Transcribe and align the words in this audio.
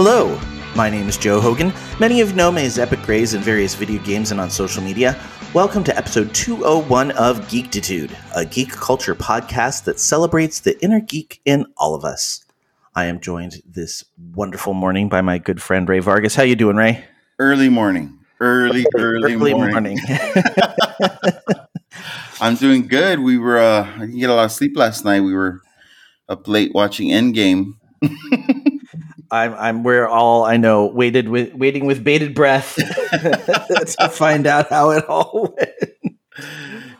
Hello, 0.00 0.40
my 0.76 0.88
name 0.88 1.08
is 1.08 1.16
Joe 1.16 1.40
Hogan. 1.40 1.72
Many 1.98 2.20
of 2.20 2.30
you 2.30 2.36
know 2.36 2.52
me 2.52 2.64
as 2.64 2.78
Epic 2.78 3.02
Grays 3.02 3.34
in 3.34 3.40
various 3.42 3.74
video 3.74 4.00
games 4.04 4.30
and 4.30 4.40
on 4.40 4.48
social 4.48 4.80
media. 4.80 5.20
Welcome 5.52 5.82
to 5.82 5.96
episode 5.96 6.32
201 6.36 7.10
of 7.10 7.40
Geektitude, 7.48 8.14
a 8.36 8.44
geek 8.44 8.70
culture 8.70 9.16
podcast 9.16 9.82
that 9.86 9.98
celebrates 9.98 10.60
the 10.60 10.80
inner 10.84 11.00
geek 11.00 11.40
in 11.44 11.66
all 11.76 11.96
of 11.96 12.04
us. 12.04 12.44
I 12.94 13.06
am 13.06 13.18
joined 13.18 13.60
this 13.66 14.04
wonderful 14.36 14.72
morning 14.72 15.08
by 15.08 15.20
my 15.20 15.36
good 15.36 15.60
friend 15.60 15.88
Ray 15.88 15.98
Vargas. 15.98 16.36
How 16.36 16.44
you 16.44 16.54
doing, 16.54 16.76
Ray? 16.76 17.04
Early 17.40 17.68
morning. 17.68 18.20
Early, 18.38 18.86
early, 18.96 19.34
early 19.34 19.52
morning. 19.52 19.72
morning. 19.72 19.98
I'm 22.40 22.54
doing 22.54 22.86
good. 22.86 23.18
We 23.18 23.36
were 23.36 23.58
uh 23.58 23.92
I 23.96 23.98
didn't 23.98 24.20
get 24.20 24.30
a 24.30 24.34
lot 24.34 24.44
of 24.44 24.52
sleep 24.52 24.76
last 24.76 25.04
night. 25.04 25.22
We 25.22 25.34
were 25.34 25.60
up 26.28 26.46
late 26.46 26.70
watching 26.72 27.08
Endgame. 27.08 27.72
I'm 29.30 29.54
I'm 29.54 29.82
we're 29.82 30.06
all 30.06 30.44
I 30.44 30.56
know 30.56 30.86
waited 30.86 31.28
with 31.28 31.54
waiting 31.54 31.86
with 31.86 32.02
bated 32.02 32.34
breath 32.34 32.74
to 34.00 34.08
find 34.10 34.46
out 34.46 34.70
how 34.70 34.90
it 34.90 35.04
all 35.08 35.54
went. 35.58 36.14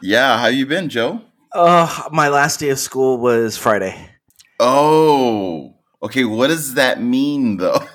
Yeah, 0.03 0.39
how 0.39 0.47
you 0.49 0.67
been, 0.67 0.89
Joe? 0.89 1.23
Uh 1.53 2.09
my 2.13 2.29
last 2.29 2.61
day 2.61 2.71
of 2.71 2.79
school 2.79 3.19
was 3.19 3.57
Friday. 3.57 4.11
Oh. 4.61 5.75
Okay, 6.03 6.25
what 6.25 6.49
does 6.49 6.75
that 6.75 7.03
mean 7.03 7.57
though? 7.57 7.81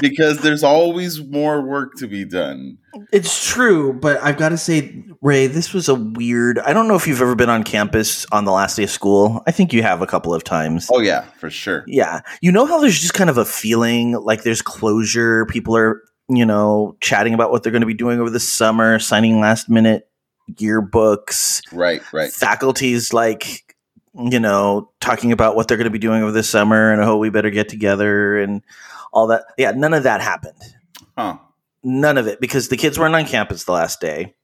because 0.00 0.38
there's 0.38 0.62
always 0.62 1.22
more 1.24 1.62
work 1.62 1.94
to 1.96 2.06
be 2.06 2.24
done. 2.24 2.78
It's 3.12 3.46
true, 3.46 3.92
but 3.92 4.22
I've 4.22 4.36
got 4.36 4.50
to 4.50 4.58
say, 4.58 5.04
Ray, 5.20 5.46
this 5.46 5.72
was 5.72 5.88
a 5.88 5.94
weird. 5.94 6.58
I 6.60 6.72
don't 6.72 6.88
know 6.88 6.94
if 6.94 7.06
you've 7.06 7.20
ever 7.20 7.34
been 7.34 7.50
on 7.50 7.62
campus 7.62 8.26
on 8.32 8.44
the 8.44 8.52
last 8.52 8.76
day 8.76 8.84
of 8.84 8.90
school. 8.90 9.42
I 9.46 9.50
think 9.50 9.72
you 9.72 9.82
have 9.82 10.02
a 10.02 10.06
couple 10.06 10.32
of 10.34 10.44
times. 10.44 10.88
Oh, 10.92 11.00
yeah, 11.00 11.22
for 11.38 11.50
sure. 11.50 11.84
Yeah. 11.86 12.20
You 12.40 12.52
know 12.52 12.66
how 12.66 12.80
there's 12.80 12.98
just 12.98 13.14
kind 13.14 13.30
of 13.30 13.38
a 13.38 13.44
feeling 13.44 14.12
like 14.12 14.42
there's 14.42 14.62
closure. 14.62 15.46
People 15.46 15.76
are, 15.76 16.02
you 16.28 16.46
know, 16.46 16.96
chatting 17.00 17.34
about 17.34 17.50
what 17.50 17.62
they're 17.62 17.72
going 17.72 17.80
to 17.80 17.86
be 17.86 17.94
doing 17.94 18.20
over 18.20 18.30
the 18.30 18.40
summer, 18.40 18.98
signing 18.98 19.40
last 19.40 19.68
minute 19.68 20.08
yearbooks. 20.52 21.62
Right, 21.72 22.00
right. 22.12 22.32
Faculties 22.32 23.12
like, 23.12 23.74
you 24.14 24.40
know, 24.40 24.90
talking 25.00 25.32
about 25.32 25.56
what 25.56 25.68
they're 25.68 25.76
going 25.76 25.84
to 25.84 25.90
be 25.90 25.98
doing 25.98 26.22
over 26.22 26.32
the 26.32 26.42
summer 26.42 26.92
and, 26.92 27.02
oh, 27.02 27.18
we 27.18 27.28
better 27.30 27.50
get 27.50 27.68
together 27.68 28.38
and 28.38 28.62
all 29.16 29.28
that. 29.28 29.46
Yeah, 29.56 29.70
none 29.70 29.94
of 29.94 30.02
that 30.02 30.20
happened. 30.20 30.62
Huh. 31.16 31.38
None 31.82 32.18
of 32.18 32.26
it 32.26 32.38
because 32.38 32.68
the 32.68 32.76
kids 32.76 32.98
weren't 32.98 33.14
on 33.14 33.24
campus 33.24 33.64
the 33.64 33.72
last 33.72 33.98
day. 33.98 34.34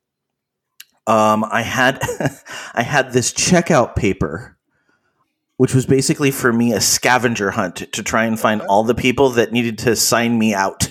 Um, 1.07 1.45
I 1.45 1.61
had 1.61 2.01
I 2.75 2.83
had 2.83 3.13
this 3.13 3.33
checkout 3.33 3.95
paper, 3.97 4.57
which 5.59 5.75
was 5.75 5.85
basically 5.85 6.31
for 6.31 6.53
me 6.53 6.73
a 6.73 6.81
scavenger 6.81 7.51
hunt 7.51 7.77
to 7.93 8.03
try 8.03 8.25
and 8.25 8.41
find 8.41 8.63
all 8.63 8.83
the 8.83 8.95
people 8.95 9.31
that 9.31 9.53
needed 9.53 9.79
to 9.79 9.95
sign 9.95 10.39
me 10.39 10.55
out. 10.55 10.91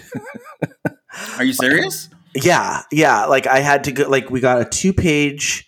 Are 1.38 1.44
you 1.44 1.54
serious? 1.54 2.08
Yeah, 2.36 2.84
yeah. 2.92 3.26
Like 3.26 3.48
I 3.48 3.60
had 3.60 3.86
to 3.86 3.92
go. 3.92 4.08
Like 4.08 4.30
we 4.30 4.42
got 4.42 4.62
a 4.62 4.66
two 4.66 4.94
page 4.94 5.68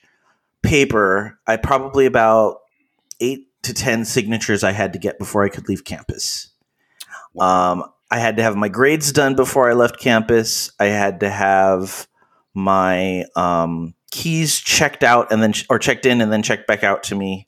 paper. 0.62 1.40
I 1.48 1.58
probably 1.58 2.06
about 2.06 2.60
eight 3.20 3.48
to 3.64 3.74
ten 3.74 4.06
signatures 4.06 4.64
I 4.64 4.72
had 4.72 4.94
to 4.94 5.00
get 5.00 5.18
before 5.18 5.44
I 5.44 5.50
could 5.50 5.68
leave 5.68 5.84
campus. 5.84 6.50
Um, 7.40 7.84
I 8.13 8.19
had 8.19 8.38
to 8.38 8.44
have 8.44 8.56
my 8.56 8.69
grades 8.69 9.12
done 9.12 9.35
before 9.35 9.68
I 9.68 9.74
left 9.74 10.00
campus. 10.00 10.72
I 10.79 10.85
had 10.85 11.22
to 11.22 11.31
have 11.31 12.07
my 12.53 13.25
um, 13.35 13.96
keys 14.12 14.59
checked 14.59 15.03
out 15.03 15.31
and 15.31 15.41
then 15.41 15.56
or 15.68 15.79
checked 15.79 16.06
in 16.06 16.22
and 16.22 16.31
then 16.31 16.44
checked 16.44 16.68
back 16.68 16.84
out 16.84 17.01
to 17.06 17.16
me. 17.16 17.47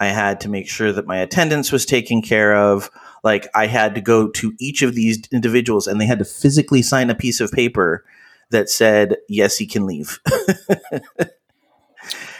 I 0.00 0.06
had 0.06 0.40
to 0.40 0.48
make 0.48 0.68
sure 0.68 0.90
that 0.90 1.06
my 1.06 1.18
attendance 1.18 1.70
was 1.70 1.86
taken 1.86 2.20
care 2.20 2.52
of. 2.52 2.90
Like 3.22 3.46
I 3.54 3.68
had 3.68 3.94
to 3.94 4.00
go 4.00 4.28
to 4.30 4.52
each 4.58 4.82
of 4.82 4.96
these 4.96 5.22
individuals 5.30 5.86
and 5.86 6.00
they 6.00 6.06
had 6.06 6.18
to 6.18 6.24
physically 6.24 6.82
sign 6.82 7.08
a 7.08 7.14
piece 7.14 7.40
of 7.40 7.52
paper 7.52 8.04
that 8.50 8.68
said 8.68 9.18
yes 9.28 9.58
he 9.58 9.68
can 9.68 9.86
leave. 9.86 10.18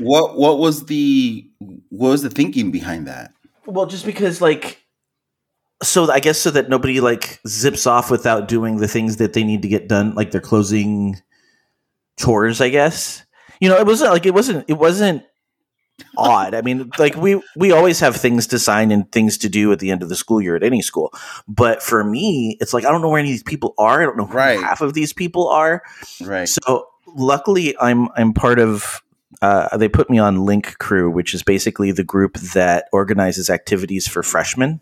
what 0.01 0.37
what 0.37 0.59
was 0.59 0.87
the 0.87 1.49
what 1.91 2.09
was 2.09 2.23
the 2.23 2.31
thinking 2.31 2.73
behind 2.73 3.07
that? 3.07 3.33
Well, 3.67 3.87
just 3.87 4.05
because 4.05 4.41
like 4.41 4.82
so 5.83 6.11
I 6.11 6.21
guess 6.21 6.39
so 6.39 6.51
that 6.51 6.69
nobody 6.69 7.01
like 7.01 7.41
zips 7.47 7.87
off 7.87 8.11
without 8.11 8.49
doing 8.49 8.79
the 8.79 8.89
things 8.89 9.17
that 9.19 9.33
they 9.33 9.45
need 9.45 9.63
to 9.63 9.69
get 9.69 9.89
done, 9.89 10.15
like 10.15 10.31
their 10.31 10.41
closing 10.41 11.21
chores. 12.19 12.61
I 12.61 12.69
guess 12.69 13.25
you 13.61 13.69
know 13.69 13.77
it 13.77 13.87
wasn't 13.87 14.13
like 14.13 14.27
it 14.27 14.35
wasn't 14.35 14.65
it 14.69 14.75
wasn't 14.75 15.25
odd. 16.17 16.55
I 16.55 16.63
mean, 16.63 16.91
like 16.99 17.17
we 17.17 17.41
we 17.57 17.73
always 17.73 18.01
have 18.01 18.17
things 18.17 18.47
to 18.49 18.59
sign 18.59 18.91
and 18.91 19.11
things 19.13 19.39
to 19.39 19.49
do 19.49 19.73
at 19.73 19.79
the 19.79 19.91
end 19.91 20.03
of 20.03 20.09
the 20.09 20.17
school 20.17 20.41
year 20.41 20.57
at 20.57 20.63
any 20.63 20.83
school. 20.83 21.13
But 21.49 21.83
for 21.83 22.05
me, 22.05 22.57
it's 22.61 22.73
like 22.73 22.85
I 22.85 22.91
don't 22.91 23.03
know 23.03 23.09
where 23.09 23.21
any 23.21 23.31
of 23.31 23.35
these 23.35 23.43
people 23.43 23.75
are. 23.79 24.03
I 24.03 24.05
don't 24.05 24.17
know 24.17 24.27
who 24.27 24.35
right. 24.35 24.61
half 24.61 24.81
of 24.81 24.95
these 24.95 25.13
people 25.13 25.49
are. 25.49 25.83
Right. 26.21 26.49
So 26.49 26.89
luckily, 27.15 27.77
I'm 27.79 28.09
I'm 28.17 28.33
part 28.33 28.59
of. 28.59 29.03
Uh, 29.41 29.77
they 29.77 29.89
put 29.89 30.09
me 30.09 30.19
on 30.19 30.45
Link 30.45 30.79
Crew, 30.79 31.11
which 31.11 31.35
is 31.35 31.43
basically 31.43 31.91
the 31.91 32.05
group 32.05 32.35
that 32.55 32.85
organizes 32.93 33.51
activities 33.51 34.07
for 34.07 34.23
freshmen 34.23 34.81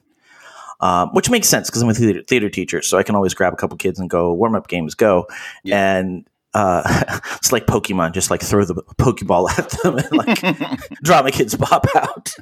um, 0.80 1.10
which 1.10 1.30
makes 1.30 1.48
sense 1.48 1.68
because 1.68 1.82
I'm 1.82 1.88
a 1.88 1.94
theater, 1.94 2.22
theater, 2.26 2.50
teacher, 2.50 2.82
so 2.82 2.98
I 2.98 3.02
can 3.02 3.14
always 3.14 3.34
grab 3.34 3.52
a 3.52 3.56
couple 3.56 3.76
kids 3.76 3.98
and 3.98 4.08
go 4.08 4.32
warm 4.32 4.54
up 4.54 4.68
games, 4.68 4.94
go, 4.94 5.26
yeah. 5.62 5.98
and 5.98 6.28
uh, 6.54 6.82
it's 7.36 7.52
like 7.52 7.66
Pokemon, 7.66 8.12
just 8.12 8.30
like 8.30 8.42
throw 8.42 8.64
the 8.64 8.74
Pokeball 8.74 9.50
at 9.58 9.70
them 9.70 9.98
and 9.98 10.12
like 10.12 10.90
drama 11.02 11.30
kids 11.30 11.54
pop 11.54 11.86
out. 11.94 12.34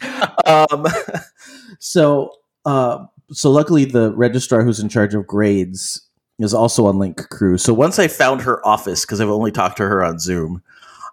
Um, 0.46 0.86
so, 1.78 2.32
uh, 2.64 3.04
so 3.30 3.50
luckily 3.50 3.84
the 3.84 4.12
registrar 4.14 4.62
who's 4.62 4.80
in 4.80 4.88
charge 4.88 5.14
of 5.14 5.26
grades 5.26 6.02
is 6.38 6.54
also 6.54 6.86
on 6.86 6.98
Link 6.98 7.28
Crew. 7.30 7.58
So 7.58 7.74
once 7.74 7.98
I 7.98 8.08
found 8.08 8.42
her 8.42 8.64
office, 8.66 9.04
because 9.04 9.20
I've 9.20 9.28
only 9.28 9.50
talked 9.50 9.76
to 9.78 9.82
her 9.82 10.04
on 10.04 10.18
Zoom, 10.18 10.62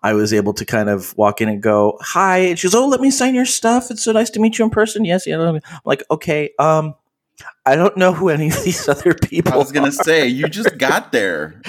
I 0.03 0.13
was 0.13 0.31
able 0.33 0.53
to 0.53 0.65
kind 0.65 0.87
of 0.87 1.17
walk 1.17 1.41
in 1.41 1.49
and 1.49 1.63
go, 1.63 1.97
"Hi." 1.99 2.37
And 2.37 2.59
she 2.59 2.67
goes, 2.67 2.75
"Oh, 2.75 2.87
let 2.87 3.01
me 3.01 3.09
sign 3.09 3.33
your 3.33 3.45
stuff. 3.45 3.89
It's 3.89 4.03
so 4.03 4.11
nice 4.11 4.29
to 4.31 4.39
meet 4.39 4.59
you 4.59 4.65
in 4.65 4.69
person." 4.69 5.03
Yes, 5.03 5.25
yeah. 5.25 5.41
I'm 5.41 5.59
like, 5.83 6.03
okay. 6.11 6.51
Um, 6.59 6.93
I 7.65 7.75
don't 7.75 7.97
know 7.97 8.13
who 8.13 8.29
any 8.29 8.47
of 8.47 8.63
these 8.63 8.87
other 8.87 9.13
people. 9.21 9.53
I 9.53 9.57
was 9.57 9.71
gonna 9.71 9.87
are. 9.87 9.91
say 9.91 10.27
you 10.27 10.47
just 10.47 10.77
got 10.77 11.11
there, 11.11 11.59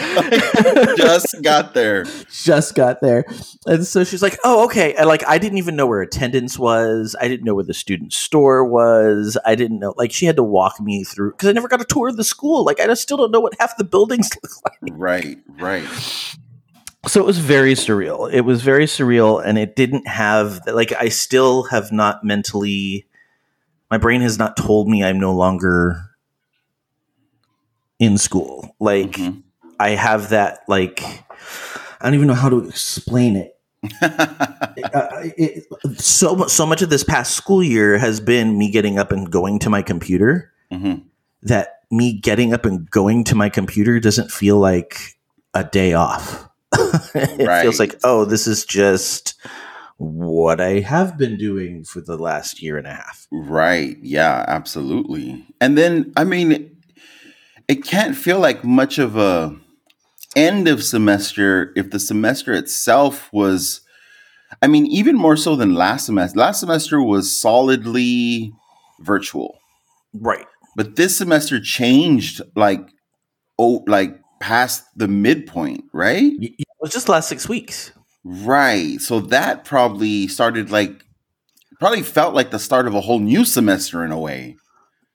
just 0.97 1.35
got 1.43 1.75
there, 1.75 2.05
just 2.31 2.75
got 2.75 3.01
there, 3.01 3.25
and 3.67 3.87
so 3.87 4.05
she's 4.05 4.23
like, 4.23 4.39
"Oh, 4.45 4.65
okay." 4.67 4.95
And 4.95 5.09
like, 5.09 5.27
I 5.27 5.39
didn't 5.39 5.59
even 5.59 5.75
know 5.75 5.87
where 5.87 6.03
attendance 6.03 6.59
was. 6.59 7.17
I 7.21 7.29
didn't 7.29 7.45
know 7.45 7.55
where 7.55 7.65
the 7.65 7.75
student 7.75 8.13
store 8.13 8.65
was. 8.65 9.37
I 9.45 9.55
didn't 9.55 9.79
know. 9.79 9.95
Like, 9.97 10.13
she 10.13 10.27
had 10.27 10.37
to 10.37 10.43
walk 10.43 10.81
me 10.81 11.03
through 11.03 11.33
because 11.33 11.49
I 11.49 11.53
never 11.53 11.69
got 11.69 11.81
a 11.81 11.85
tour 11.85 12.09
of 12.09 12.17
the 12.17 12.25
school. 12.25 12.65
Like, 12.65 12.79
I 12.79 12.87
just 12.87 13.03
still 13.03 13.17
don't 13.17 13.31
know 13.31 13.41
what 13.41 13.55
half 13.59 13.77
the 13.77 13.85
buildings 13.85 14.31
look 14.43 14.53
like. 14.65 14.93
Right, 14.93 15.39
right. 15.59 15.89
So 17.07 17.21
it 17.21 17.27
was 17.27 17.39
very 17.39 17.75
surreal. 17.75 18.33
It 18.33 18.43
was 18.43 18.63
very 18.63 18.85
surreal, 18.87 19.43
and 19.45 19.59
it 19.59 19.77
didn't 19.77 20.07
have 20.07 20.61
like 20.67 20.93
I 20.93 21.09
still 21.09 21.65
have 21.65 21.91
not 21.91 22.23
mentally 22.23 23.07
my 23.91 23.99
brain 23.99 24.21
has 24.21 24.39
not 24.39 24.57
told 24.57 24.89
me 24.89 25.05
I'm 25.05 25.21
no 25.21 25.35
longer 25.35 26.11
in 27.99 28.19
school. 28.19 28.75
Like 28.81 29.13
mm-hmm. 29.13 29.41
I 29.79 29.91
have 29.91 30.31
that 30.31 30.61
like 30.69 31.03
I 32.01 32.05
don't 32.05 32.15
even 32.15 32.27
know 32.27 32.35
how 32.35 32.49
to 32.49 32.67
explain 32.67 33.37
it. 33.37 33.53
uh, 34.03 35.09
it, 35.37 35.65
so 35.99 36.47
so 36.47 36.67
much 36.67 36.83
of 36.83 36.91
this 36.91 37.05
past 37.05 37.35
school 37.35 37.63
year 37.63 37.99
has 37.99 38.21
been 38.21 38.59
me 38.59 38.71
getting 38.71 38.99
up 38.99 39.13
and 39.13 39.31
going 39.31 39.59
to 39.61 39.71
my 39.71 39.83
computer. 39.83 40.53
Mm-hmm. 40.73 41.07
That 41.43 41.83
me 41.91 42.19
getting 42.19 42.53
up 42.53 42.65
and 42.65 42.91
going 42.91 43.25
to 43.25 43.35
my 43.35 43.49
computer 43.49 44.01
doesn't 44.01 44.31
feel 44.31 44.59
like 44.59 45.17
a 45.55 45.63
day 45.63 45.93
off. 45.93 46.49
it 47.15 47.47
right. 47.47 47.63
feels 47.63 47.79
like 47.79 47.95
oh, 48.03 48.25
this 48.25 48.47
is 48.47 48.65
just 48.65 49.35
what 49.99 50.61
I 50.61 50.81
have 50.81 51.17
been 51.17 51.37
doing 51.39 51.85
for 51.85 52.01
the 52.01 52.19
last 52.19 52.63
year 52.63 52.77
and 52.77 52.87
a 52.87 52.95
half. 52.95 53.27
Right. 53.31 53.97
Yeah, 54.03 54.45
absolutely. 54.47 55.47
And 55.61 55.79
then, 55.79 56.13
I 56.17 56.25
mean, 56.25 56.77
it 57.69 57.85
can't 57.85 58.17
feel 58.17 58.39
like 58.39 58.63
much 58.65 58.99
of 58.99 59.17
a 59.17 59.57
end 60.35 60.69
of 60.69 60.85
semester 60.85 61.73
if 61.77 61.91
the 61.91 61.99
semester 61.99 62.53
itself 62.53 63.31
was 63.33 63.81
I 64.63 64.69
mean, 64.69 64.87
even 64.87 65.17
more 65.17 65.37
so 65.37 65.57
than 65.57 65.75
last 65.75 66.07
semester. 66.07 66.39
Last 66.39 66.61
semester 66.61 67.03
was 67.03 67.35
solidly 67.35 68.53
virtual. 69.01 69.59
Right. 70.15 70.47
But 70.77 70.97
this 70.97 71.17
semester 71.17 71.61
changed 71.61 72.43
like 72.55 72.81
oh 73.59 73.85
like 73.87 74.21
past 74.41 74.85
the 74.95 75.09
midpoint, 75.09 75.85
right? 75.93 76.33
It 76.41 76.67
was 76.81 76.93
just 76.93 77.09
last 77.09 77.29
6 77.29 77.49
weeks. 77.49 77.93
Right. 78.29 79.01
So 79.01 79.21
that 79.21 79.65
probably 79.65 80.27
started 80.27 80.73
like 80.73 81.05
probably 81.79 82.03
felt 82.03 82.35
like 82.35 82.51
the 82.51 82.59
start 82.59 82.89
of 82.89 82.95
a 82.95 83.01
whole 83.01 83.21
new 83.21 83.45
semester 83.45 84.05
in 84.05 84.11
a 84.11 84.19
way. 84.19 84.57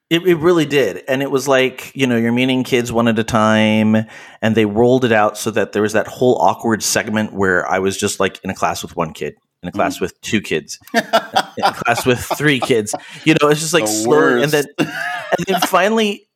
It, 0.10 0.26
it 0.26 0.36
really 0.36 0.66
did. 0.66 1.04
And 1.10 1.22
it 1.22 1.30
was 1.30 1.46
like, 1.46 1.92
you 1.94 2.08
know, 2.08 2.16
you're 2.16 2.32
meeting 2.32 2.64
kids 2.64 2.90
one 2.90 3.10
at 3.10 3.20
a 3.20 3.24
time 3.26 3.98
and 4.42 4.56
they 4.56 4.66
rolled 4.66 5.04
it 5.04 5.12
out 5.12 5.38
so 5.38 5.52
that 5.52 5.74
there 5.74 5.82
was 5.82 5.92
that 5.92 6.08
whole 6.08 6.38
awkward 6.42 6.84
segment 6.84 7.34
where 7.34 7.70
I 7.70 7.80
was 7.80 7.98
just 7.98 8.22
like 8.22 8.40
in 8.46 8.50
a 8.50 8.56
class 8.56 8.82
with 8.82 8.96
one 8.96 9.12
kid, 9.12 9.36
in 9.62 9.68
a 9.68 9.74
class 9.74 9.98
mm. 9.98 10.02
with 10.02 10.20
two 10.22 10.40
kids, 10.40 10.80
in 10.94 11.02
a 11.02 11.74
class 11.74 12.06
with 12.06 12.20
three 12.20 12.62
kids. 12.62 12.96
You 13.26 13.36
know, 13.42 13.50
it's 13.50 13.60
just 13.60 13.74
like 13.74 13.88
slow 13.88 14.42
and 14.42 14.52
then 14.54 14.66
and 14.80 15.46
then 15.48 15.60
finally 15.62 16.30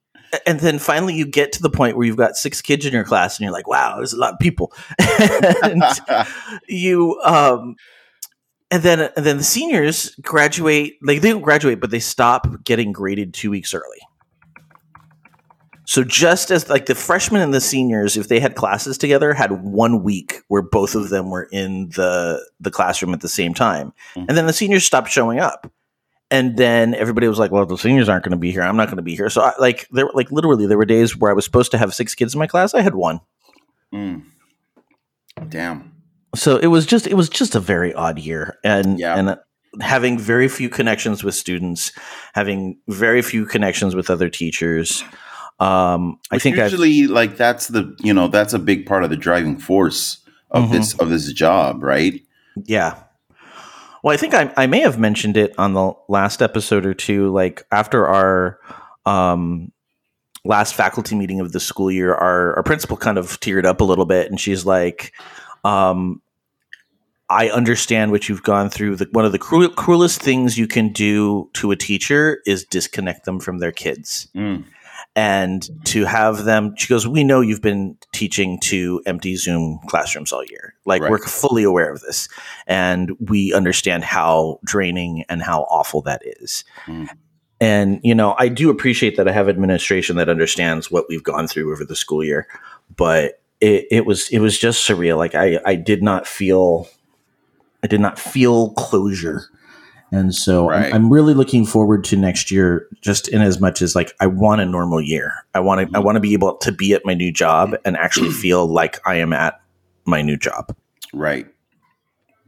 and 0.45 0.59
then 0.59 0.79
finally 0.79 1.13
you 1.13 1.25
get 1.25 1.51
to 1.53 1.61
the 1.61 1.69
point 1.69 1.95
where 1.97 2.05
you've 2.05 2.17
got 2.17 2.35
six 2.35 2.61
kids 2.61 2.85
in 2.85 2.93
your 2.93 3.03
class 3.03 3.37
and 3.37 3.43
you're 3.43 3.53
like 3.53 3.67
wow 3.67 3.95
there's 3.97 4.13
a 4.13 4.17
lot 4.17 4.33
of 4.33 4.39
people. 4.39 4.73
And 5.63 5.83
you 6.67 7.19
um 7.23 7.75
and 8.71 8.83
then 8.83 8.99
and 9.15 9.25
then 9.25 9.37
the 9.37 9.43
seniors 9.43 10.15
graduate 10.21 10.95
like 11.01 11.21
they 11.21 11.29
don't 11.31 11.41
graduate 11.41 11.79
but 11.79 11.91
they 11.91 11.99
stop 11.99 12.63
getting 12.63 12.91
graded 12.91 13.33
two 13.33 13.51
weeks 13.51 13.73
early. 13.73 13.99
So 15.87 16.03
just 16.03 16.49
as 16.49 16.67
like 16.67 16.87
the 16.87 16.95
freshmen 16.95 17.41
and 17.41 17.53
the 17.53 17.61
seniors 17.61 18.17
if 18.17 18.27
they 18.27 18.39
had 18.39 18.55
classes 18.55 18.97
together 18.97 19.33
had 19.33 19.63
one 19.63 20.03
week 20.03 20.41
where 20.47 20.63
both 20.63 20.95
of 20.95 21.09
them 21.09 21.29
were 21.29 21.47
in 21.51 21.89
the 21.89 22.43
the 22.59 22.71
classroom 22.71 23.13
at 23.13 23.21
the 23.21 23.29
same 23.29 23.53
time. 23.53 23.93
Mhm. 24.15 24.25
and 24.27 24.37
then 24.37 24.47
the 24.47 24.53
seniors 24.53 24.83
stopped 24.85 25.09
showing 25.09 25.39
up 25.39 25.71
and 26.31 26.57
then 26.57 26.93
everybody 26.95 27.27
was 27.27 27.37
like 27.39 27.51
well 27.51 27.65
the 27.65 27.77
seniors 27.77 28.09
aren't 28.09 28.23
going 28.23 28.31
to 28.31 28.37
be 28.37 28.51
here 28.51 28.63
i'm 28.63 28.75
not 28.77 28.87
going 28.87 28.97
to 28.97 29.03
be 29.03 29.15
here 29.15 29.29
so 29.29 29.41
I, 29.41 29.53
like 29.59 29.87
there 29.91 30.09
like 30.13 30.31
literally 30.31 30.65
there 30.65 30.77
were 30.77 30.85
days 30.85 31.15
where 31.15 31.29
i 31.29 31.33
was 31.33 31.45
supposed 31.45 31.71
to 31.71 31.77
have 31.77 31.93
six 31.93 32.15
kids 32.15 32.33
in 32.33 32.39
my 32.39 32.47
class 32.47 32.73
i 32.73 32.81
had 32.81 32.95
one 32.95 33.19
Mm. 33.93 34.23
Damn. 35.49 35.93
so 36.35 36.57
it 36.57 36.67
was 36.67 36.85
just 36.85 37.07
it 37.07 37.13
was 37.15 37.29
just 37.29 37.55
a 37.55 37.59
very 37.59 37.93
odd 37.93 38.19
year 38.19 38.57
and 38.63 38.99
Yeah. 38.99 39.15
and 39.17 39.37
having 39.81 40.17
very 40.17 40.47
few 40.47 40.69
connections 40.69 41.23
with 41.23 41.35
students 41.35 41.91
having 42.33 42.77
very 42.87 43.21
few 43.21 43.45
connections 43.45 43.95
with 43.95 44.09
other 44.09 44.29
teachers 44.29 45.03
um 45.59 46.17
i 46.31 46.35
Which 46.35 46.43
think 46.43 46.57
I've, 46.57 46.71
usually 46.71 47.07
like 47.07 47.37
that's 47.37 47.67
the 47.67 47.95
you 47.99 48.13
know 48.13 48.27
that's 48.27 48.53
a 48.53 48.59
big 48.59 48.85
part 48.85 49.03
of 49.03 49.09
the 49.09 49.17
driving 49.17 49.57
force 49.57 50.17
of 50.51 50.65
Mhm. 50.65 50.71
this 50.71 50.93
of 50.95 51.09
this 51.09 51.31
job, 51.33 51.83
right? 51.83 52.21
yeah 52.63 52.95
well 54.05 54.13
i 54.13 54.17
think 54.17 54.33
I, 54.33 54.53
I 54.55 54.67
may 54.67 54.81
have 54.81 54.99
mentioned 54.99 55.35
it 55.35 55.53
on 55.57 55.73
the 55.73 55.93
last 56.07 56.41
episode 56.41 56.85
or 56.85 56.93
two 56.93 57.33
like 57.33 57.65
after 57.71 58.05
our 58.07 58.59
um 59.05 59.71
last 60.45 60.75
faculty 60.75 61.15
meeting 61.15 61.39
of 61.39 61.51
the 61.51 61.59
school 61.59 61.91
year 61.91 62.13
our, 62.13 62.55
our 62.55 62.63
principal 62.63 62.95
kind 62.97 63.17
of 63.17 63.39
teared 63.39 63.65
up 63.65 63.81
a 63.81 63.83
little 63.83 64.05
bit 64.05 64.29
and 64.29 64.39
she's 64.39 64.65
like 64.65 65.11
um 65.65 66.21
I 67.27 67.49
understand 67.49 68.11
what 68.11 68.29
you've 68.29 68.43
gone 68.43 68.69
through. 68.69 68.97
The, 68.97 69.07
one 69.11 69.25
of 69.25 69.31
the 69.31 69.39
cruel, 69.39 69.67
cruelest 69.69 70.21
things 70.21 70.59
you 70.59 70.67
can 70.67 70.89
do 70.89 71.49
to 71.53 71.71
a 71.71 71.75
teacher 71.75 72.43
is 72.45 72.65
disconnect 72.65 73.25
them 73.25 73.39
from 73.39 73.57
their 73.57 73.71
kids. 73.71 74.27
Mm. 74.35 74.65
And 75.15 75.67
to 75.85 76.03
have 76.03 76.43
them, 76.43 76.75
she 76.75 76.87
goes, 76.87 77.07
We 77.07 77.23
know 77.23 77.39
you've 77.39 77.61
been 77.61 77.97
teaching 78.11 78.59
to 78.61 79.01
empty 79.05 79.37
Zoom 79.37 79.79
classrooms 79.87 80.33
all 80.33 80.43
year. 80.43 80.73
Like, 80.85 81.01
Right. 81.01 81.11
we're 81.11 81.19
fully 81.19 81.63
aware 81.63 81.91
of 81.91 82.01
this. 82.01 82.27
And 82.67 83.11
we 83.19 83.53
understand 83.53 84.03
how 84.03 84.59
draining 84.65 85.23
and 85.29 85.41
how 85.41 85.63
awful 85.63 86.01
that 86.01 86.21
is. 86.25 86.65
Mm. 86.85 87.09
And, 87.61 88.01
you 88.03 88.13
know, 88.13 88.35
I 88.37 88.49
do 88.49 88.69
appreciate 88.69 89.15
that 89.15 89.29
I 89.29 89.31
have 89.31 89.47
administration 89.47 90.17
that 90.17 90.27
understands 90.27 90.91
what 90.91 91.05
we've 91.07 91.23
gone 91.23 91.47
through 91.47 91.71
over 91.71 91.85
the 91.85 91.95
school 91.95 92.23
year. 92.23 92.47
But 92.97 93.41
it, 93.61 93.87
it 93.89 94.05
was 94.05 94.27
it 94.29 94.39
was 94.39 94.59
just 94.59 94.87
surreal. 94.87 95.17
Like 95.17 95.35
I, 95.35 95.59
I 95.65 95.75
did 95.75 96.03
not 96.03 96.27
feel 96.27 96.87
I 97.83 97.87
did 97.87 98.01
not 98.01 98.19
feel 98.19 98.71
closure. 98.71 99.45
And 100.15 100.33
so 100.33 100.69
Right. 100.69 100.87
I'm, 100.87 100.93
I'm 101.05 101.13
really 101.13 101.33
looking 101.33 101.65
forward 101.65 102.03
to 102.05 102.15
next 102.15 102.49
year, 102.51 102.87
just 103.01 103.27
in 103.27 103.41
as 103.41 103.59
much 103.59 103.81
as 103.81 103.95
like 103.95 104.13
I 104.19 104.27
want 104.27 104.61
a 104.61 104.65
normal 104.65 105.01
year. 105.01 105.33
I 105.53 105.59
want 105.59 105.81
to 105.81 105.97
I 105.97 105.99
Mhm. 106.01 106.05
want 106.05 106.15
to 106.15 106.19
be 106.19 106.33
able 106.33 106.55
to 106.57 106.71
be 106.71 106.93
at 106.93 107.05
my 107.05 107.13
new 107.13 107.31
job 107.31 107.75
and 107.85 107.97
actually 107.97 108.31
feel 108.43 108.65
like 108.67 108.99
I 109.05 109.15
am 109.15 109.33
at 109.33 109.59
my 110.05 110.21
new 110.21 110.37
job. 110.37 110.75
Right. 111.13 111.47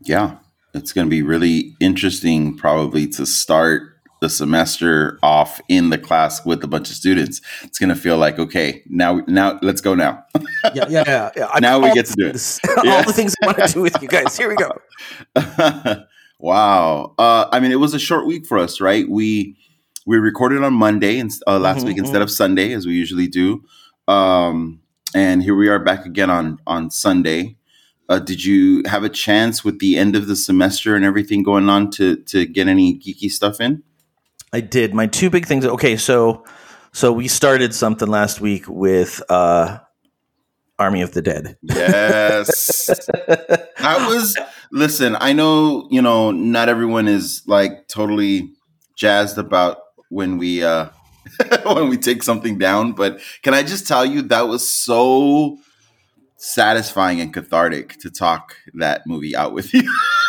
Yeah. 0.02 0.36
It's 0.74 0.94
going 0.94 1.08
to 1.08 1.10
be 1.10 1.24
really 1.24 1.76
interesting, 1.80 2.56
probably, 2.56 3.08
to 3.08 3.26
start 3.26 3.94
the 4.22 4.30
semester 4.30 5.18
off 5.24 5.60
in 5.70 5.90
the 5.90 5.98
class 5.98 6.46
with 6.46 6.64
a 6.64 6.68
bunch 6.68 6.90
of 6.90 6.96
students. 6.96 7.42
It's 7.64 7.80
going 7.80 7.90
to 7.90 7.96
feel 7.96 8.18
like, 8.18 8.38
okay, 8.40 8.84
now, 8.88 9.22
now 9.28 9.60
let's 9.62 9.82
go 9.82 9.94
now. 9.96 10.24
Yeah, 10.76 10.86
yeah, 10.90 11.04
yeah. 11.08 11.32
yeah. 11.36 11.50
Now 11.62 11.80
we 11.80 11.92
get 11.94 12.06
to 12.08 12.14
do 12.18 12.28
it. 12.28 12.60
Yeah. 12.84 12.92
All 12.96 13.04
the 13.04 13.14
things 13.14 13.34
I 13.42 13.46
want 13.48 13.58
to 13.60 13.74
do 13.74 13.82
with 13.82 14.00
you 14.02 14.08
guys. 14.08 14.38
Here 14.38 14.50
we 14.50 14.56
go. 14.56 14.72
wow. 16.40 17.14
Uh, 17.18 17.48
I 17.52 17.60
mean, 17.60 17.72
it 17.72 17.80
was 17.80 17.94
a 17.94 18.00
short 18.00 18.26
week 18.26 18.46
for 18.46 18.58
us, 18.58 18.80
right? 18.82 19.08
We 19.10 19.56
we 20.06 20.18
recorded 20.18 20.64
on 20.64 20.74
Monday 20.74 21.20
and 21.20 21.32
uh, 21.46 21.60
last 21.60 21.84
Mhm, 21.84 21.88
week 21.88 21.98
instead 21.98 22.22
of 22.22 22.32
Sunday, 22.32 22.74
as 22.74 22.86
we 22.86 22.94
usually 22.94 23.28
do. 23.28 23.64
Um, 24.08 24.82
and 25.14 25.44
here 25.44 25.56
we 25.56 25.68
are 25.68 25.80
back 25.80 26.06
again 26.06 26.30
on 26.30 26.60
on 26.66 26.90
Sunday. 26.92 27.58
Uh, 28.10 28.20
did 28.20 28.44
you 28.44 28.84
have 28.86 29.04
a 29.04 29.10
chance 29.10 29.66
with 29.66 29.80
the 29.80 29.98
end 29.98 30.16
of 30.16 30.28
the 30.28 30.36
semester 30.36 30.96
and 30.96 31.04
everything 31.04 31.44
going 31.44 31.70
on 31.70 31.92
to 31.92 32.18
to 32.24 32.46
get 32.46 32.68
any 32.68 32.98
geeky 32.98 33.30
stuff 33.30 33.60
in? 33.60 33.84
I 34.54 34.62
did. 34.62 34.94
My 34.94 35.08
two 35.08 35.30
big 35.30 35.46
things. 35.46 35.66
Okay, 35.66 35.98
so 35.98 36.46
so 36.94 37.12
we 37.12 37.28
started 37.28 37.76
something 37.76 38.08
last 38.08 38.40
week 38.40 38.64
with 38.68 39.22
uh 39.30 39.80
Army 40.80 41.02
of 41.02 41.14
the 41.14 41.22
Dead. 41.22 41.58
Yes. 41.62 42.70
That 43.80 44.10
was 44.10 44.36
listen, 44.72 45.16
I 45.20 45.32
know, 45.34 45.88
you 45.92 46.02
know, 46.02 46.32
not 46.32 46.68
everyone 46.68 47.08
is 47.08 47.44
like 47.46 47.88
totally 47.88 48.52
jazzed 48.98 49.38
about 49.38 49.78
when 50.10 50.38
we 50.38 50.64
uh 50.64 50.90
when 51.64 51.88
we 51.88 51.98
take 51.98 52.24
something 52.24 52.58
down, 52.58 52.94
but 52.94 53.22
can 53.44 53.54
I 53.54 53.64
just 53.64 53.88
tell 53.88 54.06
you 54.06 54.24
that 54.24 54.48
was 54.48 54.70
so 54.70 55.58
satisfying 56.38 57.20
and 57.20 57.34
cathartic 57.34 58.00
to 58.00 58.10
talk 58.10 58.56
that 58.76 59.02
movie 59.06 59.36
out 59.36 59.54
with 59.54 59.74
you. 59.74 59.82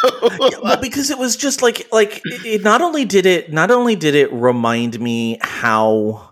Yeah, 0.05 0.59
well, 0.63 0.81
because 0.81 1.11
it 1.11 1.19
was 1.19 1.37
just 1.37 1.63
like 1.63 1.87
like 1.93 2.21
it, 2.25 2.47
it 2.47 2.63
not 2.63 2.81
only 2.81 3.05
did 3.05 3.27
it 3.27 3.53
not 3.53 3.71
only 3.71 3.97
did 3.97 4.15
it 4.15 4.33
remind 4.33 4.99
me 5.01 5.39
how 5.41 6.28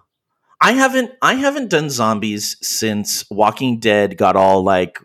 I 0.60 0.72
haven't 0.72 1.12
I 1.22 1.34
haven't 1.34 1.68
done 1.70 1.90
zombies 1.90 2.56
since 2.66 3.24
Walking 3.30 3.78
Dead 3.78 4.16
got 4.16 4.36
all 4.36 4.62
like 4.62 4.98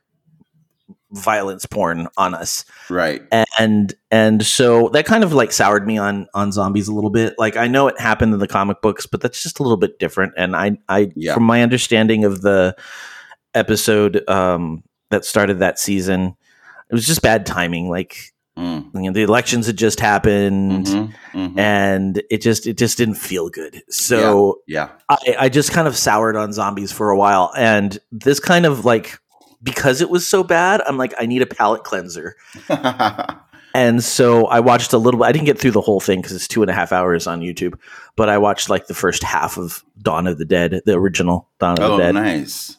violence 1.11 1.65
porn 1.65 2.07
on 2.17 2.33
us 2.33 2.63
right. 2.89 3.21
and 3.59 3.93
and 4.11 4.45
so 4.45 4.87
that 4.89 5.05
kind 5.05 5.25
of 5.25 5.33
like 5.33 5.51
soured 5.51 5.85
me 5.85 5.97
on 5.97 6.25
on 6.33 6.53
zombies 6.53 6.87
a 6.87 6.93
little 6.93 7.09
bit 7.09 7.35
like 7.37 7.57
i 7.57 7.67
know 7.67 7.87
it 7.87 7.99
happened 7.99 8.33
in 8.33 8.39
the 8.39 8.47
comic 8.47 8.81
books 8.81 9.05
but 9.05 9.19
that's 9.19 9.43
just 9.43 9.59
a 9.59 9.63
little 9.63 9.75
bit 9.77 9.99
different 9.99 10.31
and 10.37 10.55
i 10.55 10.71
i 10.87 11.11
Yeah. 11.17 11.33
from 11.33 11.43
my 11.43 11.63
understanding 11.63 12.23
of 12.23 12.41
the 12.41 12.77
episode 13.53 14.27
um 14.29 14.83
that 15.09 15.25
started 15.25 15.59
that 15.59 15.77
season 15.77 16.37
it 16.89 16.93
was 16.93 17.05
just 17.05 17.21
bad 17.21 17.45
timing 17.45 17.89
like 17.89 18.33
Mm. 18.61 18.93
you 18.93 19.01
know 19.01 19.11
the 19.13 19.23
elections 19.23 19.65
had 19.65 19.75
just 19.77 19.99
happened 19.99 20.85
Mhm, 20.85 21.13
mhm. 21.33 21.59
and 21.59 22.21
it 22.29 22.41
just 22.41 22.67
it 22.67 22.77
just 22.77 22.95
didn't 22.97 23.15
feel 23.15 23.49
good 23.49 23.81
so 23.89 24.61
yeah. 24.67 24.89
I, 25.09 25.35
I 25.39 25.49
just 25.49 25.71
kind 25.71 25.87
of 25.87 25.97
soured 25.97 26.35
on 26.35 26.53
zombies 26.53 26.91
for 26.91 27.09
a 27.09 27.17
while 27.17 27.51
and 27.57 27.97
this 28.11 28.39
kind 28.39 28.67
of 28.67 28.85
like 28.85 29.19
because 29.63 30.01
it 30.01 30.09
was 30.11 30.27
so 30.27 30.43
bad 30.43 30.81
i'm 30.85 30.97
like 30.97 31.13
i 31.17 31.25
need 31.25 31.41
a 31.41 31.47
palate 31.47 31.83
cleanser 31.83 32.35
and 33.73 34.03
so 34.03 34.47
I 34.47 34.59
watched 34.59 34.93
a 34.93 34.97
little. 34.97 35.23
I 35.23 35.31
didn't 35.31 35.45
get 35.45 35.57
through 35.59 35.71
the 35.71 35.81
whole 35.81 35.99
thing 35.99 36.19
because 36.19 36.35
it's 36.35 36.47
two 36.47 36.61
and 36.61 36.69
a 36.69 36.73
half 36.73 36.91
hours 36.91 37.27
on 37.27 37.41
YouTube. 37.41 37.79
But 38.15 38.29
I 38.29 38.37
watched 38.37 38.69
like 38.69 38.87
the 38.87 38.93
first 38.93 39.23
half 39.23 39.57
of 39.57 39.83
Dawn 40.01 40.27
of 40.27 40.37
the 40.37 40.45
Dead, 40.45 40.81
the 40.85 40.93
original 40.93 41.47
Dawn 41.59 41.79
of 41.79 41.91
oh, 41.91 41.97
the 41.97 42.03
Dead, 42.03 42.15
nice. 42.15 42.77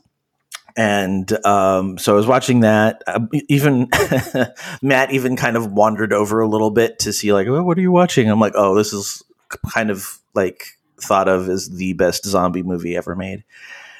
And 0.76 1.30
um, 1.44 1.98
so 1.98 2.12
I 2.12 2.16
was 2.16 2.26
watching 2.26 2.60
that. 2.60 3.02
Uh, 3.06 3.20
even 3.48 3.88
Matt 4.82 5.12
even 5.12 5.36
kind 5.36 5.56
of 5.56 5.72
wandered 5.72 6.12
over 6.12 6.40
a 6.40 6.48
little 6.48 6.70
bit 6.70 6.98
to 7.00 7.12
see 7.12 7.32
like, 7.32 7.48
well, 7.48 7.62
what 7.62 7.78
are 7.78 7.82
you 7.82 7.92
watching? 7.92 8.30
I'm 8.30 8.40
like, 8.40 8.54
oh, 8.56 8.74
this 8.74 8.92
is 8.92 9.22
kind 9.74 9.90
of 9.90 10.18
like 10.34 10.78
thought 11.00 11.28
of 11.28 11.48
as 11.48 11.68
the 11.70 11.92
best 11.94 12.24
zombie 12.24 12.62
movie 12.62 12.96
ever 12.96 13.14
made. 13.14 13.44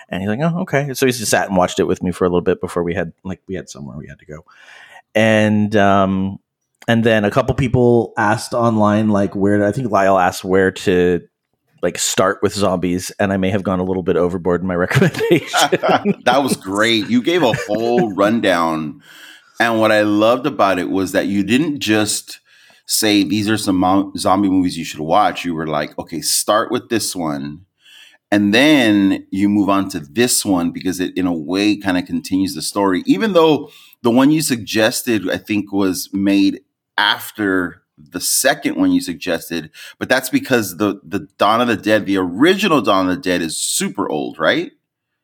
And 0.08 0.22
he's 0.22 0.28
like, 0.28 0.40
oh, 0.40 0.60
okay. 0.60 0.92
So 0.94 1.06
he 1.06 1.12
just 1.12 1.30
sat 1.30 1.48
and 1.48 1.56
watched 1.56 1.80
it 1.80 1.84
with 1.84 2.02
me 2.02 2.12
for 2.12 2.24
a 2.24 2.28
little 2.28 2.42
bit 2.42 2.60
before 2.60 2.82
we 2.82 2.94
had 2.94 3.12
like 3.24 3.40
we 3.46 3.54
had 3.54 3.68
somewhere 3.68 3.96
we 3.96 4.08
had 4.08 4.18
to 4.18 4.26
go. 4.26 4.44
And 5.14 5.74
um 5.76 6.38
and 6.88 7.04
then 7.04 7.24
a 7.24 7.30
couple 7.30 7.54
people 7.54 8.12
asked 8.16 8.54
online 8.54 9.08
like 9.08 9.34
where 9.34 9.64
I 9.64 9.72
think 9.72 9.90
Lyle 9.90 10.18
asked 10.18 10.44
where 10.44 10.70
to 10.70 11.26
like 11.82 11.98
start 11.98 12.38
with 12.42 12.54
zombies 12.54 13.10
and 13.18 13.32
I 13.32 13.36
may 13.36 13.50
have 13.50 13.64
gone 13.64 13.80
a 13.80 13.84
little 13.84 14.04
bit 14.04 14.16
overboard 14.16 14.60
in 14.60 14.66
my 14.66 14.74
recommendation. 14.76 15.48
that 16.24 16.40
was 16.42 16.56
great. 16.56 17.08
You 17.08 17.22
gave 17.22 17.42
a 17.42 17.52
whole 17.66 18.12
rundown. 18.14 19.02
And 19.60 19.80
what 19.80 19.92
I 19.92 20.02
loved 20.02 20.46
about 20.46 20.78
it 20.78 20.88
was 20.88 21.12
that 21.12 21.26
you 21.26 21.42
didn't 21.42 21.80
just 21.80 22.40
say 22.86 23.22
these 23.22 23.48
are 23.48 23.58
some 23.58 23.76
mo- 23.76 24.12
zombie 24.16 24.48
movies 24.48 24.78
you 24.78 24.84
should 24.84 25.00
watch. 25.00 25.44
You 25.44 25.54
were 25.54 25.66
like, 25.66 25.96
okay, 25.98 26.20
start 26.20 26.70
with 26.70 26.88
this 26.88 27.14
one. 27.14 27.66
And 28.30 28.54
then 28.54 29.26
you 29.30 29.48
move 29.48 29.68
on 29.68 29.90
to 29.90 30.00
this 30.00 30.44
one 30.44 30.70
because 30.70 31.00
it, 31.00 31.16
in 31.18 31.26
a 31.26 31.34
way, 31.34 31.76
kind 31.76 31.98
of 31.98 32.06
continues 32.06 32.54
the 32.54 32.62
story. 32.62 33.02
Even 33.04 33.34
though 33.34 33.70
the 34.02 34.10
one 34.10 34.30
you 34.30 34.40
suggested, 34.40 35.28
I 35.28 35.36
think, 35.36 35.70
was 35.70 36.08
made 36.14 36.60
after 36.96 37.81
the 37.98 38.20
second 38.20 38.76
one 38.76 38.90
you 38.92 39.00
suggested, 39.00 39.70
but 39.98 40.08
that's 40.08 40.30
because 40.30 40.76
the 40.78 41.00
the 41.04 41.28
Dawn 41.38 41.60
of 41.60 41.68
the 41.68 41.76
Dead, 41.76 42.06
the 42.06 42.16
original 42.18 42.80
Dawn 42.82 43.08
of 43.08 43.16
the 43.16 43.22
Dead, 43.22 43.42
is 43.42 43.56
super 43.56 44.08
old, 44.10 44.38
right? 44.38 44.72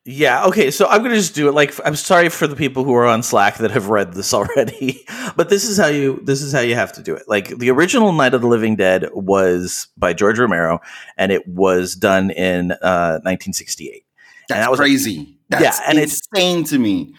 Yeah, 0.05 0.45
okay, 0.45 0.71
so 0.71 0.87
I'm 0.87 0.99
going 0.99 1.11
to 1.11 1.17
just 1.17 1.35
do 1.35 1.49
it 1.49 1.53
like 1.53 1.73
I'm 1.85 1.95
sorry 1.95 2.29
for 2.29 2.47
the 2.47 2.55
people 2.55 2.83
who 2.83 2.93
are 2.95 3.05
on 3.05 3.21
Slack 3.21 3.57
that 3.57 3.69
have 3.71 3.89
read 3.89 4.13
this 4.13 4.33
already, 4.39 5.05
but 5.35 5.49
this 5.49 5.65
is 5.65 5.77
how 5.77 5.87
you 5.87 6.21
this 6.23 6.41
is 6.41 6.51
how 6.53 6.61
you 6.61 6.73
have 6.75 6.93
to 6.93 7.03
do 7.03 7.13
it. 7.15 7.23
Like 7.27 7.49
the 7.59 7.69
original 7.69 8.11
Night 8.13 8.33
of 8.33 8.41
the 8.41 8.47
Living 8.47 8.75
Dead 8.75 9.09
was 9.13 9.87
by 9.97 10.13
George 10.13 10.39
Romero 10.39 10.79
and 11.17 11.31
it 11.31 11.47
was 11.47 11.95
done 11.95 12.31
in 12.31 12.71
uh, 12.71 13.19
1968. 13.23 14.05
That's 14.47 14.57
and 14.57 14.63
that 14.63 14.71
was 14.71 14.79
crazy. 14.79 15.37
That's 15.49 15.63
Yeah, 15.63 15.79
and 15.87 15.97
it's- 15.99 16.21
insane 16.33 16.63
to 16.65 16.79
me. 16.79 17.13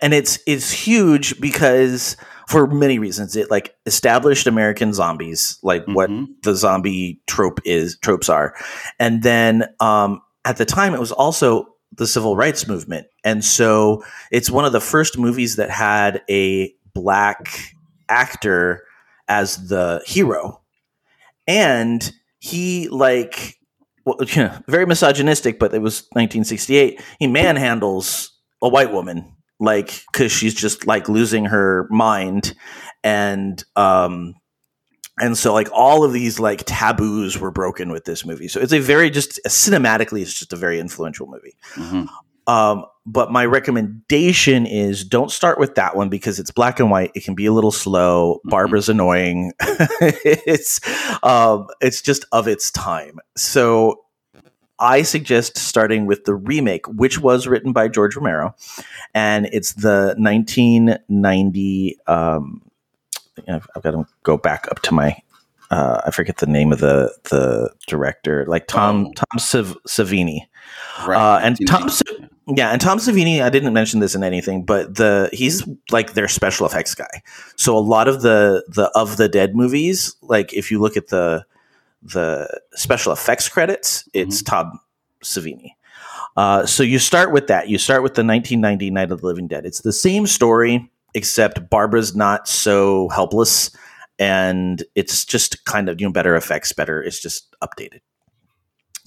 and 0.00 0.14
it's 0.14 0.38
it's 0.46 0.70
huge 0.70 1.38
because 1.40 2.16
for 2.50 2.66
many 2.66 2.98
reasons. 2.98 3.36
It 3.36 3.48
like 3.50 3.74
established 3.86 4.46
American 4.48 4.92
zombies, 4.92 5.58
like 5.62 5.84
what 5.86 6.10
Mhm. 6.10 6.26
the 6.42 6.56
zombie 6.56 7.20
trope 7.28 7.60
is 7.64 7.96
tropes 8.02 8.28
are. 8.28 8.54
And 8.98 9.22
then 9.22 9.66
um, 9.78 10.20
at 10.44 10.56
the 10.56 10.64
time 10.64 10.92
it 10.92 11.00
was 11.00 11.12
also 11.12 11.68
the 11.96 12.06
civil 12.08 12.34
rights 12.36 12.66
movement. 12.66 13.06
And 13.24 13.44
so 13.44 14.02
it's 14.32 14.50
one 14.50 14.64
of 14.64 14.72
the 14.72 14.80
first 14.80 15.16
movies 15.16 15.56
that 15.56 15.70
had 15.70 16.22
a 16.28 16.74
black 16.92 17.48
actor 18.08 18.82
as 19.28 19.68
the 19.68 20.02
hero. 20.04 20.60
And 21.46 22.12
he 22.40 22.88
like 22.88 23.58
well, 24.04 24.16
you 24.26 24.42
know, 24.42 24.58
very 24.66 24.86
misogynistic 24.86 25.58
but 25.60 25.72
it 25.72 25.82
was 25.82 26.02
1968 26.14 27.00
he 27.20 27.26
manhandles 27.28 28.30
a 28.62 28.68
white 28.68 28.92
woman 28.92 29.36
like 29.60 30.02
because 30.10 30.32
she's 30.32 30.54
just 30.54 30.86
like 30.86 31.08
losing 31.08 31.44
her 31.44 31.86
mind. 31.90 32.54
And 33.04 33.62
um 33.76 34.34
and 35.20 35.36
so 35.36 35.52
like 35.52 35.68
all 35.72 36.02
of 36.02 36.12
these 36.12 36.40
like 36.40 36.64
taboos 36.66 37.38
were 37.38 37.50
broken 37.50 37.92
with 37.92 38.04
this 38.06 38.24
movie. 38.24 38.48
So 38.48 38.58
it's 38.60 38.72
a 38.72 38.80
very 38.80 39.10
just 39.10 39.38
cinematically 39.46 40.22
it's 40.22 40.34
just 40.34 40.52
a 40.52 40.56
very 40.56 40.80
influential 40.80 41.26
movie. 41.26 41.54
Mhm. 41.74 42.08
um 42.46 42.84
but 43.06 43.32
my 43.32 43.44
recommendation 43.44 44.66
is 44.66 45.04
don't 45.04 45.30
start 45.30 45.58
with 45.58 45.74
that 45.74 45.96
one 45.96 46.10
because 46.10 46.38
it's 46.38 46.50
black 46.50 46.78
and 46.78 46.90
white. 46.90 47.10
It 47.14 47.24
can 47.24 47.34
be 47.34 47.46
a 47.46 47.52
little 47.52 47.72
slow. 47.72 48.40
Mhm. 48.46 48.50
barbara's 48.50 48.88
annoying. 48.88 49.52
It's 50.24 50.80
um 51.22 51.66
it's 51.80 52.00
just 52.02 52.24
of 52.32 52.48
its 52.48 52.70
time. 52.70 53.18
So 53.36 54.00
I 54.80 55.02
suggest 55.02 55.58
starting 55.58 56.06
with 56.06 56.24
the 56.24 56.34
remake, 56.34 56.86
which 56.88 57.18
was 57.20 57.46
written 57.46 57.72
by 57.72 57.88
George 57.88 58.16
Romero, 58.16 58.54
and 59.14 59.46
it's 59.52 59.74
the 59.74 60.14
1990. 60.18 61.98
Um, 62.06 62.62
I've, 63.48 63.66
I've 63.76 63.82
got 63.82 63.92
to 63.92 64.06
go 64.22 64.36
back 64.36 64.66
up 64.70 64.80
to 64.82 64.94
my. 64.94 65.16
Uh, 65.70 66.00
I 66.04 66.10
forget 66.10 66.38
the 66.38 66.46
name 66.46 66.72
of 66.72 66.80
the 66.80 67.14
the 67.30 67.70
director, 67.86 68.44
like 68.48 68.66
Tom 68.66 69.06
Oh. 69.06 69.12
Tom 69.14 69.38
Sav- 69.38 69.78
Savini. 69.86 70.40
Right. 71.06 71.16
Uh, 71.16 71.38
and 71.40 71.56
Tom 71.68 71.82
1980. 71.82 72.28
Yeah, 72.56 72.70
and 72.70 72.80
Tom 72.80 72.98
Savini, 72.98 73.40
I 73.40 73.48
didn't 73.50 73.72
mention 73.72 74.00
this 74.00 74.16
in 74.16 74.24
anything, 74.24 74.64
but 74.64 74.96
the 74.96 75.30
he's 75.32 75.64
like 75.92 76.14
their 76.14 76.26
special 76.26 76.66
effects 76.66 76.96
guy. 76.96 77.22
So 77.54 77.76
a 77.76 77.78
lot 77.78 78.08
of 78.08 78.22
the 78.22 78.64
the 78.68 78.90
of 78.96 79.16
the 79.16 79.28
dead 79.28 79.54
movies, 79.54 80.16
like 80.22 80.52
if 80.52 80.72
you 80.72 80.80
look 80.80 80.96
at 80.96 81.06
the 81.08 81.44
the 82.02 82.48
special 82.74 83.12
effects 83.12 83.48
credits, 83.48 84.08
it's 84.12 84.42
Tom 84.42 84.80
Savini. 85.24 85.72
Uh, 86.36 86.64
so 86.64 86.82
you 86.82 86.98
start 86.98 87.32
with 87.32 87.48
that. 87.48 87.68
You 87.68 87.78
start 87.78 88.02
with 88.02 88.14
the 88.14 88.24
1990 88.24 88.90
Night 88.90 89.10
of 89.10 89.20
the 89.20 89.26
Living 89.26 89.48
Dead. 89.48 89.66
It's 89.66 89.80
the 89.80 89.92
same 89.92 90.26
story, 90.26 90.90
except 91.14 91.68
Barbara's 91.70 92.14
not 92.14 92.48
so 92.48 93.08
helpless, 93.08 93.70
and 94.18 94.82
it's 94.94 95.24
just 95.24 95.64
kind 95.64 95.88
of 95.88 96.00
you 96.00 96.06
know 96.06 96.12
better 96.12 96.36
effects, 96.36 96.72
better. 96.72 97.02
It's 97.02 97.20
just 97.20 97.54
updated. 97.60 98.00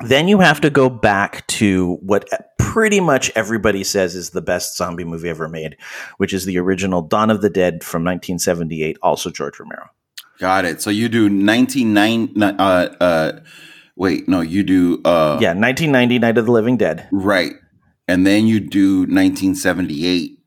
Then 0.05 0.27
you 0.27 0.39
have 0.39 0.59
to 0.61 0.69
go 0.69 0.89
back 0.89 1.45
to 1.47 1.97
what 2.01 2.27
pretty 2.57 2.99
much 2.99 3.31
everybody 3.35 3.83
says 3.83 4.15
is 4.15 4.31
the 4.31 4.41
best 4.41 4.75
zombie 4.75 5.03
movie 5.03 5.29
ever 5.29 5.47
made, 5.47 5.77
which 6.17 6.33
is 6.33 6.45
the 6.45 6.57
original 6.57 7.01
Dawn 7.01 7.29
of 7.29 7.41
the 7.41 7.49
Dead 7.49 7.83
from 7.83 8.01
1978, 8.03 8.97
also 9.01 9.29
George 9.29 9.59
Romero. 9.59 9.89
Got 10.39 10.65
it. 10.65 10.81
So 10.81 10.89
you 10.89 11.09
do 11.09 11.29
99 11.29 12.41
uh 12.41 12.95
uh 12.99 13.31
wait, 13.95 14.27
no, 14.27 14.41
you 14.41 14.63
do 14.63 15.01
uh 15.05 15.37
Yeah, 15.41 15.53
1990 15.53 16.19
Night 16.19 16.37
of 16.37 16.45
the 16.45 16.51
Living 16.51 16.77
Dead, 16.77 17.07
right. 17.11 17.53
And 18.07 18.27
then 18.27 18.47
you 18.47 18.59
do 18.59 19.01
1978 19.01 20.39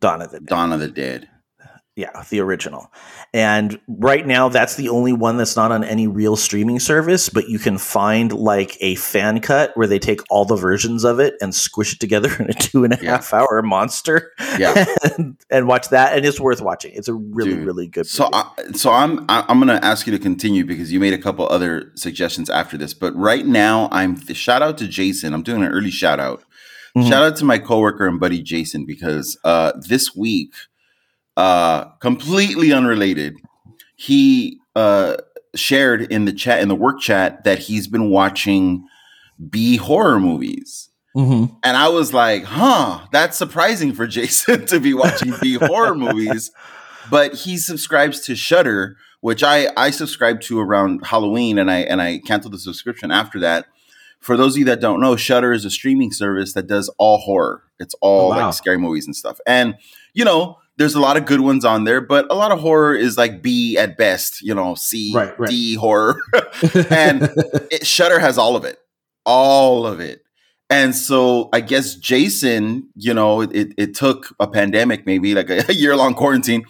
Dawn 0.00 0.22
of 0.22 0.30
the 0.30 0.40
Dead. 0.40 0.46
Dawn 0.46 0.72
of 0.72 0.80
the 0.80 0.88
Dead. 0.88 1.28
Yeah, 1.96 2.24
the 2.30 2.40
original. 2.40 2.90
And 3.34 3.80
right 3.88 4.26
now, 4.26 4.50
that's 4.50 4.76
the 4.76 4.90
only 4.90 5.14
one 5.14 5.38
that's 5.38 5.56
not 5.56 5.72
on 5.72 5.84
any 5.84 6.06
real 6.06 6.36
streaming 6.36 6.78
service, 6.78 7.30
but 7.30 7.48
you 7.48 7.58
can 7.58 7.78
find 7.78 8.30
like 8.30 8.76
a 8.80 8.94
fan 8.96 9.40
cut 9.40 9.74
where 9.74 9.86
they 9.86 9.98
take 9.98 10.20
all 10.28 10.44
the 10.44 10.54
versions 10.56 11.02
of 11.02 11.18
it 11.18 11.34
and 11.40 11.54
squish 11.54 11.94
it 11.94 11.98
together 12.00 12.30
in 12.38 12.50
a 12.50 12.52
two 12.52 12.84
and 12.84 12.92
a 12.92 12.98
Yeah. 13.00 13.12
half 13.12 13.32
hour 13.32 13.62
monster 13.62 14.32
Yeah. 14.58 14.84
and, 15.16 15.38
and 15.50 15.66
watch 15.66 15.88
that. 15.88 16.14
And 16.14 16.26
it's 16.26 16.38
worth 16.38 16.60
watching. 16.60 16.92
It's 16.94 17.08
a 17.08 17.14
really, 17.14 17.54
Dude, 17.54 17.64
really 17.64 17.86
good 17.88 18.06
So. 18.06 18.28
I, 18.34 18.50
so 18.74 18.90
I'm 18.90 19.24
I'm 19.28 19.58
gonna 19.58 19.80
ask 19.82 20.06
you 20.06 20.12
to 20.12 20.18
continue 20.18 20.66
because 20.66 20.92
you 20.92 21.00
made 21.00 21.14
a 21.14 21.18
couple 21.18 21.46
other 21.48 21.90
suggestions 21.94 22.50
after 22.50 22.76
this. 22.76 22.92
But 22.92 23.16
right 23.16 23.46
now, 23.46 23.88
I'm 23.92 24.20
shout 24.34 24.60
out 24.60 24.76
to 24.78 24.86
Jason. 24.86 25.32
I'm 25.32 25.42
doing 25.42 25.62
an 25.62 25.72
early 25.72 25.90
shout 25.90 26.20
out. 26.20 26.44
Mhm. 26.94 27.08
Shout 27.08 27.22
out 27.22 27.36
to 27.36 27.46
my 27.46 27.56
coworker 27.58 28.06
and 28.06 28.20
buddy 28.20 28.42
Jason 28.42 28.84
because 28.84 29.38
uh, 29.44 29.72
this 29.88 30.14
week, 30.14 30.52
uh, 31.36 31.84
completely 32.00 32.72
unrelated, 32.72 33.36
he 33.96 34.58
uh, 34.76 35.16
shared 35.54 36.02
in 36.12 36.24
the 36.24 36.32
chat 36.32 36.60
in 36.60 36.68
the 36.68 36.74
work 36.74 37.00
chat 37.00 37.44
that 37.44 37.58
he's 37.58 37.86
been 37.88 38.10
watching 38.10 38.86
B 39.50 39.76
horror 39.76 40.20
movies. 40.20 40.88
Mhm. 41.16 41.54
And 41.62 41.76
I 41.76 41.88
was 41.88 42.14
like, 42.14 42.44
huh, 42.44 43.00
that's 43.12 43.36
surprising 43.36 43.92
for 43.92 44.06
Jason 44.16 44.66
to 44.66 44.80
be 44.80 44.94
watching 44.94 45.34
B 45.42 45.54
horror 45.54 45.94
movies. 45.94 46.50
But 47.10 47.34
he 47.34 47.56
subscribes 47.58 48.20
to 48.20 48.34
Shudder, 48.34 48.96
which 49.20 49.42
I, 49.42 49.68
I 49.76 49.90
subscribe 49.90 50.40
to 50.42 50.58
around 50.60 51.04
Halloween 51.06 51.58
and 51.58 51.70
I 51.70 51.78
and 51.80 52.00
I 52.00 52.18
canceled 52.26 52.54
the 52.54 52.58
subscription 52.58 53.10
after 53.10 53.40
that. 53.40 53.66
For 54.20 54.36
those 54.36 54.54
of 54.54 54.60
you 54.60 54.64
that 54.66 54.80
don't 54.80 55.00
know, 55.00 55.16
Shudder 55.16 55.52
is 55.52 55.64
a 55.64 55.70
streaming 55.70 56.12
service 56.12 56.52
that 56.54 56.68
does 56.68 56.88
all 56.96 57.18
horror. 57.18 57.64
It's 57.80 57.94
all 58.00 58.26
Oh, 58.32 58.36
wow. 58.36 58.46
like 58.46 58.54
scary 58.54 58.78
movies 58.78 59.04
and 59.06 59.14
stuff. 59.16 59.38
And 59.46 59.74
you 60.14 60.24
know, 60.24 60.58
there's 60.76 60.94
a 60.94 61.00
lot 61.00 61.16
of 61.16 61.26
good 61.26 61.40
ones 61.40 61.64
on 61.64 61.84
there, 61.84 62.00
but 62.00 62.26
a 62.30 62.34
lot 62.34 62.50
of 62.52 62.60
horror 62.60 62.94
is 62.94 63.16
like 63.16 63.42
B 63.42 63.76
at 63.76 63.96
best, 63.96 64.42
you 64.42 64.54
know, 64.54 64.74
C, 64.74 65.12
Right, 65.14 65.38
right. 65.38 65.48
D 65.50 65.74
horror. 65.74 66.20
and 66.90 67.22
it, 67.70 67.86
Shudder 67.86 68.18
has 68.18 68.38
all 68.38 68.56
of 68.56 68.64
it, 68.64 68.78
all 69.24 69.86
of 69.86 70.00
it. 70.00 70.21
And 70.72 70.94
so 70.96 71.50
I 71.52 71.60
guess 71.60 71.94
Jason, 71.96 72.88
you 72.96 73.12
know, 73.12 73.42
it, 73.42 73.74
it 73.76 73.94
took 73.94 74.34
a 74.40 74.46
pandemic, 74.46 75.04
maybe 75.06 75.34
like 75.34 75.50
a, 75.50 75.74
year 75.74 75.96
long 75.96 76.14
quarantine. 76.14 76.64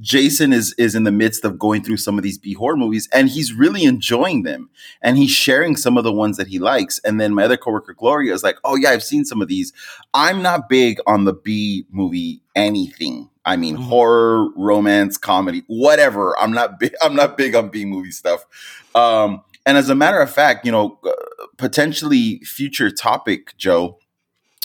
Jason 0.00 0.52
is 0.52 0.74
is 0.76 0.94
in 0.96 1.04
the 1.04 1.12
midst 1.12 1.44
of 1.44 1.58
going 1.58 1.82
through 1.84 1.98
some 1.98 2.18
of 2.18 2.24
these 2.24 2.38
B 2.38 2.54
horror 2.54 2.76
movies, 2.76 3.08
and 3.12 3.28
he's 3.28 3.52
really 3.52 3.84
enjoying 3.84 4.42
them. 4.42 4.70
And 5.02 5.16
he's 5.18 5.30
sharing 5.30 5.76
some 5.76 5.96
of 5.98 6.04
the 6.04 6.12
ones 6.12 6.36
that 6.38 6.48
he 6.48 6.58
likes. 6.58 6.98
And 7.04 7.20
then 7.20 7.34
my 7.34 7.44
other 7.44 7.56
coworker 7.56 7.94
Gloria 7.94 8.34
is 8.34 8.42
like, 8.42 8.56
"Oh 8.64 8.76
yeah, 8.76 8.90
I've 8.90 9.04
seen 9.04 9.24
some 9.24 9.40
of 9.42 9.48
these. 9.48 9.72
I'm 10.14 10.42
not 10.42 10.68
big 10.68 10.98
on 11.06 11.24
the 11.24 11.34
B 11.34 11.86
movie 11.92 12.42
anything. 12.56 13.28
I 13.44 13.56
mean, 13.56 13.76
Mhm. 13.76 13.84
horror, 13.84 14.48
romance, 14.56 15.18
comedy, 15.18 15.64
whatever. 15.68 16.36
I'm 16.40 16.52
not 16.52 16.80
big. 16.80 16.94
I'm 17.02 17.14
not 17.14 17.36
big 17.36 17.54
on 17.54 17.68
B 17.68 17.84
movie 17.84 18.10
stuff. 18.10 18.46
Um, 18.94 19.42
and 19.66 19.76
as 19.76 19.88
a 19.88 19.94
matter 19.94 20.20
of 20.20 20.30
fact, 20.32 20.64
you 20.66 20.72
know, 20.72 20.98
uh, 21.04 21.12
potentially 21.56 22.40
future 22.40 22.90
topic, 22.90 23.56
Joe. 23.56 23.98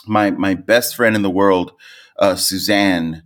My 0.06 0.32
my 0.32 0.53
best 0.53 0.96
friend 0.96 1.15
in 1.15 1.22
the 1.22 1.29
world, 1.29 1.74
uh, 2.18 2.36
Suzanne, 2.36 3.24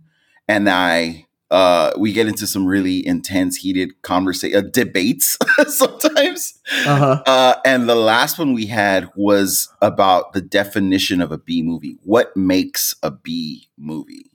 and 0.48 0.68
I. 0.68 1.26
Uh, 1.50 1.92
we 1.96 2.12
get 2.12 2.26
into 2.26 2.48
some 2.48 2.66
really 2.66 3.06
intense, 3.06 3.58
heated 3.58 4.02
conversation, 4.02 4.58
uh, 4.58 4.68
debates 4.72 5.38
sometimes. 5.68 6.58
Uh-huh. 6.84 7.22
Uh, 7.26 7.54
and 7.64 7.88
the 7.88 7.94
last 7.94 8.40
one 8.40 8.54
we 8.54 8.66
had 8.66 9.08
was 9.14 9.68
about 9.80 10.32
the 10.32 10.40
definition 10.40 11.20
of 11.20 11.30
a 11.30 11.38
B 11.38 11.62
movie. 11.62 11.96
What 12.02 12.36
makes 12.36 12.96
a 13.04 13.12
B 13.12 13.68
movie? 13.78 14.33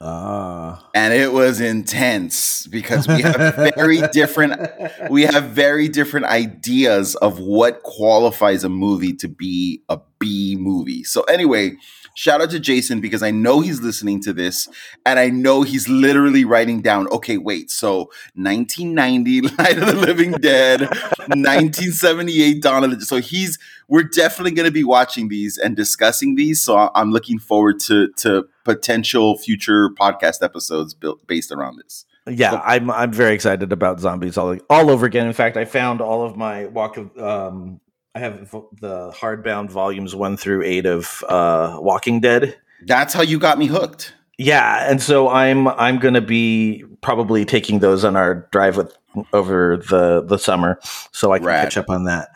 Ah. 0.00 0.88
And 0.94 1.12
it 1.12 1.32
was 1.32 1.60
intense 1.60 2.68
because 2.68 3.08
we 3.08 3.20
have 3.22 3.56
very 3.74 4.00
different 4.12 4.70
we 5.10 5.22
have 5.22 5.44
very 5.46 5.88
different 5.88 6.26
ideas 6.26 7.16
of 7.16 7.40
what 7.40 7.82
qualifies 7.82 8.62
a 8.62 8.68
movie 8.68 9.14
to 9.14 9.28
be 9.28 9.82
a 9.88 9.98
B 10.20 10.56
movie. 10.58 11.02
So 11.02 11.22
anyway, 11.22 11.76
shout 12.18 12.40
out 12.40 12.50
to 12.50 12.58
Jason 12.58 13.00
because 13.00 13.22
I 13.22 13.30
know 13.30 13.60
he's 13.60 13.80
listening 13.80 14.20
to 14.22 14.32
this 14.32 14.68
and 15.06 15.20
I 15.20 15.30
know 15.30 15.62
he's 15.62 15.88
literally 15.88 16.44
writing 16.44 16.82
down, 16.82 17.06
okay, 17.10 17.38
wait, 17.38 17.70
so 17.70 18.10
1990 18.34 19.40
Night 19.56 19.78
of 19.78 19.86
the 19.86 19.94
Living 19.94 20.32
Dead, 20.32 20.80
1978 20.80 22.60
Dawn 22.60 22.82
of 22.82 22.90
the 22.90 23.06
So 23.06 23.18
he's 23.18 23.56
we're 23.86 24.02
definitely 24.02 24.50
going 24.50 24.66
to 24.66 24.72
be 24.72 24.82
watching 24.82 25.28
these 25.28 25.58
and 25.58 25.76
discussing 25.76 26.34
these. 26.34 26.60
So 26.60 26.90
I'm 26.92 27.12
looking 27.12 27.38
forward 27.38 27.78
to 27.80 28.08
to 28.16 28.48
potential 28.64 29.38
future 29.38 29.90
podcast 29.90 30.42
episodes 30.42 30.94
built 30.94 31.24
based 31.28 31.52
around 31.52 31.78
this. 31.78 32.04
Yeah, 32.26 32.60
I'm 32.64 32.90
I'm 32.90 33.12
very 33.12 33.34
excited 33.34 33.72
about 33.72 34.00
zombies 34.00 34.36
all 34.36 34.58
all 34.68 34.90
over 34.90 35.06
again. 35.06 35.28
In 35.28 35.32
fact, 35.32 35.56
I 35.56 35.64
found 35.64 36.00
all 36.00 36.22
of 36.22 36.36
my 36.36 36.66
walk 36.66 36.96
of 36.96 37.16
um 37.16 37.80
I 38.14 38.20
have 38.20 38.48
vo- 38.50 38.70
the 38.80 39.10
hardbound 39.12 39.70
volumes 39.70 40.14
one 40.14 40.36
through 40.36 40.62
eight 40.64 40.86
of 40.86 41.24
uh, 41.28 41.78
Walking 41.80 42.20
Dead. 42.20 42.56
That's 42.84 43.14
how 43.14 43.22
you 43.22 43.38
got 43.38 43.58
me 43.58 43.66
hooked. 43.66 44.14
Yeah, 44.38 44.88
and 44.88 45.02
so 45.02 45.28
I'm 45.28 45.66
I'm 45.66 45.98
gonna 45.98 46.20
be 46.20 46.84
probably 47.00 47.44
taking 47.44 47.80
those 47.80 48.04
on 48.04 48.14
our 48.14 48.48
drive 48.52 48.76
with 48.76 48.96
over 49.32 49.76
the 49.76 50.22
the 50.22 50.38
summer, 50.38 50.78
so 51.10 51.32
I 51.32 51.38
can 51.38 51.46
Rad. 51.48 51.64
catch 51.64 51.76
up 51.76 51.90
on 51.90 52.04
that. 52.04 52.28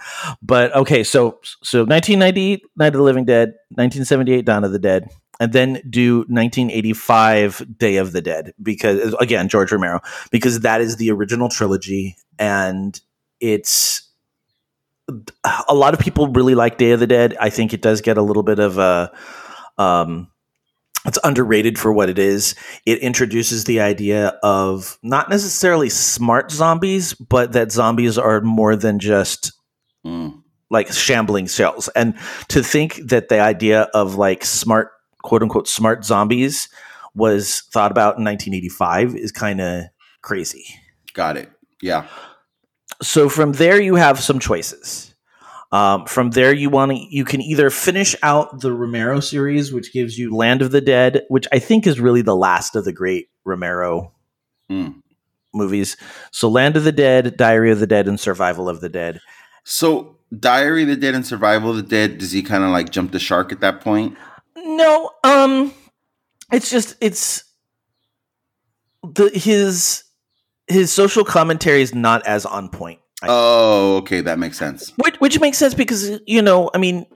But 0.43 0.75
okay, 0.75 1.05
so 1.05 1.39
so 1.63 1.81
1998, 1.85 2.63
Night 2.77 2.87
of 2.89 2.93
the 2.95 3.03
Living 3.03 3.25
Dead, 3.25 3.51
1978 3.71 4.45
Dawn 4.45 4.65
of 4.65 4.73
the 4.73 4.81
Dead, 4.81 5.09
and 5.39 5.53
then 5.53 5.81
do 5.89 6.19
1985 6.29 7.79
Day 7.79 7.97
of 7.97 8.13
the 8.13 8.21
Dead 8.21 8.53
because 8.63 9.15
again 9.15 9.49
George 9.49 9.71
Romero 9.73 10.01
because 10.31 10.61
that 10.61 10.81
is 10.81 10.97
the 10.97 11.11
original 11.11 11.49
trilogy 11.49 12.17
and 12.39 13.01
it's 13.41 14.09
a 15.69 15.75
lot 15.75 15.95
of 15.95 16.01
people 16.01 16.29
really 16.29 16.55
like 16.55 16.79
Day 16.79 16.93
of 16.93 17.01
the 17.01 17.07
Dead. 17.07 17.37
I 17.41 17.51
think 17.51 17.73
it 17.73 17.83
does 17.83 18.01
get 18.01 18.17
a 18.19 18.23
little 18.23 18.43
bit 18.43 18.59
of 18.59 18.79
a 18.79 19.13
um 19.79 20.29
it's 21.05 21.19
underrated 21.25 21.79
for 21.79 21.93
what 21.93 22.09
it 22.09 22.19
is. 22.19 22.55
It 22.87 22.99
introduces 23.01 23.65
the 23.65 23.81
idea 23.81 24.39
of 24.45 24.99
not 25.03 25.29
necessarily 25.29 25.89
smart 25.89 26.53
zombies, 26.53 27.13
but 27.15 27.53
that 27.53 27.73
zombies 27.73 28.19
are 28.19 28.41
more 28.41 28.77
than 28.77 28.99
just 28.99 29.53
Mm. 30.07 30.43
like 30.71 30.93
shambling 30.93 31.47
shells. 31.47 31.89
And 31.95 32.15
to 32.49 32.63
think 32.63 32.97
that 33.09 33.29
the 33.29 33.41
idea 33.41 33.83
of 33.95 34.17
like 34.17 34.45
smart, 34.45 34.91
quote 35.23 35.43
unquote, 35.43 35.69
smart 35.69 36.05
zombies 36.05 36.69
was 37.15 37.63
thought 37.73 37.91
about 37.93 38.19
in 38.19 38.25
1985 38.25 39.15
is 39.15 39.31
kind 39.33 39.61
of 39.61 39.85
crazy. 40.23 40.65
Got 41.15 41.37
it. 41.37 41.51
Yeah. 41.81 42.07
So 43.03 43.29
from 43.29 43.53
there, 43.53 43.81
you 43.81 43.97
have 43.97 44.21
some 44.21 44.39
choices. 44.39 45.15
Um, 45.73 46.05
from 46.07 46.31
there, 46.31 46.53
you 46.53 46.69
want 46.71 46.93
to 46.93 46.97
you 46.99 47.25
can 47.25 47.41
either 47.41 47.71
finish 47.71 48.15
out 48.23 48.61
the 48.61 48.73
Romero 48.73 49.21
series, 49.21 49.73
which 49.73 49.93
gives 49.93 50.19
you 50.19 50.35
Land 50.35 50.63
of 50.63 50.71
the 50.71 50.81
Dead, 50.83 51.23
which 51.29 51.49
I 51.51 51.59
think 51.59 51.87
is 51.87 51.99
really 51.99 52.23
the 52.23 52.37
last 52.37 52.77
of 52.77 52.85
the 52.85 52.93
great 52.93 53.29
Romero 53.45 54.13
Mm. 54.71 55.03
movies. 55.53 55.97
So 56.31 56.49
Land 56.49 56.77
of 56.77 56.85
the 56.85 56.93
Dead, 56.93 57.37
Diary 57.37 57.73
of 57.73 57.81
the 57.81 57.87
Dead, 57.87 58.07
and 58.07 58.19
Survival 58.19 58.69
of 58.69 58.81
the 58.81 58.89
Dead. 58.89 59.21
So, 59.65 60.17
Diary 60.39 60.83
of 60.83 60.89
the 60.89 60.97
Dead 60.97 61.15
and 61.15 61.27
Survival 61.27 61.71
of 61.71 61.77
the 61.77 61.83
Dead, 61.83 62.19
does 62.19 62.33
he 62.33 62.43
kind 62.43 62.65
of 62.65 62.71
like 62.71 62.91
jump 62.91 63.13
the 63.13 63.19
shark 63.19 63.53
at 63.53 63.61
that 63.61 63.81
point? 63.81 64.17
No, 64.57 65.11
um, 65.25 65.73
it's 66.53 66.71
just 66.71 66.97
it's 67.01 67.45
the 69.03 69.31
his 69.35 70.05
his 70.69 70.93
social 70.93 71.25
commentary 71.25 71.83
is 71.83 71.95
not 71.95 72.27
as 72.27 72.47
on 72.47 72.69
point. 72.69 73.01
I 73.23 73.27
Oh, 73.29 73.97
okay. 73.99 74.21
That 74.21 74.39
makes 74.39 74.59
sense. 74.59 74.93
Which, 74.97 75.17
which 75.17 75.41
makes 75.41 75.59
sense 75.59 75.75
because 75.75 76.21
you 76.27 76.43
know, 76.43 76.71
I 76.75 76.79
mean, 76.79 77.07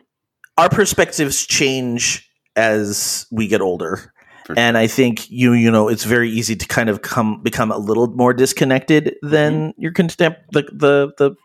our 0.57 0.69
perspectives 0.69 1.47
change 1.47 2.29
as 2.55 3.26
we 3.31 3.47
get 3.47 3.61
older, 3.61 4.12
For 4.47 4.59
and 4.59 4.79
I 4.79 4.87
think 4.87 5.31
you 5.31 5.53
you 5.53 5.71
know 5.71 5.88
it's 5.88 6.05
very 6.05 6.31
easy 6.31 6.57
to 6.57 6.67
kind 6.67 6.88
of 6.88 7.03
come 7.03 7.43
become 7.43 7.71
a 7.71 7.79
little 7.79 8.09
more 8.09 8.33
disconnected 8.33 9.17
than 9.23 9.75
your 9.76 9.93
contempt 9.93 10.41
the 10.53 10.62
the 10.73 11.12
the 11.19 11.37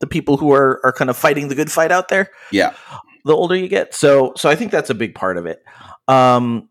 the 0.00 0.06
people 0.06 0.36
who 0.36 0.52
are 0.52 0.80
are 0.84 0.92
kind 0.92 1.08
of 1.08 1.16
fighting 1.16 1.48
the 1.48 1.54
good 1.54 1.72
fight 1.72 1.92
out 1.92 2.08
there. 2.08 2.30
Yeah. 2.50 2.74
The 3.24 3.34
older 3.34 3.54
you 3.54 3.68
get, 3.68 3.94
so 3.94 4.32
so 4.36 4.48
I 4.48 4.56
think 4.56 4.70
that's 4.72 4.90
a 4.90 4.94
big 4.94 5.14
part 5.14 5.36
of 5.36 5.46
it. 5.46 5.62
Um, 6.08 6.68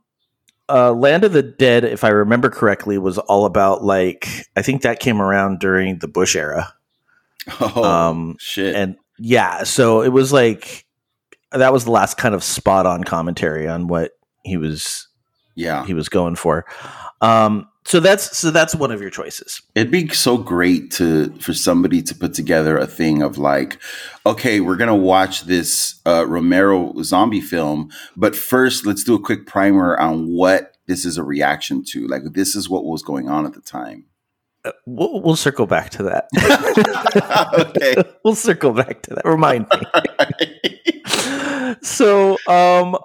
uh, 0.70 0.92
Land 0.94 1.24
of 1.24 1.34
the 1.34 1.44
Dead, 1.44 1.84
if 1.84 2.04
I 2.04 2.10
remember 2.10 2.50
correctly, 2.50 2.98
was 2.98 3.18
all 3.18 3.46
about 3.46 3.84
like 3.84 4.28
I 4.56 4.62
think 4.62 4.82
that 4.84 5.00
came 5.00 5.22
around 5.22 5.60
during 5.60 6.00
the 6.00 6.08
Bush 6.08 6.36
era. 6.36 6.74
Oh, 7.60 7.84
Um, 7.84 8.36
shit. 8.40 8.76
and 8.76 8.96
yeah, 9.18 9.64
so 9.64 10.02
it 10.02 10.10
was 10.10 10.32
like 10.32 10.86
that 11.52 11.74
was 11.74 11.86
the 11.86 11.92
last 11.92 12.18
kind 12.18 12.36
of 12.36 12.44
spot 12.44 12.86
on 12.86 13.04
commentary 13.04 13.68
on 13.68 13.88
what 13.88 14.12
he 14.44 14.58
was 14.58 15.08
yeah. 15.56 15.86
he 15.86 15.94
was 15.94 16.10
going 16.10 16.36
for. 16.36 16.66
Um, 17.22 17.69
so 17.90 18.00
that's 18.00 18.38
so 18.38 18.52
that's 18.52 18.76
one 18.76 18.92
of 18.92 19.02
your 19.02 19.10
choices. 19.10 19.64
It'd 19.74 19.90
be 19.90 20.10
so 20.10 20.38
great 20.38 20.92
to 20.92 21.34
for 21.40 21.56
somebody 21.56 22.04
to 22.04 22.14
put 22.14 22.36
together 22.36 22.78
a 22.78 22.86
thing 22.86 23.24
of 23.24 23.40
like, 23.40 23.82
okay, 24.28 24.60
we're 24.60 24.76
gonna 24.76 24.96
watch 24.96 25.46
this 25.46 26.00
uh, 26.06 26.28
Romero 26.28 26.94
zombie 27.02 27.42
film, 27.42 27.90
but 28.16 28.36
first 28.36 28.86
let's 28.86 29.04
do 29.04 29.16
a 29.16 29.20
quick 29.20 29.48
primer 29.48 29.98
on 29.98 30.28
what 30.28 30.78
this 30.86 31.04
is 31.04 31.18
a 31.18 31.24
reaction 31.24 31.84
to. 31.86 32.08
Like, 32.08 32.22
this 32.34 32.56
is 32.56 32.70
what 32.70 32.86
was 32.86 33.02
going 33.02 33.28
on 33.28 33.48
at 33.48 33.54
the 33.54 33.62
time. 33.62 34.06
Uh, 34.64 34.72
We'll, 34.86 35.22
we'll 35.22 35.36
circle 35.36 35.66
back 35.66 35.90
to 35.92 36.04
that. 36.04 36.28
okay. 37.60 37.96
we'll 38.24 38.36
circle 38.36 38.74
back 38.74 39.02
to 39.04 39.16
that. 39.16 39.26
Remind 39.26 39.66
me. 39.68 39.82
so 41.82 42.38
um 42.48 42.98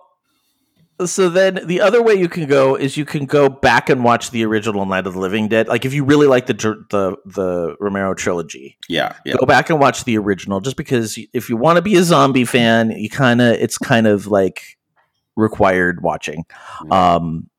so 1.05 1.29
then 1.29 1.61
the 1.67 1.81
other 1.81 2.03
way 2.03 2.15
you 2.15 2.29
can 2.29 2.47
go 2.47 2.77
is 2.77 2.97
you 2.97 3.05
can 3.05 3.27
go 3.27 3.49
back 3.49 3.89
and 3.89 4.05
watch 4.05 4.31
the 4.31 4.45
original 4.45 4.87
Night 4.87 5.07
of 5.07 5.15
the 5.15 5.19
Living 5.19 5.49
Dead. 5.49 5.67
Like 5.67 5.85
if 5.85 5.93
you 5.93 6.05
really 6.05 6.27
like 6.27 6.47
the 6.47 6.55
the 6.55 7.17
the 7.25 7.77
Romero 7.81 8.15
trilogy, 8.15 8.79
yeah, 8.89 9.17
yeah. 9.25 9.35
go 9.39 9.47
back 9.47 9.71
and 9.71 9.81
watch 9.81 10.05
the 10.05 10.17
original 10.19 10.61
just 10.61 10.77
because 10.77 11.19
if 11.33 11.49
you 11.49 11.57
want 11.57 11.77
to 11.77 11.83
be 11.83 11.97
a 11.97 12.03
zombie 12.05 12.45
fan, 12.45 12.91
you 12.93 13.11
kind 13.11 13.41
of 13.41 13.55
it's 13.55 13.77
kind 13.77 14.07
of 14.07 14.29
like 14.29 14.79
required 15.37 16.03
watching. 16.03 16.45
Um 16.91 17.51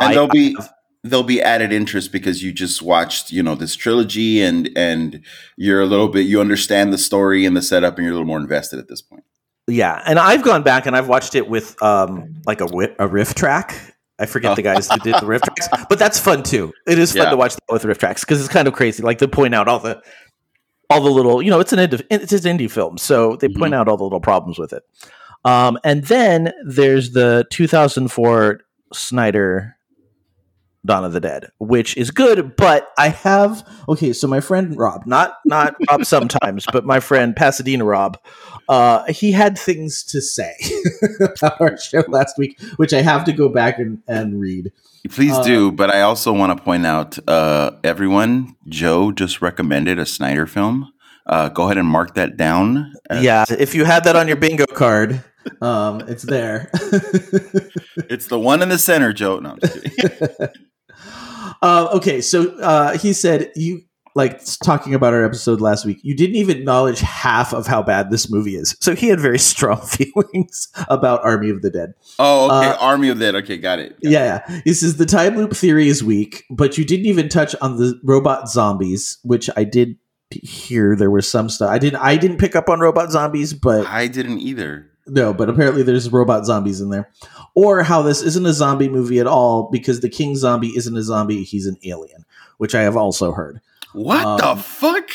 and 0.00 0.14
there'll 0.14 0.28
be 0.28 0.56
there'll 1.04 1.22
be 1.22 1.40
added 1.40 1.72
interest 1.72 2.10
because 2.10 2.42
you 2.42 2.52
just 2.52 2.82
watched 2.82 3.30
you 3.30 3.42
know 3.42 3.54
this 3.54 3.76
trilogy 3.76 4.42
and 4.42 4.68
and 4.76 5.22
you're 5.56 5.80
a 5.80 5.86
little 5.86 6.08
bit 6.08 6.26
you 6.26 6.40
understand 6.40 6.92
the 6.92 6.98
story 6.98 7.44
and 7.44 7.56
the 7.56 7.62
setup 7.62 7.96
and 7.96 8.04
you're 8.04 8.12
a 8.12 8.14
little 8.14 8.26
more 8.26 8.40
invested 8.40 8.78
at 8.78 8.88
this 8.88 9.02
point. 9.02 9.24
Yeah, 9.68 10.02
and 10.06 10.18
I've 10.18 10.42
gone 10.42 10.62
back 10.62 10.86
and 10.86 10.96
I've 10.96 11.08
watched 11.08 11.34
it 11.34 11.48
with 11.48 11.80
um 11.82 12.34
like 12.46 12.60
a 12.60 12.66
wi- 12.66 12.94
a 12.98 13.06
riff 13.06 13.34
track. 13.34 13.94
I 14.18 14.26
forget 14.26 14.56
the 14.56 14.62
guys 14.62 14.90
who 14.90 14.98
did 14.98 15.14
the 15.20 15.26
riff 15.26 15.42
tracks, 15.42 15.68
but 15.88 15.98
that's 15.98 16.18
fun 16.18 16.42
too. 16.42 16.72
It 16.86 16.98
is 16.98 17.12
fun 17.12 17.22
Yeah. 17.24 17.30
to 17.30 17.36
watch 17.36 17.54
that 17.54 17.62
with 17.72 17.84
riff 17.84 17.98
tracks 17.98 18.24
because 18.24 18.40
it's 18.40 18.52
kind 18.52 18.66
of 18.66 18.74
crazy. 18.74 19.02
Like 19.02 19.18
they 19.18 19.26
point 19.28 19.54
out 19.54 19.68
all 19.68 19.78
the 19.78 20.02
all 20.90 21.02
the 21.02 21.10
little, 21.10 21.42
you 21.42 21.50
know, 21.50 21.60
it's 21.60 21.72
an 21.72 21.78
indie, 21.78 22.02
it's 22.10 22.32
an 22.32 22.58
indie 22.58 22.70
film, 22.70 22.96
so 22.98 23.36
they 23.36 23.48
point 23.48 23.74
out 23.74 23.88
all 23.88 23.96
the 23.98 24.04
little 24.04 24.20
problems 24.20 24.58
with 24.58 24.72
it. 24.72 24.82
Um, 25.44 25.78
and 25.84 26.02
then 26.04 26.52
there's 26.66 27.12
the 27.12 27.46
2004 27.50 28.60
Snyder 28.94 29.76
Dawn 30.86 31.04
of 31.04 31.12
the 31.12 31.20
Dead, 31.20 31.48
which 31.58 31.96
is 31.96 32.10
good, 32.10 32.56
but 32.56 32.88
I 32.96 33.08
have 33.10 33.68
okay. 33.88 34.12
So 34.14 34.26
my 34.26 34.40
friend 34.40 34.76
Rob, 34.78 35.06
not 35.06 35.34
not 35.44 35.74
Rob 35.90 36.04
sometimes, 36.06 36.64
but 36.72 36.86
my 36.86 37.00
friend 37.00 37.36
Pasadena 37.36 37.84
Rob, 37.84 38.16
uh, 38.68 39.04
he 39.10 39.32
had 39.32 39.58
things 39.58 40.02
to 40.04 40.20
say 40.20 40.54
about 41.20 41.60
our 41.60 41.76
show 41.78 42.04
last 42.08 42.36
week, 42.38 42.60
which 42.76 42.92
I 42.92 43.02
have 43.02 43.24
to 43.24 43.32
go 43.32 43.48
back 43.48 43.78
and, 43.78 44.02
and 44.06 44.40
read. 44.40 44.72
Please 45.08 45.32
Uh, 45.32 45.42
do, 45.42 45.72
but 45.72 45.94
I 45.94 46.02
also 46.02 46.32
want 46.32 46.56
to 46.56 46.62
point 46.62 46.84
out, 46.84 47.18
uh, 47.28 47.70
everyone. 47.82 48.56
Joe 48.68 49.10
just 49.12 49.40
recommended 49.40 49.98
a 49.98 50.04
Snyder 50.04 50.46
film. 50.46 50.92
Uh, 51.24 51.48
go 51.48 51.64
ahead 51.64 51.78
and 51.78 51.88
mark 51.88 52.14
that 52.14 52.36
down. 52.36 52.92
Uh, 53.10 53.20
yeah, 53.22 53.44
if 53.48 53.74
you 53.74 53.84
had 53.84 54.04
that 54.04 54.16
on 54.16 54.28
your 54.28 54.36
bingo 54.36 54.66
card, 54.66 55.22
um, 55.62 56.00
it's 56.08 56.22
there. 56.24 56.70
it's 58.10 58.26
the 58.26 58.38
one 58.38 58.62
in 58.62 58.68
the 58.68 58.78
center, 58.78 59.12
Joe. 59.12 59.38
No, 59.38 59.50
I'm 59.50 59.58
just 59.60 59.82
kidding. 59.82 60.28
uh, 61.62 61.88
okay, 61.94 62.20
so 62.20 62.58
uh, 62.60 62.96
he 62.98 63.12
said 63.12 63.52
you 63.56 63.82
like 64.18 64.42
talking 64.64 64.92
about 64.94 65.14
our 65.14 65.24
episode 65.24 65.60
last 65.60 65.86
week. 65.86 66.00
You 66.02 66.14
didn't 66.14 66.36
even 66.36 66.58
acknowledge 66.58 67.00
half 67.00 67.54
of 67.54 67.66
how 67.66 67.82
bad 67.82 68.10
this 68.10 68.28
movie 68.28 68.56
is. 68.56 68.76
So 68.80 68.94
he 68.94 69.08
had 69.08 69.20
very 69.20 69.38
strong 69.52 69.80
feelings 69.86 70.68
about 70.88 71.24
Army 71.24 71.48
of 71.50 71.62
the 71.62 71.70
Dead. 71.70 71.94
oh, 72.18 72.46
okay. 72.46 72.68
Uh, 72.70 72.76
Army 72.78 73.08
of 73.08 73.18
the 73.18 73.24
Dead. 73.24 73.34
Okay, 73.44 73.56
got 73.56 73.78
it. 73.78 73.90
Got. 74.02 74.10
Yeah, 74.10 74.42
yeah. 74.48 74.60
He 74.64 74.74
says 74.74 74.96
the 74.96 75.06
time 75.06 75.36
loop 75.36 75.54
theory 75.54 75.88
is 75.88 76.02
weak, 76.04 76.44
but 76.50 76.76
you 76.76 76.84
didn't 76.84 77.06
even 77.06 77.28
touch 77.28 77.54
on 77.62 77.76
the 77.78 77.98
robot 78.02 78.50
zombies, 78.50 79.18
which 79.22 79.48
I 79.56 79.64
did 79.64 79.96
hear 80.30 80.94
there 80.94 81.10
was 81.10 81.26
some 81.26 81.48
stuff. 81.48 81.70
I 81.70 81.78
didn't. 81.78 82.00
I 82.02 82.16
didn't 82.16 82.38
pick 82.38 82.54
up 82.56 82.68
on 82.68 82.80
robot 82.80 83.10
zombies, 83.10 83.54
but 83.54 83.86
I 83.86 84.08
didn't 84.08 84.40
either. 84.40 84.90
no. 85.06 85.32
But 85.32 85.48
apparently, 85.48 85.82
there's 85.84 86.10
robot 86.12 86.44
zombies 86.44 86.80
in 86.80 86.90
there, 86.90 87.08
or 87.54 87.82
how 87.82 88.02
this 88.02 88.20
isn't 88.22 88.44
a 88.44 88.52
zombie 88.52 88.88
movie 88.88 89.20
at 89.20 89.26
all 89.26 89.70
because 89.70 90.00
the 90.00 90.10
king 90.10 90.36
zombie 90.36 90.76
isn't 90.76 90.96
a 90.96 91.02
zombie; 91.02 91.44
he's 91.44 91.66
an 91.66 91.76
alien, 91.84 92.24
which 92.58 92.74
I 92.74 92.82
have 92.82 92.96
also 92.96 93.32
heard. 93.32 93.60
What 93.98 94.24
Um, 94.26 94.38
the 94.56 94.62
fuck? 94.62 95.10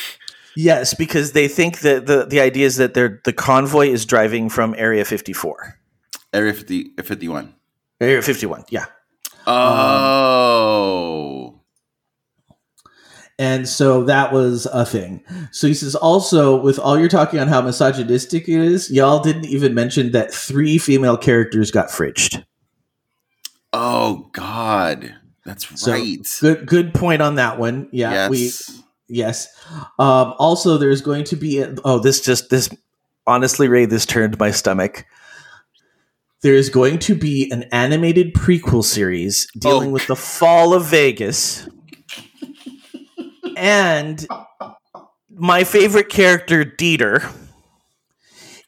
Yes, 0.56 0.94
because 0.94 1.32
they 1.32 1.48
think 1.48 1.80
that 1.80 2.06
the 2.06 2.26
the 2.26 2.40
idea 2.40 2.66
is 2.66 2.76
that 2.76 2.94
they're 2.94 3.20
the 3.24 3.32
convoy 3.32 3.88
is 3.88 4.06
driving 4.06 4.48
from 4.48 4.74
Area 4.78 5.04
54, 5.04 5.80
Area 6.32 6.52
50, 6.52 6.90
51. 7.02 7.54
Area 8.00 8.22
51. 8.22 8.64
Yeah. 8.70 8.86
Oh. 9.46 11.60
And 13.38 13.68
so 13.68 14.04
that 14.04 14.32
was 14.32 14.66
a 14.66 14.86
thing. 14.86 15.24
So 15.50 15.66
he 15.66 15.74
says 15.74 15.96
also, 15.96 16.56
with 16.60 16.78
all 16.78 16.96
you're 16.98 17.08
talking 17.08 17.40
on 17.40 17.48
how 17.48 17.60
misogynistic 17.60 18.48
it 18.48 18.60
is, 18.60 18.90
y'all 18.92 19.18
didn't 19.20 19.46
even 19.46 19.74
mention 19.74 20.12
that 20.12 20.32
three 20.32 20.78
female 20.78 21.16
characters 21.16 21.72
got 21.72 21.88
fridged. 21.88 22.44
oh, 23.72 24.28
God. 24.32 25.16
That's 25.44 25.80
So, 25.80 25.92
right. 25.92 26.18
Good, 26.40 26.66
good 26.66 26.94
point 26.94 27.20
on 27.22 27.34
that 27.36 27.58
one. 27.58 27.88
Yeah, 27.92 28.28
yes. 28.28 28.30
we 28.30 29.14
yes. 29.16 29.48
Um, 29.98 30.34
also, 30.38 30.78
there's 30.78 31.02
going 31.02 31.24
to 31.24 31.36
be 31.36 31.58
a, 31.60 31.74
oh, 31.84 31.98
this 31.98 32.20
just 32.20 32.48
this 32.50 32.70
honestly, 33.26 33.68
Ray, 33.68 33.84
this 33.86 34.06
turned 34.06 34.38
my 34.38 34.50
stomach. 34.50 35.04
There 36.42 36.54
is 36.54 36.68
going 36.68 36.98
to 37.00 37.14
be 37.14 37.50
an 37.50 37.64
animated 37.72 38.34
prequel 38.34 38.84
series 38.84 39.46
dealing 39.58 39.88
Oh. 39.88 39.92
with 39.92 40.06
the 40.06 40.16
fall 40.16 40.74
of 40.74 40.84
Vegas. 40.86 41.66
and 43.56 44.26
my 45.30 45.64
favorite 45.64 46.08
character, 46.10 46.64
Dieter, 46.64 47.22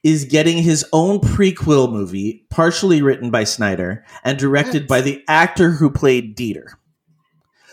is 0.06 0.24
getting 0.24 0.58
his 0.58 0.84
own 0.92 1.18
prequel 1.18 1.90
movie, 1.90 2.46
partially 2.48 3.02
written 3.02 3.28
by 3.28 3.42
Snyder 3.42 4.04
and 4.22 4.38
directed 4.38 4.82
What? 4.82 4.88
by 4.88 5.00
the 5.00 5.24
actor 5.26 5.72
who 5.72 5.90
played 5.90 6.36
Dieter. 6.36 6.68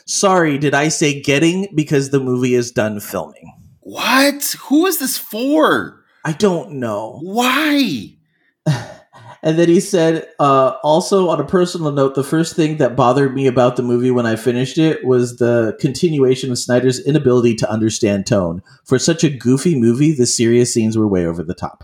Sorry, 0.08 0.58
did 0.58 0.74
I 0.74 0.88
say 0.88 1.22
getting 1.22 1.68
because 1.76 2.10
the 2.10 2.20
movie 2.20 2.56
is 2.56 2.72
done 2.72 3.00
filming? 3.00 3.54
What? 3.82 4.56
Who 4.64 4.88
is 4.88 4.98
this 4.98 5.16
for? 5.16 6.04
I 6.26 6.32
don't 6.32 6.72
know. 6.74 7.20
Why? 7.22 8.16
And 9.46 9.60
then 9.60 9.68
he 9.68 9.82
said, 9.82 10.26
uh, 10.40 10.78
also 10.84 11.28
on 11.28 11.42
a 11.42 11.46
personal 11.46 11.92
note, 11.92 12.16
the 12.16 12.24
first 12.24 12.56
thing 12.56 12.78
that 12.78 12.96
bothered 12.96 13.36
me 13.36 13.46
about 13.46 13.76
the 13.76 13.84
movie 13.84 14.10
when 14.10 14.26
I 14.26 14.38
finished 14.38 14.78
it 14.78 15.04
was 15.04 15.36
the 15.36 15.76
continuation 15.82 16.50
of 16.50 16.58
Snyder's 16.58 17.06
inability 17.06 17.54
to 17.56 17.70
understand 17.70 18.26
tone. 18.26 18.62
For 18.86 18.98
such 18.98 19.22
a 19.22 19.30
goofy 19.30 19.78
movie, 19.78 20.14
the 20.14 20.26
serious 20.28 20.74
scenes 20.74 20.98
were 20.98 21.10
way 21.10 21.26
over 21.26 21.44
the 21.44 21.54
top. 21.54 21.84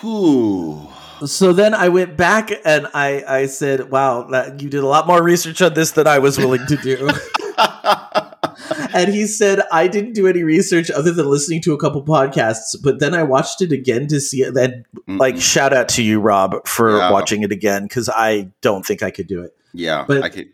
Who? 0.00 0.86
So 1.26 1.52
then 1.52 1.74
I 1.74 1.88
went 1.88 2.16
back 2.16 2.50
and 2.64 2.86
I, 2.94 3.24
I 3.26 3.46
said, 3.46 3.90
wow, 3.90 4.22
that, 4.30 4.62
you 4.62 4.70
did 4.70 4.84
a 4.84 4.86
lot 4.86 5.06
more 5.08 5.22
research 5.22 5.60
on 5.60 5.74
this 5.74 5.92
than 5.92 6.06
I 6.06 6.20
was 6.20 6.38
willing 6.38 6.64
to 6.66 6.76
do. 6.76 7.10
and 8.94 9.12
he 9.12 9.26
said, 9.26 9.60
I 9.72 9.88
didn't 9.88 10.12
do 10.12 10.28
any 10.28 10.44
research 10.44 10.90
other 10.90 11.10
than 11.10 11.26
listening 11.26 11.60
to 11.62 11.72
a 11.72 11.78
couple 11.78 12.04
podcasts, 12.04 12.76
but 12.82 13.00
then 13.00 13.14
I 13.14 13.24
watched 13.24 13.60
it 13.62 13.72
again 13.72 14.06
to 14.08 14.20
see 14.20 14.42
it. 14.42 14.56
And 14.56 14.84
like, 15.18 15.40
shout 15.40 15.72
out 15.72 15.88
to 15.90 16.04
you, 16.04 16.20
Rob, 16.20 16.66
for 16.68 16.98
Yeah. 16.98 17.10
watching 17.10 17.42
it 17.42 17.50
again 17.50 17.82
because 17.84 18.08
I 18.08 18.52
don't 18.60 18.86
think 18.86 19.02
I 19.02 19.10
could 19.10 19.26
do 19.26 19.42
it. 19.42 19.56
yeah, 19.74 20.04
but- 20.06 20.22
I 20.22 20.28
could. 20.28 20.48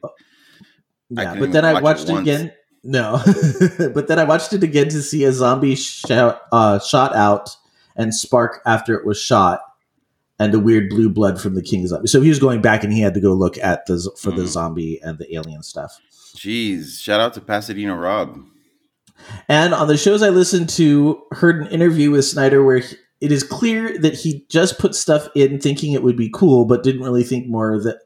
Yeah, 1.11 1.25
couldn't 1.35 1.41
but 1.41 1.53
then 1.53 1.65
I 1.67 1.81
watched 1.83 2.09
it 2.09 2.15
it, 2.15 2.21
again. 2.21 2.53
No, 2.83 3.23
but 3.95 4.09
then 4.09 4.19
I 4.19 4.25
watched 4.25 4.53
it 4.55 4.63
again 4.63 4.89
to 4.89 5.03
see 5.03 5.25
a 5.25 5.33
zombie 5.33 5.75
shout, 5.75 6.41
uh, 6.51 6.79
shot 6.79 7.15
out 7.15 7.57
and 7.97 8.15
spark 8.15 8.61
after 8.67 8.95
it 8.95 9.07
was 9.07 9.21
shot, 9.21 9.61
and 10.39 10.53
the 10.53 10.59
weird 10.61 10.89
blue 10.91 11.09
blood 11.09 11.41
from 11.41 11.55
the 11.55 11.63
king 11.63 11.87
zombie. 11.87 12.09
So 12.09 12.21
he 12.21 12.29
was 12.29 12.39
going 12.41 12.61
back 12.61 12.83
and 12.85 12.93
he 12.93 13.01
had 13.01 13.15
to 13.15 13.21
go 13.21 13.33
look 13.33 13.57
at 13.59 13.87
the 13.87 14.11
for 14.19 14.31
the 14.33 14.43
Mhm. 14.43 14.47
zombie 14.49 15.01
and 15.03 15.19
the 15.19 15.33
alien 15.35 15.63
stuff. 15.63 15.99
Jeez, 16.37 17.01
shout 17.01 17.21
out 17.21 17.35
to 17.35 17.41
Pasadena 17.41 17.97
Rob. 17.97 18.39
And 19.49 19.73
on 19.73 19.87
the 19.89 19.97
shows 19.97 20.23
I 20.23 20.31
listened 20.31 20.69
to, 20.71 21.23
heard 21.31 21.61
an 21.61 21.69
interview 21.69 22.11
with 22.11 22.25
Snyder 22.25 22.63
where 22.65 22.79
he, 22.79 22.97
it 23.21 23.31
is 23.33 23.45
clear 23.45 23.97
that 24.01 24.15
he 24.15 24.45
just 24.51 24.79
put 24.79 24.95
stuff 24.95 25.29
in 25.37 25.61
thinking 25.61 25.93
it 25.93 26.03
would 26.03 26.17
be 26.17 26.29
cool, 26.35 26.65
but 26.65 26.83
didn't 26.83 27.03
really 27.03 27.23
think 27.23 27.47
more 27.49 27.81
that, 27.85 27.99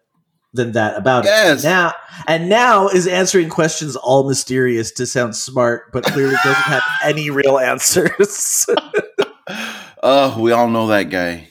than 0.53 0.73
that 0.73 0.97
about 0.97 1.25
Yes. 1.25 1.65
it. 1.65 1.67
Now 1.67 1.93
and 2.27 2.49
now 2.51 2.89
is 2.89 3.07
answering 3.07 3.49
questions 3.49 3.97
all 3.97 4.29
mysterious 4.29 4.91
to 4.93 5.07
sound 5.07 5.35
smart, 5.35 5.91
but 5.93 6.05
clearly 6.05 6.37
doesn't 6.45 6.55
have 6.63 6.83
any 7.03 7.31
real 7.31 7.59
answers. 7.59 8.67
Oh, 10.03 10.41
we 10.41 10.53
all 10.53 10.69
know 10.69 10.87
that 10.89 11.11
guy. 11.11 11.49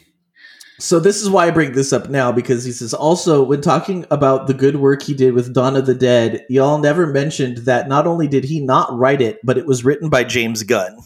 so 0.80 1.00
this 1.00 1.22
is 1.22 1.30
why 1.30 1.48
I 1.48 1.52
bring 1.52 1.74
this 1.74 1.92
up 1.92 2.10
now 2.10 2.32
because 2.32 2.64
he 2.64 2.72
says 2.72 2.94
also 2.94 3.44
when 3.44 3.62
talking 3.62 4.06
about 4.12 4.48
the 4.48 4.54
good 4.54 4.78
work 4.78 5.04
he 5.04 5.14
did 5.14 5.34
with 5.34 5.54
Dawn 5.54 5.76
of 5.76 5.86
the 5.86 5.96
Dead, 5.96 6.46
y'all 6.50 6.78
never 6.78 7.08
mentioned 7.08 7.60
that 7.60 7.88
not 7.88 8.08
only 8.08 8.28
did 8.28 8.46
he 8.46 8.60
not 8.60 8.96
write 8.98 9.22
it, 9.22 9.40
but 9.44 9.58
it 9.58 9.66
was 9.66 9.84
written 9.84 10.10
by 10.10 10.24
James 10.24 10.64
Gunn. 10.64 10.98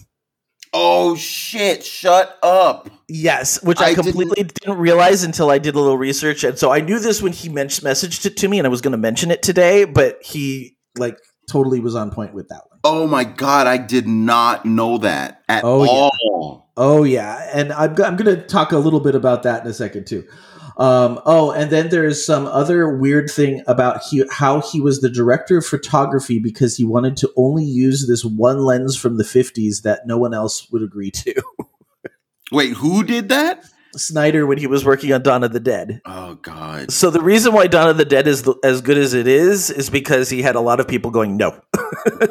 Oh 0.73 1.15
shit! 1.15 1.83
Shut 1.83 2.37
up. 2.41 2.89
Yes, 3.09 3.61
which 3.61 3.81
I, 3.81 3.87
I 3.87 3.93
completely 3.93 4.43
didn't, 4.43 4.77
realize 4.77 5.23
until 5.23 5.49
I 5.49 5.57
did 5.57 5.75
a 5.75 5.79
little 5.79 5.97
research, 5.97 6.45
and 6.45 6.57
so 6.57 6.71
I 6.71 6.79
knew 6.79 6.97
this 6.97 7.21
when 7.21 7.33
he 7.33 7.49
men- 7.49 7.67
messaged 7.67 8.25
it 8.25 8.37
to 8.37 8.47
me, 8.47 8.57
and 8.57 8.65
I 8.65 8.69
was 8.69 8.79
going 8.79 8.93
to 8.93 8.97
mention 8.97 9.31
it 9.31 9.41
today, 9.43 9.83
but 9.83 10.23
he 10.23 10.77
like 10.97 11.17
totally 11.49 11.81
was 11.81 11.95
on 11.95 12.09
point 12.09 12.33
with 12.33 12.47
that 12.49 12.61
one. 12.69 12.79
Oh 12.85 13.05
my 13.05 13.25
god, 13.25 13.67
I 13.67 13.77
did 13.77 14.07
not 14.07 14.65
know 14.65 14.97
that 14.99 15.41
at 15.49 15.65
Oh, 15.65 15.83
yeah. 15.83 16.60
Oh 16.83 17.03
yeah, 17.03 17.47
and 17.53 17.71
I'm 17.71 17.91
I'm 18.01 18.15
going 18.15 18.35
to 18.35 18.41
talk 18.41 18.71
a 18.71 18.79
little 18.79 19.01
bit 19.01 19.13
about 19.13 19.43
that 19.43 19.63
in 19.63 19.69
a 19.69 19.73
second 19.73 20.07
too. 20.07 20.27
Um, 20.77 21.19
oh, 21.27 21.51
and 21.51 21.69
then 21.69 21.89
there's 21.89 22.25
some 22.25 22.47
other 22.47 22.97
weird 22.97 23.29
thing 23.29 23.61
about 23.67 24.01
he, 24.09 24.25
how 24.31 24.61
he 24.61 24.81
was 24.81 24.99
the 24.99 25.09
director 25.09 25.59
of 25.59 25.65
photography 25.67 26.39
because 26.39 26.77
he 26.77 26.83
wanted 26.83 27.17
to 27.17 27.31
only 27.37 27.65
use 27.65 28.07
this 28.07 28.25
one 28.25 28.63
lens 28.65 28.97
from 28.97 29.19
the 29.19 29.23
50s 29.23 29.83
that 29.83 30.07
no 30.07 30.17
one 30.17 30.33
else 30.33 30.71
would 30.71 30.81
agree 30.81 31.11
to. 31.11 31.35
Wait, 32.51 32.73
who 32.73 33.03
did 33.03 33.29
that? 33.29 33.63
Snyder 33.95 34.45
when 34.45 34.57
he 34.57 34.67
was 34.67 34.85
working 34.85 35.11
on 35.13 35.21
Dawn 35.21 35.43
of 35.43 35.53
the 35.53 35.59
Dead. 35.59 36.01
Oh 36.05 36.35
god. 36.35 36.91
So 36.91 37.09
the 37.09 37.21
reason 37.21 37.53
why 37.53 37.67
Dawn 37.67 37.89
of 37.89 37.97
the 37.97 38.05
Dead 38.05 38.27
is 38.27 38.47
as 38.63 38.81
good 38.81 38.97
as 38.97 39.13
it 39.13 39.27
is 39.27 39.69
is 39.69 39.89
because 39.89 40.29
he 40.29 40.41
had 40.41 40.55
a 40.55 40.61
lot 40.61 40.79
of 40.79 40.87
people 40.87 41.11
going 41.11 41.37
no. 41.37 41.59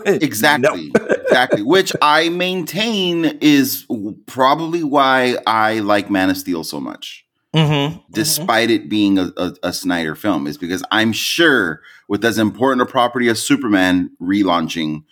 Exactly. 0.04 0.92
exactly. 1.10 1.62
Which 1.62 1.92
I 2.02 2.28
maintain 2.28 3.24
is 3.40 3.86
probably 4.26 4.82
why 4.82 5.36
I 5.46 5.78
like 5.80 6.10
Man 6.10 6.30
of 6.30 6.36
Steel 6.36 6.64
so 6.64 6.80
much. 6.80 7.24
Mm-hmm. 7.54 8.00
Despite 8.12 8.70
it 8.70 8.88
being 8.88 9.18
a, 9.18 9.32
a, 9.36 9.52
a 9.64 9.72
Snyder 9.72 10.14
film, 10.14 10.46
is 10.46 10.56
because 10.56 10.84
I'm 10.90 11.12
sure 11.12 11.80
with 12.08 12.24
as 12.24 12.38
important 12.38 12.82
a 12.82 12.90
property 12.90 13.28
as 13.28 13.42
Superman 13.42 14.10
relaunching, 14.20 15.04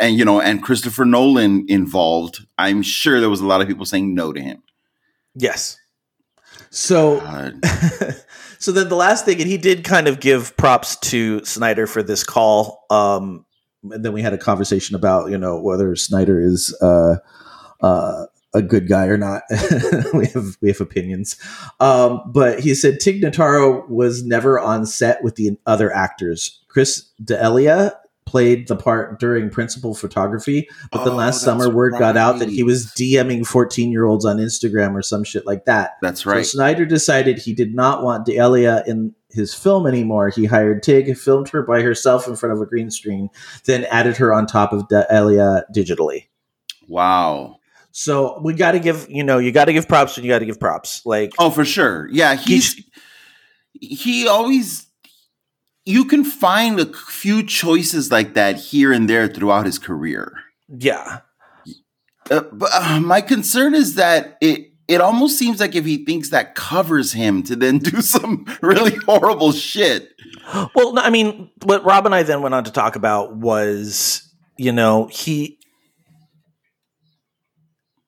and 0.00 0.16
you 0.16 0.24
know, 0.24 0.40
and 0.40 0.62
Christopher 0.62 1.04
Nolan 1.04 1.66
involved, 1.68 2.46
I'm 2.58 2.82
sure 2.82 3.20
there 3.20 3.30
was 3.30 3.40
a 3.40 3.46
lot 3.46 3.60
of 3.60 3.68
people 3.68 3.84
saying 3.84 4.14
no 4.14 4.32
to 4.32 4.40
him. 4.40 4.62
Yes. 5.38 5.78
So 6.70 7.20
so 8.58 8.72
then 8.72 8.88
the 8.88 8.96
last 8.96 9.24
thing, 9.24 9.40
and 9.40 9.48
he 9.48 9.56
did 9.56 9.84
kind 9.84 10.08
of 10.08 10.20
give 10.20 10.56
props 10.56 10.96
to 10.96 11.44
Snyder 11.44 11.86
for 11.86 12.02
this 12.02 12.24
call. 12.24 12.84
Um, 12.90 13.46
and 13.84 14.04
then 14.04 14.12
we 14.12 14.20
had 14.20 14.32
a 14.32 14.38
conversation 14.38 14.96
about 14.96 15.30
you 15.30 15.38
know 15.38 15.60
whether 15.60 15.94
Snyder 15.94 16.40
is 16.40 16.76
uh, 16.82 17.16
uh, 17.80 18.26
a 18.52 18.62
good 18.62 18.88
guy 18.88 19.06
or 19.06 19.16
not. 19.16 19.42
we 20.12 20.26
have 20.26 20.56
we 20.60 20.68
have 20.68 20.80
opinions, 20.80 21.36
um, 21.78 22.20
but 22.26 22.60
he 22.60 22.74
said 22.74 22.98
Tig 23.00 23.22
Notaro 23.22 23.88
was 23.88 24.24
never 24.24 24.58
on 24.58 24.86
set 24.86 25.22
with 25.22 25.36
the 25.36 25.56
other 25.66 25.94
actors. 25.94 26.60
Chris 26.68 27.08
D'Elia 27.22 27.94
played 28.28 28.68
the 28.68 28.76
part 28.76 29.18
during 29.18 29.48
principal 29.48 29.94
photography, 29.94 30.68
but 30.92 31.04
then 31.04 31.14
Oh, 31.14 31.16
last 31.16 31.40
summer 31.40 31.70
word 31.70 31.94
got 31.98 32.16
out 32.18 32.38
that 32.40 32.50
he 32.50 32.62
was 32.62 32.86
DMing 32.88 33.46
14 33.46 33.90
year 33.90 34.04
olds 34.04 34.26
on 34.26 34.36
Instagram 34.36 34.94
or 34.94 35.00
some 35.02 35.24
shit 35.24 35.46
like 35.46 35.64
that. 35.64 35.92
That's 36.02 36.26
right. 36.26 36.44
So 36.44 36.58
Snyder 36.58 36.84
decided 36.84 37.38
he 37.38 37.54
did 37.54 37.74
not 37.74 38.02
want 38.02 38.26
D'Elia 38.26 38.84
in 38.86 39.14
his 39.30 39.54
film 39.54 39.86
anymore. 39.86 40.28
He 40.28 40.44
hired 40.44 40.82
Tig, 40.82 41.16
filmed 41.16 41.48
her 41.48 41.62
by 41.62 41.80
herself 41.80 42.28
in 42.28 42.36
front 42.36 42.54
of 42.54 42.60
a 42.60 42.66
green 42.66 42.90
screen, 42.90 43.30
then 43.64 43.84
added 43.86 44.16
her 44.18 44.32
on 44.34 44.46
top 44.46 44.72
of 44.74 44.88
D'Elia 44.88 45.64
digitally. 45.74 46.26
wow. 46.86 47.54
So 47.90 48.40
we 48.44 48.52
got 48.52 48.72
to 48.72 48.78
give, 48.78 49.06
you 49.08 49.24
know, 49.24 49.38
you 49.38 49.50
got 49.50 49.64
to 49.64 49.72
give 49.72 49.88
props 49.88 50.16
when 50.16 50.24
you 50.24 50.30
got 50.30 50.38
to 50.40 50.46
give 50.46 50.60
props. 50.60 51.04
Like, 51.04 51.32
Oh, 51.38 51.50
for 51.50 51.64
sure. 51.64 52.08
Yeah, 52.12 52.34
he's 52.36 52.84
he 53.72 54.28
always 54.28 54.86
you 55.88 56.04
can 56.04 56.22
find 56.22 56.78
a 56.78 56.84
few 56.92 57.42
choices 57.42 58.12
like 58.12 58.34
that 58.34 58.56
here 58.56 58.92
and 58.92 59.08
there 59.08 59.26
throughout 59.26 59.64
his 59.64 59.78
career. 59.78 60.34
yeah, 60.68 61.20
Uh, 62.30 62.42
but 62.52 62.68
uh, 62.74 63.00
my 63.00 63.22
concern 63.22 63.74
is 63.74 63.94
that 63.94 64.36
it 64.42 64.66
it 64.86 65.00
almost 65.00 65.38
seems 65.38 65.60
like 65.60 65.74
if 65.74 65.86
he 65.86 66.04
thinks 66.04 66.28
that 66.28 66.54
covers 66.54 67.12
him 67.12 67.42
to 67.44 67.56
then 67.56 67.78
do 67.90 68.02
some 68.02 68.44
really 68.60 68.96
horrible 69.06 69.50
shit. 69.52 70.10
Well, 70.74 70.98
I 70.98 71.08
mean, 71.08 71.50
what 71.64 71.84
Rob 71.84 72.04
and 72.04 72.14
I 72.14 72.22
then 72.22 72.42
went 72.42 72.54
on 72.54 72.64
to 72.64 72.70
talk 72.70 72.94
about 72.94 73.36
was, 73.36 74.22
you 74.58 74.72
know, 74.72 75.06
he 75.10 75.58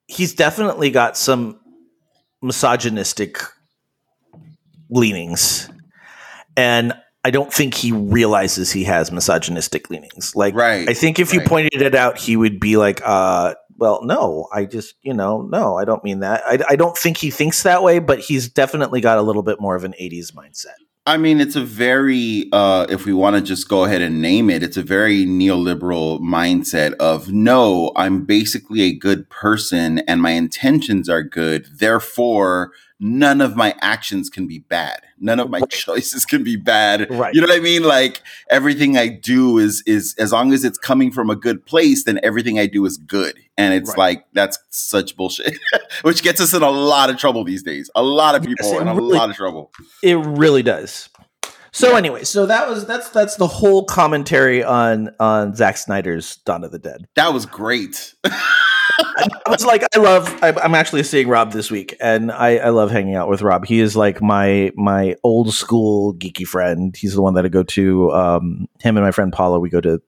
he's 0.06 0.34
definitely 0.34 0.90
got 0.90 1.16
some 1.16 1.58
misogynistic 2.42 3.38
leanings, 4.90 5.70
and 6.58 6.92
I 7.24 7.30
don't 7.30 7.52
think 7.52 7.74
he 7.74 7.92
realizes 7.92 8.72
he 8.72 8.84
has 8.84 9.12
misogynistic 9.12 9.90
leanings. 9.90 10.34
Like, 10.34 10.54
Right. 10.54 10.88
I 10.88 10.94
think 10.94 11.18
if 11.18 11.34
you 11.34 11.42
pointed 11.42 11.82
it 11.82 11.94
out, 11.94 12.18
he 12.18 12.36
would 12.36 12.58
be 12.58 12.76
like, 12.76 13.02
uh, 13.04 13.54
well, 13.76 14.04
no, 14.04 14.48
I 14.52 14.64
just, 14.64 14.94
you 15.02 15.14
know, 15.14 15.42
no, 15.42 15.76
I 15.76 15.84
don't 15.84 16.04
mean 16.04 16.20
that. 16.20 16.42
I, 16.46 16.58
I 16.70 16.76
don't 16.76 16.96
think 16.96 17.16
he 17.16 17.30
thinks 17.30 17.62
that 17.62 17.82
way, 17.82 17.98
but 17.98 18.20
he's 18.20 18.48
definitely 18.48 19.00
got 19.00 19.18
a 19.18 19.22
little 19.22 19.42
bit 19.42 19.60
more 19.60 19.74
of 19.76 19.84
an 19.84 19.94
80s 20.00 20.32
mindset. 20.32 20.76
I 21.06 21.16
mean, 21.16 21.40
it's 21.40 21.56
a 21.56 21.64
very, 21.64 22.48
uh, 22.52 22.86
if 22.90 23.06
we 23.06 23.14
want 23.14 23.36
to 23.36 23.42
just 23.42 23.68
go 23.68 23.84
ahead 23.84 24.02
and 24.02 24.20
name 24.20 24.50
it, 24.50 24.62
it's 24.62 24.76
a 24.76 24.82
very 24.82 25.24
neoliberal 25.24 26.20
mindset 26.20 26.92
of 26.94 27.32
no, 27.32 27.92
I'm 27.96 28.24
basically 28.24 28.82
a 28.82 28.92
good 28.94 29.28
person 29.30 30.00
and 30.00 30.20
my 30.20 30.32
intentions 30.32 31.08
are 31.08 31.22
good. 31.22 31.66
Therefore, 31.78 32.72
none 33.02 33.40
of 33.40 33.56
my 33.56 33.74
actions 33.80 34.28
can 34.28 34.46
be 34.46 34.58
bad. 34.58 35.00
None 35.18 35.40
of 35.40 35.48
my 35.48 35.58
Right. 35.60 35.70
choices 35.70 36.24
can 36.26 36.44
be 36.44 36.56
bad. 36.56 37.10
Right. 37.10 37.34
You 37.34 37.40
know 37.40 37.46
what 37.48 37.56
I 37.56 37.60
mean? 37.60 37.82
Like 37.82 38.20
everything 38.50 38.96
I 38.98 39.08
do 39.08 39.56
is 39.58 39.82
is 39.86 40.14
as 40.18 40.32
long 40.32 40.52
as 40.52 40.64
it's 40.64 40.78
coming 40.78 41.10
from 41.10 41.30
a 41.30 41.36
good 41.36 41.64
place, 41.64 42.04
then 42.04 42.20
everything 42.22 42.58
I 42.58 42.66
do 42.66 42.84
is 42.84 42.98
good. 42.98 43.34
And 43.56 43.72
it's 43.74 43.90
Right. 43.90 43.98
like 43.98 44.24
that's 44.34 44.58
such 44.68 45.16
bullshit, 45.16 45.58
which 46.02 46.22
gets 46.22 46.40
us 46.40 46.52
in 46.54 46.62
a 46.62 46.70
lot 46.70 47.08
of 47.10 47.16
trouble 47.16 47.42
these 47.44 47.62
days. 47.62 47.90
A 47.94 48.02
lot 48.02 48.34
of 48.34 48.42
people 48.42 48.70
it 48.76 48.80
in 48.82 48.88
a 48.88 48.94
lot 48.94 49.30
of 49.30 49.36
trouble. 49.36 49.72
It 50.02 50.16
really 50.18 50.62
does. 50.62 51.08
So 51.72 51.94
anyway, 51.96 52.24
so 52.24 52.46
that 52.46 52.68
was 52.68 52.84
that's 52.84 53.10
that's 53.10 53.36
the 53.36 53.46
whole 53.46 53.84
commentary 53.84 54.62
on 54.64 55.10
on 55.20 55.54
Zack 55.54 55.76
Snyder's 55.76 56.36
Dawn 56.44 56.64
of 56.64 56.72
the 56.72 56.78
Dead. 56.80 57.06
That 57.16 57.32
was 57.32 57.46
great. 57.46 58.14
I 59.04 59.50
was 59.50 59.64
like, 59.64 59.84
I 59.94 59.98
love. 59.98 60.38
I'm 60.42 60.74
actually 60.74 61.02
seeing 61.02 61.28
Rob 61.28 61.52
this 61.52 61.70
week, 61.70 61.96
and 62.00 62.30
I, 62.30 62.56
I 62.56 62.68
love 62.70 62.90
hanging 62.90 63.14
out 63.14 63.28
with 63.28 63.42
Rob. 63.42 63.66
He 63.66 63.80
is 63.80 63.96
like 63.96 64.22
my 64.22 64.72
my 64.76 65.16
old 65.24 65.52
school 65.54 66.14
geeky 66.14 66.46
friend. 66.46 66.94
He's 66.96 67.14
the 67.14 67.22
one 67.22 67.34
that 67.34 67.44
I 67.44 67.48
go 67.48 67.62
to. 67.62 68.12
Um, 68.12 68.66
him 68.80 68.96
and 68.96 69.04
my 69.04 69.10
friend 69.10 69.32
Paula, 69.32 69.60
we 69.60 69.70
go 69.70 69.80
to 69.80 70.00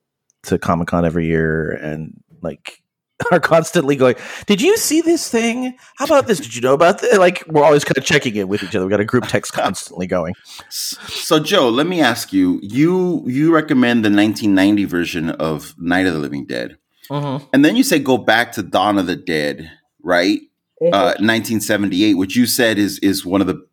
to 0.43 0.59
Comic 0.59 0.87
Con 0.87 1.05
every 1.05 1.27
year, 1.27 1.71
and 1.71 2.13
like 2.41 2.83
are 3.31 3.39
constantly 3.39 3.95
going. 3.95 4.15
Did 4.45 4.61
you 4.61 4.77
see 4.77 5.01
this 5.01 5.29
thing? 5.29 5.77
How 5.97 6.05
about 6.05 6.27
this? 6.27 6.39
Did 6.39 6.55
you 6.55 6.61
know 6.61 6.73
about 6.73 6.99
this? 6.99 7.17
Like 7.17 7.43
we're 7.47 7.63
always 7.63 7.83
kind 7.83 7.97
of 7.97 8.03
checking 8.03 8.35
in 8.35 8.47
with 8.47 8.63
each 8.63 8.75
other. 8.75 8.85
We 8.85 8.91
got 8.91 8.99
a 8.99 9.05
group 9.05 9.27
text 9.27 9.53
constantly 9.53 10.07
going. 10.07 10.33
So 10.69 11.39
Joe, 11.39 11.69
let 11.69 11.87
me 11.87 12.01
ask 12.01 12.33
you, 12.33 12.59
you 12.61 13.23
you 13.27 13.53
recommend 13.53 14.03
the 14.03 14.09
1990 14.09 14.85
version 14.85 15.29
of 15.29 15.75
Night 15.77 16.05
of 16.05 16.13
the 16.13 16.19
Living 16.19 16.45
Dead. 16.45 16.77
And 17.09 17.63
then 17.65 17.75
you 17.75 17.83
say 17.83 17.99
go 17.99 18.17
back 18.17 18.51
to 18.53 18.63
Dawn 18.63 18.97
of 18.97 19.07
the 19.07 19.15
Dead, 19.15 19.69
right? 20.01 20.39
Uh, 20.81 21.15
1978, 21.19 22.15
which 22.15 22.35
you 22.35 22.45
said 22.45 22.77
is 22.77 22.99
is 22.99 23.25
one 23.25 23.39
of 23.41 23.47
the 23.47 23.65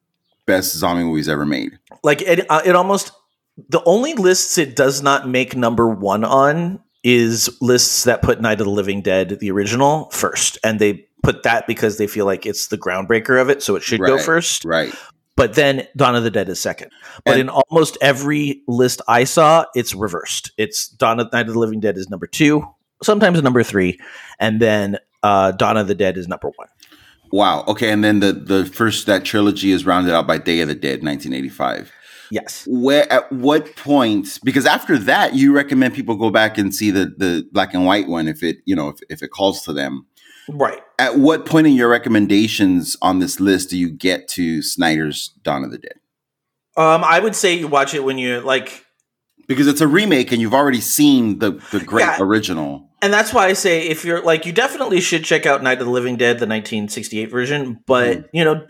best 0.47 0.75
zombie 0.77 1.03
movies 1.03 1.29
ever 1.29 1.45
made. 1.47 1.79
like 2.05 2.23
it, 2.23 2.49
uh, 2.51 2.63
it 2.65 2.77
almost 2.77 3.13
the 3.69 3.83
only 3.85 4.15
lists 4.15 4.59
it 4.59 4.77
does 4.77 5.03
not 5.03 5.29
make 5.29 5.57
number 5.57 5.89
one 5.89 6.25
on 6.25 6.81
is 7.03 7.51
lists 7.61 8.05
that 8.05 8.23
put 8.23 8.41
Night 8.41 8.61
of 8.61 8.67
the 8.67 8.71
Living 8.71 9.03
Dead 9.03 9.39
the 9.41 9.51
original 9.51 10.09
first, 10.11 10.59
and 10.63 10.79
they 10.79 11.07
put 11.23 11.43
that 11.43 11.67
because 11.67 11.99
they 11.99 12.07
feel 12.07 12.27
like 12.27 12.47
it's 12.47 12.69
the 12.69 12.79
groundbreaker 12.79 13.41
of 13.41 13.51
it, 13.51 13.63
so 13.63 13.75
it 13.77 13.83
should 13.83 14.01
go 14.01 14.19
first. 14.19 14.65
Right. 14.65 14.95
But 15.37 15.55
then 15.55 15.87
Dawn 15.97 16.15
of 16.15 16.23
the 16.23 16.31
Dead 16.31 16.49
is 16.49 16.61
second. 16.61 16.91
But 17.25 17.33
And- 17.33 17.41
in 17.43 17.49
almost 17.49 17.97
every 18.03 18.63
list 18.69 19.01
I 19.09 19.25
saw, 19.25 19.65
it's 19.75 19.95
reversed. 19.95 20.53
It's 20.59 20.89
Dawn 20.89 21.19
of 21.19 21.33
Night 21.33 21.49
of 21.49 21.55
the 21.55 21.59
Living 21.59 21.81
Dead 21.81 21.97
is 21.97 22.09
number 22.11 22.27
two, 22.27 22.67
sometimes 23.03 23.43
number 23.43 23.63
three, 23.63 23.99
and 24.39 24.61
then 24.61 24.99
uh, 25.23 25.53
Dawn 25.53 25.77
of 25.77 25.89
the 25.89 25.95
Dead 25.95 26.17
is 26.17 26.29
number 26.29 26.51
one. 26.57 26.69
Wow. 27.33 27.65
Okay. 27.69 27.91
And 27.91 28.03
then 28.03 28.21
the 28.21 28.33
the 28.33 28.65
first 28.65 29.07
that 29.07 29.25
trilogy 29.25 29.73
is 29.73 29.87
rounded 29.87 30.13
out 30.13 30.27
by 30.27 30.39
Day 30.39 30.61
of 30.61 30.69
the 30.69 30.75
Dead, 30.75 31.03
1985. 31.05 31.93
Yes. 32.31 32.67
Where 32.69 33.11
at 33.13 33.31
what 33.33 33.75
point? 33.77 34.39
Because 34.45 34.67
after 34.67 34.97
that, 34.99 35.35
you 35.35 35.53
recommend 35.53 35.95
people 35.95 36.17
go 36.17 36.31
back 36.31 36.59
and 36.59 36.75
see 36.75 36.91
the 36.91 37.15
the 37.17 37.47
black 37.53 37.75
and 37.75 37.87
white 37.87 38.09
one 38.09 38.29
if 38.29 38.43
it 38.43 38.59
you 38.65 38.75
know 38.75 38.89
if, 38.89 38.99
if 39.09 39.23
it 39.23 39.29
calls 39.29 39.63
to 39.63 39.73
them. 39.73 40.07
Right. 40.49 40.81
At 40.99 41.19
what 41.19 41.47
point 41.47 41.67
in 41.67 41.75
your 41.75 41.89
recommendations 41.89 42.97
on 43.03 43.21
this 43.21 43.39
list 43.39 43.71
do 43.71 43.79
you 43.79 43.91
get 43.91 44.27
to 44.29 44.63
Snyder's 44.63 45.29
Dawn 45.43 45.65
of 45.65 45.71
the 45.71 45.79
Dead? 45.79 45.95
Um, 46.77 47.05
I 47.05 47.21
would 47.21 47.37
say 47.37 47.55
you 47.55 47.69
watch 47.69 47.95
it 47.95 48.05
when 48.05 48.19
you 48.19 48.41
like 48.41 48.85
Because 49.51 49.67
it's 49.67 49.81
a 49.81 49.89
remake 49.89 50.31
and 50.31 50.41
you've 50.41 50.55
already 50.55 50.81
seen 50.81 51.41
the 51.41 51.61
the 51.73 51.81
great 51.81 52.05
Yeah. 52.05 52.19
original. 52.21 52.89
and 53.03 53.13
that's 53.13 53.33
why 53.35 53.47
I 53.47 53.55
say 53.55 53.89
if 53.89 54.05
you're 54.05 54.23
like 54.23 54.47
you 54.47 54.53
definitely 54.53 55.01
should 55.01 55.25
check 55.25 55.45
out 55.45 55.63
Night 55.63 55.81
of 55.81 55.87
the 55.87 55.93
Living 55.93 56.17
Dead, 56.17 56.39
the 56.39 56.47
1968 56.47 57.31
version. 57.31 57.81
But 57.87 58.19
Mm. 58.19 58.29
you 58.33 58.45
know, 58.45 58.67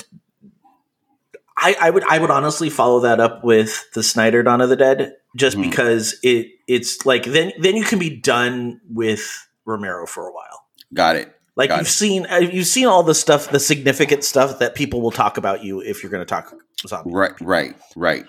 I, 1.57 1.77
I 1.81 1.91
would 1.91 2.05
I 2.05 2.19
would 2.19 2.31
honestly 2.31 2.71
follow 2.71 3.01
that 3.01 3.21
up 3.21 3.45
with 3.45 3.91
the 3.93 4.03
Snyder 4.03 4.43
Dawn 4.43 4.61
of 4.63 4.71
the 4.71 4.77
Dead, 4.77 5.13
just 5.37 5.57
Mhm. 5.59 5.65
because 5.65 6.17
it 6.23 6.47
it's 6.67 7.05
like 7.05 7.25
then 7.25 7.53
then 7.61 7.77
you 7.77 7.85
can 7.85 7.99
be 7.99 8.09
done 8.17 8.81
with 8.89 9.47
Romero 9.67 10.07
for 10.07 10.27
a 10.27 10.33
while. 10.33 10.65
Got 10.95 11.17
it. 11.17 11.35
Like 11.57 11.69
Got 11.69 11.79
you've 11.81 11.89
it. 11.89 11.91
seen 11.91 12.27
uh, 12.31 12.37
you've 12.39 12.67
seen 12.67 12.87
all 12.87 13.03
the 13.03 13.15
stuff, 13.15 13.51
the 13.51 13.61
significant 13.61 14.25
stuff 14.25 14.59
that 14.61 14.75
people 14.75 15.03
will 15.03 15.11
talk 15.11 15.37
about 15.37 15.63
you 15.63 15.81
if 15.83 16.03
you're 16.03 16.11
going 16.11 16.23
to 16.25 16.35
talk 16.35 16.55
zombie. 16.89 17.11
Right, 17.13 17.33
right, 17.43 17.75
right. 17.97 18.25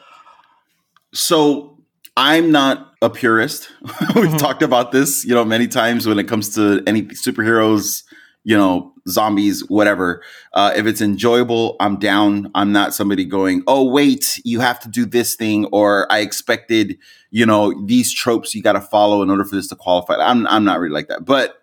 So 1.14 1.71
I'm 2.18 2.52
not 2.52 2.94
a 3.02 3.10
purist. 3.10 3.70
We've 4.16 4.30
Mhm. 4.30 4.38
talked 4.40 4.62
about 4.64 4.92
this, 4.92 5.26
you 5.26 5.34
know, 5.34 5.46
many 5.46 5.68
times 5.68 6.06
when 6.08 6.20
it 6.20 6.28
comes 6.28 6.54
to 6.56 6.84
any 6.86 7.04
superheroes, 7.04 8.04
you 8.44 8.58
know, 8.58 8.94
zombies, 9.08 9.62
whatever. 9.70 10.22
Uh, 10.54 10.74
if 10.76 10.86
it's 10.86 11.02
enjoyable, 11.02 11.76
I'm 11.80 11.98
down. 11.98 12.52
I'm 12.54 12.72
not 12.72 12.94
somebody 12.94 13.24
going, 13.26 13.64
oh, 13.68 13.84
wait, 13.90 14.40
you 14.44 14.60
have 14.60 14.80
to 14.82 14.90
do 14.90 15.06
this 15.06 15.36
thing, 15.36 15.66
or 15.72 16.12
I 16.12 16.20
expected, 16.20 16.98
you 17.32 17.46
know, 17.46 17.74
these 17.86 18.14
tropes 18.14 18.54
you 18.54 18.62
got 18.62 18.74
to 18.74 18.82
follow 18.82 19.22
in 19.24 19.30
order 19.30 19.44
for 19.44 19.56
this 19.56 19.68
to 19.68 19.76
qualify. 19.76 20.16
I'm, 20.16 20.46
I'm 20.48 20.64
not 20.64 20.80
really 20.80 20.94
like 20.94 21.08
that. 21.08 21.26
But 21.26 21.61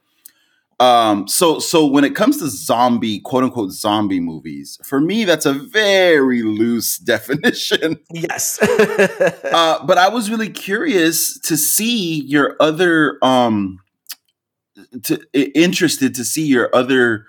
um, 0.81 1.27
so 1.27 1.59
so 1.59 1.85
when 1.87 2.05
it 2.05 2.14
comes 2.14 2.38
to 2.38 2.49
zombie, 2.49 3.19
quote 3.19 3.45
unquote 3.45 3.73
zombie 3.73 4.21
movies, 4.21 4.79
for 4.85 5.01
me 5.01 5.25
that's 5.25 5.47
a 5.47 5.53
very 5.53 6.43
loose 6.43 6.99
definition. 6.99 7.99
Yes. 8.11 8.59
Uh, 9.49 9.85
but 9.87 9.99
I 9.99 10.09
was 10.09 10.31
really 10.31 10.51
curious 10.51 11.38
to 11.41 11.57
see 11.57 12.23
your 12.25 12.57
other 12.61 13.19
um 13.23 13.81
to 15.05 15.21
interested 15.33 16.14
to 16.14 16.25
see 16.25 16.47
your 16.47 16.75
other 16.75 17.27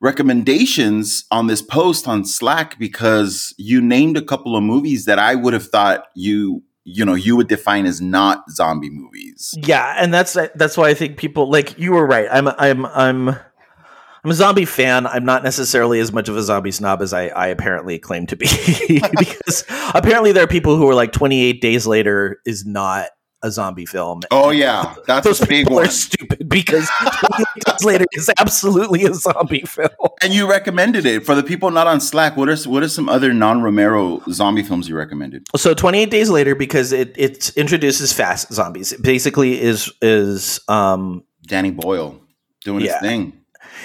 recommendations 0.00 1.24
on 1.30 1.46
this 1.46 1.62
post 1.62 2.08
on 2.08 2.24
Slack 2.24 2.78
because 2.78 3.54
you 3.58 3.80
named 3.80 4.16
a 4.16 4.22
couple 4.22 4.56
of 4.56 4.62
movies 4.62 5.04
that 5.04 5.18
I 5.18 5.34
would 5.34 5.52
have 5.52 5.66
thought 5.66 6.06
you 6.14 6.62
you 6.92 7.04
know 7.04 7.14
you 7.14 7.36
would 7.36 7.48
define 7.48 7.86
as 7.86 8.00
not 8.00 8.50
zombie 8.50 8.90
movies. 8.90 9.54
Yeah, 9.56 9.94
and 9.98 10.12
that's 10.12 10.36
that's 10.54 10.76
why 10.76 10.88
I 10.88 10.94
think 10.94 11.16
people 11.16 11.50
like 11.50 11.78
you 11.78 11.92
were 11.92 12.06
right. 12.06 12.28
I'm 12.30 12.48
I'm 12.48 12.86
I'm 12.86 13.28
I'm 13.28 14.30
a 14.30 14.34
zombie 14.34 14.66
fan. 14.66 15.06
I'm 15.06 15.24
not 15.24 15.42
necessarily 15.42 16.00
as 16.00 16.12
much 16.12 16.28
of 16.28 16.36
a 16.36 16.42
zombie 16.42 16.72
snob 16.72 17.00
as 17.00 17.12
I, 17.12 17.28
I 17.28 17.46
apparently 17.46 17.98
claim 17.98 18.26
to 18.26 18.36
be, 18.36 18.46
because 19.18 19.64
apparently 19.94 20.32
there 20.32 20.44
are 20.44 20.48
people 20.48 20.76
who 20.76 20.88
are 20.88 20.94
like 20.94 21.12
28 21.12 21.60
Days 21.60 21.86
Later 21.86 22.40
is 22.44 22.66
not 22.66 23.08
a 23.42 23.50
zombie 23.50 23.86
film. 23.86 24.20
Oh 24.30 24.50
yeah, 24.50 24.94
that's 25.06 25.26
Those 25.26 25.40
a 25.40 25.46
big 25.46 25.64
people 25.64 25.76
one. 25.76 25.86
are 25.86 25.90
stupid 25.90 26.48
because 26.48 26.88
28 27.00 27.46
Days 27.66 27.84
Later 27.84 28.04
is 28.12 28.30
absolutely 28.38 29.04
a 29.04 29.14
zombie 29.14 29.60
film. 29.62 29.88
And 30.22 30.34
you 30.34 30.48
recommended 30.48 31.06
it 31.06 31.24
for 31.24 31.34
the 31.34 31.42
people 31.42 31.70
not 31.70 31.86
on 31.86 32.00
Slack. 32.00 32.36
What 32.36 32.48
are 32.48 32.56
what 32.68 32.82
are 32.82 32.88
some 32.88 33.08
other 33.08 33.32
non 33.32 33.62
Romero 33.62 34.20
zombie 34.30 34.62
films 34.62 34.88
you 34.88 34.96
recommended? 34.96 35.46
So 35.56 35.72
28 35.74 36.10
Days 36.10 36.28
Later 36.30 36.54
because 36.54 36.92
it 36.92 37.14
it 37.16 37.50
introduces 37.56 38.12
fast 38.12 38.52
zombies. 38.52 38.92
It 38.92 39.02
basically 39.02 39.60
is 39.60 39.90
is 40.02 40.60
um 40.68 41.24
Danny 41.46 41.70
Boyle 41.70 42.20
doing 42.64 42.84
Yeah. 42.84 42.92
his 42.92 43.00
thing. 43.00 43.32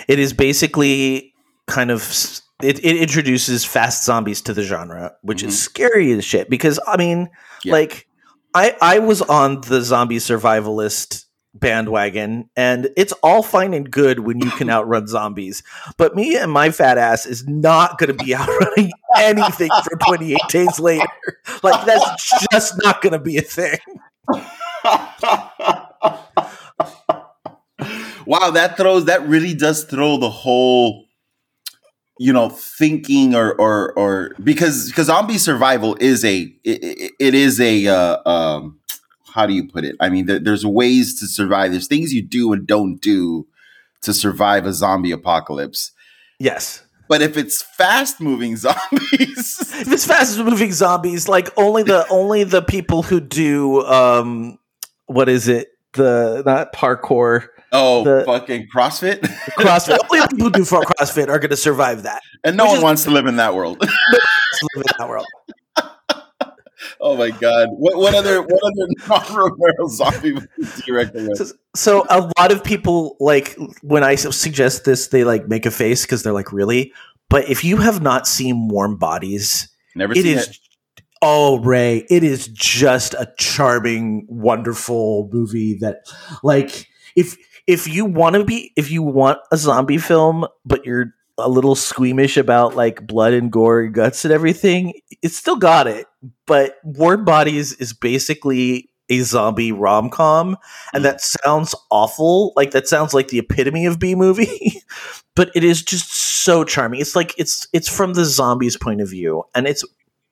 it 0.07 0.19
is 0.19 0.33
basically 0.33 1.33
kind 1.67 1.91
of 1.91 2.01
it, 2.61 2.79
it 2.83 2.97
introduces 2.97 3.63
fast 3.65 4.03
zombies 4.05 4.41
to 4.41 4.53
the 4.53 4.63
genre 4.63 5.13
which 5.21 5.43
is 5.43 5.59
scary 5.61 6.11
as 6.13 6.23
shit 6.23 6.49
because 6.49 6.79
i 6.87 6.95
mean 6.97 7.29
Yeah. 7.63 7.73
like 7.73 8.07
i 8.55 8.75
i 8.81 8.99
was 8.99 9.21
on 9.21 9.61
the 9.61 9.81
zombie 9.81 10.17
survivalist 10.17 11.25
bandwagon 11.53 12.49
and 12.57 12.89
it's 12.97 13.13
all 13.23 13.41
fine 13.41 13.73
and 13.73 13.89
good 13.89 14.19
when 14.19 14.39
you 14.39 14.49
can 14.51 14.69
outrun 14.69 15.07
zombies 15.07 15.63
but 15.97 16.15
me 16.15 16.35
and 16.35 16.51
my 16.51 16.69
fat 16.69 16.97
ass 16.97 17.25
is 17.25 17.47
not 17.47 17.97
going 17.97 18.15
to 18.15 18.23
be 18.25 18.35
outrunning 18.35 18.91
anything 19.17 19.69
for 19.83 19.97
28 19.97 20.37
days 20.49 20.79
later. 20.79 21.05
Like 21.63 21.85
that's 21.85 22.45
just 22.51 22.75
not 22.83 23.01
going 23.01 23.13
to 23.13 23.19
be 23.19 23.37
a 23.37 23.41
thing. 23.41 23.79
Wow, 28.25 28.51
that 28.51 28.75
throws 28.77 29.05
that 29.05 29.27
really 29.27 29.53
does 29.53 29.83
throw 29.83 30.17
the 30.17 30.29
whole 30.29 31.04
you 32.19 32.31
know 32.33 32.49
thinking 32.49 33.35
or 33.35 33.53
or 33.59 33.93
or 33.97 34.31
because 34.43 34.87
because 34.89 35.07
zombie 35.07 35.37
survival 35.37 35.95
is 35.99 36.23
a 36.23 36.41
it, 36.63 37.11
it- 37.19 37.33
is 37.35 37.59
a 37.59 37.87
uh, 37.87 38.29
um 38.29 38.79
how 39.33 39.45
do 39.45 39.53
you 39.53 39.67
put 39.67 39.83
it? 39.83 39.97
I 39.99 40.07
mean, 40.07 40.27
there, 40.27 40.39
there's 40.39 40.65
ways 40.65 41.19
to 41.19 41.27
survive. 41.27 41.71
There's 41.71 41.87
things 41.89 42.13
you 42.13 42.21
do 42.21 42.53
and 42.53 42.65
don't 42.65 43.01
do 43.01 43.45
to 44.03 44.13
survive 44.13 44.65
a 44.65 44.71
zombie 44.71 45.11
apocalypse. 45.11 45.91
yes 46.39 46.83
But 47.09 47.21
if 47.21 47.35
it's 47.35 47.61
fast 47.61 48.21
moving 48.21 48.55
zombies, 48.65 49.59
if 49.81 49.91
it's 49.91 50.05
fast 50.05 50.39
moving 50.39 50.71
zombies, 50.71 51.27
like 51.27 51.49
only 51.57 51.83
the 51.83 52.07
only 52.09 52.45
the 52.45 52.61
people 52.61 53.03
who 53.03 53.19
do 53.19 53.83
um 53.85 54.57
what 55.07 55.27
is 55.29 55.47
it? 55.49 55.67
The 55.93 56.41
not 56.45 56.73
parkour 56.73 57.47
oh, 57.71 58.03
The- 58.03 58.23
fucking 58.25 58.67
CrossFit. 58.73 59.19
CrossFit. 59.57 59.97
only 60.11 60.27
people 60.27 60.45
who 60.45 60.51
do 60.51 60.61
CrossFit 60.63 61.27
are 61.29 61.39
gonna 61.39 61.55
survive 61.57 62.03
that. 62.03 62.21
and 62.43 62.55
no 62.57 62.65
one 62.65 62.77
is- 62.77 62.83
wants 62.83 63.03
to 63.05 63.11
live 63.11 63.25
in 63.27 63.35
that 63.37 63.53
world. 63.55 63.79
To 64.55 64.67
live 64.77 64.85
in 64.87 64.93
that 64.99 65.09
world. 65.09 65.25
oh 67.01 67.17
my 67.17 67.29
god! 67.29 67.67
What, 67.71 67.97
what 67.97 68.15
other 68.15 68.41
what 68.41 68.61
other 68.63 68.87
non-Romero 69.09 69.87
zombie 69.89 70.33
movies 70.33 70.75
do 70.77 70.83
you 70.87 70.95
recommend? 70.95 71.37
So, 71.37 71.45
so 71.75 72.05
a 72.09 72.31
lot 72.39 72.51
of 72.51 72.63
people 72.63 73.17
like 73.19 73.57
when 73.81 74.03
I 74.03 74.15
suggest 74.15 74.85
this, 74.85 75.07
they 75.07 75.23
like 75.25 75.47
make 75.49 75.65
a 75.65 75.71
face 75.71 76.03
because 76.03 76.23
they're 76.23 76.33
like, 76.33 76.53
really? 76.53 76.93
But 77.29 77.49
if 77.49 77.63
you 77.65 77.77
have 77.77 78.01
not 78.01 78.27
seen 78.27 78.67
Warm 78.69 78.95
Bodies, 78.97 79.67
Never 79.95 80.13
it 80.13 80.23
seen 80.23 80.37
is 80.37 80.47
it. 80.47 80.57
oh 81.21 81.59
ray 81.59 82.05
it 82.09 82.23
is 82.23 82.47
just 82.47 83.13
a 83.15 83.33
charming 83.37 84.25
wonderful 84.29 85.29
movie 85.33 85.73
that 85.79 86.05
like 86.43 86.87
if 87.15 87.35
if 87.67 87.87
you 87.87 88.05
want 88.05 88.35
to 88.35 88.43
be 88.43 88.71
if 88.75 88.91
you 88.91 89.01
want 89.03 89.39
a 89.51 89.57
zombie 89.57 89.97
film 89.97 90.45
but 90.65 90.85
you're 90.85 91.13
a 91.37 91.49
little 91.49 91.75
squeamish 91.75 92.37
about 92.37 92.75
like 92.75 93.05
blood 93.05 93.33
and 93.33 93.51
gore 93.51 93.81
and 93.81 93.93
guts 93.93 94.23
and 94.23 94.33
everything 94.33 94.93
it's 95.21 95.35
still 95.35 95.57
got 95.57 95.87
it. 95.87 96.07
But 96.47 96.77
warm 96.83 97.25
bodies 97.25 97.73
is 97.73 97.91
basically 97.91 98.89
a 99.09 99.19
zombie 99.21 99.71
rom-com 99.71 100.57
and 100.93 101.03
that 101.05 101.21
sounds 101.21 101.75
awful. 101.91 102.53
Like 102.55 102.71
that 102.71 102.87
sounds 102.87 103.13
like 103.13 103.27
the 103.27 103.39
epitome 103.39 103.85
of 103.85 103.99
b 103.99 104.15
movie 104.15 104.81
but 105.35 105.51
it 105.55 105.63
is 105.63 105.81
just 105.83 106.13
so 106.13 106.63
charming. 106.63 107.01
It's 107.01 107.15
like 107.15 107.33
it's 107.37 107.67
it's 107.73 107.89
from 107.89 108.13
the 108.13 108.25
zombies 108.25 108.77
point 108.77 109.01
of 109.01 109.09
view 109.09 109.43
and 109.53 109.67
it's 109.67 109.83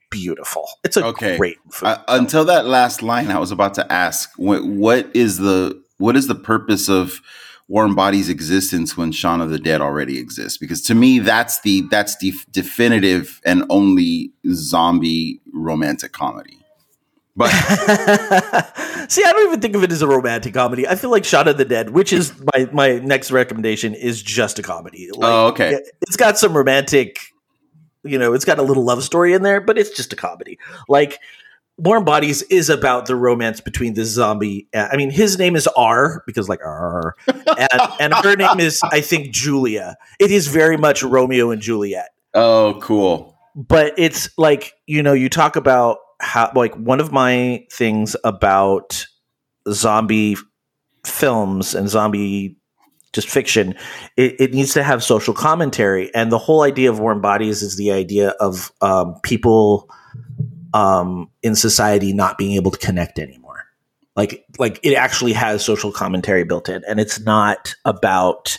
beautiful. 0.09 0.67
It's 0.83 0.95
a 0.95 1.05
Okay. 1.07 1.37
great 1.37 1.57
film. 1.71 1.91
Uh, 1.91 1.97
until 2.07 2.45
that 2.45 2.65
last 2.65 3.01
line, 3.01 3.29
I 3.29 3.39
was 3.39 3.51
about 3.51 3.73
to 3.75 3.91
ask, 3.91 4.31
what, 4.37 4.63
what 4.63 5.09
is 5.15 5.39
the 5.39 5.82
what 5.97 6.15
is 6.15 6.27
the 6.27 6.35
purpose 6.35 6.89
of 6.89 7.21
Warm 7.67 7.95
Body's 7.95 8.29
existence 8.29 8.97
when 8.97 9.11
Shaun 9.11 9.39
of 9.41 9.49
the 9.49 9.59
Dead 9.59 9.81
already 9.81 10.17
exists? 10.19 10.57
Because 10.57 10.81
to 10.83 10.95
me, 10.95 11.19
that's 11.19 11.61
the 11.61 11.81
that's 11.89 12.17
the 12.17 12.33
definitive 12.51 13.41
and 13.45 13.63
only 13.69 14.31
zombie 14.53 15.41
romantic 15.53 16.11
comedy. 16.11 16.57
But 17.35 17.49
See, 19.09 19.23
I 19.25 19.31
don't 19.31 19.47
even 19.47 19.59
think 19.59 19.75
of 19.75 19.83
it 19.83 19.91
as 19.91 20.01
a 20.01 20.07
romantic 20.07 20.53
comedy. 20.53 20.87
I 20.87 20.95
feel 20.95 21.09
like 21.09 21.25
Shaun 21.25 21.47
of 21.47 21.57
the 21.57 21.65
Dead, 21.65 21.89
which 21.89 22.13
is 22.13 22.31
my 22.53 22.69
my 22.71 22.99
next 22.99 23.31
recommendation, 23.31 23.93
is 23.95 24.21
just 24.21 24.59
a 24.59 24.61
comedy. 24.61 25.09
Like, 25.11 25.31
oh, 25.31 25.47
okay, 25.47 25.73
it- 25.75 25.87
It's 26.01 26.15
got 26.15 26.37
some 26.37 26.55
romantic, 26.55 27.19
you 28.03 28.17
know, 28.19 28.33
it's 28.33 28.45
got 28.45 28.59
a 28.59 28.61
little 28.61 28.83
love 28.83 29.03
story 29.03 29.33
in 29.33 29.41
there, 29.41 29.61
but 29.61 29.77
it's 29.77 29.89
just 29.89 30.13
a 30.13 30.15
comedy. 30.15 30.59
Like 30.87 31.19
Warm 31.77 32.05
Bodies 32.05 32.43
is 32.43 32.69
about 32.69 33.07
the 33.07 33.15
romance 33.15 33.59
between 33.59 33.95
the 33.95 34.05
zombie. 34.05 34.67
uh, 34.75 34.89
I 34.91 34.95
mean, 34.95 35.09
his 35.09 35.39
name 35.39 35.55
is 35.55 35.67
R 35.75 36.23
because 36.27 36.47
like 36.47 36.59
R, 36.63 37.15
and, 37.27 37.81
and 37.99 38.13
her 38.13 38.35
name 38.35 38.59
is 38.59 38.79
I 38.83 39.01
think 39.01 39.31
Julia. 39.31 39.95
It 40.19 40.31
is 40.31 40.47
very 40.47 40.77
much 40.77 41.01
Romeo 41.01 41.49
and 41.49 41.61
Juliet 41.61 42.09
oh, 42.33 42.79
cool. 42.81 43.37
but 43.55 43.93
it's 43.97 44.29
like 44.37 44.73
you 44.87 45.03
know 45.03 45.13
you 45.13 45.29
talk 45.29 45.55
about 45.55 45.97
how 46.19 46.51
like 46.55 46.73
one 46.75 46.99
of 46.99 47.11
my 47.11 47.65
things 47.71 48.15
about 48.23 49.05
zombie 49.69 50.37
films 51.05 51.75
and 51.75 51.89
zombie 51.89 52.57
just 53.11 53.29
fiction 53.29 53.75
it, 54.17 54.39
it 54.39 54.53
needs 54.53 54.73
to 54.73 54.83
have 54.83 55.03
social 55.03 55.33
commentary 55.33 56.13
and 56.15 56.31
the 56.31 56.37
whole 56.37 56.61
idea 56.61 56.89
of 56.89 56.99
warm 56.99 57.21
bodies 57.21 57.61
is 57.61 57.77
the 57.77 57.91
idea 57.91 58.29
of 58.39 58.71
um, 58.81 59.15
people 59.23 59.89
um, 60.73 61.29
in 61.41 61.55
society 61.55 62.13
not 62.13 62.37
being 62.37 62.53
able 62.53 62.71
to 62.71 62.77
connect 62.77 63.19
anymore. 63.19 63.65
Like 64.15 64.45
like 64.59 64.79
it 64.83 64.93
actually 64.95 65.33
has 65.33 65.63
social 65.65 65.91
commentary 65.91 66.43
built 66.43 66.69
in 66.69 66.83
and 66.87 66.99
it's 66.99 67.19
not 67.19 67.73
about 67.83 68.57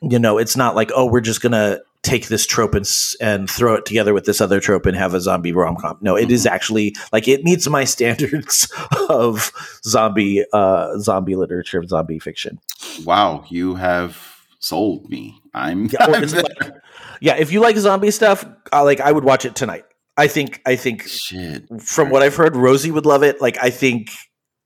you 0.00 0.18
know 0.18 0.38
it's 0.38 0.56
not 0.56 0.74
like 0.74 0.90
oh 0.94 1.04
we're 1.04 1.20
just 1.20 1.42
gonna 1.42 1.80
take 2.02 2.28
this 2.28 2.46
trope 2.46 2.74
and, 2.74 2.88
and 3.20 3.50
throw 3.50 3.74
it 3.74 3.84
together 3.84 4.14
with 4.14 4.24
this 4.24 4.40
other 4.40 4.58
trope 4.58 4.86
and 4.86 4.96
have 4.96 5.12
a 5.12 5.20
zombie 5.20 5.52
rom-com. 5.52 5.98
No 6.00 6.16
it 6.16 6.30
is 6.30 6.46
actually 6.46 6.96
like 7.12 7.28
it 7.28 7.44
meets 7.44 7.68
my 7.68 7.84
standards 7.96 8.72
of 9.10 9.52
zombie 9.84 10.46
uh 10.54 10.96
zombie 10.98 11.36
literature 11.36 11.84
zombie 11.86 12.18
fiction. 12.18 12.58
Wow, 13.04 13.44
you 13.50 13.74
have 13.74 14.16
sold 14.60 15.10
me. 15.10 15.38
I'm, 15.52 15.86
yeah, 15.86 16.06
like- 16.06 16.72
yeah 17.20 17.36
if 17.36 17.52
you 17.52 17.60
like 17.60 17.76
zombie 17.76 18.10
stuff 18.10 18.44
uh, 18.72 18.82
like 18.84 19.00
i 19.00 19.10
would 19.12 19.24
watch 19.24 19.44
it 19.44 19.54
tonight 19.54 19.84
i 20.20 20.26
think 20.28 20.60
i 20.66 20.76
think 20.76 21.02
shit. 21.08 21.64
from 21.80 22.10
what 22.10 22.22
I've 22.22 22.36
heard, 22.36 22.54
Rosie 22.56 22.90
would 22.92 23.06
love 23.06 23.22
it. 23.22 23.40
Like 23.40 23.56
I 23.62 23.70
think, 23.70 24.10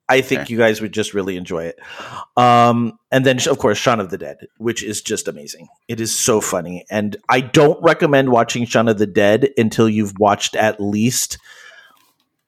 I 0.08 0.20
think 0.20 0.42
Okay. 0.42 0.52
you 0.52 0.58
guys 0.58 0.80
would 0.82 0.92
just 0.92 1.14
really 1.14 1.36
enjoy 1.36 1.64
it. 1.64 1.76
Um, 2.36 2.98
and 3.10 3.24
then 3.24 3.38
of 3.48 3.58
course, 3.58 3.78
Shaun 3.78 4.00
of 4.00 4.10
the 4.10 4.18
Dead, 4.18 4.36
which 4.58 4.82
is 4.82 5.00
just 5.00 5.28
amazing. 5.28 5.68
It 5.88 6.00
is 6.00 6.12
so 6.18 6.40
funny, 6.40 6.84
and 6.90 7.16
I 7.28 7.40
don't 7.40 7.82
recommend 7.82 8.28
watching 8.30 8.66
Shaun 8.66 8.88
of 8.88 8.98
the 8.98 9.06
Dead 9.06 9.50
until 9.56 9.88
you've 9.88 10.18
watched 10.18 10.56
at 10.56 10.80
least 10.80 11.38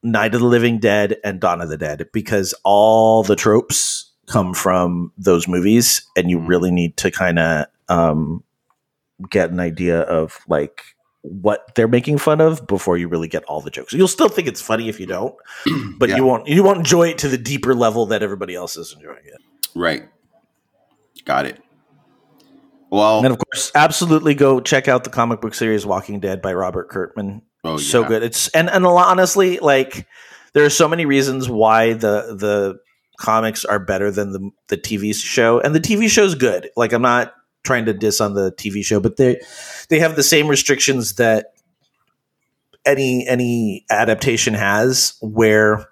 Night 0.03 0.35
of 0.35 0.41
the 0.41 0.47
Living 0.47 0.77
Dead 0.79 1.17
and 1.23 1.39
Dawn 1.39 1.61
of 1.61 1.69
the 1.69 1.77
Dead, 1.77 2.07
because 2.13 2.53
all 2.63 3.23
the 3.23 3.35
tropes 3.35 4.11
come 4.27 4.53
from 4.53 5.11
those 5.17 5.47
movies, 5.47 6.03
and 6.15 6.29
you 6.29 6.37
really 6.39 6.69
need 6.71 6.95
to 6.97 7.09
kind 7.09 7.39
of 7.39 7.65
um, 7.89 8.43
get 9.29 9.49
an 9.51 9.59
idea 9.59 10.01
of 10.01 10.37
like 10.47 10.83
what 11.29 11.73
they're 11.75 11.87
making 11.87 12.17
fun 12.17 12.41
of 12.41 12.65
before 12.67 12.97
you 12.97 13.07
really 13.07 13.27
get 13.27 13.43
all 13.45 13.61
the 13.61 13.69
jokes. 13.69 13.93
You'll 13.93 14.07
still 14.07 14.29
think 14.29 14.47
it's 14.47 14.61
funny 14.61 14.89
if 14.89 14.99
you 14.99 15.05
don't, 15.05 15.35
but 15.97 16.09
Yeah. 16.09 16.17
you 16.17 16.23
won't 16.25 16.47
you 16.47 16.63
won't 16.63 16.79
enjoy 16.79 17.09
it 17.09 17.17
to 17.19 17.27
the 17.27 17.37
deeper 17.37 17.73
level 17.75 18.05
that 18.07 18.23
everybody 18.23 18.55
else 18.55 18.77
is 18.77 18.93
enjoying 18.93 19.25
it. 19.25 19.41
Right. 19.75 20.03
Got 21.25 21.45
it. 21.45 21.59
Well, 22.89 23.19
And 23.19 23.27
of 23.33 23.37
course, 23.37 23.71
absolutely 23.75 24.33
go 24.33 24.61
check 24.61 24.87
out 24.87 25.03
the 25.03 25.09
comic 25.09 25.41
book 25.41 25.53
series 25.53 25.85
Walking 25.85 26.19
Dead 26.21 26.41
by 26.41 26.53
Robert 26.53 26.89
Kirkman. 26.89 27.41
oh, 27.65 27.77
so 27.77 28.03
good. 28.05 28.23
It's 28.23 28.47
and 28.49 28.69
and 28.69 28.85
a 28.85 28.89
lot- 28.89 29.07
honestly, 29.07 29.59
like 29.59 30.07
there 30.53 30.63
are 30.63 30.69
so 30.69 30.87
many 30.87 31.05
reasons 31.05 31.49
why 31.49 31.93
the 31.93 32.35
the 32.39 32.79
comics 33.19 33.65
are 33.65 33.79
better 33.79 34.09
than 34.09 34.31
the 34.31 34.49
the 34.69 34.77
TV 34.77 35.13
show, 35.13 35.59
and 35.59 35.75
the 35.75 35.81
TV 35.81 36.09
show's 36.09 36.35
good. 36.35 36.69
Like 36.77 36.93
I'm 36.93 37.01
not 37.01 37.33
trying 37.67 37.85
to 37.85 37.93
diss 37.93 38.19
on 38.21 38.33
the 38.33 38.51
TV 38.53 38.83
show, 38.83 38.99
but 38.99 39.17
they 39.17 39.39
they 39.89 39.99
have 39.99 40.15
the 40.15 40.23
same 40.23 40.47
restrictions 40.47 41.15
that 41.15 41.53
any 42.85 43.27
any 43.27 43.85
adaptation 43.89 44.53
has, 44.53 45.17
where 45.21 45.85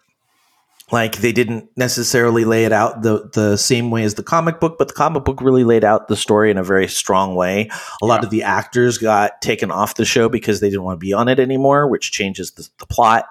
like 0.91 1.17
they 1.17 1.31
didn't 1.31 1.67
necessarily 1.75 2.45
lay 2.45 2.63
it 2.65 2.71
out 2.71 3.01
the 3.01 3.29
the 3.33 3.57
same 3.57 3.91
way 3.91 4.03
as 4.03 4.13
the 4.15 4.23
comic 4.23 4.59
book, 4.59 4.77
but 4.77 4.87
the 4.87 4.93
comic 4.93 5.23
book 5.25 5.41
really 5.41 5.63
laid 5.63 5.83
out 5.83 6.07
the 6.07 6.15
story 6.15 6.49
in 6.51 6.57
a 6.57 6.63
very 6.63 6.87
strong 6.87 7.35
way. 7.35 7.69
A 8.01 8.05
lot 8.05 8.21
Yeah. 8.21 8.25
of 8.25 8.29
the 8.31 8.43
actors 8.43 8.97
got 8.97 9.41
taken 9.41 9.71
off 9.71 9.95
the 9.95 10.05
show 10.05 10.29
because 10.29 10.59
they 10.61 10.69
didn't 10.69 10.83
want 10.83 10.99
to 10.99 11.05
be 11.05 11.11
on 11.11 11.27
it 11.27 11.39
anymore, 11.39 11.87
which 11.87 12.11
changes 12.11 12.51
the, 12.51 12.67
the 12.79 12.85
plot. 12.85 13.25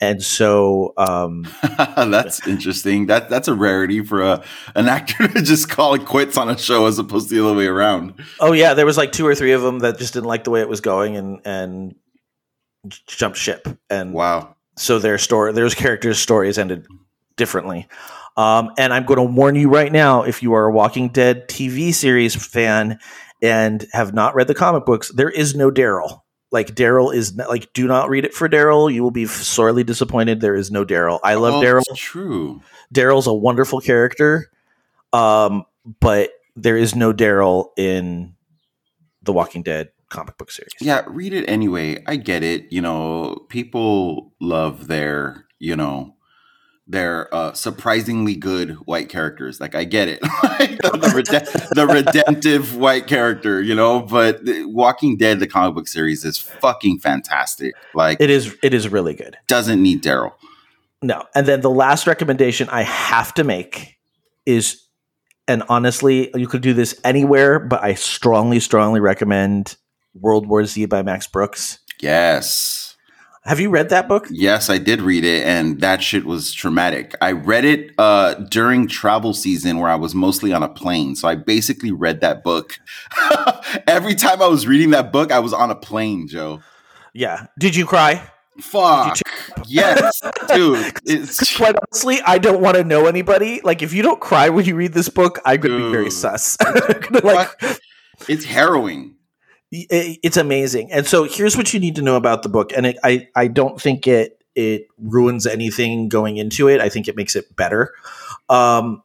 And 0.00 0.22
so, 0.22 0.92
um, 0.96 1.44
that's 1.96 2.46
interesting. 2.46 3.06
That 3.06 3.28
that's 3.28 3.48
a 3.48 3.54
rarity 3.54 4.04
for 4.04 4.22
a 4.22 4.44
an 4.76 4.88
actor 4.88 5.26
to 5.34 5.42
just 5.42 5.68
call 5.68 5.94
it 5.94 6.04
quits 6.04 6.36
on 6.36 6.48
a 6.48 6.56
show 6.56 6.86
as 6.86 6.98
opposed 7.00 7.28
to 7.30 7.34
the 7.34 7.44
other 7.44 7.56
way 7.56 7.66
around. 7.66 8.14
oh 8.38 8.52
yeah, 8.52 8.74
there 8.74 8.86
was 8.86 8.96
like 8.96 9.10
two 9.12 9.26
or 9.26 9.34
three 9.34 9.52
of 9.52 9.62
them 9.62 9.80
that 9.80 9.98
just 9.98 10.12
didn't 10.14 10.28
like 10.28 10.44
the 10.44 10.50
way 10.50 10.60
it 10.60 10.68
was 10.68 10.80
going 10.80 11.16
and 11.16 11.40
and 11.44 11.94
jumped 13.08 13.36
ship. 13.38 13.66
And 13.90 14.12
Wow. 14.12 14.54
so 14.76 14.98
their 15.00 15.18
story, 15.18 15.52
their 15.52 15.68
characters' 15.70 16.18
stories 16.20 16.58
ended 16.58 16.86
differently. 17.36 17.88
Um, 18.36 18.70
and 18.78 18.92
I'm 18.92 19.04
going 19.04 19.16
to 19.16 19.24
warn 19.24 19.56
you 19.56 19.68
right 19.68 19.90
now: 19.90 20.22
if 20.22 20.44
you 20.44 20.52
are 20.54 20.66
a 20.66 20.72
Walking 20.72 21.08
Dead 21.08 21.48
TV 21.48 21.92
series 21.92 22.36
fan 22.36 23.00
and 23.42 23.84
have 23.92 24.14
not 24.14 24.36
read 24.36 24.46
the 24.46 24.54
comic 24.54 24.84
books, 24.84 25.10
there 25.12 25.28
is 25.30 25.56
no 25.56 25.72
Daryl. 25.72 26.20
Like 26.50 26.68
Daryl 26.74 27.14
is 27.14 27.36
like, 27.36 27.72
do 27.74 27.86
not 27.86 28.08
read 28.08 28.24
it 28.24 28.32
for 28.32 28.48
Daryl. 28.48 28.92
You 28.92 29.02
will 29.02 29.10
be 29.10 29.26
sorely 29.26 29.84
disappointed. 29.84 30.40
There 30.40 30.54
is 30.54 30.70
no 30.70 30.84
Daryl. 30.84 31.20
I 31.22 31.34
love 31.34 31.54
Oh, 31.54 31.60
Daryl. 31.62 31.82
True. 31.96 32.62
Daryl's 32.94 33.26
a 33.26 33.34
wonderful 33.34 33.80
character, 33.80 34.50
um, 35.12 35.64
but 36.00 36.30
there 36.56 36.76
is 36.76 36.94
no 36.94 37.12
Daryl 37.12 37.70
in 37.76 38.34
the 39.22 39.32
Walking 39.32 39.62
Dead 39.62 39.90
comic 40.08 40.38
book 40.38 40.50
series. 40.50 40.72
Yeah, 40.80 41.02
read 41.06 41.34
it 41.34 41.44
anyway. 41.46 42.02
I 42.06 42.16
get 42.16 42.42
it. 42.42 42.72
You 42.72 42.80
know, 42.80 43.44
people 43.50 44.32
love 44.40 44.86
their, 44.86 45.44
you 45.58 45.76
know, 45.76 46.14
their 46.88 47.32
uh, 47.34 47.52
surprisingly 47.52 48.34
good 48.34 48.70
white 48.86 49.08
characters. 49.10 49.60
Like 49.60 49.74
I 49.74 49.84
get 49.84 50.08
it, 50.08 50.22
like 50.42 50.78
the, 50.78 50.90
the, 50.90 51.12
rede- 51.14 51.68
the 51.74 51.86
redemptive 51.86 52.76
white 52.76 53.06
character. 53.06 53.60
You 53.60 53.74
know, 53.74 54.00
but 54.00 54.44
the 54.44 54.64
Walking 54.64 55.16
Dead, 55.16 55.38
the 55.38 55.46
comic 55.46 55.74
book 55.74 55.86
series, 55.88 56.24
is 56.24 56.38
fucking 56.38 57.00
fantastic. 57.00 57.74
Like, 57.94 58.20
It 58.20 58.30
is. 58.30 58.56
It 58.62 58.72
is 58.74 58.88
really 58.88 59.14
good. 59.14 59.36
doesn't 59.46 59.82
need 59.82 60.02
Daryl. 60.02 60.32
No. 61.02 61.24
And 61.34 61.46
then 61.46 61.60
the 61.60 61.70
last 61.70 62.06
recommendation 62.06 62.68
I 62.70 62.82
have 62.82 63.32
to 63.34 63.44
make 63.44 63.98
is, 64.46 64.82
and 65.46 65.62
honestly, 65.68 66.30
you 66.34 66.48
could 66.48 66.62
do 66.62 66.72
this 66.74 66.98
anywhere, 67.04 67.60
but 67.60 67.82
I 67.84 67.94
strongly, 67.94 68.58
strongly 68.60 68.98
recommend 68.98 69.76
World 70.14 70.46
War 70.48 70.64
Z 70.64 70.86
by 70.86 71.02
Max 71.02 71.26
Brooks. 71.26 71.78
Yes. 72.00 72.87
Have 73.48 73.60
you 73.60 73.70
read 73.70 73.88
that 73.88 74.08
book? 74.08 74.26
Yes, 74.30 74.68
I 74.68 74.76
did 74.76 75.00
read 75.00 75.24
it, 75.24 75.42
and 75.42 75.80
that 75.80 76.02
shit 76.02 76.26
was 76.26 76.52
traumatic. 76.52 77.14
I 77.22 77.32
read 77.32 77.64
it 77.64 77.92
uh, 77.96 78.34
during 78.34 78.86
travel 78.88 79.32
season 79.32 79.78
where 79.78 79.88
I 79.88 79.94
was 79.94 80.14
mostly 80.14 80.52
on 80.52 80.62
a 80.62 80.68
plane. 80.68 81.16
So 81.16 81.28
I 81.28 81.34
basically 81.34 81.90
read 81.90 82.20
that 82.20 82.44
book. 82.44 82.78
Every 83.86 84.14
time 84.14 84.42
I 84.42 84.48
was 84.48 84.66
reading 84.66 84.90
that 84.90 85.12
book, 85.12 85.32
I 85.32 85.38
was 85.38 85.54
on 85.54 85.70
a 85.70 85.74
plane, 85.74 86.28
Joe. 86.28 86.60
Yeah. 87.14 87.46
Did 87.58 87.74
you 87.74 87.86
cry? 87.86 88.22
Fuck. 88.60 89.16
Yes, 89.66 90.20
dude. 90.54 90.92
It's 91.06 91.56
Quite 91.56 91.76
honestly, 91.76 92.20
I 92.26 92.36
don't 92.36 92.60
want 92.60 92.76
to 92.76 92.84
know 92.84 93.06
anybody. 93.06 93.62
Like, 93.64 93.82
if 93.82 93.94
you 93.94 94.02
don't 94.02 94.20
cry 94.20 94.50
when 94.50 94.66
you 94.66 94.76
read 94.76 94.92
this 94.92 95.08
book, 95.08 95.40
I'm 95.46 95.60
going 95.60 95.74
to 95.74 95.86
be 95.86 95.90
very 95.90 96.10
sus. 96.10 96.58
Like, 97.22 97.48
it's 98.28 98.44
harrowing. 98.44 99.14
It's 99.70 100.36
amazing. 100.36 100.90
And 100.92 101.06
so 101.06 101.24
here's 101.24 101.56
what 101.56 101.74
you 101.74 101.80
need 101.80 101.96
to 101.96 102.02
know 102.02 102.16
about 102.16 102.42
the 102.42 102.48
book. 102.48 102.72
And 102.76 102.86
it, 102.86 102.98
I, 103.04 103.28
I 103.36 103.48
don't 103.48 103.80
think 103.80 104.06
it, 104.06 104.42
it 104.54 104.86
ruins 104.98 105.46
anything 105.46 106.08
going 106.08 106.36
into 106.36 106.68
it. 106.68 106.80
I 106.80 106.88
think 106.88 107.08
it 107.08 107.16
makes 107.16 107.36
it 107.36 107.54
better. 107.54 107.94
Um, 108.48 109.02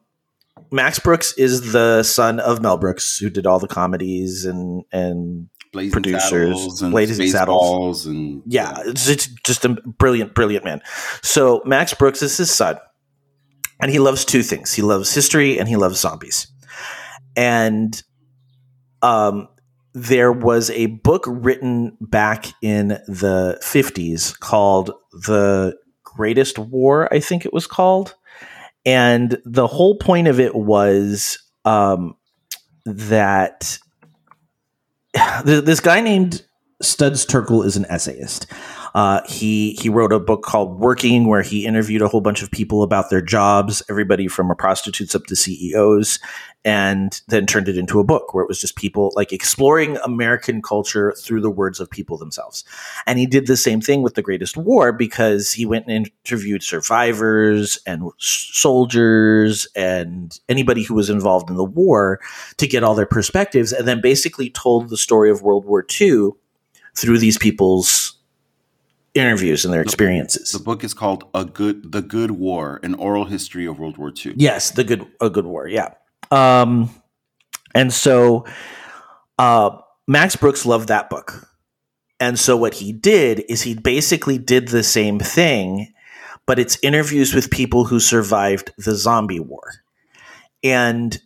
Max 0.70 0.98
Brooks 0.98 1.32
is 1.34 1.72
the 1.72 2.02
son 2.02 2.40
of 2.40 2.60
Mel 2.60 2.76
Brooks, 2.78 3.18
who 3.18 3.30
did 3.30 3.46
all 3.46 3.58
the 3.58 3.68
comedies 3.68 4.44
and, 4.44 4.84
and 4.90 5.48
Blazing 5.72 5.92
producers, 5.92 6.82
and 6.82 6.92
Blazing 6.92 7.28
Saddles. 7.28 8.06
And 8.06 8.42
yeah, 8.46 8.74
it's, 8.84 9.08
it's 9.08 9.26
just 9.44 9.64
a 9.64 9.68
brilliant, 9.68 10.34
brilliant 10.34 10.64
man. 10.64 10.80
So 11.22 11.62
Max 11.64 11.92
Brooks 11.94 12.22
is 12.22 12.36
his 12.36 12.50
son, 12.50 12.78
and 13.80 13.90
he 13.90 13.98
loves 13.98 14.24
two 14.24 14.42
things: 14.42 14.72
he 14.72 14.82
loves 14.82 15.12
history 15.12 15.58
and 15.58 15.68
he 15.68 15.76
loves 15.76 16.00
zombies. 16.00 16.46
And 17.36 18.00
um, 19.02 19.48
there 19.94 20.32
was 20.32 20.70
a 20.70 20.86
book 20.86 21.24
written 21.26 21.96
back 22.00 22.46
in 22.60 22.88
the 23.06 23.58
fifties 23.62 24.36
called 24.36 24.90
"The 25.12 25.76
Greatest 26.02 26.58
War," 26.58 27.12
I 27.12 27.20
think 27.20 27.46
it 27.46 27.52
was 27.52 27.66
called, 27.66 28.14
and 28.84 29.38
the 29.44 29.66
whole 29.66 29.96
point 29.96 30.28
of 30.28 30.40
it 30.40 30.54
was 30.54 31.38
um, 31.64 32.16
that 32.84 33.78
this 35.44 35.80
guy 35.80 36.00
named 36.00 36.44
Studs 36.82 37.24
Terkel 37.24 37.64
is 37.64 37.76
an 37.76 37.86
essayist. 37.88 38.46
Uh, 38.94 39.20
he 39.26 39.72
he 39.80 39.88
wrote 39.88 40.12
a 40.12 40.20
book 40.20 40.42
called 40.42 40.78
Working, 40.78 41.26
where 41.26 41.42
he 41.42 41.66
interviewed 41.66 42.02
a 42.02 42.08
whole 42.08 42.20
bunch 42.20 42.42
of 42.42 42.50
people 42.50 42.82
about 42.82 43.10
their 43.10 43.20
jobs, 43.20 43.82
everybody 43.90 44.28
from 44.28 44.50
a 44.50 44.54
prostitutes 44.54 45.16
up 45.16 45.24
to 45.24 45.34
CEOs, 45.34 46.20
and 46.64 47.20
then 47.26 47.44
turned 47.44 47.68
it 47.68 47.76
into 47.76 47.98
a 47.98 48.04
book 48.04 48.32
where 48.32 48.44
it 48.44 48.48
was 48.48 48.60
just 48.60 48.76
people 48.76 49.12
like 49.16 49.32
exploring 49.32 49.96
American 50.04 50.62
culture 50.62 51.12
through 51.18 51.40
the 51.40 51.50
words 51.50 51.80
of 51.80 51.90
people 51.90 52.16
themselves. 52.16 52.64
And 53.04 53.18
he 53.18 53.26
did 53.26 53.48
the 53.48 53.56
same 53.56 53.80
thing 53.80 54.02
with 54.02 54.14
The 54.14 54.22
Greatest 54.22 54.56
War 54.56 54.92
because 54.92 55.50
he 55.50 55.66
went 55.66 55.86
and 55.88 56.08
interviewed 56.24 56.62
survivors 56.62 57.80
and 57.86 58.10
soldiers 58.18 59.66
and 59.74 60.38
anybody 60.48 60.84
who 60.84 60.94
was 60.94 61.10
involved 61.10 61.50
in 61.50 61.56
the 61.56 61.64
war 61.64 62.20
to 62.58 62.66
get 62.68 62.84
all 62.84 62.94
their 62.94 63.06
perspectives, 63.06 63.72
and 63.72 63.88
then 63.88 64.00
basically 64.00 64.50
told 64.50 64.88
the 64.88 64.96
story 64.96 65.30
of 65.30 65.42
World 65.42 65.64
War 65.64 65.84
II 66.00 66.30
through 66.94 67.18
these 67.18 67.38
people's 67.38 68.18
interviews 69.14 69.64
and 69.64 69.72
their 69.72 69.82
experiences. 69.82 70.50
The 70.50 70.58
book 70.58 70.84
is 70.84 70.94
called 70.94 71.24
"A 71.34 71.44
Good 71.44 71.92
The 71.92 72.02
Good 72.02 72.32
War: 72.32 72.80
An 72.82 72.94
Oral 72.94 73.24
History 73.24 73.66
of 73.66 73.78
World 73.78 73.96
War 73.96 74.12
II." 74.24 74.34
Yes, 74.36 74.72
the 74.72 74.84
good 74.84 75.06
a 75.20 75.30
good 75.30 75.46
war. 75.46 75.68
Yeah. 75.68 75.94
Um, 76.30 76.90
and 77.74 77.92
so 77.92 78.44
uh, 79.38 79.78
Max 80.06 80.36
Brooks 80.36 80.66
loved 80.66 80.88
that 80.88 81.10
book, 81.10 81.48
and 82.20 82.38
so 82.38 82.56
what 82.56 82.74
he 82.74 82.92
did 82.92 83.44
is 83.48 83.62
he 83.62 83.74
basically 83.74 84.38
did 84.38 84.68
the 84.68 84.82
same 84.82 85.18
thing, 85.18 85.92
but 86.46 86.58
it's 86.58 86.78
interviews 86.82 87.34
with 87.34 87.50
people 87.50 87.84
who 87.84 88.00
survived 88.00 88.72
the 88.78 88.94
zombie 88.94 89.40
war, 89.40 89.84
and 90.62 91.18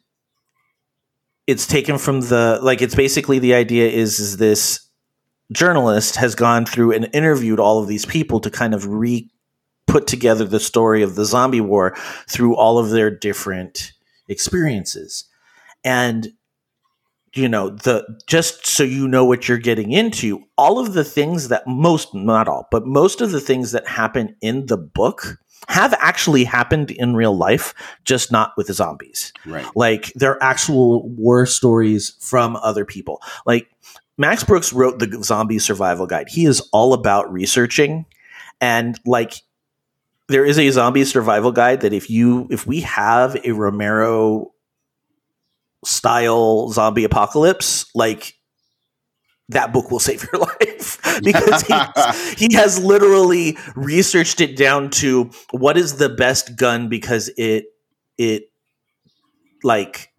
it's 1.46 1.66
taken 1.66 1.96
from 1.96 2.20
the 2.20 2.60
like 2.62 2.82
it's 2.82 2.94
basically 2.94 3.38
the 3.38 3.54
idea 3.54 3.88
is 3.88 4.20
is 4.20 4.36
this 4.36 4.87
journalist 5.52 6.16
has 6.16 6.34
gone 6.34 6.66
through 6.66 6.92
and 6.92 7.08
interviewed 7.12 7.60
all 7.60 7.80
of 7.80 7.88
these 7.88 8.04
people 8.04 8.40
to 8.40 8.50
kind 8.50 8.74
of 8.74 8.86
re 8.86 9.30
put 9.86 10.06
together 10.06 10.44
the 10.44 10.60
story 10.60 11.02
of 11.02 11.14
the 11.14 11.24
zombie 11.24 11.62
war 11.62 11.96
through 12.28 12.54
all 12.54 12.78
of 12.78 12.90
their 12.90 13.10
different 13.10 13.92
experiences. 14.28 15.24
And 15.82 16.28
you 17.34 17.48
know 17.48 17.70
the 17.70 18.04
just 18.26 18.66
so 18.66 18.82
you 18.82 19.06
know 19.06 19.24
what 19.24 19.48
you're 19.48 19.58
getting 19.58 19.92
into 19.92 20.42
all 20.56 20.78
of 20.78 20.94
the 20.94 21.04
things 21.04 21.48
that 21.48 21.66
most 21.66 22.14
not 22.14 22.48
all 22.48 22.66
but 22.70 22.86
most 22.86 23.20
of 23.20 23.32
the 23.32 23.40
things 23.40 23.72
that 23.72 23.86
happen 23.86 24.34
in 24.40 24.64
the 24.66 24.78
book 24.78 25.38
have 25.68 25.94
actually 25.98 26.44
happened 26.44 26.90
in 26.90 27.14
real 27.14 27.36
life 27.36 27.74
just 28.04 28.32
not 28.32 28.52
with 28.56 28.68
the 28.68 28.74
zombies. 28.74 29.32
Right. 29.44 29.66
like 29.74 30.12
they're 30.14 30.42
actual 30.42 31.08
war 31.10 31.46
stories 31.46 32.16
from 32.20 32.56
other 32.56 32.84
people. 32.84 33.20
Like 33.44 33.68
Max 34.18 34.42
Brooks 34.42 34.72
wrote 34.72 34.98
the 34.98 35.22
zombie 35.22 35.60
survival 35.60 36.06
guide. 36.06 36.28
He 36.28 36.44
is 36.44 36.60
all 36.72 36.92
about 36.92 37.32
researching. 37.32 38.04
And 38.60 38.98
like 39.06 39.34
there 40.26 40.44
is 40.44 40.58
a 40.58 40.68
zombie 40.70 41.04
survival 41.04 41.52
guide 41.52 41.80
that 41.82 41.92
if 41.92 42.10
you 42.10 42.48
if 42.50 42.66
we 42.66 42.80
have 42.80 43.36
a 43.44 43.52
Romero 43.52 44.52
style 45.84 46.68
zombie 46.70 47.04
apocalypse, 47.04 47.86
like 47.94 48.34
that 49.50 49.72
book 49.72 49.90
will 49.90 50.00
save 50.00 50.26
your 50.32 50.42
life. 50.60 50.98
Because 51.20 51.62
he, 51.62 52.46
he 52.46 52.54
has 52.54 52.78
literally 52.78 53.58
researched 53.74 54.40
it 54.40 54.56
down 54.56 54.88
to 54.90 55.30
what 55.50 55.76
is 55.76 55.96
the 55.96 56.08
best 56.08 56.54
gun 56.56 56.88
because 56.88 57.28
it 57.36 57.64
it 58.16 58.52
like 59.64 60.12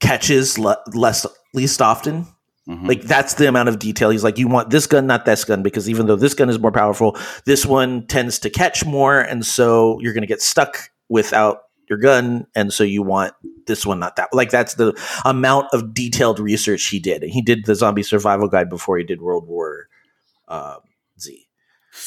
catches 0.00 0.58
le- 0.58 0.82
less 0.94 1.26
least 1.52 1.82
often 1.82 2.26
Mhm. 2.68 2.88
like 2.88 3.02
that's 3.02 3.34
the 3.34 3.48
amount 3.48 3.68
of 3.68 3.78
detail. 3.78 4.10
He's 4.10 4.24
like, 4.24 4.38
you 4.38 4.48
want 4.48 4.70
this 4.70 4.86
gun, 4.88 5.06
not 5.06 5.24
this 5.24 5.44
gun, 5.44 5.62
because 5.62 5.88
even 5.88 6.06
though 6.06 6.16
this 6.16 6.34
gun 6.34 6.48
is 6.50 6.58
more 6.58 6.72
powerful, 6.72 7.16
this 7.44 7.64
one 7.64 8.06
tends 8.08 8.40
to 8.40 8.50
catch 8.50 8.84
more, 8.84 9.20
and 9.20 9.46
so 9.46 10.00
you're 10.00 10.12
going 10.12 10.22
to 10.22 10.26
get 10.26 10.42
stuck 10.42 10.90
without 11.08 11.62
your 11.88 11.98
gun, 11.98 12.46
and 12.56 12.72
so 12.72 12.82
you 12.82 13.02
want 13.02 13.34
this 13.68 13.86
one, 13.86 14.00
not 14.00 14.16
that. 14.16 14.30
Like 14.32 14.50
that's 14.50 14.74
the 14.74 14.94
amount 15.24 15.68
of 15.72 15.94
detailed 15.94 16.40
research 16.40 16.84
he 16.86 16.98
did. 16.98 17.22
He 17.22 17.40
did 17.40 17.66
the 17.66 17.76
zombie 17.76 18.02
survival 18.02 18.48
guide 18.48 18.68
before 18.68 18.98
he 18.98 19.04
did 19.04 19.20
World 19.22 19.46
War 19.46 19.86
uh. 20.48 20.76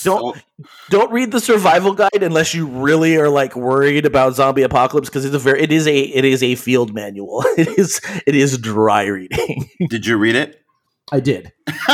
Don't 0.03 0.35
So- 0.35 0.41
don't 0.89 1.11
read 1.11 1.31
the 1.31 1.39
survival 1.39 1.93
guide 1.93 2.21
unless 2.21 2.53
you 2.53 2.67
really 2.67 3.15
are 3.17 3.29
like 3.29 3.55
worried 3.55 4.05
about 4.05 4.35
zombie 4.35 4.61
apocalypse 4.63 5.09
because 5.09 5.25
it's 5.25 5.35
a 5.35 5.39
very 5.39 5.61
it 5.61 5.71
is 5.71 5.87
a 5.87 5.97
it 5.99 6.25
is 6.25 6.41
a 6.43 6.55
field 6.55 6.93
manual. 6.93 7.43
It 7.57 7.67
is 7.77 7.99
it 8.27 8.35
is 8.35 8.57
dry 8.57 9.05
reading. 9.05 9.69
Did 9.89 10.05
you 10.05 10.17
read 10.17 10.35
it? 10.35 10.61
I 11.11 11.19
did. 11.19 11.51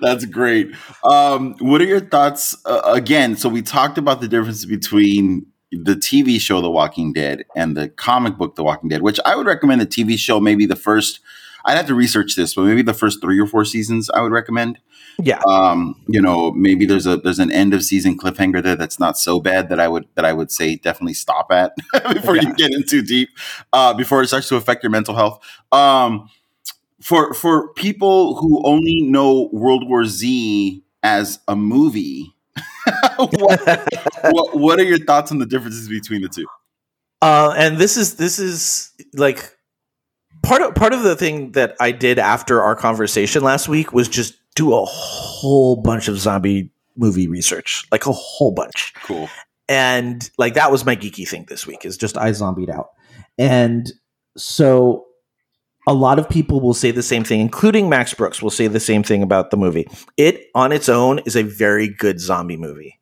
That's 0.00 0.24
great. 0.26 0.70
Um, 1.04 1.54
what 1.60 1.80
are 1.80 1.84
your 1.86 2.00
thoughts? 2.00 2.56
Uh, 2.64 2.80
again, 2.84 3.36
so 3.36 3.48
we 3.48 3.62
talked 3.62 3.98
about 3.98 4.20
the 4.20 4.28
difference 4.28 4.64
between 4.64 5.46
the 5.70 5.94
TV 5.94 6.40
show 6.40 6.60
The 6.60 6.70
Walking 6.70 7.12
Dead 7.12 7.44
and 7.56 7.76
the 7.76 7.88
comic 7.88 8.36
book 8.36 8.56
The 8.56 8.64
Walking 8.64 8.88
Dead, 8.88 9.02
which 9.02 9.18
I 9.24 9.36
would 9.36 9.46
recommend 9.46 9.80
the 9.80 9.86
TV 9.86 10.18
show 10.18 10.40
maybe 10.40 10.66
the 10.66 10.76
first. 10.76 11.20
I'd 11.64 11.76
have 11.76 11.86
to 11.86 11.94
research 11.94 12.34
this, 12.36 12.54
but 12.54 12.62
maybe 12.64 12.82
the 12.82 12.94
first 12.94 13.20
three 13.20 13.38
or 13.38 13.46
four 13.46 13.64
seasons 13.64 14.10
I 14.10 14.20
would 14.20 14.32
recommend. 14.32 14.78
Yeah. 15.18 15.40
Um, 15.46 16.00
you 16.08 16.20
know, 16.22 16.50
maybe 16.52 16.86
there's 16.86 17.06
a 17.06 17.16
there's 17.18 17.38
an 17.38 17.52
end 17.52 17.74
of 17.74 17.82
season 17.84 18.16
cliffhanger 18.18 18.62
there 18.62 18.76
that's 18.76 18.98
not 18.98 19.18
so 19.18 19.40
bad 19.40 19.68
that 19.68 19.78
I 19.78 19.86
would 19.88 20.06
that 20.14 20.24
I 20.24 20.32
would 20.32 20.50
say 20.50 20.76
definitely 20.76 21.14
stop 21.14 21.52
at 21.52 21.72
before 22.14 22.36
Yeah. 22.36 22.42
you 22.48 22.54
get 22.54 22.72
in 22.72 22.82
too 22.84 23.02
deep, 23.02 23.28
uh, 23.72 23.92
before 23.94 24.22
it 24.22 24.28
starts 24.28 24.48
to 24.48 24.56
affect 24.56 24.82
your 24.82 24.90
mental 24.90 25.14
health. 25.14 25.44
Um, 25.70 26.28
for 27.00 27.34
for 27.34 27.72
people 27.74 28.36
who 28.36 28.62
only 28.64 29.02
know 29.02 29.50
World 29.52 29.86
War 29.88 30.04
Z 30.06 30.82
as 31.02 31.40
a 31.48 31.56
movie, 31.56 32.32
what, 33.16 33.88
what 34.30 34.56
what 34.56 34.80
are 34.80 34.84
your 34.84 34.98
thoughts 34.98 35.30
on 35.30 35.38
the 35.38 35.46
differences 35.46 35.88
between 35.88 36.22
the 36.22 36.28
two? 36.28 36.46
Uh, 37.20 37.54
and 37.56 37.78
this 37.78 37.96
is 37.96 38.16
this 38.16 38.38
is 38.38 38.92
like 39.14 39.56
part 40.42 40.62
of 40.62 40.74
part 40.74 40.92
of 40.92 41.02
the 41.02 41.16
thing 41.16 41.52
that 41.52 41.76
I 41.80 41.92
did 41.92 42.18
after 42.18 42.62
our 42.62 42.74
conversation 42.76 43.42
last 43.42 43.68
week 43.68 43.92
was 43.92 44.08
just 44.08 44.34
do 44.54 44.74
a 44.74 44.84
whole 44.84 45.76
bunch 45.76 46.08
of 46.08 46.18
zombie 46.18 46.70
movie 46.96 47.28
research, 47.28 47.84
like 47.90 48.06
a 48.06 48.12
whole 48.12 48.52
bunch. 48.52 48.92
Cool. 49.04 49.28
and 49.68 50.28
like 50.38 50.54
that 50.54 50.70
was 50.70 50.84
my 50.84 50.96
geeky 50.96 51.26
thing 51.26 51.46
this 51.48 51.66
week 51.66 51.84
is 51.84 51.96
just 51.96 52.16
I 52.16 52.32
zombied 52.32 52.70
out. 52.70 52.88
And 53.38 53.90
so 54.36 55.06
a 55.86 55.94
lot 55.94 56.18
of 56.18 56.28
people 56.28 56.60
will 56.60 56.74
say 56.74 56.90
the 56.90 57.02
same 57.02 57.24
thing, 57.24 57.40
including 57.40 57.88
Max 57.88 58.14
Brooks 58.14 58.40
will 58.42 58.50
say 58.50 58.66
the 58.66 58.78
same 58.80 59.02
thing 59.02 59.22
about 59.22 59.50
the 59.50 59.56
movie. 59.56 59.88
It 60.16 60.46
on 60.54 60.70
its 60.72 60.88
own 60.88 61.20
is 61.20 61.34
a 61.36 61.42
very 61.42 61.88
good 61.88 62.20
zombie 62.20 62.56
movie. 62.56 63.00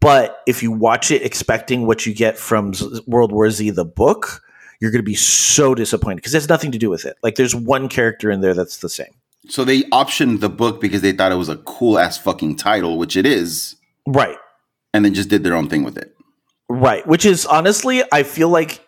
But 0.00 0.40
if 0.46 0.62
you 0.62 0.72
watch 0.72 1.10
it 1.10 1.22
expecting 1.22 1.86
what 1.86 2.04
you 2.06 2.14
get 2.14 2.38
from 2.38 2.74
Z- 2.74 3.00
World 3.06 3.32
War 3.32 3.50
Z, 3.50 3.70
the 3.70 3.84
book, 3.84 4.42
you're 4.80 4.90
going 4.90 5.00
to 5.02 5.06
be 5.06 5.14
so 5.14 5.74
disappointed 5.74 6.16
because 6.16 6.34
it 6.34 6.38
has 6.38 6.48
nothing 6.48 6.72
to 6.72 6.78
do 6.78 6.90
with 6.90 7.04
it. 7.04 7.16
Like 7.22 7.34
there's 7.36 7.54
one 7.54 7.88
character 7.88 8.30
in 8.30 8.40
there 8.40 8.54
that's 8.54 8.78
the 8.78 8.88
same. 8.88 9.12
So 9.48 9.64
they 9.64 9.82
optioned 9.84 10.40
the 10.40 10.48
book 10.48 10.80
because 10.80 11.00
they 11.02 11.12
thought 11.12 11.32
it 11.32 11.36
was 11.36 11.48
a 11.48 11.56
cool 11.58 11.98
ass 11.98 12.18
fucking 12.18 12.56
title, 12.56 12.98
which 12.98 13.16
it 13.16 13.26
is, 13.26 13.76
Right. 14.06 14.36
and 14.92 15.04
then 15.04 15.14
just 15.14 15.28
did 15.28 15.44
their 15.44 15.54
own 15.54 15.68
thing 15.68 15.82
with 15.82 15.96
it. 15.96 16.14
Right. 16.68 17.06
Which 17.06 17.24
is 17.24 17.46
honestly, 17.46 18.02
I 18.12 18.22
feel 18.22 18.48
like 18.48 18.86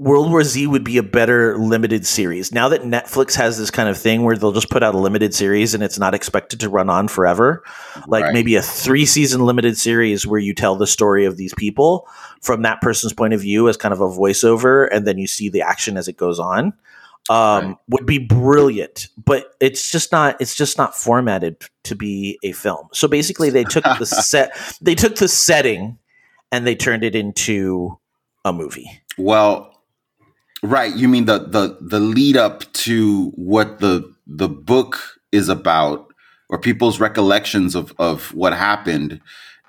World 0.00 0.30
War 0.30 0.42
Z 0.42 0.66
would 0.66 0.82
be 0.82 0.96
a 0.96 1.02
better 1.02 1.58
limited 1.58 2.06
series. 2.06 2.52
Now 2.52 2.70
that 2.70 2.84
Netflix 2.84 3.34
has 3.34 3.58
this 3.58 3.70
kind 3.70 3.86
of 3.86 3.98
thing 3.98 4.22
where 4.22 4.34
they'll 4.34 4.50
just 4.50 4.70
put 4.70 4.82
out 4.82 4.94
a 4.94 4.98
limited 4.98 5.34
series 5.34 5.74
and 5.74 5.82
it's 5.82 5.98
not 5.98 6.14
expected 6.14 6.58
to 6.60 6.70
run 6.70 6.88
on 6.88 7.06
forever, 7.06 7.62
like 8.06 8.24
Right. 8.24 8.32
maybe 8.32 8.54
a 8.56 8.62
three 8.62 9.04
season 9.04 9.44
limited 9.44 9.76
series 9.76 10.26
where 10.26 10.40
you 10.40 10.54
tell 10.54 10.74
the 10.74 10.86
story 10.86 11.26
of 11.26 11.36
these 11.36 11.52
people 11.52 12.08
from 12.40 12.62
that 12.62 12.80
person's 12.80 13.12
point 13.12 13.34
of 13.34 13.42
view 13.42 13.68
as 13.68 13.76
kind 13.76 13.92
of 13.92 14.00
a 14.00 14.08
voiceover 14.08 14.88
and 14.90 15.06
then 15.06 15.18
you 15.18 15.26
see 15.26 15.50
the 15.50 15.60
action 15.60 15.98
as 15.98 16.08
it 16.08 16.16
goes 16.16 16.38
on. 16.40 16.72
um, 17.28 17.66
Right. 17.66 17.76
would 17.90 18.06
be 18.06 18.18
brilliant, 18.18 19.08
but 19.22 19.52
it's 19.60 19.92
just 19.92 20.10
not. 20.10 20.40
It's 20.40 20.54
just 20.54 20.78
not 20.78 20.96
formatted 20.96 21.58
to 21.84 21.94
be 21.94 22.38
a 22.42 22.52
film. 22.52 22.88
So 22.94 23.06
basically, 23.06 23.50
they 23.50 23.64
took 23.64 23.84
the 23.84 24.06
set. 24.06 24.56
They 24.80 24.94
took 24.94 25.16
the 25.16 25.28
setting 25.28 25.98
and 26.50 26.66
they 26.66 26.74
turned 26.74 27.04
it 27.04 27.14
into 27.14 27.98
a 28.46 28.52
movie. 28.54 29.02
Well, 29.18 29.69
right. 30.62 30.94
You 30.94 31.08
mean 31.08 31.24
the 31.26 31.38
the 31.38 31.78
the 31.80 32.00
lead 32.00 32.36
up 32.36 32.70
to 32.72 33.30
what 33.36 33.80
the 33.80 34.12
the 34.26 34.48
book 34.48 35.18
is 35.32 35.48
about, 35.48 36.12
or 36.48 36.58
people's 36.58 37.00
recollections 37.00 37.74
of 37.74 37.92
of 37.98 38.32
what 38.34 38.52
happened, 38.52 39.20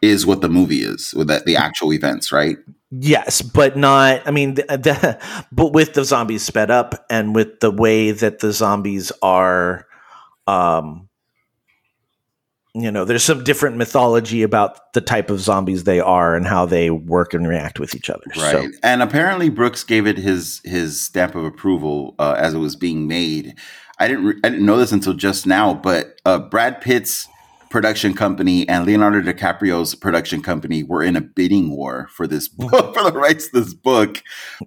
is 0.02 0.26
what 0.26 0.42
the 0.42 0.50
movie 0.50 0.82
is, 0.82 1.14
or 1.16 1.24
that 1.26 1.46
the 1.46 1.56
actual 1.56 1.94
events, 1.94 2.32
right? 2.32 2.58
Yes, 2.92 3.42
but 3.42 3.78
not. 3.78 4.28
I 4.28 4.32
mean, 4.32 4.56
the, 4.56 4.64
the, 4.64 5.46
but 5.52 5.74
with 5.74 5.94
the 5.94 6.04
zombies 6.04 6.44
sped 6.44 6.70
up 6.70 7.06
and 7.10 7.34
with 7.34 7.62
the 7.62 7.72
way 7.72 8.12
that 8.12 8.40
the 8.40 8.52
zombies 8.52 9.12
are, 9.22 9.88
um, 10.46 11.08
you 12.74 12.90
know, 12.90 13.04
there's 13.04 13.24
some 13.24 13.44
different 13.44 13.76
mythology 13.76 14.44
about 14.44 14.94
the 14.94 15.02
type 15.02 15.30
of 15.30 15.42
zombies 15.42 15.84
they 15.84 16.00
are 16.00 16.36
and 16.36 16.48
how 16.48 16.66
they 16.66 16.90
work 16.90 17.34
and 17.34 17.48
react 17.48 17.80
with 17.80 17.94
each 17.96 18.10
other. 18.10 18.24
So, 18.34 18.42
Right. 18.42 18.70
And 18.82 19.02
apparently 19.02 19.50
Brooks 19.50 19.84
gave 19.84 20.08
it 20.08 20.18
his 20.18 20.62
his 20.64 21.00
stamp 21.02 21.36
of 21.36 21.44
approval 21.44 22.16
uh, 22.18 22.36
as 22.38 22.54
it 22.54 22.60
was 22.60 22.76
being 22.76 23.08
made. 23.08 23.56
I 24.00 24.08
didn't 24.08 24.26
re- 24.26 24.40
I 24.44 24.50
didn't 24.50 24.66
know 24.66 24.78
this 24.78 24.94
until 24.94 25.14
just 25.14 25.46
now, 25.46 25.74
but 25.74 26.20
uh, 26.26 26.40
Brad 26.40 26.80
Pitt's 26.82 27.28
production 27.72 28.14
company 28.14 28.68
and 28.70 28.86
Leonardo 28.86 29.22
DiCaprio's 29.22 29.96
production 29.96 30.42
company 30.44 30.84
were 30.84 31.02
in 31.02 31.16
a 31.16 31.22
bidding 31.22 31.72
war 31.72 32.08
for 32.12 32.28
this 32.28 32.48
book, 32.62 32.94
for 32.94 33.04
the 33.10 33.18
rights 33.18 33.50
to 33.50 33.62
this 33.62 33.74
book. 33.74 34.22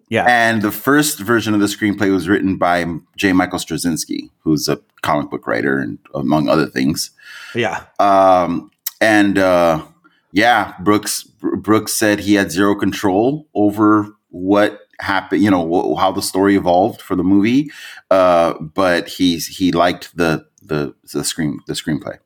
yeah, 0.09 0.25
And 0.27 0.63
the 0.63 0.73
first 0.73 1.21
version 1.21 1.55
of 1.55 1.61
the 1.61 1.67
screenplay 1.67 2.11
was 2.11 2.29
written 2.29 2.57
by 2.57 2.85
J. 3.17 3.33
Michael 3.33 3.59
Straczynski, 3.61 4.31
who's 4.41 4.69
a 4.69 4.81
comic 5.03 5.31
book 5.31 5.47
writer 5.47 5.79
and 5.79 5.99
among 6.15 6.49
other 6.49 6.67
things. 6.67 7.11
yeah, 7.55 7.85
Um, 8.01 8.71
and 9.01 9.39
uh, 9.39 9.85
yeah, 10.33 10.75
Brooks 10.81 11.23
Brooks 11.23 11.93
said 11.93 12.21
he 12.21 12.35
had 12.35 12.51
zero 12.51 12.75
control 12.75 13.47
over 13.55 14.09
what 14.31 14.81
happened. 14.99 15.43
You 15.43 15.51
know 15.51 15.65
wh- 15.69 16.01
how 16.01 16.11
the 16.11 16.23
story 16.23 16.57
evolved 16.57 17.03
for 17.03 17.15
the 17.15 17.23
movie, 17.25 17.71
uh, 18.11 18.55
but 18.61 19.09
he's 19.09 19.47
he 19.59 19.73
liked 19.73 20.17
the 20.17 20.47
the 20.63 20.95
the 21.13 21.23
screen 21.23 21.61
the 21.67 21.75
screenplay. 21.75 22.17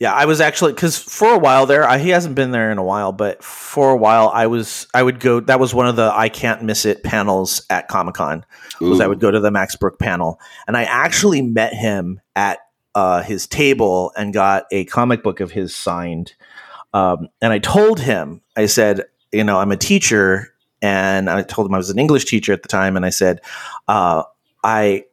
Yeah. 0.00 0.12
I 0.12 0.24
was 0.24 0.40
actually 0.40 0.72
because 0.72 0.98
for 0.98 1.32
a 1.32 1.38
while 1.38 1.66
there, 1.66 1.88
I, 1.88 1.98
he 1.98 2.08
hasn't 2.08 2.34
been 2.34 2.50
there 2.50 2.72
in 2.72 2.78
a 2.78 2.82
while, 2.82 3.12
but 3.12 3.44
for 3.44 3.90
a 3.90 3.96
while, 3.96 4.30
I 4.34 4.48
was. 4.48 4.88
I 4.92 5.02
would 5.02 5.20
go. 5.20 5.38
That 5.38 5.60
was 5.60 5.72
one 5.72 5.86
of 5.86 5.94
the 5.94 6.10
I 6.12 6.28
can't 6.28 6.62
miss 6.62 6.84
it 6.84 7.04
panels 7.04 7.64
at 7.70 7.86
Comic 7.86 8.16
Con. 8.16 8.44
was 8.80 9.00
I 9.00 9.06
would 9.06 9.20
go 9.20 9.30
to 9.30 9.38
the 9.38 9.50
Max 9.50 9.76
Brook 9.76 9.98
panel, 9.98 10.40
and 10.66 10.76
I 10.76 10.84
actually 10.84 11.42
met 11.42 11.74
him 11.74 12.20
at 12.34 12.58
uh, 12.94 13.22
his 13.22 13.46
table 13.46 14.12
and 14.16 14.32
got 14.32 14.64
a 14.72 14.84
comic 14.86 15.22
book 15.22 15.40
of 15.40 15.52
his 15.52 15.74
signed. 15.74 16.34
Um, 16.92 17.28
and 17.40 17.52
I 17.52 17.58
told 17.58 18.00
him, 18.00 18.40
I 18.56 18.66
said, 18.66 19.04
you 19.32 19.44
know, 19.44 19.58
I'm 19.58 19.70
a 19.70 19.76
teacher, 19.76 20.54
and 20.82 21.30
I 21.30 21.42
told 21.42 21.68
him 21.68 21.74
I 21.74 21.78
was 21.78 21.90
an 21.90 21.98
English 21.98 22.24
teacher 22.24 22.52
at 22.52 22.62
the 22.62 22.68
time, 22.68 22.96
and 22.96 23.06
I 23.06 23.10
said, 23.10 23.40
uh, 23.86 24.24
I 24.64 25.04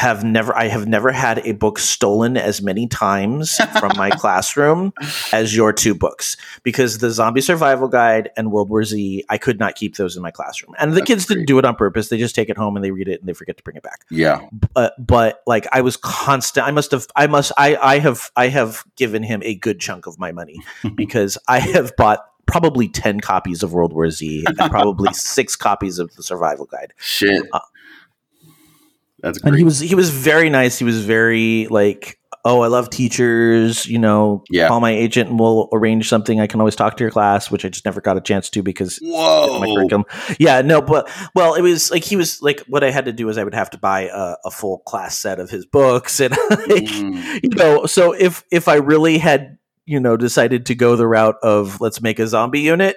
have 0.00 0.24
never, 0.24 0.56
I 0.56 0.68
have 0.68 0.88
never 0.88 1.12
had 1.12 1.40
a 1.46 1.52
book 1.52 1.78
stolen 1.78 2.38
as 2.38 2.62
many 2.62 2.86
times 2.86 3.56
from 3.78 3.92
my 3.98 4.08
classroom 4.22 4.94
as 5.30 5.54
your 5.54 5.74
two 5.74 5.94
books 5.94 6.38
because 6.62 6.98
the 6.98 7.10
Zombie 7.10 7.42
Survival 7.42 7.86
Guide 7.86 8.30
and 8.34 8.50
World 8.50 8.70
War 8.70 8.82
Z, 8.82 9.24
I 9.28 9.36
could 9.36 9.58
not 9.58 9.74
keep 9.74 9.96
those 9.96 10.16
in 10.16 10.22
my 10.22 10.30
classroom, 10.30 10.74
and 10.78 10.92
the 10.92 11.00
That's 11.00 11.06
kids 11.06 11.26
didn't 11.26 11.44
do 11.44 11.58
it 11.58 11.66
on 11.66 11.76
purpose. 11.76 12.08
They 12.08 12.16
just 12.16 12.34
take 12.34 12.48
it 12.48 12.56
home 12.56 12.76
and 12.76 12.84
they 12.84 12.92
read 12.92 13.08
it 13.08 13.20
and 13.20 13.28
they 13.28 13.34
forget 13.34 13.58
to 13.58 13.62
bring 13.62 13.76
it 13.76 13.82
back 13.82 14.06
Yeah, 14.08 14.40
but 14.72 14.94
but 15.06 15.42
like 15.46 15.66
I 15.70 15.82
was 15.82 15.98
constant. 15.98 16.66
I 16.66 16.70
must 16.70 16.92
have. 16.92 17.06
I 17.14 17.26
must. 17.26 17.52
I 17.58 17.76
I 17.76 17.98
have. 17.98 18.30
I 18.34 18.48
have 18.48 18.84
given 18.96 19.22
him 19.22 19.42
a 19.44 19.54
good 19.54 19.80
chunk 19.80 20.06
of 20.06 20.18
my 20.18 20.32
money 20.32 20.62
because 20.94 21.36
I 21.46 21.58
have 21.58 21.94
bought 21.96 22.20
probably 22.46 22.88
ten 22.88 23.20
copies 23.20 23.62
of 23.62 23.74
World 23.74 23.92
War 23.92 24.08
Z 24.08 24.46
and 24.46 24.70
probably 24.70 25.12
six 25.12 25.56
copies 25.56 25.98
of 25.98 26.16
the 26.16 26.22
Survival 26.22 26.64
Guide. 26.64 26.94
shit. 26.96 27.46
Uh, 27.52 27.60
That's 29.22 29.40
And 29.42 29.56
he 29.56 29.64
was 29.64 29.80
he 29.80 29.94
was 29.94 30.10
very 30.10 30.50
nice. 30.50 30.78
He 30.78 30.84
was 30.84 31.04
very 31.04 31.66
like. 31.70 32.16
Oh, 32.42 32.62
I 32.62 32.68
love 32.68 32.88
teachers. 32.88 33.84
You 33.86 33.98
know, 33.98 34.44
Yeah. 34.50 34.68
call 34.68 34.80
my 34.80 34.92
agent 34.92 35.28
and 35.28 35.38
we'll 35.38 35.68
arrange 35.74 36.08
something. 36.08 36.40
I 36.40 36.46
can 36.46 36.58
always 36.58 36.74
talk 36.74 36.96
to 36.96 37.04
your 37.04 37.10
class, 37.10 37.50
which 37.50 37.66
I 37.66 37.68
just 37.68 37.84
never 37.84 38.00
got 38.00 38.16
a 38.16 38.20
chance 38.22 38.48
to 38.50 38.62
because 38.62 38.98
my 39.02 39.08
Whoa. 39.10 39.74
curriculum. 39.74 40.04
Yeah, 40.38 40.62
no, 40.62 40.80
but 40.80 41.10
well, 41.34 41.52
it 41.52 41.60
was 41.60 41.90
like 41.90 42.02
he 42.02 42.16
was 42.16 42.40
like 42.40 42.60
what 42.60 42.82
I 42.82 42.90
had 42.92 43.04
to 43.04 43.12
do 43.12 43.28
is 43.28 43.36
I 43.36 43.44
would 43.44 43.52
have 43.54 43.68
to 43.70 43.78
buy 43.78 44.08
a, 44.10 44.36
a 44.46 44.50
full 44.50 44.78
class 44.86 45.18
set 45.18 45.38
of 45.38 45.50
his 45.50 45.66
books, 45.66 46.18
and 46.18 46.30
like, 46.50 46.84
Mm. 46.84 47.40
you 47.42 47.50
know, 47.50 47.84
so 47.84 48.12
if 48.12 48.42
if 48.50 48.68
I 48.68 48.76
really 48.76 49.18
had 49.18 49.58
you 49.86 50.00
know 50.00 50.16
decided 50.16 50.66
to 50.66 50.74
go 50.74 50.96
the 50.96 51.06
route 51.06 51.36
of 51.42 51.80
let's 51.80 52.00
make 52.00 52.18
a 52.18 52.26
zombie 52.26 52.60
unit, 52.60 52.96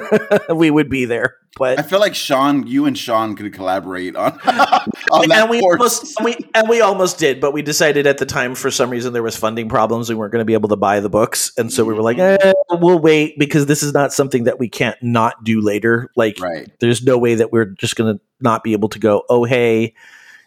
we 0.54 0.70
would 0.70 0.88
be 0.88 1.04
there. 1.04 1.36
But 1.58 1.78
I 1.78 1.82
feel 1.82 1.98
like 1.98 2.14
Sean, 2.14 2.66
you 2.66 2.86
and 2.86 2.96
Sean 2.96 3.34
could 3.34 3.52
collaborate 3.52 4.14
on 4.14 4.32
on 5.12 5.28
that 5.28 5.42
and 5.42 5.50
we 5.50 5.60
course. 5.60 5.78
almost 5.80 6.18
and 6.18 6.24
we 6.24 6.36
and 6.54 6.68
we 6.68 6.80
almost 6.80 7.18
did, 7.18 7.40
but 7.40 7.52
we 7.52 7.62
decided 7.62 8.06
at 8.06 8.18
the 8.18 8.26
time 8.26 8.54
for 8.54 8.70
some 8.70 8.90
reason 8.90 9.12
there 9.12 9.22
was 9.22 9.36
funding 9.36 9.68
problems. 9.68 10.08
We 10.08 10.14
weren't 10.14 10.32
going 10.32 10.42
to 10.42 10.46
be 10.46 10.54
able 10.54 10.68
to 10.68 10.76
buy 10.76 11.00
the 11.00 11.10
books, 11.10 11.52
and 11.56 11.72
so 11.72 11.84
we 11.84 11.94
were 11.94 12.02
like, 12.02 12.18
eh, 12.18 12.52
we'll 12.70 13.00
wait 13.00 13.38
because 13.38 13.66
this 13.66 13.82
is 13.82 13.92
not 13.92 14.12
something 14.12 14.44
that 14.44 14.58
we 14.58 14.68
can't 14.68 14.96
not 15.02 15.42
do 15.42 15.60
later. 15.60 16.10
Like 16.16 16.38
right. 16.40 16.70
there's 16.80 17.02
no 17.02 17.18
way 17.18 17.36
that 17.36 17.52
we're 17.52 17.66
just 17.66 17.96
going 17.96 18.16
to 18.16 18.20
not 18.40 18.62
be 18.62 18.72
able 18.72 18.88
to 18.88 18.98
go 18.98 19.24
oh 19.28 19.44
hey 19.44 19.94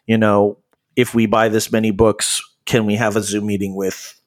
you 0.06 0.18
know 0.18 0.58
if 0.96 1.14
we 1.14 1.26
buy 1.26 1.50
this 1.50 1.72
many 1.72 1.92
books 1.92 2.42
can 2.66 2.86
we 2.86 2.96
have 2.96 3.16
a 3.16 3.22
zoom 3.22 3.46
meeting 3.46 3.76
with 3.76 4.20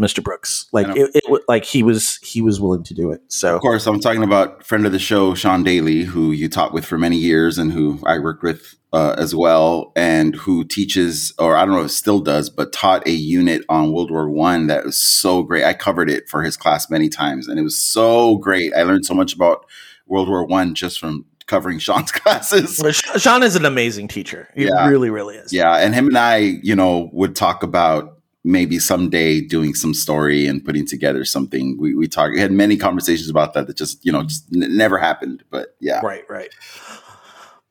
mr 0.00 0.22
brooks 0.24 0.66
like 0.72 0.86
it, 0.96 1.10
it 1.14 1.42
like 1.48 1.64
he 1.64 1.82
was 1.82 2.16
he 2.22 2.40
was 2.40 2.60
willing 2.60 2.82
to 2.82 2.94
do 2.94 3.10
it 3.10 3.20
so 3.28 3.54
Of 3.56 3.60
course, 3.60 3.86
I'm 3.86 4.00
talking 4.00 4.22
about 4.22 4.64
friend 4.64 4.86
of 4.86 4.92
the 4.92 4.98
show, 4.98 5.34
Sean 5.34 5.62
Daly, 5.62 6.02
who 6.04 6.32
you 6.32 6.48
taught 6.48 6.72
with 6.72 6.84
for 6.84 6.96
many 6.98 7.16
years 7.18 7.58
and 7.58 7.72
who 7.72 8.00
I 8.06 8.18
worked 8.18 8.42
with 8.42 8.74
uh, 8.94 9.14
as 9.18 9.34
well, 9.34 9.92
and 9.96 10.34
who 10.34 10.64
teaches, 10.64 11.32
or 11.38 11.56
I 11.56 11.64
don't 11.64 11.74
know 11.74 11.84
if 11.84 11.90
still 11.90 12.20
does, 12.20 12.50
but 12.50 12.72
taught 12.72 13.06
a 13.06 13.10
unit 13.10 13.64
on 13.68 13.92
World 13.92 14.10
War 14.10 14.28
One 14.28 14.66
that 14.66 14.84
was 14.84 14.96
so 14.98 15.42
great. 15.42 15.64
I 15.64 15.72
covered 15.74 16.10
it 16.10 16.28
for 16.28 16.42
his 16.42 16.56
class 16.58 16.90
many 16.90 17.08
times, 17.08 17.48
and 17.48 17.58
it 17.58 17.62
was 17.62 17.78
so 17.78 18.36
great. 18.36 18.74
I 18.74 18.82
learned 18.82 19.06
so 19.06 19.14
much 19.14 19.34
about 19.34 19.64
World 20.06 20.28
War 20.28 20.44
One 20.46 20.74
just 20.74 20.98
from 21.00 21.24
covering 21.46 21.78
Sean's 21.78 22.12
classes. 22.20 22.82
Sh- 22.94 23.20
sean 23.20 23.42
is 23.42 23.56
an 23.56 23.64
amazing 23.66 24.08
teacher 24.08 24.48
he 24.54 24.64
Yeah. 24.66 24.88
really 24.88 25.10
really 25.10 25.36
is 25.36 25.52
Yeah, 25.52 25.76
and 25.76 25.94
him 25.94 26.06
and 26.08 26.18
I, 26.18 26.36
you 26.62 26.74
know, 26.76 27.10
would 27.12 27.34
talk 27.36 27.62
about 27.62 28.18
maybe 28.44 28.78
someday 28.78 29.40
doing 29.40 29.74
some 29.74 29.94
story 29.94 30.46
and 30.46 30.64
putting 30.64 30.86
together 30.86 31.24
something. 31.24 31.76
We 31.78 31.94
we 31.94 32.08
talked, 32.08 32.36
had 32.36 32.52
many 32.52 32.76
conversations 32.76 33.28
about 33.30 33.54
that 33.54 33.66
that 33.66 33.76
just 33.76 34.04
you 34.04 34.12
know 34.12 34.22
just 34.24 34.44
n- 34.54 34.76
never 34.76 34.98
happened. 34.98 35.44
But 35.50 35.76
yeah, 35.80 36.00
right 36.00 36.24
right 36.28 36.50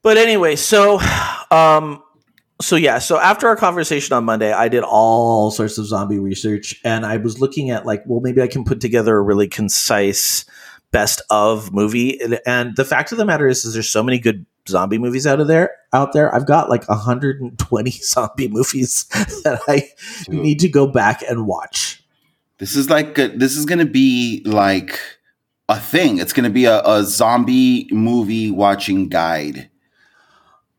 but 0.02 0.18
anyway 0.18 0.56
so 0.56 1.00
um 1.52 2.02
so 2.62 2.76
yeah 2.76 3.00
so 3.00 3.18
after 3.20 3.48
our 3.48 3.56
conversation 3.56 4.16
on 4.16 4.24
monday 4.24 4.52
i 4.52 4.68
did 4.68 4.84
all 4.84 5.52
sorts 5.52 5.78
of 5.78 5.86
zombie 5.86 6.20
research 6.20 6.80
and 6.84 7.06
i 7.06 7.18
was 7.18 7.40
looking 7.40 7.70
at 7.70 7.86
like 7.86 8.04
well 8.06 8.20
maybe 8.20 8.42
i 8.42 8.48
can 8.48 8.64
put 8.64 8.82
together 8.82 9.18
a 9.18 9.22
really 9.22 9.48
concise 9.48 10.46
best 10.92 11.22
of 11.30 11.74
movie 11.74 12.20
and, 12.22 12.40
and 12.46 12.76
the 12.76 12.86
fact 12.86 13.12
of 13.12 13.18
the 13.18 13.26
matter 13.26 13.48
is, 13.48 13.66
is 13.66 13.74
there's 13.74 13.90
so 13.90 14.04
many 14.04 14.20
good 14.20 14.46
zombie 14.72 14.98
movies 14.98 15.28
out 15.28 15.40
of 15.40 15.48
there 15.48 15.72
out 15.94 16.14
there 16.14 16.34
i've 16.34 16.48
got 16.48 16.70
like 16.70 16.88
120 16.90 17.92
zombie 17.92 18.48
movies 18.48 19.04
that 19.44 19.62
i 19.68 19.88
Dude. 20.26 20.42
need 20.42 20.60
to 20.62 20.70
go 20.70 20.88
back 20.88 21.22
and 21.30 21.46
watch 21.46 22.04
this 22.58 22.76
is 22.76 22.90
like 22.90 23.18
a, 23.18 23.28
this 23.30 23.58
is 23.58 23.66
gonna 23.66 23.86
be 23.86 24.42
like 24.46 25.00
a 25.68 25.80
thing. 25.80 26.20
It's 26.20 26.34
gonna 26.34 26.50
be 26.52 26.66
a, 26.66 26.82
a 26.86 27.04
zombie 27.04 27.88
movie 27.92 28.52
watching 28.52 29.08
guide, 29.10 29.70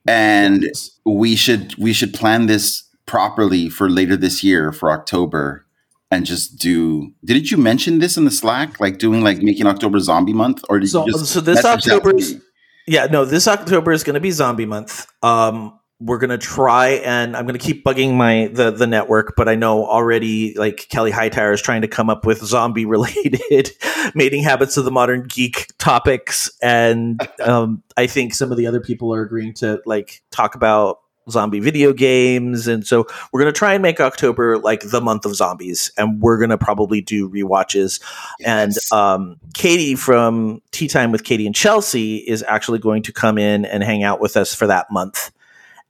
and 0.06 0.64
we 1.04 1.34
should 1.34 1.74
we 1.78 1.92
should 1.92 2.14
plan 2.14 2.46
this 2.46 2.84
properly 3.06 3.68
for 3.68 3.88
later 3.90 4.16
this 4.16 4.44
year 4.44 4.72
for 4.72 4.92
October. 4.92 5.66
And 6.10 6.26
just 6.26 6.58
do. 6.58 7.12
Didn't 7.24 7.50
you 7.50 7.56
mention 7.56 7.98
this 7.98 8.18
in 8.18 8.26
the 8.26 8.30
Slack? 8.30 8.78
Like 8.78 8.98
doing 8.98 9.22
like 9.22 9.38
making 9.38 9.66
October 9.66 9.98
Zombie 9.98 10.34
Month, 10.34 10.62
or 10.68 10.78
did 10.78 10.90
So- 10.90 11.06
you 11.06 11.12
just 11.12 11.32
so 11.32 11.40
this 11.40 11.64
message 11.64 12.40
Yeah, 12.86 13.06
no, 13.06 13.24
this 13.24 13.46
October 13.46 13.92
is 13.92 14.02
going 14.02 14.14
to 14.14 14.20
be 14.20 14.30
zombie 14.30 14.66
month. 14.66 15.06
Um, 15.22 15.78
we're 16.00 16.18
going 16.18 16.30
to 16.30 16.38
try 16.38 16.88
and 17.04 17.36
I'm 17.36 17.46
going 17.46 17.58
to 17.58 17.64
keep 17.64 17.84
bugging 17.84 18.14
my 18.14 18.50
the 18.52 18.72
the 18.72 18.88
network, 18.88 19.34
but 19.36 19.48
I 19.48 19.54
know 19.54 19.86
already 19.86 20.54
like 20.54 20.88
Kelly 20.88 21.12
Hightower 21.12 21.52
is 21.52 21.62
trying 21.62 21.82
to 21.82 21.88
come 21.88 22.10
up 22.10 22.26
with 22.26 22.44
zombie 22.44 22.86
related 22.86 23.70
mating 24.14 24.42
habits 24.42 24.76
of 24.76 24.84
the 24.84 24.90
modern 24.90 25.26
geek 25.28 25.68
topics 25.78 26.50
and 26.60 27.20
um, 27.40 27.82
I 27.96 28.08
think 28.08 28.34
some 28.34 28.50
of 28.50 28.58
the 28.58 28.66
other 28.66 28.80
people 28.80 29.14
are 29.14 29.22
agreeing 29.22 29.54
to 29.54 29.80
like 29.86 30.22
talk 30.32 30.56
about 30.56 30.98
zombie 31.30 31.60
video 31.60 31.92
games 31.92 32.66
and 32.66 32.86
so 32.86 33.06
we're 33.32 33.40
going 33.40 33.52
to 33.52 33.56
try 33.58 33.74
and 33.74 33.82
make 33.82 34.00
October 34.00 34.58
like 34.58 34.80
the 34.80 35.00
month 35.00 35.24
of 35.24 35.34
zombies 35.36 35.90
and 35.96 36.20
we're 36.20 36.38
going 36.38 36.50
to 36.50 36.58
probably 36.58 37.00
do 37.00 37.28
rewatches 37.30 38.02
and 38.44 38.72
Yes. 38.72 38.90
um, 38.92 39.36
Katie 39.54 39.94
from 39.94 40.60
Tea 40.72 40.88
Time 40.88 41.12
with 41.12 41.22
Katie 41.24 41.46
and 41.46 41.54
Chelsea 41.54 42.16
is 42.16 42.42
actually 42.48 42.78
going 42.80 43.02
to 43.04 43.12
come 43.12 43.38
in 43.38 43.64
and 43.64 43.82
hang 43.82 44.02
out 44.02 44.20
with 44.20 44.36
us 44.36 44.54
for 44.54 44.66
that 44.66 44.90
month. 44.90 45.30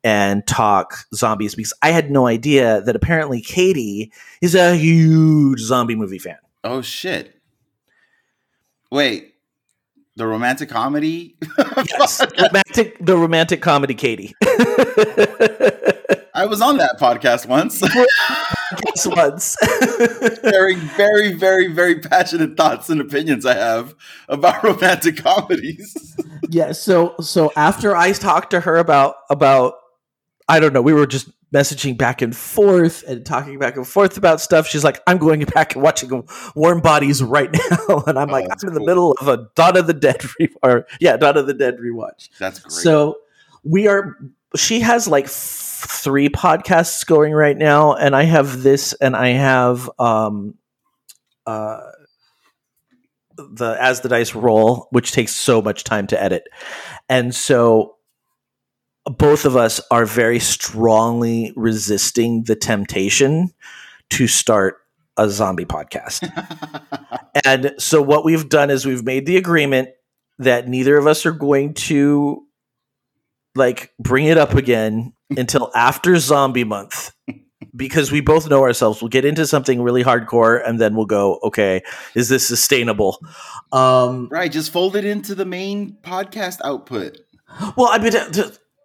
and 0.04 0.44
talk 0.48 1.06
zombies 1.14 1.54
because 1.54 1.72
I 1.80 1.92
had 1.92 2.10
no 2.10 2.26
idea 2.26 2.80
that 2.82 2.96
apparently 2.96 3.40
Katie 3.40 4.12
is 4.40 4.54
a 4.56 4.74
huge 4.74 5.60
zombie 5.60 5.94
movie 5.94 6.18
fan. 6.18 6.38
Oh 6.64 6.82
shit! 6.82 7.40
Wait, 8.90 9.31
the 10.16 10.26
romantic 10.26 10.68
comedy? 10.68 11.36
yes, 11.98 12.20
romantic, 12.40 12.96
the 13.04 13.16
romantic 13.16 13.62
comedy 13.62 13.94
Katie. 13.94 14.34
I 16.34 16.46
was 16.46 16.62
on 16.62 16.78
that 16.78 16.98
podcast 16.98 17.46
once. 17.46 17.82
once. 19.06 19.56
very, 20.42 20.74
very, 20.74 21.32
very, 21.34 21.68
very 21.68 22.00
passionate 22.00 22.56
thoughts 22.56 22.88
and 22.88 23.00
opinions 23.00 23.44
I 23.44 23.54
have 23.54 23.94
about 24.28 24.62
romantic 24.64 25.18
comedies. 25.18 26.16
yeah. 26.48 26.72
So, 26.72 27.14
so 27.20 27.52
after 27.56 27.94
I 27.96 28.12
talked 28.12 28.50
to 28.50 28.60
her 28.60 28.76
about 28.76 29.16
about, 29.30 29.74
I 30.48 30.60
don't 30.60 30.72
know, 30.72 30.82
we 30.82 30.92
were 30.92 31.06
just 31.06 31.28
messaging 31.52 31.96
back 31.96 32.22
and 32.22 32.34
forth 32.34 33.04
and 33.06 33.24
talking 33.24 33.58
back 33.58 33.76
and 33.76 33.86
forth 33.86 34.16
about 34.16 34.40
stuff. 34.40 34.66
She's 34.66 34.84
like, 34.84 35.00
"I'm 35.06 35.18
going 35.18 35.44
back 35.44 35.74
and 35.74 35.82
watching 35.82 36.26
Warm 36.54 36.80
Bodies 36.80 37.22
right 37.22 37.50
now," 37.70 38.04
and 38.06 38.18
I'm 38.18 38.30
oh, 38.30 38.32
like, 38.32 38.46
"I'm 38.50 38.68
in 38.68 38.74
the 38.74 38.84
middle 38.84 39.12
of 39.20 39.28
a 39.28 39.48
Dawn 39.54 39.76
of 39.76 39.86
the 39.86 39.94
Dead 39.94 40.22
re- 40.40 40.54
or 40.62 40.86
yeah, 41.00 41.16
Dawn 41.16 41.36
of 41.36 41.46
the 41.46 41.54
Dead 41.54 41.76
rewatch." 41.78 42.30
That's 42.38 42.60
great. 42.60 42.72
So 42.72 43.18
we 43.62 43.86
are. 43.86 44.16
She 44.56 44.80
has 44.80 45.08
like 45.08 45.28
three 45.28 46.28
podcasts 46.28 47.06
going 47.06 47.32
right 47.32 47.56
now, 47.56 47.94
and 47.94 48.16
I 48.16 48.24
have 48.24 48.62
this, 48.62 48.92
and 48.94 49.14
I 49.16 49.28
have 49.28 49.90
um, 49.98 50.54
uh, 51.46 51.80
the 53.36 53.76
as 53.80 54.00
the 54.00 54.08
dice 54.08 54.34
roll, 54.34 54.88
which 54.90 55.12
takes 55.12 55.34
so 55.34 55.60
much 55.60 55.84
time 55.84 56.06
to 56.08 56.22
edit, 56.22 56.48
and 57.08 57.34
so 57.34 57.96
both 59.04 59.44
of 59.44 59.56
us 59.56 59.80
are 59.90 60.06
very 60.06 60.38
strongly 60.38 61.52
resisting 61.56 62.44
the 62.44 62.56
temptation 62.56 63.52
to 64.10 64.26
start 64.26 64.78
a 65.16 65.28
zombie 65.28 65.64
podcast. 65.64 66.28
and 67.44 67.74
so 67.78 68.00
what 68.00 68.24
we've 68.24 68.48
done 68.48 68.70
is 68.70 68.86
we've 68.86 69.04
made 69.04 69.26
the 69.26 69.36
agreement 69.36 69.90
that 70.38 70.68
neither 70.68 70.96
of 70.96 71.06
us 71.06 71.26
are 71.26 71.32
going 71.32 71.74
to 71.74 72.46
like 73.54 73.92
bring 73.98 74.26
it 74.26 74.38
up 74.38 74.54
again 74.54 75.12
until 75.36 75.70
after 75.74 76.16
zombie 76.18 76.64
month 76.64 77.12
because 77.74 78.12
we 78.12 78.20
both 78.20 78.48
know 78.48 78.62
ourselves. 78.62 79.02
We'll 79.02 79.08
get 79.08 79.24
into 79.24 79.46
something 79.46 79.82
really 79.82 80.04
hardcore 80.04 80.66
and 80.66 80.80
then 80.80 80.94
we'll 80.94 81.06
go 81.06 81.38
okay 81.44 81.82
is 82.14 82.28
this 82.28 82.46
sustainable? 82.46 83.18
Um 83.72 84.28
right 84.30 84.50
just 84.50 84.70
fold 84.70 84.96
it 84.96 85.04
into 85.04 85.34
the 85.34 85.44
main 85.44 85.98
podcast 86.02 86.60
output. 86.64 87.18
Well 87.76 87.88
i 87.90 87.98
mean 87.98 88.14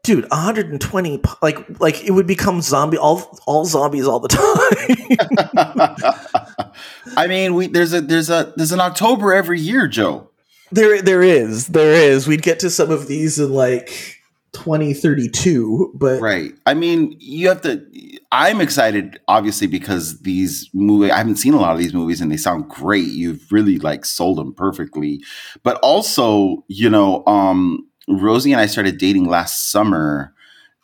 dude 0.07 0.23
120 0.29 1.21
like 1.41 1.81
like 1.81 2.01
it 2.05 2.11
would 2.11 2.25
become 2.25 2.61
zombie 2.61 2.97
all 2.97 3.37
all 3.45 3.65
zombies 3.65 4.07
all 4.07 4.21
the 4.21 4.29
time. 6.55 6.71
I 7.17 7.27
mean 7.27 7.55
we 7.55 7.67
there's 7.67 7.91
a 7.91 7.99
there's 7.99 8.29
a 8.29 8.53
there's 8.55 8.71
an 8.71 8.79
october 8.79 9.33
every 9.33 9.59
year 9.59 9.85
joe. 9.85 10.29
There 10.71 11.01
there 11.01 11.21
is 11.21 11.67
there 11.67 11.91
is. 11.91 12.25
We'd 12.25 12.41
get 12.41 12.61
to 12.61 12.69
some 12.69 12.89
of 12.89 13.07
these 13.07 13.37
in 13.37 13.51
like 13.51 14.21
2032 14.53 15.91
but 15.93 16.21
right. 16.21 16.53
I 16.65 16.73
mean 16.73 17.17
you 17.19 17.49
have 17.49 17.61
to 17.63 17.85
i'm 18.31 18.61
excited 18.61 19.19
obviously 19.27 19.67
because 19.67 20.21
these 20.21 20.69
movie 20.73 21.11
i 21.11 21.17
haven't 21.17 21.35
seen 21.35 21.53
a 21.53 21.59
lot 21.59 21.73
of 21.73 21.79
these 21.79 21.93
movies 21.93 22.21
and 22.21 22.31
they 22.31 22.37
sound 22.37 22.69
great. 22.69 23.07
You've 23.07 23.51
really 23.51 23.77
like 23.77 24.05
sold 24.05 24.37
them 24.37 24.53
perfectly. 24.53 25.21
But 25.63 25.77
also 25.83 26.63
you 26.69 26.89
know 26.89 27.25
um 27.25 27.87
rosie 28.07 28.51
and 28.51 28.61
i 28.61 28.65
started 28.65 28.97
dating 28.97 29.27
last 29.27 29.71
summer 29.71 30.33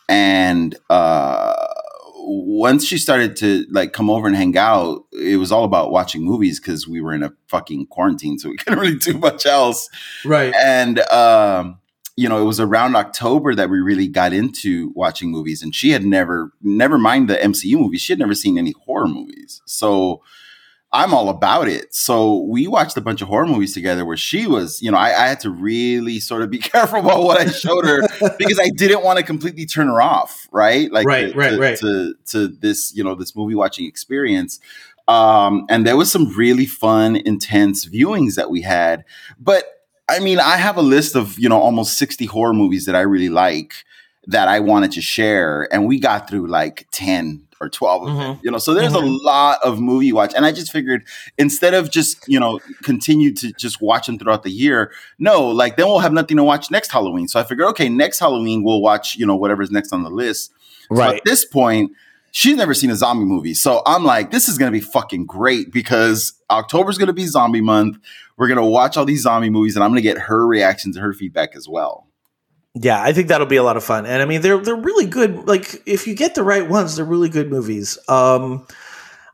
and 0.09 0.75
uh 0.89 1.67
once 2.25 2.85
she 2.85 2.97
started 2.97 3.35
to 3.35 3.65
like 3.69 3.93
come 3.93 4.09
over 4.09 4.27
and 4.27 4.35
hang 4.35 4.57
out, 4.57 5.03
it 5.11 5.37
was 5.37 5.51
all 5.51 5.63
about 5.63 5.91
watching 5.91 6.23
movies 6.23 6.59
because 6.59 6.87
we 6.87 7.01
were 7.01 7.13
in 7.13 7.23
a 7.23 7.33
fucking 7.47 7.87
quarantine, 7.87 8.39
so 8.39 8.49
we 8.49 8.57
couldn't 8.57 8.79
really 8.79 8.97
do 8.97 9.17
much 9.17 9.45
else. 9.45 9.89
Right. 10.23 10.53
And 10.55 10.99
um, 11.11 11.79
you 12.15 12.29
know, 12.29 12.41
it 12.41 12.45
was 12.45 12.59
around 12.59 12.95
October 12.95 13.55
that 13.55 13.69
we 13.69 13.79
really 13.79 14.07
got 14.07 14.33
into 14.33 14.91
watching 14.95 15.31
movies, 15.31 15.61
and 15.61 15.73
she 15.75 15.91
had 15.91 16.05
never, 16.05 16.51
never 16.61 16.97
mind 16.97 17.29
the 17.29 17.35
MCU 17.35 17.75
movies, 17.75 18.01
she 18.01 18.13
had 18.13 18.19
never 18.19 18.35
seen 18.35 18.57
any 18.57 18.73
horror 18.85 19.07
movies. 19.07 19.61
So 19.65 20.21
I'm 20.93 21.11
all 21.11 21.29
about 21.29 21.67
it. 21.67 21.93
So 21.93 22.43
we 22.43 22.67
watched 22.67 22.95
a 22.97 23.01
bunch 23.01 23.23
of 23.23 23.27
horror 23.27 23.47
movies 23.47 23.73
together 23.73 24.05
where 24.05 24.15
she 24.15 24.45
was, 24.45 24.79
you 24.79 24.91
know, 24.91 24.97
I, 24.97 25.07
I 25.07 25.27
had 25.27 25.39
to 25.39 25.49
really 25.49 26.19
sort 26.19 26.43
of 26.43 26.51
be 26.51 26.57
careful 26.59 26.99
about 26.99 27.23
what 27.23 27.41
I 27.41 27.47
showed 27.47 27.85
her 27.85 28.01
because 28.37 28.59
I 28.59 28.69
didn't 28.69 29.03
want 29.03 29.17
to 29.17 29.25
completely 29.25 29.65
turn 29.65 29.87
her 29.87 29.99
off, 29.99 30.47
right? 30.51 30.91
Like, 30.91 31.07
right, 31.07 31.33
to, 31.33 31.37
right, 31.37 31.49
to, 31.49 31.59
right. 31.59 31.77
To, 31.79 32.13
to 32.27 32.47
this, 32.47 32.95
you 32.95 33.03
know, 33.03 33.15
this 33.15 33.35
movie 33.35 33.55
watching 33.55 33.87
experience. 33.87 34.59
Um, 35.07 35.65
and 35.67 35.85
there 35.85 35.97
was 35.97 36.11
some 36.11 36.29
really 36.37 36.67
fun, 36.67 37.15
intense 37.15 37.87
viewings 37.87 38.35
that 38.35 38.51
we 38.51 38.61
had, 38.61 39.03
but 39.39 39.65
I 40.09 40.19
mean, 40.19 40.39
I 40.39 40.57
have 40.57 40.77
a 40.77 40.81
list 40.81 41.15
of, 41.15 41.39
you 41.39 41.49
know, 41.49 41.59
almost 41.59 41.97
60 41.97 42.25
horror 42.25 42.53
movies 42.53 42.85
that 42.85 42.95
I 42.95 43.01
really 43.01 43.29
like 43.29 43.73
that 44.27 44.47
I 44.47 44.59
wanted 44.59 44.91
to 44.93 45.01
share. 45.01 45.67
And 45.73 45.87
we 45.87 45.99
got 45.99 46.29
through 46.29 46.47
like 46.47 46.87
10 46.91 47.47
or 47.63 47.69
12 47.69 48.01
of 48.03 48.09
mm-hmm. 48.09 48.19
them, 48.19 48.39
you 48.43 48.51
know, 48.51 48.57
so 48.57 48.73
there's 48.73 48.93
mm-hmm. 48.93 49.07
a 49.07 49.23
lot 49.23 49.59
of 49.63 49.79
movie 49.79 50.11
watch. 50.11 50.33
And 50.35 50.45
I 50.45 50.51
just 50.51 50.71
figured 50.71 51.07
instead 51.37 51.73
of 51.73 51.89
just, 51.91 52.27
you 52.27 52.39
know, 52.39 52.59
continue 52.83 53.33
to 53.35 53.53
just 53.53 53.81
watch 53.81 54.07
them 54.07 54.19
throughout 54.19 54.43
the 54.43 54.51
year, 54.51 54.91
no, 55.19 55.47
like 55.47 55.77
then 55.77 55.87
we'll 55.87 55.99
have 55.99 56.13
nothing 56.13 56.37
to 56.37 56.43
watch 56.43 56.69
next 56.69 56.91
Halloween. 56.91 57.27
So 57.27 57.39
I 57.39 57.43
figured, 57.43 57.67
okay, 57.69 57.89
next 57.89 58.19
Halloween 58.19 58.63
we'll 58.63 58.81
watch, 58.81 59.15
you 59.15 59.25
know, 59.25 59.35
whatever's 59.35 59.71
next 59.71 59.93
on 59.93 60.03
the 60.03 60.09
list. 60.09 60.51
Right. 60.89 61.09
So 61.09 61.15
at 61.15 61.21
this 61.25 61.45
point, 61.45 61.91
she's 62.31 62.57
never 62.57 62.73
seen 62.73 62.89
a 62.89 62.95
zombie 62.95 63.25
movie. 63.25 63.53
So 63.53 63.81
I'm 63.85 64.03
like, 64.03 64.31
this 64.31 64.49
is 64.49 64.57
going 64.57 64.71
to 64.71 64.77
be 64.77 64.83
fucking 64.83 65.25
great 65.25 65.71
because 65.71 66.33
October's 66.49 66.97
going 66.97 67.07
to 67.07 67.13
be 67.13 67.25
zombie 67.25 67.61
month. 67.61 67.97
We're 68.37 68.47
going 68.47 68.59
to 68.59 68.65
watch 68.65 68.97
all 68.97 69.05
these 69.05 69.21
zombie 69.21 69.49
movies 69.49 69.75
and 69.75 69.83
I'm 69.83 69.91
going 69.91 70.01
to 70.01 70.07
get 70.07 70.17
her 70.17 70.45
reactions 70.45 70.95
and 70.95 71.05
her 71.05 71.13
feedback 71.13 71.55
as 71.55 71.69
well. 71.69 72.07
Yeah, 72.75 73.01
I 73.01 73.13
think 73.13 73.27
that'll 73.27 73.45
be 73.47 73.57
a 73.57 73.63
lot 73.63 73.77
of 73.77 73.83
fun. 73.83 74.05
And 74.05 74.21
I 74.21 74.25
mean, 74.25 74.41
they're 74.41 74.57
they're 74.57 74.75
really 74.75 75.05
good. 75.05 75.47
Like 75.47 75.81
if 75.85 76.07
you 76.07 76.15
get 76.15 76.35
the 76.35 76.43
right 76.43 76.67
ones, 76.67 76.95
they're 76.95 77.05
really 77.05 77.29
good 77.29 77.49
movies. 77.49 77.97
Um 78.07 78.65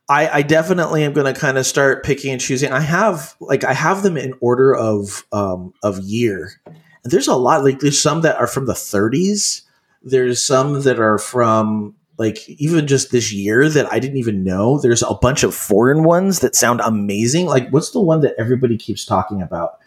I, 0.09 0.39
I 0.39 0.41
definitely 0.41 1.03
am 1.03 1.13
going 1.13 1.31
to 1.31 1.39
kind 1.39 1.59
of 1.59 1.67
start 1.67 2.03
picking 2.03 2.31
and 2.31 2.41
choosing. 2.41 2.71
I 2.71 2.79
have 2.79 3.35
like 3.39 3.63
I 3.63 3.73
have 3.73 4.01
them 4.01 4.17
in 4.17 4.33
order 4.41 4.75
of 4.75 5.23
um, 5.31 5.71
of 5.83 5.99
year. 5.99 6.53
And 6.65 7.13
there's 7.13 7.27
a 7.27 7.35
lot 7.35 7.63
like 7.63 7.79
there's 7.79 8.01
some 8.01 8.21
that 8.21 8.37
are 8.37 8.47
from 8.47 8.65
the 8.65 8.73
30s. 8.73 9.61
There's 10.01 10.43
some 10.43 10.81
that 10.81 10.99
are 10.99 11.19
from 11.19 11.93
like 12.17 12.49
even 12.49 12.87
just 12.87 13.11
this 13.11 13.31
year 13.31 13.69
that 13.69 13.91
I 13.93 13.99
didn't 13.99 14.17
even 14.17 14.43
know. 14.43 14.79
There's 14.79 15.03
a 15.03 15.13
bunch 15.13 15.43
of 15.43 15.53
foreign 15.53 16.03
ones 16.03 16.39
that 16.39 16.55
sound 16.55 16.81
amazing. 16.81 17.45
Like 17.45 17.69
what's 17.69 17.91
the 17.91 18.01
one 18.01 18.21
that 18.21 18.33
everybody 18.39 18.77
keeps 18.77 19.05
talking 19.05 19.43
about? 19.43 19.77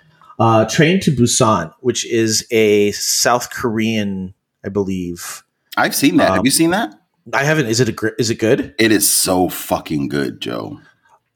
Uh, 0.43 0.65
Train 0.65 0.99
to 0.99 1.13
Busan, 1.13 1.73
which 1.83 2.05
is 2.05 2.45
a 2.51 2.91
South 2.91 3.51
Korean, 3.51 4.35
I 4.65 4.71
believe. 4.71 5.45
I've 5.77 5.95
seen 5.95 6.17
that. 6.17 6.31
Um, 6.31 6.37
Have 6.39 6.45
you 6.45 6.51
seen 6.51 6.71
that? 6.71 6.93
I 7.33 7.45
haven't. 7.45 7.67
Is 7.67 7.79
it 7.79 7.89
a 7.89 8.13
is 8.19 8.29
it 8.29 8.41
good? 8.41 8.75
It 8.77 8.91
is 8.91 9.09
so 9.09 9.49
fucking 9.49 10.09
good, 10.09 10.41
Joe. 10.41 10.81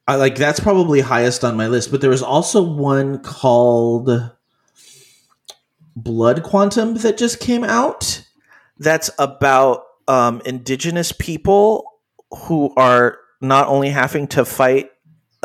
I 0.08 0.16
like 0.16 0.34
that's 0.34 0.58
probably 0.58 1.02
highest 1.02 1.44
on 1.44 1.56
my 1.56 1.68
list. 1.68 1.92
But 1.92 2.00
there 2.00 2.10
was 2.10 2.20
also 2.20 2.60
one 2.60 3.20
called 3.20 4.10
Blood 5.94 6.42
Quantum 6.42 6.96
that 6.96 7.16
just 7.16 7.38
came 7.38 7.62
out. 7.62 8.26
That's 8.80 9.08
about 9.20 9.84
um, 10.08 10.42
indigenous 10.44 11.12
people 11.12 11.84
who 12.34 12.74
are 12.76 13.18
not 13.40 13.68
only 13.68 13.90
having 13.90 14.26
to 14.28 14.44
fight 14.44 14.90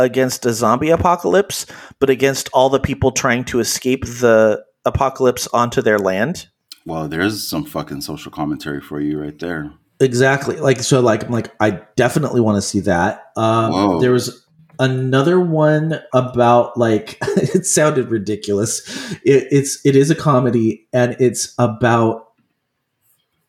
against 0.02 0.46
a 0.46 0.54
zombie 0.54 0.90
apocalypse, 0.90 1.66
but 2.00 2.10
against 2.10 2.50
all 2.54 2.70
the 2.70 2.80
people 2.80 3.12
trying 3.12 3.44
to 3.46 3.60
escape 3.60 4.06
the 4.06 4.64
apocalypse 4.86 5.48
onto 5.54 5.82
their 5.82 6.00
land. 6.00 6.48
Well, 6.86 7.08
there's 7.08 7.48
some 7.48 7.64
fucking 7.64 8.02
social 8.02 8.32
commentary 8.32 8.82
for 8.82 9.00
you 9.00 9.20
right 9.20 9.38
there. 9.38 9.72
Exactly. 10.00 10.58
Like 10.58 10.80
so. 10.80 11.00
Like 11.00 11.26
I'm 11.26 11.32
like 11.32 11.54
I 11.60 11.82
definitely 11.96 12.42
want 12.42 12.58
to 12.58 12.62
see 12.62 12.80
that. 12.82 13.32
Um, 13.38 14.00
there 14.02 14.12
was 14.12 14.46
another 14.80 15.40
one 15.40 16.00
about 16.12 16.76
like 16.76 17.18
it 17.22 17.66
sounded 17.68 18.10
ridiculous. 18.10 18.82
It, 19.24 19.48
it's 19.52 19.86
it 19.86 19.96
is 19.96 20.10
a 20.10 20.16
comedy 20.16 20.88
and 20.92 21.16
it's 21.20 21.54
about 21.60 22.30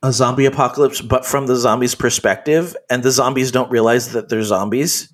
a 0.03 0.13
zombie 0.13 0.47
apocalypse, 0.47 1.01
but 1.01 1.25
from 1.25 1.47
the 1.47 1.57
zombies' 1.57 1.95
perspective, 1.95 2.77
and 2.91 3.03
the 3.03 3.11
zombies 3.11 3.53
don't 3.53 3.71
realize 3.71 4.13
that 4.13 4.29
they're 4.29 4.43
zombies. 4.43 5.13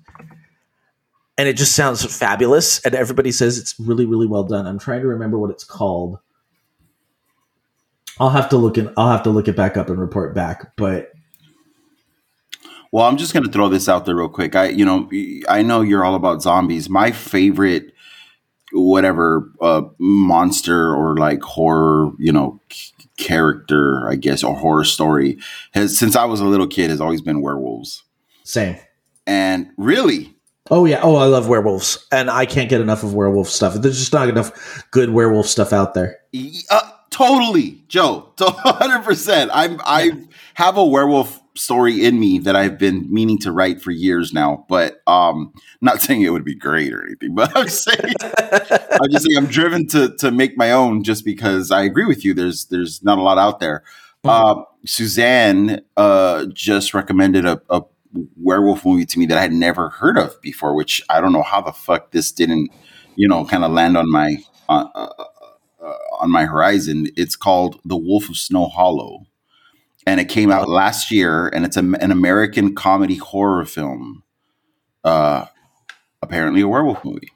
And 1.39 1.47
it 1.47 1.55
just 1.55 1.73
sounds 1.73 2.03
fabulous, 2.17 2.85
and 2.85 2.93
everybody 2.93 3.31
says 3.31 3.57
it's 3.57 3.79
really, 3.79 4.05
really 4.05 4.27
well 4.27 4.43
done. 4.43 4.67
I'm 4.67 4.77
trying 4.77 4.99
to 4.99 5.07
remember 5.07 5.39
what 5.39 5.51
it's 5.51 5.63
called. 5.63 6.19
I'll 8.19 8.31
have 8.31 8.49
to 8.49 8.57
look 8.57 8.75
and 8.75 8.91
I'll 8.97 9.09
have 9.09 9.23
to 9.23 9.29
look 9.29 9.47
it 9.47 9.55
back 9.55 9.77
up 9.77 9.89
and 9.89 9.97
report 9.97 10.35
back. 10.35 10.75
But 10.75 11.13
well, 12.91 13.05
I'm 13.05 13.15
just 13.15 13.33
going 13.33 13.45
to 13.45 13.51
throw 13.53 13.69
this 13.69 13.87
out 13.87 14.05
there 14.05 14.17
real 14.17 14.27
quick. 14.27 14.53
I, 14.53 14.67
you 14.67 14.83
know, 14.83 15.09
I 15.47 15.61
know 15.61 15.79
you're 15.79 16.03
all 16.03 16.15
about 16.15 16.41
zombies. 16.41 16.89
My 16.89 17.11
favorite 17.11 17.93
whatever 18.73 19.49
uh, 19.61 19.83
monster 19.97 20.93
or 20.93 21.15
like 21.15 21.41
horror, 21.41 22.11
you 22.19 22.33
know, 22.33 22.59
c- 22.69 22.91
character, 23.15 24.09
I 24.09 24.15
guess, 24.15 24.43
or 24.43 24.55
horror 24.55 24.83
story 24.83 25.37
has 25.71 25.97
since 25.97 26.17
I 26.17 26.25
was 26.25 26.41
a 26.41 26.45
little 26.45 26.67
kid 26.67 26.89
has 26.89 26.99
always 26.99 27.21
been 27.21 27.41
werewolves. 27.41 28.03
Same. 28.43 28.75
And 29.25 29.69
really, 29.77 30.35
Oh 30.71 30.85
yeah. 30.85 30.99
Oh, 31.01 31.15
I 31.15 31.25
love 31.25 31.47
werewolves, 31.47 32.05
and 32.11 32.29
I 32.29 32.45
can't 32.45 32.69
get 32.69 32.81
enough 32.81 33.03
of 33.03 33.13
werewolf 33.13 33.49
stuff. 33.49 33.73
There's 33.75 33.97
just 33.97 34.13
not 34.13 34.29
enough 34.29 34.85
good 34.91 35.09
werewolf 35.09 35.47
stuff 35.47 35.73
out 35.73 35.93
there. 35.93 36.17
uh, 36.69 36.91
totally, 37.09 37.83
Joe, 37.87 38.31
hundred 38.39 39.03
percent. 39.03 39.49
I'm 39.53 39.81
I 39.83 40.11
have 40.53 40.77
a 40.77 40.85
werewolf 40.85 41.41
story 41.55 42.05
in 42.05 42.19
me 42.19 42.39
that 42.39 42.55
I've 42.55 42.77
been 42.77 43.11
meaning 43.11 43.37
to 43.39 43.51
write 43.51 43.81
for 43.81 43.91
years 43.91 44.31
now, 44.31 44.65
but 44.69 45.01
um, 45.07 45.53
not 45.81 46.01
saying 46.03 46.21
it 46.21 46.29
would 46.29 46.45
be 46.45 46.55
great 46.55 46.93
or 46.93 47.05
anything, 47.05 47.35
but 47.35 47.55
I'm 47.55 47.67
saying 47.67 48.13
I'm 48.21 49.11
just 49.11 49.25
saying 49.25 49.37
I'm 49.37 49.47
driven 49.47 49.87
to 49.87 50.15
to 50.17 50.31
make 50.31 50.57
my 50.57 50.71
own 50.71 51.03
just 51.03 51.25
because 51.25 51.71
I 51.71 51.83
agree 51.83 52.05
with 52.05 52.23
you. 52.23 52.33
There's 52.33 52.65
there's 52.65 53.03
not 53.03 53.17
a 53.17 53.21
lot 53.21 53.37
out 53.37 53.59
there. 53.59 53.83
Uh, 54.23 54.63
Suzanne 54.85 55.81
uh, 55.95 56.45
just 56.53 56.93
recommended 56.93 57.45
a, 57.45 57.61
a 57.69 57.81
werewolf 58.35 58.85
movie 58.85 59.05
to 59.05 59.19
me 59.19 59.25
that 59.27 59.37
I 59.37 59.41
had 59.41 59.53
never 59.53 59.89
heard 59.89 60.17
of 60.17 60.41
before, 60.41 60.75
which 60.75 61.01
I 61.09 61.21
don't 61.21 61.33
know 61.33 61.43
how 61.43 61.61
the 61.61 61.71
fuck 61.71 62.11
this 62.11 62.31
didn't, 62.31 62.71
you 63.15 63.27
know, 63.27 63.45
kind 63.45 63.63
of 63.63 63.71
land 63.71 63.97
on 63.97 64.11
my 64.11 64.37
uh, 64.67 64.85
uh, 64.93 65.23
uh, 65.83 65.93
on 66.19 66.31
my 66.31 66.45
horizon. 66.45 67.07
It's 67.15 67.35
called 67.35 67.79
The 67.85 67.97
Wolf 67.97 68.29
of 68.29 68.37
Snow 68.37 68.67
Hollow, 68.67 69.25
and 70.05 70.19
it 70.19 70.29
came 70.29 70.51
out 70.51 70.69
last 70.69 71.11
year, 71.11 71.47
and 71.47 71.65
it's 71.65 71.77
a, 71.77 71.81
an 71.81 72.11
American 72.11 72.75
comedy 72.75 73.15
horror 73.15 73.65
film. 73.65 74.23
Uh, 75.03 75.45
apparently, 76.21 76.61
a 76.61 76.67
werewolf 76.67 77.03
movie. 77.05 77.31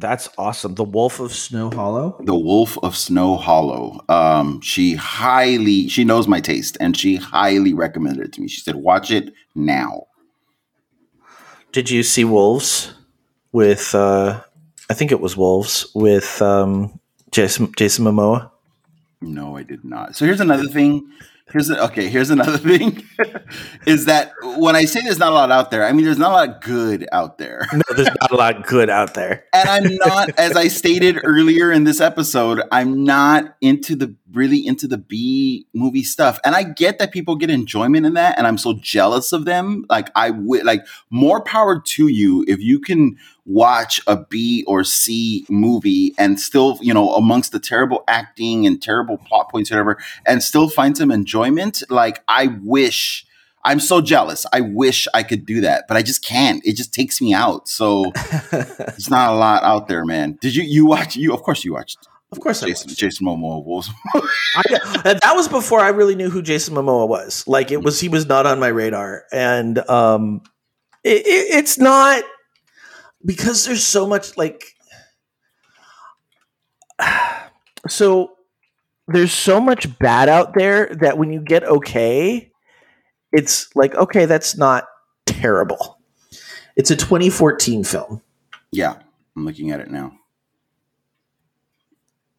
That's 0.00 0.28
awesome. 0.38 0.74
The 0.74 0.84
Wolf 0.84 1.20
of 1.20 1.32
Snow 1.32 1.70
Hollow. 1.70 2.16
The 2.20 2.34
Wolf 2.38 2.78
of 2.82 2.96
Snow 2.96 3.36
Hollow. 3.36 4.00
Um, 4.08 4.60
she 4.62 4.94
highly, 4.94 5.88
she 5.88 6.04
knows 6.04 6.26
my 6.26 6.40
taste, 6.40 6.76
and 6.80 6.96
she 6.96 7.16
highly 7.16 7.74
recommended 7.74 8.24
it 8.24 8.32
to 8.34 8.40
me. 8.40 8.48
She 8.48 8.62
said, 8.62 8.76
"Watch 8.76 9.10
it 9.10 9.32
now." 9.54 10.06
Did 11.72 11.90
you 11.90 12.02
see 12.02 12.24
Wolves 12.24 12.92
with? 13.52 13.94
uh 13.94 14.40
I 14.90 14.94
think 14.94 15.12
it 15.12 15.20
was 15.20 15.36
Wolves 15.36 15.86
with 15.94 16.42
um, 16.42 16.98
Jason 17.30 17.72
Jason 17.76 18.04
Momoa. 18.04 18.50
No, 19.20 19.56
I 19.56 19.62
did 19.62 19.84
not. 19.84 20.16
So 20.16 20.24
here's 20.24 20.40
another 20.40 20.66
thing. 20.66 21.08
Here's 21.52 21.70
a, 21.70 21.84
okay. 21.84 22.08
Here's 22.08 22.30
another 22.30 22.58
thing. 22.76 23.02
is 23.86 24.06
that 24.06 24.32
when 24.42 24.76
I 24.76 24.84
say 24.84 25.00
there's 25.02 25.18
not 25.18 25.32
a 25.32 25.34
lot 25.34 25.50
out 25.50 25.70
there, 25.70 25.84
I 25.84 25.92
mean 25.92 26.04
there's 26.04 26.18
not 26.18 26.30
a 26.30 26.34
lot 26.34 26.60
good 26.60 27.08
out 27.12 27.38
there. 27.38 27.66
No, 27.72 27.82
there's 27.94 28.08
not 28.20 28.30
a 28.30 28.36
lot 28.36 28.66
good 28.66 28.90
out 28.90 29.14
there. 29.14 29.44
and 29.52 29.68
I'm 29.68 29.96
not, 29.96 30.30
as 30.38 30.56
I 30.56 30.68
stated 30.68 31.18
earlier 31.24 31.72
in 31.72 31.84
this 31.84 32.00
episode, 32.00 32.62
I'm 32.70 33.04
not 33.04 33.56
into 33.60 33.96
the 33.96 34.14
really 34.32 34.64
into 34.64 34.86
the 34.86 34.98
B 34.98 35.66
movie 35.74 36.04
stuff. 36.04 36.38
And 36.44 36.54
I 36.54 36.62
get 36.62 36.98
that 36.98 37.12
people 37.12 37.36
get 37.36 37.50
enjoyment 37.50 38.06
in 38.06 38.14
that, 38.14 38.38
and 38.38 38.46
I'm 38.46 38.58
so 38.58 38.74
jealous 38.74 39.32
of 39.32 39.44
them. 39.44 39.84
Like 39.88 40.10
I 40.14 40.30
would 40.30 40.64
like 40.64 40.86
more 41.10 41.42
power 41.42 41.80
to 41.80 42.08
you 42.08 42.44
if 42.46 42.60
you 42.60 42.80
can 42.80 43.16
watch 43.46 44.00
a 44.06 44.16
B 44.24 44.64
or 44.66 44.84
C 44.84 45.46
movie 45.48 46.14
and 46.18 46.38
still, 46.40 46.78
you 46.80 46.94
know, 46.94 47.14
amongst 47.14 47.52
the 47.52 47.60
terrible 47.60 48.04
acting 48.08 48.66
and 48.66 48.80
terrible 48.82 49.18
plot 49.18 49.50
points, 49.50 49.70
whatever, 49.70 49.98
and 50.26 50.42
still 50.42 50.68
find 50.68 50.96
some 50.96 51.10
enjoyment. 51.10 51.82
Like 51.90 52.22
I 52.28 52.48
wish. 52.62 53.26
I'm 53.62 53.78
so 53.78 54.00
jealous. 54.00 54.46
I 54.54 54.62
wish 54.62 55.06
I 55.12 55.22
could 55.22 55.44
do 55.44 55.60
that, 55.60 55.84
but 55.86 55.98
I 55.98 56.02
just 56.02 56.24
can't. 56.24 56.64
It 56.64 56.76
just 56.76 56.94
takes 56.94 57.20
me 57.20 57.34
out. 57.34 57.68
So 57.68 58.10
it's 58.14 59.10
not 59.10 59.34
a 59.34 59.36
lot 59.36 59.62
out 59.62 59.86
there, 59.86 60.06
man. 60.06 60.38
Did 60.40 60.56
you 60.56 60.62
you 60.62 60.86
watch 60.86 61.14
you? 61.14 61.34
Of 61.34 61.42
course 61.42 61.62
you 61.62 61.74
watched 61.74 61.98
Of 62.32 62.40
course, 62.40 62.62
I 62.62 62.68
Jason 62.68 62.88
watched. 62.88 62.98
Jason 62.98 63.26
Momoa 63.26 63.62
Wolves. 63.62 63.90
I, 64.14 64.62
that 65.04 65.32
was 65.34 65.46
before 65.46 65.80
I 65.80 65.90
really 65.90 66.14
knew 66.14 66.30
who 66.30 66.40
Jason 66.40 66.74
Momoa 66.74 67.06
was. 67.06 67.44
Like 67.46 67.70
it 67.70 67.82
was, 67.82 68.00
he 68.00 68.08
was 68.08 68.24
not 68.24 68.46
on 68.46 68.60
my 68.60 68.68
radar, 68.68 69.24
and 69.30 69.76
um, 69.90 70.40
it, 71.04 71.26
it, 71.26 71.58
it's 71.58 71.78
not 71.78 72.22
because 73.24 73.64
there's 73.64 73.86
so 73.86 74.06
much 74.06 74.36
like. 74.36 74.64
So 77.88 78.32
there's 79.08 79.32
so 79.32 79.58
much 79.58 79.98
bad 79.98 80.28
out 80.28 80.52
there 80.54 80.94
that 81.00 81.16
when 81.16 81.32
you 81.32 81.40
get 81.40 81.64
okay, 81.64 82.52
it's 83.32 83.74
like 83.74 83.94
okay, 83.94 84.26
that's 84.26 84.54
not 84.58 84.84
terrible. 85.24 85.98
It's 86.76 86.90
a 86.90 86.96
2014 86.96 87.84
film, 87.84 88.22
yeah, 88.70 88.96
I'm 89.34 89.46
looking 89.46 89.70
at 89.70 89.80
it 89.80 89.90
now. 89.90 90.12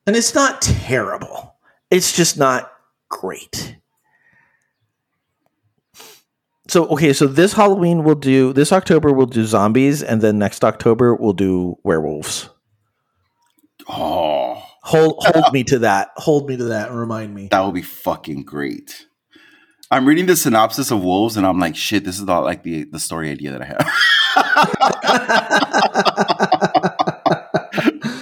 and 0.06 0.16
it's 0.16 0.36
not 0.36 0.62
terrible. 0.62 1.56
It's 1.90 2.16
just 2.16 2.38
not 2.38 2.72
great. 3.10 3.78
So 6.72 6.88
okay, 6.88 7.12
so 7.12 7.28
this 7.28 7.52
Halloween 7.52 8.06
we'll 8.06 8.16
do 8.16 8.54
this 8.54 8.72
October 8.72 9.12
we'll 9.12 9.26
do 9.26 9.44
zombies, 9.44 10.02
and 10.02 10.22
then 10.22 10.40
next 10.40 10.64
October 10.64 11.14
we'll 11.14 11.34
do 11.34 11.78
werewolves. 11.84 12.48
Oh, 13.90 14.64
Hold 14.84 15.16
hold 15.20 15.52
me 15.52 15.66
to 15.66 15.80
that. 15.80 16.12
Hold 16.16 16.48
me 16.48 16.56
to 16.56 16.64
that 16.64 16.88
and 16.88 16.98
remind 16.98 17.36
me. 17.36 17.50
that 17.52 17.60
would 17.60 17.74
be 17.74 17.82
fucking 17.82 18.44
great. 18.44 19.06
I'm 19.92 20.08
reading 20.08 20.28
the 20.28 20.38
synopsis 20.38 20.92
of 20.92 21.04
Wolves, 21.04 21.36
and 21.36 21.46
I'm 21.46 21.60
like, 21.60 21.76
shit, 21.76 22.06
this 22.06 22.18
is 22.18 22.24
not 22.24 22.46
like 22.46 22.64
the 22.64 22.86
the 22.86 23.02
story 23.02 23.30
idea 23.30 23.52
that 23.52 23.62
I 23.62 23.66
have. 23.66 23.86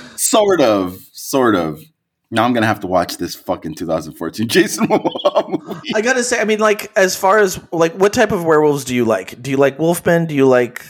sort 0.20 0.60
of, 0.60 0.97
sort 1.14 1.54
of. 1.54 1.84
Now 2.32 2.44
I'm 2.44 2.54
gonna 2.54 2.68
have 2.68 2.80
to 2.82 2.88
watch 2.88 3.18
this 3.18 3.34
fucking 3.36 3.76
2014 3.76 4.48
Jason 4.48 4.88
Momoa 4.88 5.50
movie. 5.66 5.92
I 5.96 6.02
gotta 6.02 6.24
say, 6.24 6.40
I 6.40 6.44
mean, 6.46 6.60
like 6.60 6.92
as 6.98 7.16
far 7.16 7.40
as 7.40 7.60
like, 7.72 7.94
what 7.94 8.14
type 8.14 8.32
of 8.32 8.46
werewolves 8.46 8.84
do 8.86 8.94
you 8.96 9.06
like? 9.06 9.42
Do 9.42 9.50
you 9.50 9.58
like 9.58 9.80
Wolfman? 9.80 10.26
Do 10.28 10.36
you 10.36 10.48
like 10.48 10.86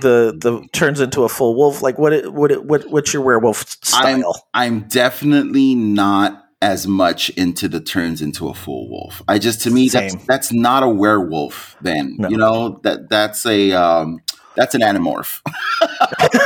the 0.00 0.32
the 0.38 0.64
turns 0.72 1.00
into 1.00 1.24
a 1.24 1.28
full 1.28 1.56
wolf? 1.56 1.82
Like 1.82 1.98
what 1.98 2.12
it, 2.12 2.32
what 2.32 2.52
it, 2.52 2.64
what 2.64 2.88
what's 2.88 3.12
your 3.12 3.22
werewolf 3.22 3.62
I'm, 3.94 4.20
style? 4.22 4.48
I'm 4.54 4.80
definitely 4.82 5.74
not 5.74 6.44
as 6.62 6.86
much 6.86 7.30
into 7.30 7.68
the 7.68 7.80
turns 7.80 8.22
into 8.22 8.48
a 8.48 8.54
full 8.54 8.88
wolf. 8.88 9.22
I 9.26 9.38
just 9.38 9.62
to 9.62 9.70
me 9.70 9.88
that's 9.88 10.12
Same. 10.14 10.22
that's 10.26 10.52
not 10.52 10.84
a 10.84 10.88
werewolf. 10.88 11.76
Then 11.80 12.14
No. 12.18 12.28
you 12.28 12.36
know 12.36 12.80
that 12.84 13.10
that's 13.10 13.44
a 13.44 13.72
um, 13.72 14.20
that's 14.54 14.74
an 14.76 14.82
animorph. 14.82 15.40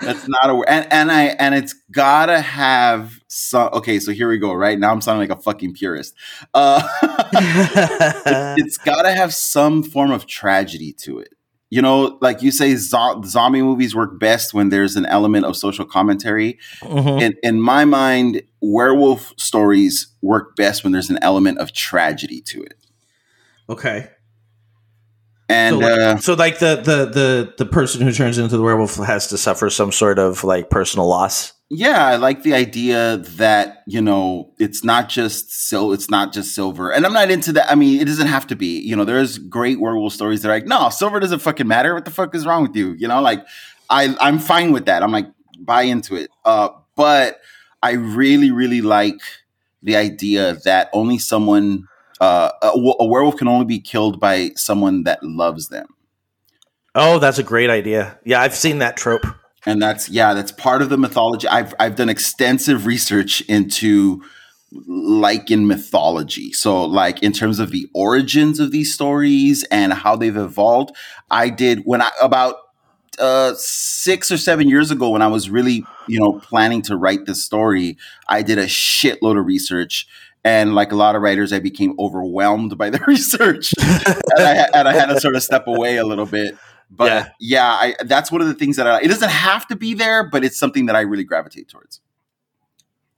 that's 0.00 0.28
not 0.28 0.50
a 0.50 0.54
and 0.68 0.92
and 0.92 1.12
I 1.12 1.24
and 1.38 1.54
it's 1.54 1.74
gotta 1.90 2.40
have 2.40 3.20
some. 3.28 3.70
Okay, 3.74 3.98
so 4.00 4.12
here 4.12 4.28
we 4.28 4.38
go. 4.38 4.52
Right 4.52 4.78
now 4.78 4.92
I'm 4.92 5.00
sounding 5.00 5.28
like 5.28 5.38
a 5.38 5.40
fucking 5.40 5.74
purist. 5.74 6.14
Uh, 6.54 6.82
it's, 7.32 8.60
it's 8.62 8.78
gotta 8.78 9.12
have 9.12 9.32
some 9.34 9.82
form 9.82 10.10
of 10.10 10.26
tragedy 10.26 10.92
to 11.04 11.18
it. 11.18 11.34
You 11.70 11.80
know, 11.80 12.18
like 12.20 12.42
you 12.42 12.50
say, 12.50 12.74
zo- 12.76 13.22
zombie 13.24 13.62
movies 13.62 13.94
work 13.94 14.18
best 14.20 14.52
when 14.52 14.68
there's 14.68 14.94
an 14.96 15.06
element 15.06 15.46
of 15.46 15.56
social 15.56 15.86
commentary. 15.86 16.58
Mhm. 16.82 17.22
In, 17.22 17.34
in 17.42 17.60
my 17.62 17.86
mind, 17.86 18.42
werewolf 18.60 19.32
stories 19.38 20.08
work 20.20 20.54
best 20.54 20.84
when 20.84 20.92
there's 20.92 21.08
an 21.08 21.18
element 21.22 21.58
of 21.58 21.72
tragedy 21.72 22.42
to 22.42 22.62
it. 22.62 22.76
Okay. 23.70 24.10
And 25.52 25.74
so, 25.74 25.78
like, 25.80 25.98
uh, 26.00 26.16
so 26.18 26.34
like 26.34 26.58
the, 26.58 26.76
the 26.76 27.06
the 27.06 27.54
the 27.58 27.66
person 27.66 28.00
who 28.02 28.12
turns 28.12 28.38
into 28.38 28.56
the 28.56 28.62
werewolf 28.62 28.96
has 28.96 29.28
to 29.28 29.38
suffer 29.38 29.70
some 29.70 29.92
sort 29.92 30.18
of 30.18 30.44
like 30.44 30.70
personal 30.70 31.08
loss. 31.08 31.52
yeah, 31.68 32.06
I 32.06 32.16
like 32.16 32.42
the 32.42 32.54
idea 32.54 33.16
that 33.16 33.82
you 33.86 34.00
know 34.02 34.52
it's 34.58 34.84
not 34.84 35.08
just 35.08 35.50
sil- 35.68 35.92
it's 35.92 36.10
not 36.10 36.32
just 36.32 36.54
silver. 36.54 36.92
And 36.92 37.06
I'm 37.06 37.12
not 37.12 37.30
into 37.30 37.52
that. 37.52 37.70
I 37.70 37.74
mean, 37.74 38.00
it 38.00 38.04
doesn't 38.06 38.26
have 38.26 38.46
to 38.48 38.56
be. 38.56 38.80
You 38.80 38.94
know, 38.96 39.04
there's 39.04 39.38
great 39.38 39.80
werewolf 39.80 40.12
stories 40.12 40.42
that 40.42 40.48
are 40.48 40.54
like, 40.54 40.66
no, 40.66 40.88
silver 40.90 41.20
doesn't 41.20 41.38
fucking 41.40 41.66
matter. 41.68 41.94
What 41.94 42.04
the 42.04 42.10
fuck 42.10 42.34
is 42.34 42.46
wrong 42.46 42.62
with 42.62 42.76
you? 42.76 42.92
You 42.98 43.08
know, 43.08 43.20
like 43.20 43.44
I 43.88 44.14
I'm 44.20 44.38
fine 44.38 44.72
with 44.72 44.86
that. 44.86 45.02
I'm 45.02 45.12
like 45.12 45.26
buy 45.58 45.82
into 45.82 46.16
it. 46.16 46.30
Uh, 46.44 46.68
but 46.96 47.40
I 47.82 47.92
really 47.92 48.50
really 48.50 48.82
like 48.82 49.20
the 49.82 49.96
idea 49.96 50.54
that 50.64 50.90
only 50.92 51.18
someone 51.18 51.88
uh, 52.22 52.50
a, 52.62 52.68
a 53.00 53.06
werewolf 53.06 53.36
can 53.36 53.48
only 53.48 53.66
be 53.66 53.80
killed 53.80 54.20
by 54.20 54.50
someone 54.54 55.02
that 55.04 55.18
loves 55.22 55.68
them. 55.68 55.88
Oh, 56.94 57.18
that's 57.18 57.38
a 57.38 57.42
great 57.42 57.70
idea. 57.70 58.18
Yeah, 58.24 58.40
I've 58.40 58.54
seen 58.54 58.78
that 58.78 58.96
trope. 58.96 59.26
and 59.66 59.80
that's 59.80 60.08
yeah 60.08 60.34
that's 60.34 60.52
part 60.52 60.82
of 60.82 60.88
the 60.88 60.98
mythology 60.98 61.46
i've 61.48 61.74
i've 61.78 61.96
done 61.96 62.08
extensive 62.08 62.86
research 62.86 63.40
into 63.42 64.20
Lycan 64.88 65.66
mythology 65.66 66.52
so 66.52 66.84
like 66.84 67.22
in 67.22 67.32
terms 67.32 67.58
of 67.58 67.70
the 67.70 67.86
origins 67.94 68.58
of 68.58 68.70
these 68.72 68.92
stories 68.92 69.64
and 69.70 69.92
how 69.92 70.16
they've 70.16 70.36
evolved 70.36 70.90
i 71.30 71.48
did 71.48 71.82
when 71.84 72.00
i 72.02 72.10
about 72.20 72.56
uh 73.18 73.52
six 73.56 74.32
or 74.32 74.38
seven 74.38 74.68
years 74.68 74.90
ago 74.90 75.10
when 75.10 75.22
i 75.22 75.26
was 75.28 75.50
really 75.50 75.84
you 76.08 76.18
know 76.18 76.40
planning 76.40 76.80
to 76.82 76.96
write 76.96 77.26
this 77.26 77.44
story 77.44 77.96
i 78.28 78.40
did 78.42 78.58
a 78.58 78.66
shitload 78.66 79.38
of 79.38 79.46
research 79.46 80.08
and 80.44 80.74
like 80.74 80.92
a 80.92 80.96
lot 80.96 81.14
of 81.16 81.22
writers 81.22 81.52
i 81.52 81.58
became 81.58 81.94
overwhelmed 81.98 82.76
by 82.76 82.90
the 82.90 82.98
research 83.06 83.72
and, 83.80 84.22
I, 84.38 84.68
and 84.74 84.88
i 84.88 84.92
had 84.92 85.06
to 85.06 85.20
sort 85.20 85.36
of 85.36 85.42
step 85.42 85.66
away 85.66 85.96
a 85.96 86.04
little 86.04 86.26
bit 86.26 86.56
But 86.94 87.06
Yeah. 87.06 87.28
yeah, 87.40 87.68
I, 87.68 87.94
that's 88.04 88.30
one 88.30 88.42
of 88.42 88.48
the 88.48 88.54
things 88.54 88.76
that 88.76 88.86
I. 88.86 89.00
It 89.00 89.08
doesn't 89.08 89.30
have 89.30 89.66
to 89.68 89.76
be 89.76 89.94
there, 89.94 90.28
but 90.28 90.44
it's 90.44 90.58
something 90.58 90.86
that 90.86 90.94
I 90.96 91.00
really 91.00 91.24
gravitate 91.24 91.68
towards. 91.70 92.02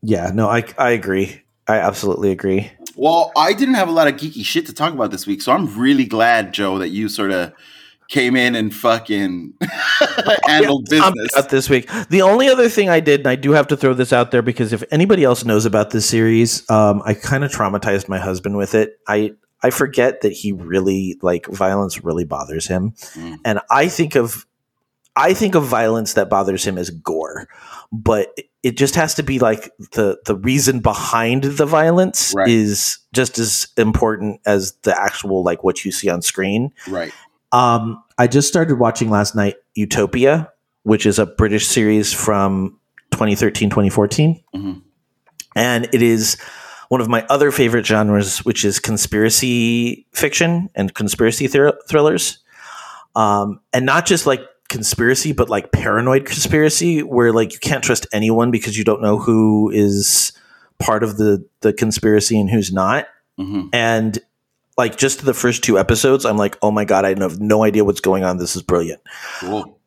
Yeah, 0.01 0.31
no, 0.33 0.49
I 0.49 0.63
I 0.79 0.91
agree. 0.91 1.43
I 1.67 1.79
absolutely 1.79 2.31
agree. 2.31 2.71
Well, 2.95 3.33
I 3.37 3.53
didn't 3.53 3.75
have 3.75 3.89
a 3.89 3.93
lot 3.93 4.07
of 4.07 4.15
geeky 4.15 4.45
shit 4.45 4.67
to 4.67 4.73
talk 4.73 4.93
about 4.93 5.11
this 5.11 5.27
week, 5.27 5.43
so 5.43 5.51
I'm 5.51 5.67
really 5.77 6.05
glad, 6.05 6.53
Joe, 6.55 6.79
that 6.79 6.91
you 6.91 7.09
sort 7.09 7.33
of 7.33 7.53
came 8.15 8.37
in 8.37 8.55
and 8.55 8.73
fucking 8.75 9.53
handled 10.47 10.87
business. 10.89 11.47
this 11.51 11.69
week. 11.69 11.91
The 12.09 12.23
only 12.23 12.49
other 12.49 12.69
thing 12.69 12.89
I 12.89 13.01
did, 13.01 13.21
and 13.21 13.27
I 13.29 13.35
do 13.35 13.51
have 13.51 13.67
to 13.69 13.77
throw 13.77 13.93
this 13.93 14.13
out 14.13 14.31
there 14.31 14.41
because 14.41 14.73
if 14.73 14.85
anybody 14.93 15.25
else 15.25 15.45
knows 15.45 15.67
about 15.67 15.91
this 15.91 16.07
series, 16.09 16.69
um, 16.71 17.03
I 17.05 17.15
kind 17.15 17.43
of 17.45 17.51
traumatized 17.51 18.09
my 18.09 18.19
husband 18.19 18.57
with 18.57 18.75
it. 18.75 18.99
I 19.09 19.33
I 19.63 19.71
forget 19.71 20.21
that 20.21 20.33
he 20.33 20.53
really 20.53 21.19
like 21.23 21.47
violence 21.47 22.05
really 22.05 22.25
bothers 22.25 22.67
him, 22.67 22.93
Mm. 23.15 23.39
and 23.45 23.61
I 23.71 23.89
think 23.89 24.15
of 24.15 24.47
I 25.17 25.35
think 25.35 25.55
of 25.55 25.65
violence 25.65 26.15
that 26.15 26.29
bothers 26.31 26.65
him 26.65 26.77
as 26.79 26.91
gore, 26.91 27.49
but 27.93 28.33
it- 28.37 28.47
it 28.65 28.79
just 28.79 28.95
has 28.95 29.13
to 29.17 29.23
be 29.23 29.39
like 29.39 29.71
the 29.93 30.19
the 30.25 30.37
reason 30.37 30.81
behind 30.81 31.45
the 31.45 31.67
violence 31.67 32.33
Right. 32.35 32.49
is 32.49 32.97
just 33.13 33.39
as 33.39 33.67
important 33.77 34.41
as 34.47 34.73
the 34.85 34.99
actual 34.99 35.43
like 35.45 35.63
what 35.63 35.85
you 35.85 35.93
see 35.93 36.09
on 36.09 36.23
screen. 36.23 36.71
Right. 36.89 37.13
Um, 37.53 38.03
I 38.19 38.27
just 38.27 38.49
started 38.49 38.79
watching 38.79 39.11
last 39.11 39.35
night 39.35 39.57
Utopia, 39.75 40.51
which 40.83 41.07
is 41.07 41.19
a 41.19 41.27
British 41.27 41.67
series 41.67 42.13
from 42.13 42.79
2013, 43.13 43.71
2014. 43.71 44.43
Mhm. 44.55 44.83
And 45.57 45.89
it 45.93 46.03
is 46.03 46.37
one 46.89 47.01
of 47.01 47.09
my 47.09 47.25
other 47.29 47.51
favorite 47.51 47.87
genres, 47.87 48.45
which 48.45 48.65
is 48.65 48.79
conspiracy 48.79 50.07
fiction 50.13 50.69
and 50.75 50.95
conspiracy 50.95 51.47
thr- 51.49 51.71
thrillers. 51.89 52.39
Um, 53.17 53.61
and 53.73 53.87
not 53.87 54.07
just 54.07 54.27
like 54.27 54.43
conspiracy, 54.69 55.33
but 55.33 55.49
like 55.49 55.73
paranoid 55.73 56.25
conspiracy, 56.27 57.03
where 57.03 57.33
like 57.33 57.53
you 57.53 57.59
can't 57.59 57.83
trust 57.85 58.07
anyone 58.13 58.51
because 58.51 58.77
you 58.77 58.85
don't 58.85 59.03
know 59.03 59.19
who 59.19 59.71
is 59.71 60.33
part 60.81 61.03
of 61.05 61.17
the 61.17 61.45
the 61.61 61.73
conspiracy 61.73 62.39
and 62.39 62.51
who's 62.51 62.73
not 62.73 63.07
hmm 63.39 63.69
and 63.73 64.19
like 64.77 64.97
just 64.97 65.25
the 65.25 65.35
first 65.35 65.63
two 65.63 65.79
episodes 65.79 66.25
i'm 66.25 66.37
like 66.37 66.57
oh 66.63 66.71
my 66.71 66.85
god 66.85 67.05
i 67.05 67.09
have 67.11 67.41
no 67.41 67.63
idea 67.63 67.85
what's 67.85 68.01
going 68.01 68.25
on. 68.25 68.39
This 68.39 68.57
is 68.57 68.63
brilliant. 68.63 69.01
Cool. 69.41 69.79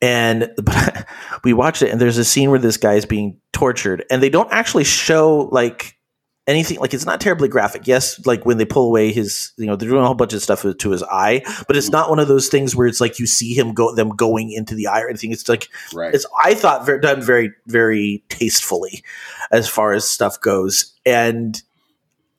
and 0.00 0.50
but 0.62 1.06
we 1.44 1.52
watched 1.52 1.82
it 1.82 1.90
and 1.90 2.00
there's 2.00 2.18
a 2.18 2.24
scene 2.24 2.50
where 2.50 2.58
this 2.58 2.76
guy 2.76 2.94
is 2.94 3.06
being 3.06 3.38
tortured 3.52 4.04
and 4.10 4.22
they 4.22 4.30
don't 4.30 4.50
actually 4.52 4.84
show 4.84 5.48
like 5.52 5.96
anything 6.48 6.80
like 6.80 6.92
it's 6.92 7.06
not 7.06 7.20
terribly 7.20 7.46
graphic. 7.48 7.86
Yes 7.86 8.24
like 8.26 8.44
when 8.44 8.58
they 8.58 8.64
pull 8.64 8.88
away 8.88 9.12
his 9.12 9.52
you 9.56 9.66
know 9.66 9.76
they're 9.76 9.88
doing 9.88 10.02
a 10.02 10.06
whole 10.06 10.16
bunch 10.16 10.32
of 10.32 10.42
stuff 10.42 10.66
to 10.76 10.90
his 10.90 11.04
eye 11.04 11.42
but 11.68 11.76
it's 11.76 11.90
not 11.90 12.10
one 12.10 12.18
of 12.18 12.26
those 12.26 12.48
things 12.48 12.74
where 12.74 12.88
it's 12.88 13.00
like 13.00 13.20
you 13.20 13.26
see 13.26 13.54
him 13.56 13.72
go 13.72 13.94
them 13.94 14.08
going 14.10 14.50
into 14.50 14.74
the 14.74 14.88
eye 14.88 15.02
or 15.02 15.08
anything. 15.08 15.30
It's 15.30 15.48
like 15.48 15.68
Right. 15.94 16.12
it's 16.12 16.26
I 16.42 16.54
thought 16.54 16.84
very, 16.84 17.00
done 17.00 17.22
very 17.22 17.52
very 17.68 18.24
tastefully 18.28 19.04
as 19.52 19.68
far 19.68 19.92
as 19.92 20.10
stuff 20.10 20.40
goes. 20.40 20.92
And 21.06 21.62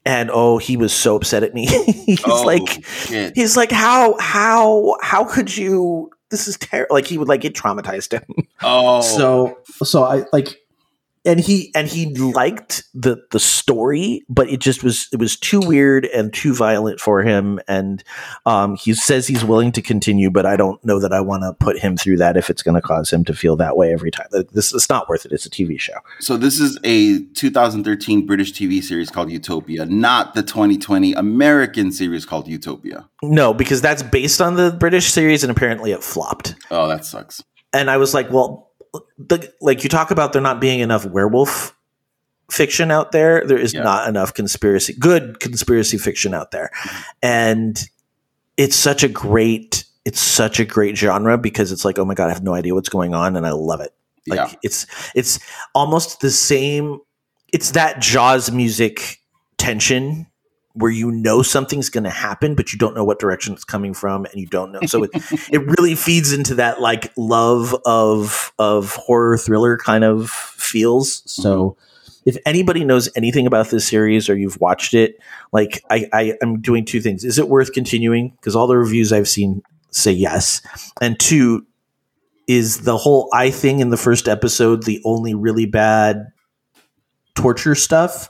and 0.06 0.30
oh 0.32 0.58
he 0.58 0.78
was 0.78 0.94
so 0.94 1.16
upset 1.16 1.44
at 1.44 1.54
me. 1.54 1.66
He's 2.06 2.22
oh, 2.26 2.44
like 2.44 2.86
shit. 2.86 3.36
he's 3.36 3.56
like 3.56 3.72
how 3.72 4.18
how 4.20 4.98
how 5.02 5.24
could 5.24 5.56
you 5.56 6.12
this 6.30 6.48
is 6.48 6.58
terrible 6.58 6.96
like 6.96 7.06
he 7.06 7.18
would 7.18 7.28
like 7.28 7.46
it 7.46 7.54
traumatized. 7.54 8.12
Him 8.14 8.48
Oh, 8.62 9.02
so 9.02 9.58
so 9.84 10.04
i 10.04 10.24
like 10.32 10.58
and 11.26 11.40
he 11.40 11.72
and 11.74 11.88
he 11.88 12.14
liked 12.16 12.84
the 12.94 13.18
the 13.32 13.40
story 13.40 14.24
but 14.28 14.50
it 14.50 14.60
just 14.60 14.84
was 14.84 15.08
it 15.14 15.20
was 15.20 15.38
too 15.38 15.60
weird 15.62 16.06
and 16.08 16.34
too 16.34 16.54
violent 16.54 17.00
for 17.00 17.22
him. 17.22 17.60
And 17.68 18.04
um 18.46 18.76
he 18.76 18.94
says 18.94 19.28
he's 19.28 19.44
willing 19.46 19.72
to 19.74 19.82
continue 19.82 20.30
but 20.30 20.46
i 20.46 20.56
don't 20.56 20.84
know 20.84 21.00
that 21.00 21.14
i 21.14 21.22
want 21.22 21.44
to 21.44 21.54
put 21.64 21.80
him 21.80 21.96
through 21.98 22.18
that 22.18 22.36
if 22.38 22.50
it's 22.50 22.62
going 22.62 22.76
to 22.76 22.82
cause 22.82 23.12
him 23.12 23.24
to 23.26 23.34
feel 23.34 23.56
that 23.58 23.78
way 23.78 23.94
every 23.94 24.12
time. 24.12 24.28
This 24.52 24.74
it's 24.74 24.90
not 24.90 25.08
worth 25.08 25.26
it. 25.26 25.32
It's 25.32 25.46
a 25.46 25.50
tv 25.50 25.80
show. 25.80 25.94
So 26.20 26.38
this 26.38 26.60
is 26.60 26.78
a 26.84 27.24
2013 27.34 28.26
British 28.26 28.52
TV 28.54 28.84
series 28.84 29.10
called 29.10 29.32
Utopia, 29.32 29.86
not 29.86 30.34
the 30.34 30.44
2020 30.44 31.14
American 31.14 31.92
series 31.92 32.26
called 32.26 32.48
Utopia. 32.48 33.08
no 33.22 33.54
because 33.54 33.82
that's 33.82 34.04
based 34.04 34.42
on 34.42 34.56
the 34.56 34.72
british 34.72 35.12
series 35.12 35.44
and 35.44 35.52
apparently 35.52 35.92
it 35.92 36.04
flopped. 36.04 36.56
Oh, 36.72 36.88
that 36.88 37.06
sucks. 37.06 37.42
and 37.74 37.90
I 37.90 37.98
was 37.98 38.14
like, 38.14 38.30
well, 38.32 38.72
the, 39.18 39.52
like 39.62 39.84
you 39.84 39.90
talk 39.90 40.12
about 40.12 40.34
there 40.34 40.42
not 40.42 40.60
being 40.60 40.80
enough 40.80 41.06
werewolf 41.06 41.76
fiction 42.52 42.92
out 42.92 43.12
there. 43.12 43.46
There 43.46 43.58
is 43.58 43.74
Yeah. 43.74 43.84
not 43.84 44.08
enough 44.08 44.34
conspiracy, 44.34 44.94
good 44.94 45.40
conspiracy 45.40 45.98
fiction 45.98 46.34
out 46.34 46.52
there, 46.52 46.70
and 47.22 47.82
it's 48.58 48.76
such 48.76 49.04
a 49.04 49.08
great, 49.08 49.86
it's 50.06 50.20
such 50.20 50.60
a 50.60 50.66
great 50.66 50.98
genre 50.98 51.38
because 51.38 51.72
it's 51.72 51.86
like, 51.86 51.98
oh 51.98 52.06
my 52.06 52.14
god, 52.14 52.30
I 52.30 52.34
have 52.34 52.44
no 52.44 52.54
idea 52.54 52.74
what's 52.76 52.90
going 52.90 53.14
on, 53.14 53.36
and 53.36 53.48
I 53.48 53.52
love 53.52 53.82
it. 53.82 53.94
Like 54.28 54.38
yeah. 54.38 54.56
it's 54.62 54.86
it's 55.16 55.40
almost 55.74 56.22
the 56.22 56.32
same. 56.32 57.00
It's 57.52 57.72
that 57.72 58.00
Jaws 58.00 58.52
music 58.52 59.20
tension 59.58 60.28
where 60.74 60.92
you 60.92 61.12
know 61.12 61.42
something's 61.42 61.90
going 61.90 62.04
to 62.04 62.10
happen, 62.10 62.56
but 62.56 62.74
you 62.74 62.80
don't 62.80 62.96
know 62.96 63.04
what 63.04 63.20
direction 63.20 63.54
it's 63.54 63.64
coming 63.64 63.94
from, 63.94 64.26
and 64.26 64.36
you 64.36 64.48
don't 64.48 64.72
know. 64.72 64.82
So 64.86 65.04
it 65.04 65.12
it 65.52 65.62
really 65.78 65.96
feeds 65.96 66.34
into 66.34 66.56
that 66.56 66.82
like 66.82 67.12
love 67.16 67.76
of 67.86 68.52
of 68.60 68.96
horror 68.96 69.38
thriller 69.38 69.78
kind 69.78 70.04
of 70.04 70.30
feels. 70.30 71.24
So 71.32 71.72
mm-hmm. 71.72 72.30
if 72.30 72.38
anybody 72.46 72.84
knows 72.84 73.10
anything 73.16 73.46
about 73.46 73.70
this 73.70 73.88
series 73.88 74.30
or 74.30 74.38
you've 74.38 74.60
watched 74.60 74.94
it, 74.94 75.18
like 75.52 75.84
I, 75.90 76.08
I 76.12 76.34
am 76.42 76.60
doing 76.60 76.86
two 76.86 77.02
things. 77.02 77.24
Is 77.24 77.38
it 77.38 77.50
worth 77.50 77.74
continuing? 77.74 78.30
Because 78.32 78.56
all 78.56 78.68
the 78.68 78.78
reviews 78.78 79.14
I've 79.14 79.30
seen 79.30 79.62
say 79.92 80.12
yes. 80.12 80.62
And 81.02 81.20
two, 81.20 81.66
is 82.48 82.82
the 82.82 82.98
whole 82.98 83.30
eye 83.32 83.52
thing 83.52 83.80
in 83.80 83.90
the 83.90 83.98
first 83.98 84.28
episode 84.28 84.84
the 84.84 85.02
only 85.06 85.34
really 85.34 85.66
bad 85.66 86.28
torture 87.36 87.76
stuff? 87.76 88.30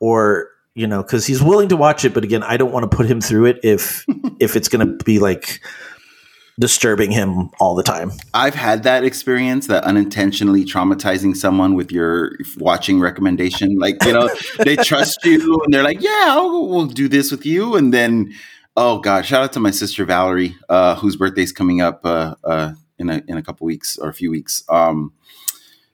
Or 0.00 0.48
you 0.74 0.86
know, 0.86 1.02
because 1.02 1.26
he's 1.26 1.42
willing 1.42 1.68
to 1.68 1.76
watch 1.76 2.04
it, 2.04 2.14
but 2.14 2.24
again, 2.24 2.42
I 2.42 2.56
don't 2.56 2.72
want 2.72 2.90
to 2.90 2.96
put 2.96 3.06
him 3.06 3.20
through 3.20 3.46
it 3.46 3.60
if 3.62 4.04
if 4.40 4.56
it's 4.56 4.68
going 4.68 4.86
to 4.86 5.04
be 5.04 5.18
like 5.18 5.60
disturbing 6.60 7.10
him 7.10 7.50
all 7.60 7.74
the 7.74 7.82
time. 7.82 8.12
I've 8.34 8.54
had 8.54 8.82
that 8.82 9.04
experience, 9.04 9.66
that 9.68 9.84
unintentionally 9.84 10.64
traumatizing 10.64 11.34
someone 11.36 11.74
with 11.74 11.90
your 11.90 12.36
watching 12.58 13.00
recommendation. 13.00 13.78
Like, 13.78 14.02
you 14.04 14.12
know, 14.12 14.28
they 14.58 14.76
trust 14.84 15.24
you 15.24 15.60
and 15.64 15.72
they're 15.72 15.82
like, 15.82 16.02
yeah, 16.02 16.26
I'll, 16.28 16.68
we'll 16.68 16.86
do 16.86 17.08
this 17.08 17.30
with 17.30 17.46
you. 17.46 17.74
And 17.74 17.92
then, 17.92 18.32
oh 18.76 18.98
God, 18.98 19.24
shout 19.24 19.42
out 19.42 19.52
to 19.54 19.60
my 19.60 19.70
sister 19.70 20.04
Valerie, 20.04 20.54
uh, 20.68 20.94
whose 20.96 21.16
birthday's 21.16 21.52
coming 21.52 21.80
up 21.80 22.00
uh, 22.04 22.34
uh, 22.44 22.72
in, 22.98 23.08
a, 23.08 23.22
in 23.26 23.38
a 23.38 23.42
couple 23.42 23.66
weeks 23.66 23.96
or 23.98 24.10
a 24.10 24.14
few 24.14 24.30
weeks. 24.30 24.62
Um, 24.68 25.12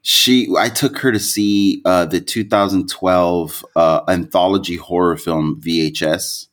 she, 0.02 0.48
I 0.58 0.68
took 0.68 0.98
her 0.98 1.12
to 1.12 1.18
see 1.18 1.82
uh, 1.84 2.06
the 2.06 2.20
2012 2.20 3.64
uh, 3.76 4.00
anthology 4.08 4.76
horror 4.76 5.16
film 5.16 5.60
VHS 5.60 6.46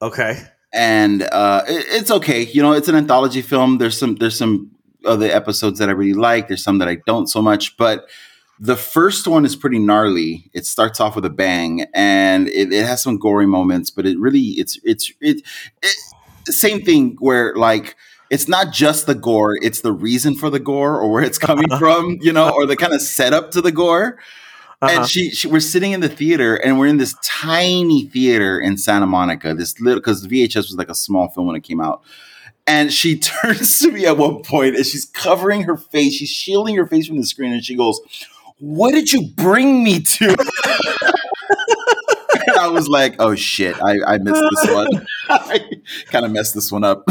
Okay. 0.00 0.42
and 0.72 1.22
uh, 1.22 1.62
it- 1.68 1.86
it's 1.90 2.10
okay. 2.10 2.42
You 2.46 2.62
know, 2.62 2.72
it's 2.72 2.88
an 2.88 2.94
anthology 2.96 3.42
film. 3.42 3.78
There's 3.78 3.98
some 3.98 4.16
there's 4.16 4.36
some 4.36 4.70
other 5.04 5.26
episodes 5.26 5.78
that 5.78 5.88
I 5.88 5.92
really 5.92 6.14
like. 6.14 6.48
There's 6.48 6.64
some 6.64 6.78
that 6.78 6.88
I 6.88 6.96
don't 7.06 7.26
so 7.28 7.40
much, 7.42 7.76
but 7.76 8.08
the 8.58 8.76
first 8.76 9.26
one 9.26 9.44
is 9.44 9.56
pretty 9.56 9.78
gnarly. 9.78 10.50
It 10.52 10.66
starts 10.66 11.00
off 11.00 11.16
with 11.16 11.24
a 11.24 11.30
bang, 11.30 11.84
and 11.94 12.48
it, 12.48 12.72
it 12.72 12.86
has 12.86 13.02
some 13.02 13.18
gory 13.18 13.46
moments, 13.46 13.90
but 13.90 14.06
it 14.06 14.18
really 14.18 14.40
it's 14.58 14.78
it's 14.84 15.12
it, 15.20 15.42
it 15.82 15.96
same 16.54 16.82
thing 16.82 17.16
where 17.20 17.54
like. 17.54 17.96
It's 18.32 18.48
not 18.48 18.72
just 18.72 19.04
the 19.04 19.14
gore; 19.14 19.58
it's 19.60 19.82
the 19.82 19.92
reason 19.92 20.34
for 20.34 20.48
the 20.48 20.58
gore, 20.58 20.98
or 20.98 21.10
where 21.10 21.22
it's 21.22 21.36
coming 21.36 21.68
from, 21.78 22.16
you 22.22 22.32
know, 22.32 22.48
or 22.48 22.64
the 22.64 22.76
kind 22.76 22.94
of 22.94 23.02
setup 23.18 23.50
to 23.50 23.60
the 23.60 23.70
gore. 23.70 24.18
Uh-huh. 24.80 25.00
and 25.00 25.08
she, 25.08 25.30
she 25.30 25.46
we're 25.46 25.60
sitting 25.60 25.92
in 25.92 26.00
the 26.00 26.08
theater 26.08 26.56
and 26.56 26.76
we're 26.76 26.88
in 26.88 26.96
this 26.96 27.14
tiny 27.22 28.06
theater 28.06 28.58
in 28.58 28.76
Santa 28.76 29.06
Monica 29.06 29.54
this 29.54 29.78
little 29.78 30.00
because 30.00 30.22
the 30.22 30.28
VHS 30.28 30.56
was 30.56 30.74
like 30.74 30.88
a 30.88 30.94
small 30.94 31.28
film 31.28 31.46
when 31.46 31.54
it 31.54 31.62
came 31.62 31.80
out. 31.80 32.02
And 32.66 32.92
she 32.92 33.16
turns 33.42 33.78
to 33.78 33.92
me 33.92 34.06
at 34.06 34.16
one 34.16 34.42
point 34.42 34.74
and 34.74 34.84
she's 34.84 35.04
covering 35.04 35.62
her 35.64 35.76
face 35.76 36.14
she's 36.14 36.30
shielding 36.30 36.74
her 36.74 36.86
face 36.86 37.06
from 37.06 37.18
the 37.18 37.26
screen 37.26 37.52
and 37.52 37.64
she 37.64 37.76
goes 37.76 38.00
what 38.58 38.92
did 38.92 39.12
you 39.12 39.28
bring 39.36 39.84
me 39.84 40.00
to? 40.00 40.34
I 42.58 42.66
was 42.66 42.88
like 42.88 43.14
oh 43.20 43.36
shit 43.36 43.76
I, 43.80 43.98
I 44.04 44.18
missed 44.18 44.42
this 44.50 44.74
one. 44.74 45.06
I 45.28 45.60
kind 46.06 46.24
of 46.24 46.32
messed 46.32 46.54
this 46.54 46.72
one 46.72 46.82
up 46.82 47.06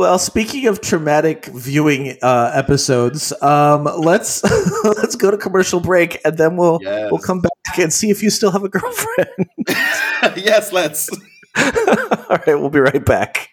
Well, 0.00 0.18
speaking 0.18 0.66
of 0.66 0.80
traumatic 0.80 1.44
viewing 1.44 2.16
uh, 2.22 2.52
episodes, 2.54 3.34
um, 3.42 3.84
let's 3.84 4.42
let's 4.84 5.14
go 5.14 5.30
to 5.30 5.36
commercial 5.36 5.78
break, 5.78 6.18
and 6.24 6.38
then 6.38 6.56
we'll 6.56 6.78
Yes. 6.80 7.10
we'll 7.12 7.20
come 7.20 7.42
back 7.42 7.78
and 7.78 7.92
see 7.92 8.08
if 8.08 8.22
you 8.22 8.30
still 8.30 8.50
have 8.50 8.64
a 8.64 8.70
girlfriend. 8.70 9.28
yes 10.38 10.72
let's 10.72 11.10
All 11.54 12.38
right, 12.46 12.46
we'll 12.46 12.70
be 12.70 12.80
right 12.80 13.04
back. 13.04 13.50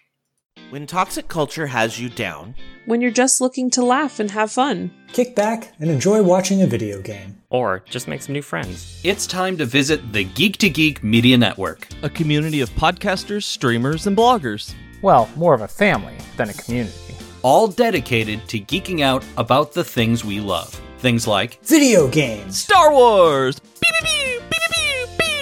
When 0.70 0.88
toxic 0.88 1.28
culture 1.28 1.68
has 1.68 2.00
you 2.00 2.08
down, 2.08 2.56
when 2.86 3.02
you're 3.02 3.12
just 3.12 3.42
looking 3.42 3.70
to 3.72 3.84
laugh 3.84 4.22
and 4.22 4.32
have 4.32 4.50
fun. 4.50 4.92
Kick 5.12 5.36
back 5.36 5.74
and 5.82 5.92
enjoy 5.92 6.24
watching 6.24 6.62
a 6.62 6.68
video 6.68 7.02
game. 7.02 7.42
Or 7.50 7.84
just 7.90 8.08
make 8.08 8.22
some 8.22 8.32
new 8.32 8.42
friends. 8.42 9.02
It's 9.04 9.28
time 9.28 9.58
to 9.58 9.66
visit 9.66 10.14
the 10.14 10.24
Geek 10.24 10.56
to 10.60 10.70
Geek 10.70 11.04
Media 11.04 11.38
Network. 11.38 11.90
a 12.04 12.10
community 12.10 12.62
of 12.62 12.70
podcasters, 12.70 13.44
streamers, 13.44 14.08
and 14.08 14.16
bloggers. 14.16 14.74
Well, 15.02 15.30
more 15.36 15.54
of 15.54 15.62
a 15.62 15.68
family 15.68 16.16
than 16.38 16.50
a 16.50 16.54
community. 16.54 17.16
All 17.44 17.68
dedicated 17.68 18.48
to 18.50 18.60
geeking 18.60 19.02
out 19.02 19.24
about 19.38 19.74
the 19.74 19.84
things 19.84 20.26
we 20.26 20.40
love. 20.40 20.80
Things 21.00 21.28
like 21.28 21.64
Video 21.64 22.08
games, 22.08 22.58
Star 22.58 22.92
Wars, 22.92 23.62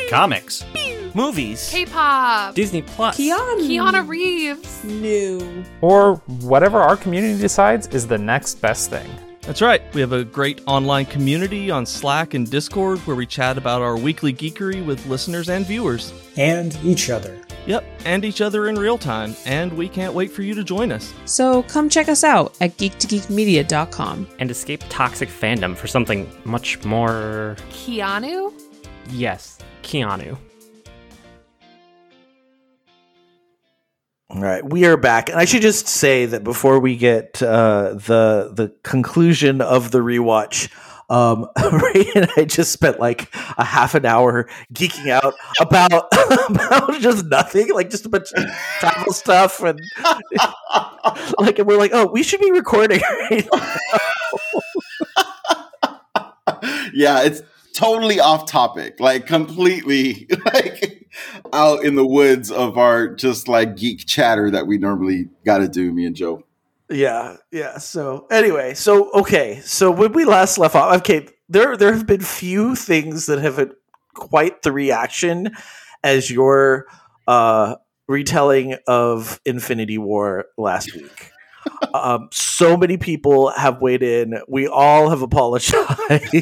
comics, 0.09 0.65
Movies. 1.15 1.69
K-pop, 1.71 2.55
Disney 2.55 2.81
Plus. 2.81 3.17
Keanu. 3.17 3.61
Keanu 3.61 4.05
Reeves. 4.07 4.83
New. 4.83 5.63
Or 5.79 6.15
whatever 6.41 6.81
our 6.81 6.97
community 6.97 7.39
decides 7.39 7.87
is 7.87 8.05
the 8.05 8.17
next 8.17 8.55
best 8.55 8.89
thing. 8.89 9.09
That's 9.41 9.61
right. 9.61 9.81
We 9.93 10.01
have 10.01 10.11
a 10.11 10.25
great 10.25 10.61
online 10.67 11.05
community 11.05 11.71
on 11.71 11.85
Slack 11.85 12.33
and 12.33 12.49
Discord 12.49 12.99
where 12.99 13.15
we 13.15 13.25
chat 13.25 13.57
about 13.57 13.81
our 13.81 13.95
weekly 13.95 14.33
geekery 14.33 14.85
with 14.85 15.05
listeners 15.05 15.49
and 15.49 15.65
viewers. 15.65 16.11
and 16.35 16.77
each 16.83 17.09
other. 17.09 17.44
Yep, 17.65 17.83
and 18.05 18.23
each 18.23 18.41
other 18.41 18.67
in 18.67 18.75
real 18.75 18.97
time, 18.97 19.35
and 19.45 19.73
we 19.73 19.89
can't 19.89 20.13
wait 20.13 20.31
for 20.31 20.43
you 20.43 20.53
to 20.53 20.63
join 20.63 20.91
us. 20.91 21.13
So 21.25 21.63
come 21.63 21.89
check 21.89 22.09
us 22.09 22.23
out 22.23 22.55
at 22.61 22.77
geek2geekmedia.com. 22.77 24.27
And 24.39 24.51
escape 24.51 24.83
toxic 24.89 25.29
fandom 25.29 25.75
for 25.75 25.87
something 25.87 26.29
much 26.43 26.83
more. 26.83 27.55
Keanu? 27.69 28.53
Yes, 29.09 29.59
Keanu. 29.83 30.37
All 34.29 34.41
right, 34.41 34.65
we 34.65 34.85
are 34.85 34.97
back, 34.97 35.29
and 35.29 35.39
I 35.39 35.45
should 35.45 35.61
just 35.61 35.87
say 35.87 36.25
that 36.25 36.43
before 36.43 36.79
we 36.79 36.97
get 36.97 37.41
uh, 37.41 37.93
the 37.93 38.51
the 38.51 38.73
conclusion 38.83 39.61
of 39.61 39.91
the 39.91 39.99
rewatch, 39.99 40.69
um, 41.09 41.47
Ray 41.71 42.07
and 42.15 42.29
I 42.37 42.45
just 42.45 42.71
spent 42.71 42.99
like 42.99 43.33
a 43.57 43.63
half 43.63 43.95
an 43.95 44.05
hour 44.05 44.49
geeking 44.73 45.09
out 45.09 45.33
about 45.59 46.07
about 46.49 46.99
just 46.99 47.25
nothing, 47.25 47.73
like 47.73 47.89
just 47.89 48.05
a 48.05 48.09
bunch 48.09 48.31
of 48.33 48.45
travel 48.79 49.13
stuff, 49.13 49.61
and 49.61 49.79
like, 51.39 51.59
and 51.59 51.67
we're 51.67 51.77
like, 51.77 51.91
oh, 51.93 52.07
we 52.07 52.23
should 52.23 52.41
be 52.41 52.51
recording. 52.51 53.01
Right 53.29 53.47
yeah, 56.93 57.23
it's 57.23 57.41
totally 57.73 58.19
off 58.19 58.49
topic, 58.49 58.99
like 58.99 59.27
completely 59.27 60.27
like 60.45 61.07
out 61.53 61.83
in 61.83 61.95
the 61.95 62.05
woods 62.05 62.51
of 62.51 62.77
our 62.77 63.07
just 63.13 63.47
like 63.47 63.75
geek 63.75 64.05
chatter 64.05 64.49
that 64.51 64.67
we 64.67 64.77
normally 64.77 65.29
got 65.45 65.59
to 65.59 65.67
do, 65.67 65.91
me 65.91 66.05
and 66.05 66.15
Joe. 66.15 66.43
Yeah, 66.89 67.37
yeah. 67.51 67.77
So 67.79 68.27
anyway, 68.29 68.75
so 68.75 69.11
okay, 69.11 69.59
so 69.63 69.89
when 69.89 70.13
we 70.13 70.23
last 70.25 70.57
left 70.57 70.75
off, 70.75 70.97
okay, 70.99 71.27
there 71.49 71.75
there 71.75 71.93
have 71.93 72.05
been 72.05 72.21
few 72.21 72.75
things 72.75 73.25
that 73.25 73.39
have 73.39 73.57
had 73.57 73.71
quite 74.13 74.61
the 74.61 74.71
reaction 74.71 75.51
as 76.03 76.29
your 76.29 76.85
uh, 77.27 77.75
retelling 78.07 78.75
of 78.87 79.41
Infinity 79.45 79.97
War 79.97 80.45
last 80.57 80.93
week. 80.93 81.31
um, 81.95 82.29
so 82.31 82.77
many 82.77 82.97
people 82.97 83.49
have 83.49 83.81
weighed 83.81 84.03
in. 84.03 84.35
We 84.47 84.67
all 84.67 85.09
have 85.09 85.23
apologized. 85.23 86.35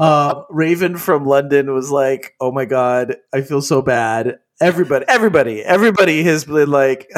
uh, 0.00 0.42
Raven 0.50 0.96
from 0.96 1.26
London 1.26 1.72
was 1.74 1.90
like, 1.90 2.34
"Oh 2.40 2.50
my 2.52 2.64
god, 2.64 3.16
I 3.34 3.42
feel 3.42 3.60
so 3.60 3.82
bad." 3.82 4.38
Everybody, 4.60 5.04
everybody, 5.08 5.62
everybody 5.62 6.22
has 6.22 6.44
been 6.44 6.70
like, 6.70 7.10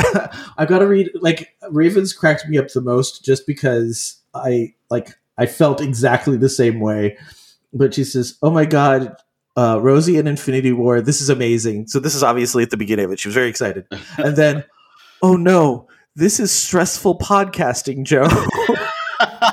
I've 0.57 0.69
got 0.69 0.81
to 0.81 0.87
read." 0.87 1.11
Like 1.21 1.55
Ravens 1.71 2.13
cracked 2.13 2.49
me 2.49 2.59
up 2.59 2.69
the 2.69 2.81
most 2.81 3.25
just 3.25 3.47
because 3.47 4.21
I 4.35 4.75
like 4.91 5.17
I 5.37 5.47
felt 5.47 5.81
exactly 5.81 6.37
the 6.37 6.49
same 6.49 6.81
way. 6.81 7.17
But 7.73 7.95
she 7.95 8.05
says, 8.05 8.39
"Oh 8.43 8.51
my 8.51 8.65
god." 8.65 9.17
Uh, 9.57 9.77
Rosie 9.83 10.19
and 10.19 10.29
Infinity 10.29 10.71
War. 10.71 11.01
This 11.01 11.21
is 11.21 11.29
amazing. 11.29 11.89
So 11.89 11.99
this 11.99 12.15
is 12.15 12.23
obviously 12.23 12.63
at 12.63 12.71
the 12.71 12.77
beginning 12.77 13.07
of 13.07 13.11
it. 13.11 13.19
She 13.19 13.27
was 13.27 13.35
very 13.35 13.49
excited, 13.49 13.87
and 14.19 14.37
then, 14.37 14.65
oh 15.21 15.37
no, 15.37 15.89
this 16.15 16.39
is 16.39 16.53
stressful 16.53 17.19
podcasting, 17.19 18.05
Joe. 18.05 18.29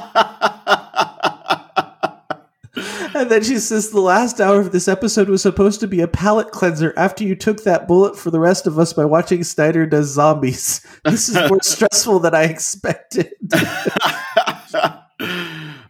and 3.16 3.32
then 3.32 3.44
she 3.44 3.58
says 3.60 3.90
the 3.90 4.02
last 4.02 4.42
hour 4.42 4.60
of 4.60 4.72
this 4.74 4.88
episode 4.90 5.30
was 5.30 5.42
supposed 5.42 5.80
to 5.80 5.88
be 5.88 6.02
a 6.02 6.08
palate 6.08 6.52
cleanser 6.52 6.94
after 6.98 7.24
you 7.24 7.34
took 7.36 7.64
that 7.64 7.88
bullet 7.88 8.18
for 8.18 8.30
the 8.30 8.40
rest 8.40 8.68
of 8.68 8.78
us 8.78 8.92
by 8.92 9.06
watching 9.06 9.44
Snyder 9.44 9.86
does 9.86 10.14
zombies. 10.14 10.86
This 11.06 11.30
is 11.30 11.36
more 11.50 11.62
stressful 11.62 12.20
than 12.20 12.36
I 12.36 12.44
expected. 12.44 13.32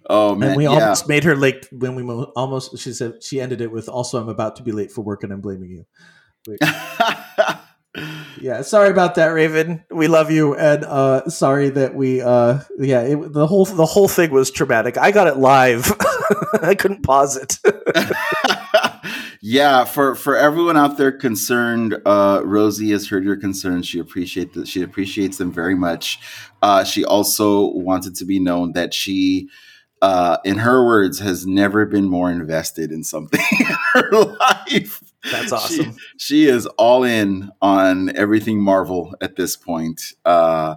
oh 0.08 0.36
man, 0.36 0.50
and 0.50 0.58
we 0.58 0.66
yeah. 0.66 0.70
almost 0.70 1.08
made 1.10 1.24
her 1.24 1.36
late 1.36 1.68
when 1.72 1.96
we 1.96 2.04
mo- 2.04 2.32
almost 2.36 2.78
she 2.78 2.94
said 2.94 3.24
she 3.24 3.42
ended 3.42 3.62
it 3.62 3.72
with 3.72 3.90
also 3.90 4.22
I'm 4.22 4.30
about 4.30 4.58
to 4.58 4.64
be 4.64 4.72
late 4.72 4.92
for 4.92 5.02
work 5.02 5.24
and 5.24 5.34
I'm 5.34 5.42
blaming 5.42 5.72
you. 5.72 5.86
Yeah, 8.42 8.62
sorry 8.62 8.90
about 8.90 9.16
that, 9.16 9.28
Raven. 9.28 9.84
We 9.90 10.08
love 10.08 10.30
you, 10.30 10.54
and 10.54 10.84
uh, 10.84 11.30
sorry 11.30 11.70
that 11.70 11.96
we. 11.96 12.22
Uh, 12.22 12.60
yeah, 12.78 13.02
it, 13.02 13.34
the 13.34 13.48
whole 13.48 13.66
the 13.66 13.86
whole 13.86 14.10
thing 14.10 14.32
was 14.32 14.52
traumatic. 14.52 14.98
I 14.98 15.12
got 15.12 15.28
it 15.28 15.38
live. 15.38 15.92
I 16.62 16.76
couldn't 16.76 17.04
pause 17.04 17.38
it. 17.38 17.60
yeah, 19.42 19.86
for 19.86 20.16
for 20.16 20.36
everyone 20.36 20.78
out 20.78 20.98
there 20.98 21.12
concerned, 21.12 21.98
uh, 22.06 22.42
Rosie 22.44 22.92
has 22.92 23.08
heard 23.08 23.24
your 23.24 23.36
concerns. 23.36 23.88
She 23.88 24.00
appreciate 24.00 24.54
that. 24.54 24.68
She 24.68 24.82
appreciates 24.82 25.38
them 25.38 25.52
very 25.52 25.76
much. 25.76 26.20
Uh, 26.62 26.84
she 26.84 27.04
also 27.06 27.72
wanted 27.72 28.16
to 28.16 28.26
be 28.26 28.40
known 28.40 28.74
that 28.74 28.94
she. 28.94 29.50
Uh, 30.02 30.38
in 30.44 30.58
her 30.58 30.86
words, 30.86 31.20
has 31.20 31.48
never 31.48 31.84
been 31.86 32.04
more 32.04 32.30
invested 32.30 32.92
in 32.92 33.04
something 33.04 33.40
in 33.60 33.66
her 33.94 34.12
life. 34.12 35.02
That's 35.32 35.52
awesome. 35.52 35.94
She, 36.18 36.44
she 36.44 36.48
is 36.48 36.68
all 36.78 37.04
in 37.04 37.50
on 37.62 38.16
everything 38.16 38.62
Marvel 38.62 39.16
at 39.22 39.36
this 39.36 39.56
point. 39.56 40.14
Uh, 40.24 40.76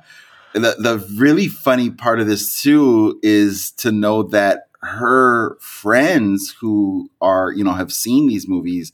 the 0.55 0.76
the 0.78 1.07
really 1.16 1.49
funny 1.49 1.90
part 1.90 2.20
of 2.20 2.26
this 2.26 2.62
too 2.62 3.18
is 3.22 3.72
to 3.72 3.92
know 3.92 4.22
that 4.24 4.67
her 4.80 5.56
friends 5.60 6.54
who 6.60 7.10
are 7.20 7.52
you 7.52 7.64
know 7.64 7.72
have 7.72 7.92
seen 7.92 8.28
these 8.28 8.48
movies 8.48 8.92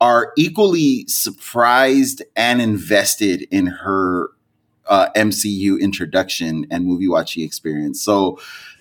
are 0.00 0.32
equally 0.36 1.06
surprised 1.06 2.22
and 2.36 2.60
invested 2.60 3.46
in 3.50 3.66
her 3.66 4.30
uh, 4.86 5.08
MCU 5.16 5.80
introduction 5.80 6.66
and 6.70 6.84
movie 6.84 7.08
watching 7.08 7.42
experience. 7.42 8.02
So 8.02 8.38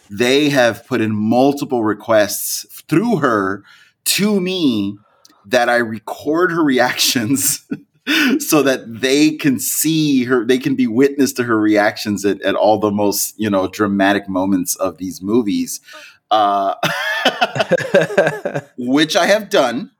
they 0.09 0.49
have 0.49 0.85
put 0.85 1.01
in 1.01 1.15
multiple 1.15 1.83
requests 1.83 2.65
through 2.87 3.17
her 3.17 3.63
to 4.05 4.39
me 4.39 4.97
that 5.45 5.69
I 5.69 5.77
record 5.77 6.51
her 6.51 6.63
reactions 6.63 7.65
so 8.39 8.61
that 8.61 8.83
they 8.87 9.31
can 9.31 9.59
see 9.59 10.23
her, 10.25 10.45
they 10.45 10.59
can 10.59 10.75
be 10.75 10.87
witness 10.87 11.33
to 11.33 11.43
her 11.43 11.59
reactions 11.59 12.23
at, 12.23 12.41
at 12.41 12.55
all 12.55 12.77
the 12.77 12.91
most, 12.91 13.33
you 13.39 13.49
know, 13.49 13.67
dramatic 13.67 14.29
moments 14.29 14.75
of 14.75 14.97
these 14.97 15.21
movies, 15.21 15.81
uh, 16.31 16.75
which 18.77 19.15
I 19.15 19.25
have 19.25 19.49
done. 19.49 19.91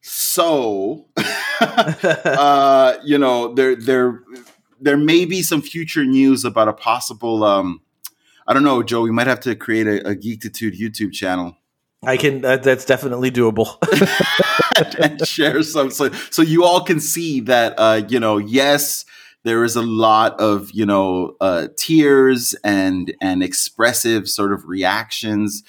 So, 0.00 1.06
uh, 1.60 2.94
you 3.04 3.18
know, 3.18 3.54
there, 3.54 3.76
there, 3.76 4.20
there 4.80 4.96
may 4.96 5.24
be 5.24 5.42
some 5.42 5.62
future 5.62 6.04
news 6.04 6.44
about 6.44 6.68
a 6.68 6.72
possible, 6.72 7.44
um, 7.44 7.80
I 8.46 8.52
don't 8.52 8.64
know, 8.64 8.82
Joe. 8.82 9.02
We 9.02 9.12
might 9.12 9.28
have 9.28 9.40
to 9.40 9.54
create 9.54 9.86
a, 9.86 10.08
a 10.08 10.16
Geektitude 10.16 10.78
YouTube 10.78 11.12
channel. 11.12 11.56
I 12.04 12.16
can. 12.16 12.44
Uh, 12.44 12.56
that's 12.56 12.84
definitely 12.84 13.30
doable. 13.30 13.78
and 14.98 15.24
share 15.26 15.62
some, 15.62 15.90
so 15.90 16.10
so 16.30 16.42
you 16.42 16.64
all 16.64 16.82
can 16.82 16.98
see 16.98 17.40
that. 17.42 17.74
Uh, 17.78 18.02
you 18.08 18.18
know, 18.18 18.38
yes, 18.38 19.04
there 19.44 19.64
is 19.64 19.76
a 19.76 19.82
lot 19.82 20.38
of 20.40 20.70
you 20.72 20.86
know 20.86 21.36
uh, 21.40 21.68
tears 21.76 22.54
and 22.64 23.14
and 23.20 23.42
expressive 23.42 24.28
sort 24.28 24.52
of 24.52 24.66
reactions. 24.66 25.62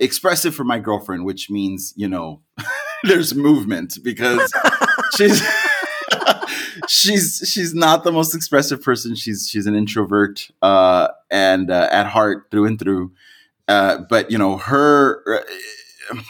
Expressive 0.00 0.54
for 0.54 0.64
my 0.64 0.78
girlfriend, 0.78 1.24
which 1.24 1.50
means 1.50 1.94
you 1.96 2.08
know 2.08 2.40
there's 3.04 3.34
movement 3.34 3.98
because 4.02 4.52
she's 5.16 5.42
she's 6.88 7.42
she's 7.46 7.74
not 7.74 8.04
the 8.04 8.12
most 8.12 8.34
expressive 8.34 8.82
person. 8.82 9.14
She's 9.14 9.48
she's 9.48 9.66
an 9.66 9.74
introvert 9.74 10.48
uh, 10.62 11.08
and 11.30 11.70
uh, 11.70 11.88
at 11.90 12.06
heart 12.06 12.48
through 12.50 12.66
and 12.66 12.78
through. 12.78 13.12
Uh, 13.66 13.98
but 14.10 14.30
you 14.30 14.36
know 14.36 14.58
her, 14.58 15.40
uh, 16.12 16.20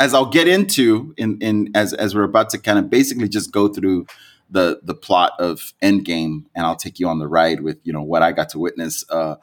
as 0.00 0.14
I'll 0.14 0.26
get 0.26 0.48
into 0.48 1.14
in 1.16 1.38
in 1.40 1.70
as 1.74 1.92
as 1.94 2.14
we're 2.14 2.24
about 2.24 2.50
to 2.50 2.58
kind 2.58 2.78
of 2.78 2.90
basically 2.90 3.28
just 3.28 3.52
go 3.52 3.68
through 3.68 4.06
the 4.50 4.80
the 4.82 4.94
plot 4.94 5.32
of 5.38 5.72
Endgame, 5.82 6.44
and 6.54 6.66
I'll 6.66 6.76
take 6.76 6.98
you 6.98 7.08
on 7.08 7.18
the 7.18 7.28
ride 7.28 7.60
with 7.60 7.78
you 7.84 7.92
know 7.92 8.02
what 8.02 8.22
I 8.22 8.32
got 8.32 8.50
to 8.50 8.58
witness. 8.58 9.04
Uh, 9.08 9.36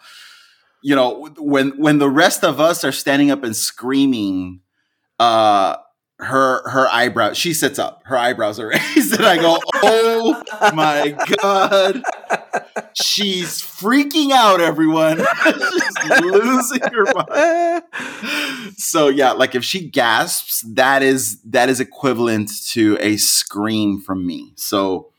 you 0.81 0.95
know 0.95 1.29
when 1.37 1.71
when 1.77 1.97
the 1.99 2.09
rest 2.09 2.43
of 2.43 2.59
us 2.59 2.83
are 2.83 2.91
standing 2.91 3.31
up 3.31 3.43
and 3.43 3.55
screaming. 3.55 4.61
Uh, 5.19 5.77
her 6.19 6.67
her 6.67 6.87
eyebrow 6.87 7.31
she 7.33 7.53
sits 7.53 7.77
up 7.77 8.01
her 8.05 8.17
eyebrows 8.17 8.59
are 8.59 8.67
raised 8.95 9.13
and 9.13 9.23
i 9.23 9.37
go 9.37 9.59
oh 9.75 10.43
my 10.73 11.15
god 11.41 12.01
she's 13.03 13.61
freaking 13.61 14.31
out 14.31 14.59
everyone 14.59 15.17
she's 15.43 16.21
losing 16.21 16.81
her 16.81 17.05
mind 17.13 17.83
so 18.77 19.07
yeah 19.07 19.31
like 19.31 19.55
if 19.55 19.63
she 19.63 19.87
gasps 19.87 20.61
that 20.61 21.03
is 21.03 21.39
that 21.41 21.69
is 21.69 21.79
equivalent 21.79 22.49
to 22.65 22.97
a 22.99 23.17
scream 23.17 24.01
from 24.01 24.25
me 24.25 24.51
so 24.55 25.09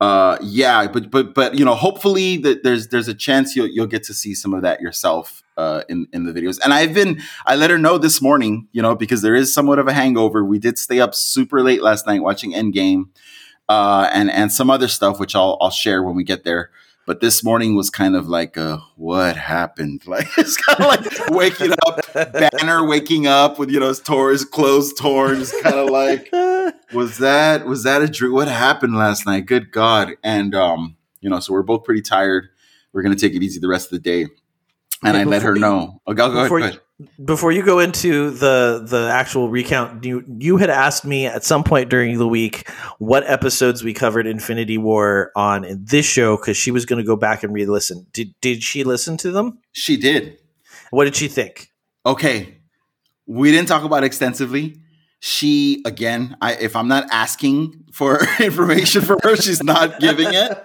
uh, 0.00 0.38
yeah, 0.40 0.86
but 0.86 1.10
but 1.10 1.34
but 1.34 1.58
you 1.58 1.64
know, 1.64 1.74
hopefully 1.74 2.36
that 2.38 2.62
there's 2.62 2.88
there's 2.88 3.08
a 3.08 3.14
chance 3.14 3.56
you'll 3.56 3.66
you'll 3.66 3.86
get 3.86 4.04
to 4.04 4.14
see 4.14 4.32
some 4.32 4.54
of 4.54 4.62
that 4.62 4.80
yourself 4.80 5.42
uh, 5.56 5.82
in 5.88 6.06
in 6.12 6.24
the 6.24 6.32
videos. 6.32 6.58
And 6.62 6.72
I've 6.72 6.94
been 6.94 7.20
I 7.46 7.56
let 7.56 7.70
her 7.70 7.78
know 7.78 7.98
this 7.98 8.22
morning, 8.22 8.68
you 8.70 8.80
know, 8.80 8.94
because 8.94 9.22
there 9.22 9.34
is 9.34 9.52
somewhat 9.52 9.80
of 9.80 9.88
a 9.88 9.92
hangover. 9.92 10.44
We 10.44 10.60
did 10.60 10.78
stay 10.78 11.00
up 11.00 11.16
super 11.16 11.62
late 11.62 11.82
last 11.82 12.06
night 12.06 12.22
watching 12.22 12.52
Endgame, 12.52 13.08
uh, 13.68 14.08
and 14.12 14.30
and 14.30 14.52
some 14.52 14.70
other 14.70 14.86
stuff 14.86 15.18
which 15.18 15.34
I'll 15.34 15.58
I'll 15.60 15.70
share 15.70 16.00
when 16.02 16.14
we 16.14 16.22
get 16.22 16.44
there. 16.44 16.70
But 17.08 17.20
this 17.20 17.42
morning 17.42 17.74
was 17.74 17.88
kind 17.88 18.14
of 18.14 18.28
like 18.28 18.58
a 18.58 18.82
what 18.96 19.34
happened? 19.34 20.02
Like 20.06 20.28
it's 20.36 20.58
kind 20.58 20.78
of 20.78 20.86
like 20.88 21.30
waking 21.30 21.72
up, 21.86 22.00
Banner 22.12 22.86
waking 22.86 23.26
up 23.26 23.58
with 23.58 23.70
you 23.70 23.80
know 23.80 23.88
his, 23.88 24.00
tor- 24.00 24.30
his 24.30 24.44
clothes 24.44 24.92
torn. 24.92 25.40
It's 25.40 25.58
kind 25.62 25.76
of 25.76 25.88
like 25.88 26.28
was 26.92 27.16
that 27.16 27.64
was 27.64 27.84
that 27.84 28.02
a 28.02 28.08
dream? 28.08 28.34
What 28.34 28.48
happened 28.48 28.94
last 28.94 29.24
night? 29.24 29.46
Good 29.46 29.72
God! 29.72 30.16
And 30.22 30.54
um, 30.54 30.98
you 31.22 31.30
know, 31.30 31.40
so 31.40 31.54
we're 31.54 31.62
both 31.62 31.84
pretty 31.84 32.02
tired. 32.02 32.50
We're 32.92 33.00
gonna 33.00 33.16
take 33.16 33.34
it 33.34 33.42
easy 33.42 33.58
the 33.58 33.68
rest 33.68 33.86
of 33.86 33.92
the 33.92 34.00
day. 34.00 34.26
And 35.02 35.16
Hey, 35.16 35.22
I 35.22 35.24
let 35.24 35.40
her 35.40 35.54
know. 35.54 36.02
Oh, 36.06 36.12
go, 36.12 36.30
go, 36.30 36.40
ahead, 36.40 36.50
go 36.50 36.56
ahead. 36.58 36.80
Before 37.24 37.52
you 37.52 37.62
go 37.62 37.78
into 37.78 38.30
the 38.30 38.84
the 38.84 39.08
actual 39.12 39.48
recount, 39.48 40.04
you 40.04 40.24
you 40.26 40.56
had 40.56 40.68
asked 40.68 41.04
me 41.04 41.26
at 41.26 41.44
some 41.44 41.62
point 41.62 41.90
during 41.90 42.18
the 42.18 42.26
week 42.26 42.68
what 42.98 43.22
episodes 43.28 43.84
we 43.84 43.94
covered 43.94 44.26
Infinity 44.26 44.78
War 44.78 45.30
on 45.36 45.64
in 45.64 45.84
this 45.84 46.04
show 46.04 46.36
because 46.36 46.56
she 46.56 46.72
was 46.72 46.86
going 46.86 47.00
to 47.00 47.06
go 47.06 47.14
back 47.14 47.44
and 47.44 47.52
re-listen. 47.52 48.08
Did 48.12 48.34
did 48.40 48.64
she 48.64 48.82
listen 48.82 49.16
to 49.18 49.30
them? 49.30 49.58
She 49.70 49.96
did. 49.96 50.38
What 50.90 51.04
did 51.04 51.14
she 51.14 51.28
think? 51.28 51.70
Okay. 52.04 52.58
We 53.26 53.52
didn't 53.52 53.68
talk 53.68 53.84
about 53.84 54.02
it 54.02 54.06
extensively. 54.06 54.80
She 55.20 55.82
again, 55.84 56.36
I 56.40 56.54
if 56.54 56.74
I'm 56.74 56.88
not 56.88 57.06
asking 57.12 57.84
for 57.92 58.20
information 58.40 59.02
from 59.02 59.20
her, 59.22 59.36
she's 59.36 59.62
not 59.62 60.00
giving 60.00 60.32
it. 60.32 60.64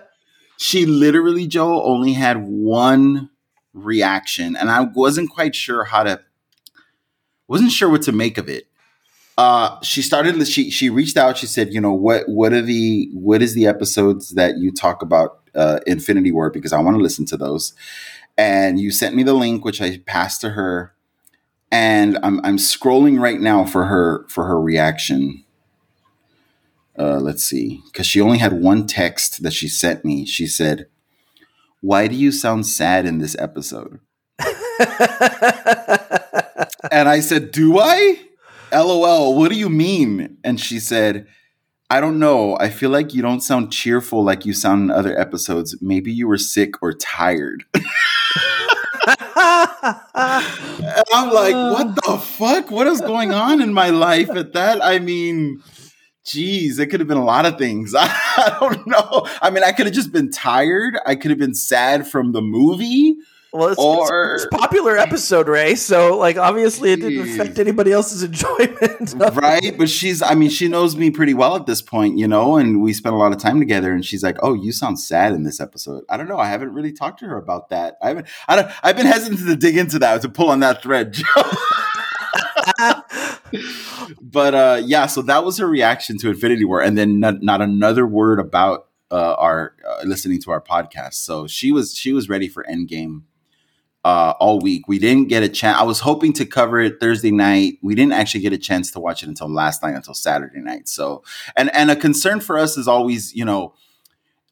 She 0.58 0.86
literally, 0.86 1.46
Joe, 1.46 1.84
only 1.84 2.14
had 2.14 2.38
one 2.48 3.30
reaction, 3.74 4.55
and 4.55 4.69
I 4.69 4.82
wasn't 4.82 5.30
quite 5.30 5.55
sure 5.55 5.86
how 5.86 6.03
to 6.03 6.21
wasn't 7.47 7.71
sure 7.71 7.89
what 7.89 8.01
to 8.03 8.11
make 8.11 8.38
of 8.38 8.47
it. 8.49 8.67
Uh, 9.38 9.80
she 9.82 10.01
started. 10.01 10.47
She 10.47 10.69
she 10.69 10.89
reached 10.89 11.17
out. 11.17 11.38
She 11.38 11.47
said, 11.47 11.74
"You 11.74 11.82
know 11.82 11.93
what? 11.93 12.30
What 12.30 12.53
are 12.53 12.61
the 12.61 13.09
what 13.13 13.41
is 13.41 13.55
the 13.55 13.65
episodes 13.65 14.30
that 14.32 14.57
you 14.57 14.71
talk 14.71 15.01
about 15.01 15.39
uh, 15.55 15.80
Infinity 15.88 16.32
War? 16.32 16.49
Because 16.49 16.74
I 16.74 16.80
want 16.80 16.97
to 16.97 17.03
listen 17.03 17.26
to 17.28 17.38
those." 17.38 17.74
And 18.38 18.80
you 18.80 18.91
sent 18.91 19.15
me 19.15 19.24
the 19.24 19.34
link, 19.34 19.63
which 19.63 19.82
I 19.82 19.97
passed 20.05 20.41
to 20.41 20.51
her, 20.51 20.93
and 21.71 22.17
I'm 22.24 22.39
I'm 22.45 22.57
scrolling 22.57 23.19
right 23.19 23.39
now 23.39 23.65
for 23.65 23.86
her 23.86 24.26
for 24.30 24.45
her 24.45 24.59
reaction. 24.61 25.43
Uh, 26.97 27.17
let's 27.19 27.43
see, 27.43 27.82
because 27.86 28.05
she 28.05 28.21
only 28.21 28.38
had 28.38 28.53
one 28.53 28.86
text 28.86 29.41
that 29.41 29.53
she 29.53 29.67
sent 29.67 30.05
me. 30.05 30.28
She 30.28 30.45
said, 30.45 30.86
"Why 31.84 32.08
do 32.08 32.16
you 32.16 32.32
sound 32.32 32.66
sad 32.66 33.06
in 33.06 33.18
this 33.18 33.36
episode?" 33.38 34.00
and 36.90 37.10
I 37.10 37.20
said, 37.20 37.52
"Do 37.52 37.78
I?" 37.78 38.20
LOL. 38.72 39.36
What 39.38 39.52
do 39.52 39.58
you 39.58 39.70
mean? 39.70 40.38
And 40.46 40.58
she 40.62 40.80
said, 40.80 41.28
"I 41.90 42.00
don't 42.00 42.20
know. 42.20 42.58
I 42.58 42.70
feel 42.70 42.90
like 42.90 43.14
you 43.14 43.22
don't 43.22 43.42
sound 43.42 43.74
cheerful 43.74 44.24
like 44.24 44.46
you 44.46 44.54
sound 44.54 44.84
in 44.84 44.92
other 44.92 45.20
episodes. 45.20 45.76
Maybe 45.82 46.14
you 46.14 46.26
were 46.30 46.38
sick 46.38 46.82
or 46.82 46.94
tired." 46.94 47.66
And 49.84 51.04
I'm 51.14 51.32
like, 51.32 51.54
what 51.54 51.96
the 51.96 52.18
fuck? 52.18 52.72
What 52.72 52.88
is 52.88 53.02
going 53.02 53.34
on 53.34 53.62
in 53.62 53.74
my 53.74 53.90
life 53.90 54.30
at 54.32 54.54
that? 54.54 54.84
I 54.84 55.00
mean, 55.00 55.62
geez, 56.26 56.80
it 56.80 56.88
could 56.88 56.99
have 56.99 57.07
been 57.07 57.17
a 57.17 57.24
lot 57.26 57.45
of 57.45 57.57
things. 57.57 57.93
I, 57.95 58.05
I 58.38 58.57
don't 58.59 58.88
know. 58.88 59.28
I 59.41 59.49
mean, 59.49 59.63
I 59.63 59.71
could 59.71 59.86
have 59.86 59.95
just 59.95 60.11
been 60.11 60.32
tired. 60.32 60.97
I 61.05 61.15
could 61.15 61.32
have 61.32 61.39
been 61.39 61.55
sad 61.55 62.07
from 62.07 62.32
the 62.32 62.41
movie. 62.41 63.17
Well, 63.51 63.67
it's, 63.67 63.78
Or- 63.80 64.34
it's, 64.34 64.45
it's 64.45 64.55
a 64.55 64.57
popular 64.57 64.97
episode, 64.97 65.47
Ray. 65.47 65.76
So, 65.76 66.17
like, 66.17 66.38
obviously, 66.38 66.91
it 66.93 67.01
didn't 67.01 67.30
affect 67.30 67.59
anybody 67.59 67.91
else's 67.91 68.24
enjoyment. 68.24 69.13
right? 69.36 69.78
But 69.78 69.91
she's, 69.91 70.24
I 70.24 70.34
mean, 70.34 70.49
she 70.49 70.67
knows 70.67 70.95
me 70.95 71.11
pretty 71.11 71.36
well 71.36 71.55
at 71.55 71.67
this 71.67 71.80
point, 71.80 72.17
you 72.17 72.28
know, 72.28 72.55
and 72.55 72.82
we 72.82 72.93
spent 72.93 73.13
a 73.13 73.17
lot 73.19 73.32
of 73.32 73.38
time 73.38 73.59
together. 73.59 73.93
And 73.93 74.03
she's 74.03 74.24
like, 74.24 74.38
"Oh, 74.41 74.55
you 74.55 74.71
sound 74.71 74.99
sad 74.99 75.34
in 75.34 75.43
this 75.43 75.59
episode." 75.59 76.03
I 76.09 76.17
don't 76.17 76.28
know. 76.28 76.39
I 76.39 76.47
haven't 76.47 76.74
really 76.74 76.91
talked 76.93 77.19
to 77.19 77.28
her 77.28 77.38
about 77.38 77.69
that. 77.69 77.97
I 78.01 78.07
haven't. 78.07 78.28
I 78.47 78.55
don't, 78.55 78.71
I've 78.82 78.97
been 78.97 79.05
hesitant 79.05 79.41
to 79.47 79.55
dig 79.55 79.78
into 79.78 79.99
that 79.99 80.24
to 80.24 80.30
pull 80.30 80.49
on 80.49 80.61
that 80.61 80.82
thread, 80.82 81.13
Joe. 82.80 83.34
But 84.22 84.56
uh, 84.56 84.82
yeah, 84.84 85.06
so 85.06 85.22
that 85.24 85.43
was 85.43 85.58
her 85.58 85.68
reaction 85.68 86.18
to 86.20 86.30
Infinity 86.30 86.66
War, 86.66 86.82
and 86.82 86.97
then 86.97 87.20
not, 87.20 87.41
not 87.41 87.62
another 87.62 88.06
word 88.06 88.39
about 88.39 88.88
uh, 89.12 89.36
our 89.38 89.76
uh, 89.88 90.04
listening 90.06 90.41
to 90.41 90.51
our 90.51 90.62
podcast. 90.62 91.16
So 91.16 91.47
she 91.47 91.72
was 91.72 91.95
she 91.95 92.14
was 92.14 92.30
ready 92.30 92.47
for 92.47 92.66
Endgame 92.70 93.24
uh, 94.04 94.34
all 94.39 94.60
week. 94.60 94.88
We 94.88 94.99
didn't 94.99 95.30
get 95.30 95.43
a 95.43 95.49
chance. 95.49 95.80
I 95.80 95.84
was 95.84 95.99
hoping 95.99 96.34
to 96.34 96.45
cover 96.45 96.80
it 96.80 96.99
Thursday 96.99 97.32
night. 97.32 97.78
We 97.82 97.95
didn't 97.95 98.14
actually 98.14 98.41
get 98.41 98.54
a 98.54 98.58
chance 98.58 98.91
to 98.91 98.99
watch 98.99 99.24
it 99.24 99.30
until 99.30 99.49
last 99.49 99.84
night, 99.84 99.95
until 99.95 100.14
Saturday 100.14 100.60
night. 100.60 100.89
So, 100.89 101.24
and 101.56 101.74
and 101.76 101.91
a 101.91 101.95
concern 101.95 102.39
for 102.39 102.58
us 102.58 102.78
is 102.78 102.88
always, 102.88 103.34
you 103.36 103.45
know, 103.45 103.74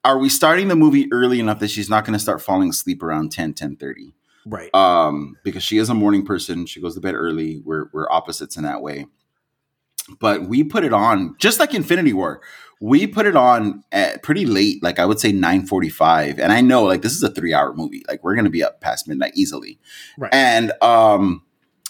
are 0.04 0.18
we 0.18 0.30
starting 0.30 0.68
the 0.68 0.76
movie 0.76 1.08
early 1.12 1.40
enough 1.40 1.60
that 1.60 1.70
she's 1.70 1.90
not 1.90 2.06
going 2.06 2.14
to 2.14 2.20
start 2.20 2.42
falling 2.42 2.70
asleep 2.70 3.04
around 3.04 3.32
10, 3.32 3.54
10 3.54 3.76
30? 3.76 4.14
Right. 4.46 4.74
um, 4.74 5.36
because 5.44 5.64
she 5.64 5.78
is 5.78 5.90
a 5.90 5.94
morning 5.94 6.26
person. 6.26 6.66
She 6.66 6.82
goes 6.82 6.96
to 6.96 7.02
bed 7.02 7.16
early. 7.16 7.62
We're 7.64 7.90
we're 7.94 8.12
opposites 8.12 8.58
in 8.58 8.64
that 8.64 8.82
way. 8.82 9.06
But 10.20 10.44
we 10.44 10.64
put 10.64 10.84
it 10.84 10.94
on 10.94 11.36
just 11.40 11.60
like 11.60 11.74
Infinity 11.74 12.14
War. 12.14 12.42
We 12.82 13.06
put 13.06 13.28
it 13.28 13.36
on 13.36 13.84
at 13.92 14.24
pretty 14.24 14.46
late, 14.46 14.82
like 14.82 14.98
I 14.98 15.06
would 15.06 15.20
say 15.20 15.32
nine 15.32 15.68
forty 15.68 15.90
five. 15.90 16.40
And 16.40 16.52
I 16.52 16.62
know 16.62 16.84
like 16.84 17.02
this 17.02 17.14
is 17.14 17.24
a 17.24 17.30
three 17.30 17.54
hour 17.54 17.74
movie. 17.74 18.04
Like 18.08 18.24
we're 18.24 18.36
gonna 18.36 18.50
be 18.50 18.64
up 18.64 18.82
past 18.82 19.08
midnight 19.08 19.34
easily. 19.36 19.80
Right. 20.18 20.34
And 20.34 20.72
um, 20.82 21.44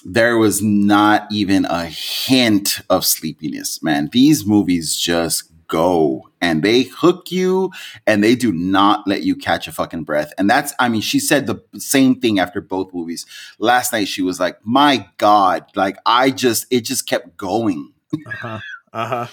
there 0.04 0.38
was 0.38 0.62
not 0.62 1.28
even 1.32 1.66
a 1.66 1.86
hint 1.86 2.82
of 2.90 3.06
sleepiness. 3.06 3.82
Man, 3.82 4.10
these 4.12 4.46
movies 4.46 4.98
just 4.98 5.51
go 5.72 6.30
and 6.42 6.62
they 6.62 6.84
hook 6.84 7.32
you 7.32 7.72
and 8.06 8.22
they 8.22 8.36
do 8.36 8.52
not 8.52 9.08
let 9.08 9.24
you 9.24 9.36
catch 9.36 9.68
a 9.68 9.72
fucking 9.72 10.04
breath. 10.04 10.34
And 10.38 10.50
that's, 10.50 10.74
I 10.80 10.90
mean, 10.90 11.02
she 11.02 11.20
said 11.20 11.48
the 11.48 11.64
same 11.80 12.20
thing 12.20 12.40
after 12.40 12.60
both 12.60 12.94
movies. 12.94 13.26
Last 13.58 13.94
night, 13.94 14.10
she 14.10 14.22
was 14.22 14.40
like, 14.40 14.58
my 14.64 15.08
God, 15.18 15.66
like 15.76 15.98
I 16.06 16.30
just, 16.30 16.68
it 16.70 16.82
just 16.82 17.08
kept 17.08 17.38
going. 17.38 17.94
Uh-huh. 18.28 18.60
Uh-huh. 18.92 19.28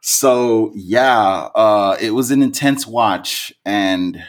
So 0.00 0.72
yeah, 0.74 1.48
uh, 1.54 1.96
it 2.00 2.10
was 2.10 2.30
an 2.30 2.42
intense 2.42 2.86
watch 2.86 3.54
and 3.64 4.22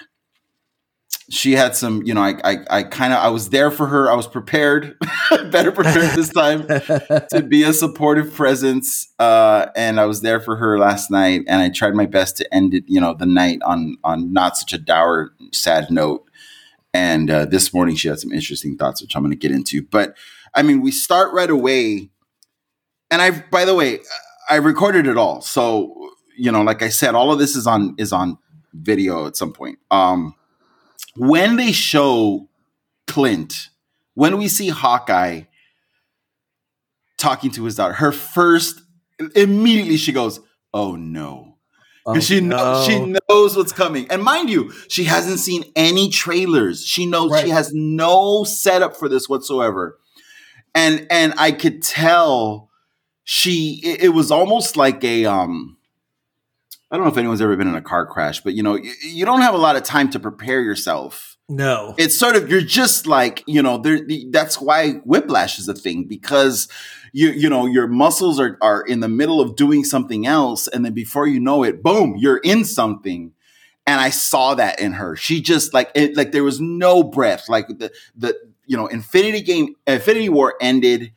she 1.30 1.54
had 1.54 1.76
some, 1.76 2.04
you 2.04 2.14
know, 2.14 2.22
I, 2.22 2.36
I, 2.44 2.58
I 2.70 2.84
kind 2.84 3.12
of, 3.12 3.20
I 3.20 3.30
was 3.30 3.50
there 3.50 3.72
for 3.72 3.88
her. 3.88 4.12
I 4.12 4.16
was 4.16 4.28
prepared, 4.28 4.96
better 5.52 5.72
prepared 5.72 6.16
this 6.16 6.30
time 6.30 6.68
to 6.68 7.44
be 7.48 7.64
a 7.64 7.74
supportive 7.74 8.34
presence. 8.34 9.12
Uh, 9.18 9.68
and 9.76 10.00
I 10.00 10.06
was 10.06 10.22
there 10.22 10.40
for 10.40 10.56
her 10.58 10.78
last 10.78 11.10
night, 11.10 11.44
and 11.48 11.62
I 11.62 11.70
tried 11.70 11.96
my 11.96 12.06
best 12.06 12.38
to 12.38 12.54
end 12.54 12.74
it, 12.76 12.84
you 12.88 13.02
know, 13.02 13.14
the 13.14 13.26
night 13.26 13.60
on 13.64 13.98
on 14.04 14.34
not 14.34 14.56
such 14.58 14.74
a 14.74 14.78
dour, 14.78 15.32
sad 15.52 15.90
note. 15.90 16.30
And 16.94 17.30
uh, 17.30 17.46
this 17.46 17.74
morning, 17.74 17.96
she 17.96 18.08
had 18.08 18.20
some 18.20 18.32
interesting 18.32 18.78
thoughts, 18.78 19.02
which 19.02 19.16
I'm 19.16 19.24
going 19.24 19.32
to 19.32 19.38
get 19.38 19.52
into. 19.52 19.82
But 19.82 20.16
I 20.54 20.62
mean, 20.62 20.82
we 20.82 20.92
start 20.92 21.34
right 21.34 21.50
away, 21.50 22.12
and 23.10 23.22
I, 23.22 23.32
by 23.32 23.66
the 23.66 23.74
way, 23.74 24.00
I 24.50 24.58
recorded 24.58 25.08
it 25.08 25.18
all, 25.18 25.42
so 25.42 26.12
you 26.38 26.52
know, 26.52 26.62
like 26.62 26.84
I 26.84 26.90
said, 26.90 27.16
all 27.16 27.32
of 27.32 27.40
this 27.40 27.56
is 27.56 27.66
on 27.66 27.96
is 27.98 28.14
on 28.14 28.38
video 28.74 29.26
at 29.26 29.36
some 29.36 29.54
point. 29.54 29.80
Um, 29.90 30.36
when 31.16 31.56
they 31.56 31.72
show 31.72 32.50
Clint, 33.08 33.70
when 34.14 34.38
we 34.38 34.48
see 34.48 34.70
Hawkeye 34.70 35.44
talking 37.18 37.52
to 37.52 37.64
his 37.64 37.76
daughter, 37.76 37.94
her 37.94 38.12
first 38.12 38.82
immediately 39.36 39.98
she 39.98 40.12
goes, 40.12 40.40
"Oh 40.74 40.96
no." 40.96 41.58
Because 42.06 42.28
she 42.28 42.40
knows 42.40 42.86
she 42.86 43.18
knows 43.30 43.58
what's 43.58 43.72
coming. 43.72 44.06
And 44.12 44.22
mind 44.22 44.50
you, 44.50 44.72
she 44.90 45.06
hasn't 45.06 45.40
seen 45.40 45.64
any 45.76 46.10
trailers. 46.10 46.86
She 46.86 47.06
knows 47.06 47.40
she 47.42 47.50
has 47.50 47.74
no 47.74 48.44
setup 48.44 48.96
for 48.96 49.10
this 49.10 49.28
whatsoever. 49.28 49.98
And 50.76 51.08
and 51.10 51.34
I 51.38 51.52
could 51.52 51.82
tell 51.82 52.70
she 53.24 53.82
it, 53.84 54.04
it 54.04 54.10
was 54.10 54.30
almost 54.30 54.78
like 54.78 55.04
a 55.04 55.26
um 55.26 55.75
I 56.96 56.98
don't 56.98 57.08
know 57.08 57.12
if 57.12 57.18
anyone's 57.18 57.42
ever 57.42 57.58
been 57.58 57.68
in 57.68 57.76
a 57.76 57.82
car 57.82 58.06
crash, 58.06 58.40
but 58.40 58.54
you 58.54 58.64
know, 58.64 58.76
you, 58.76 58.94
you 59.04 59.26
don't 59.26 59.42
have 59.42 59.54
a 59.54 59.58
lot 59.58 59.76
of 59.76 59.84
time 59.84 60.10
to 60.12 60.20
prepare 60.20 60.62
yourself. 60.62 61.36
No. 61.50 61.94
it's 61.98 62.18
sort 62.18 62.38
of 62.38 62.50
you're 62.50 62.62
just 62.62 63.06
like 63.06 63.44
you 63.46 63.62
know 63.62 63.78
there 63.78 64.00
that's 64.32 64.60
why 64.60 64.94
whiplash 65.04 65.60
is 65.60 65.68
a 65.68 65.76
thing 65.76 66.06
because 66.06 66.68
you 67.14 67.30
you 67.30 67.50
know 67.50 67.68
your 67.68 67.86
muscles 67.86 68.40
are 68.40 68.58
are 68.62 68.82
in 68.82 69.02
the 69.02 69.08
middle 69.08 69.40
of 69.40 69.56
doing 69.56 69.84
something 69.84 70.26
else 70.26 70.68
and 70.68 70.84
then 70.84 70.94
before 70.94 71.28
you 71.28 71.40
know 71.40 71.62
it 71.62 71.84
boom 71.84 72.16
you're 72.18 72.38
in 72.38 72.64
something. 72.66 73.34
And 73.86 74.02
i 74.02 74.10
saw 74.10 74.56
that 74.56 74.80
in 74.80 74.94
her. 74.94 75.16
She 75.18 75.42
just 75.42 75.74
like 75.74 75.92
it 75.94 76.16
like 76.16 76.32
there 76.32 76.46
was 76.46 76.62
no 76.62 77.04
breath. 77.04 77.50
Like 77.50 77.68
the 77.68 77.92
the 78.16 78.36
you 78.66 78.78
know 78.78 78.88
infinity 78.88 79.42
game 79.42 79.76
infinity 79.86 80.30
war 80.30 80.56
ended 80.62 81.12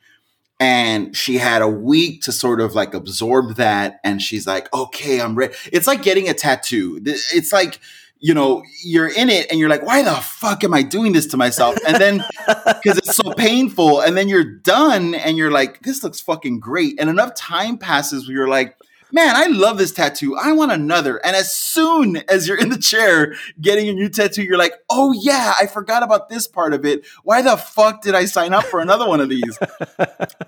and 0.59 1.15
she 1.15 1.37
had 1.37 1.61
a 1.61 1.67
week 1.67 2.21
to 2.23 2.31
sort 2.31 2.59
of 2.59 2.75
like 2.75 2.93
absorb 2.93 3.55
that 3.55 3.99
and 4.03 4.21
she's 4.21 4.45
like 4.45 4.71
okay 4.73 5.21
i'm 5.21 5.35
ready 5.35 5.53
it's 5.71 5.87
like 5.87 6.03
getting 6.03 6.29
a 6.29 6.33
tattoo. 6.33 6.99
It's 7.05 7.51
like 7.51 7.79
you 8.21 8.33
know 8.33 8.63
you're 8.83 9.07
in 9.07 9.29
it 9.29 9.49
and 9.49 9.59
you're 9.59 9.69
like 9.69 9.85
why 9.85 10.01
the 10.03 10.13
fuck 10.15 10.63
am 10.63 10.73
i 10.73 10.83
doing 10.83 11.13
this 11.13 11.27
to 11.27 11.37
myself? 11.37 11.77
And 11.87 11.97
then 11.97 12.17
because 12.47 12.97
it's 12.97 13.15
so 13.15 13.33
painful 13.33 14.01
and 14.01 14.17
then 14.17 14.27
you're 14.27 14.43
done 14.43 15.15
and 15.15 15.37
you're 15.37 15.51
like 15.51 15.81
this 15.81 16.03
looks 16.03 16.19
fucking 16.19 16.59
great. 16.59 16.99
And 16.99 17.09
enough 17.09 17.35
time 17.35 17.77
passes 17.77 18.27
where 18.27 18.37
you're 18.37 18.47
like 18.49 18.75
man 19.11 19.35
i 19.35 19.47
love 19.47 19.77
this 19.77 19.91
tattoo. 19.91 20.35
I 20.35 20.51
want 20.51 20.71
another. 20.71 21.17
And 21.25 21.35
as 21.35 21.53
soon 21.53 22.17
as 22.29 22.47
you're 22.47 22.57
in 22.57 22.69
the 22.69 22.77
chair 22.77 23.35
getting 23.59 23.89
a 23.89 23.93
new 23.93 24.09
tattoo 24.09 24.43
you're 24.43 24.57
like 24.57 24.73
oh 24.89 25.13
yeah 25.13 25.53
i 25.59 25.67
forgot 25.67 26.03
about 26.03 26.29
this 26.29 26.47
part 26.47 26.73
of 26.73 26.85
it. 26.85 27.05
Why 27.23 27.41
the 27.41 27.57
fuck 27.57 28.01
did 28.01 28.15
i 28.15 28.25
sign 28.25 28.53
up 28.53 28.65
for 28.65 28.79
another 28.79 29.07
one 29.07 29.21
of 29.21 29.29
these? 29.29 29.57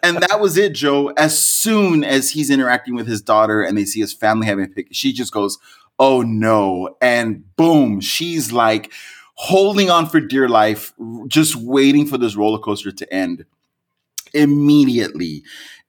And 0.04 0.18
that 0.18 0.40
was 0.40 0.58
it 0.58 0.74
joe. 0.74 1.10
As 1.10 1.42
soon 1.42 2.04
as 2.04 2.32
he's 2.32 2.50
interacting 2.50 2.96
with 2.96 3.08
his 3.08 3.22
daughter 3.22 3.62
and 3.62 3.78
they 3.78 3.86
see 3.86 4.00
his 4.00 4.14
family 4.14 4.48
having 4.48 4.66
a 4.66 4.68
pic 4.68 4.88
she 4.92 5.14
just 5.14 5.32
goes 5.32 5.58
oh 6.00 6.22
no. 6.22 6.98
And 7.02 7.56
boom 7.56 8.00
she's 8.02 8.52
like 8.52 8.92
holding 9.36 9.90
on 9.90 10.08
for 10.08 10.20
dear 10.20 10.48
life 10.48 10.94
just 11.28 11.56
waiting 11.56 12.06
for 12.06 12.18
this 12.18 12.36
roller 12.36 12.60
coaster 12.60 12.92
to 12.92 13.14
end 13.14 13.46
immediately. 14.34 15.44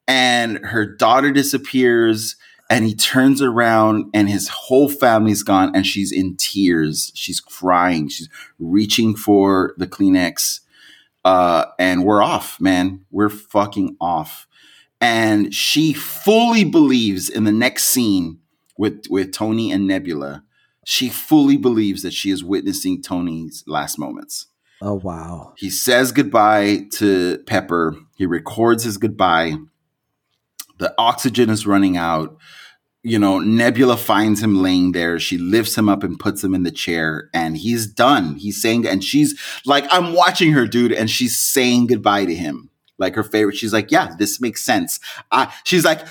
And 0.08 0.58
her 0.58 0.84
daughter 0.84 1.30
disappears 1.30 2.36
and 2.72 2.86
he 2.86 2.94
turns 2.94 3.42
around 3.42 4.10
and 4.14 4.28
his 4.28 4.48
whole 4.48 4.88
family's 4.88 5.42
gone 5.42 5.70
and 5.74 5.86
she's 5.86 6.10
in 6.10 6.34
tears 6.36 7.12
she's 7.14 7.40
crying 7.40 8.08
she's 8.08 8.28
reaching 8.58 9.14
for 9.14 9.74
the 9.76 9.86
kleenex 9.86 10.60
uh, 11.24 11.66
and 11.78 12.04
we're 12.04 12.22
off 12.22 12.60
man 12.60 13.04
we're 13.10 13.28
fucking 13.28 13.96
off 14.00 14.46
and 15.00 15.54
she 15.54 15.92
fully 15.92 16.64
believes 16.64 17.28
in 17.28 17.44
the 17.44 17.52
next 17.52 17.84
scene 17.84 18.38
with 18.78 19.04
with 19.10 19.32
tony 19.32 19.70
and 19.70 19.86
nebula 19.86 20.42
she 20.84 21.08
fully 21.08 21.56
believes 21.56 22.02
that 22.02 22.12
she 22.12 22.30
is 22.30 22.42
witnessing 22.42 23.00
tony's 23.02 23.62
last 23.66 23.98
moments 23.98 24.46
Oh 24.84 24.94
wow. 24.94 25.52
he 25.56 25.70
says 25.70 26.10
goodbye 26.10 26.88
to 26.94 27.38
Pepper. 27.46 27.94
He 28.16 28.26
records 28.26 28.82
his 28.82 28.98
goodbye. 28.98 29.54
The 30.78 30.92
oxygen 30.98 31.50
is 31.50 31.68
running 31.68 31.96
out. 31.96 32.36
You 33.04 33.18
know, 33.18 33.40
Nebula 33.40 33.96
finds 33.96 34.42
him 34.42 34.62
laying 34.62 34.92
there. 34.92 35.18
She 35.18 35.36
lifts 35.36 35.76
him 35.76 35.88
up 35.88 36.04
and 36.04 36.18
puts 36.18 36.42
him 36.44 36.54
in 36.54 36.62
the 36.62 36.70
chair, 36.70 37.28
and 37.34 37.56
he's 37.56 37.86
done. 37.86 38.36
He's 38.36 38.62
saying, 38.62 38.86
and 38.86 39.02
she's 39.02 39.38
like, 39.66 39.84
I'm 39.90 40.14
watching 40.14 40.52
her, 40.52 40.66
dude, 40.68 40.92
and 40.92 41.10
she's 41.10 41.36
saying 41.36 41.88
goodbye 41.88 42.26
to 42.26 42.34
him. 42.34 42.70
Like 42.98 43.16
her 43.16 43.24
favorite. 43.24 43.56
She's 43.56 43.72
like, 43.72 43.90
Yeah, 43.90 44.14
this 44.16 44.40
makes 44.40 44.64
sense. 44.64 45.00
Uh, 45.32 45.46
she's 45.64 45.84
like, 45.84 46.06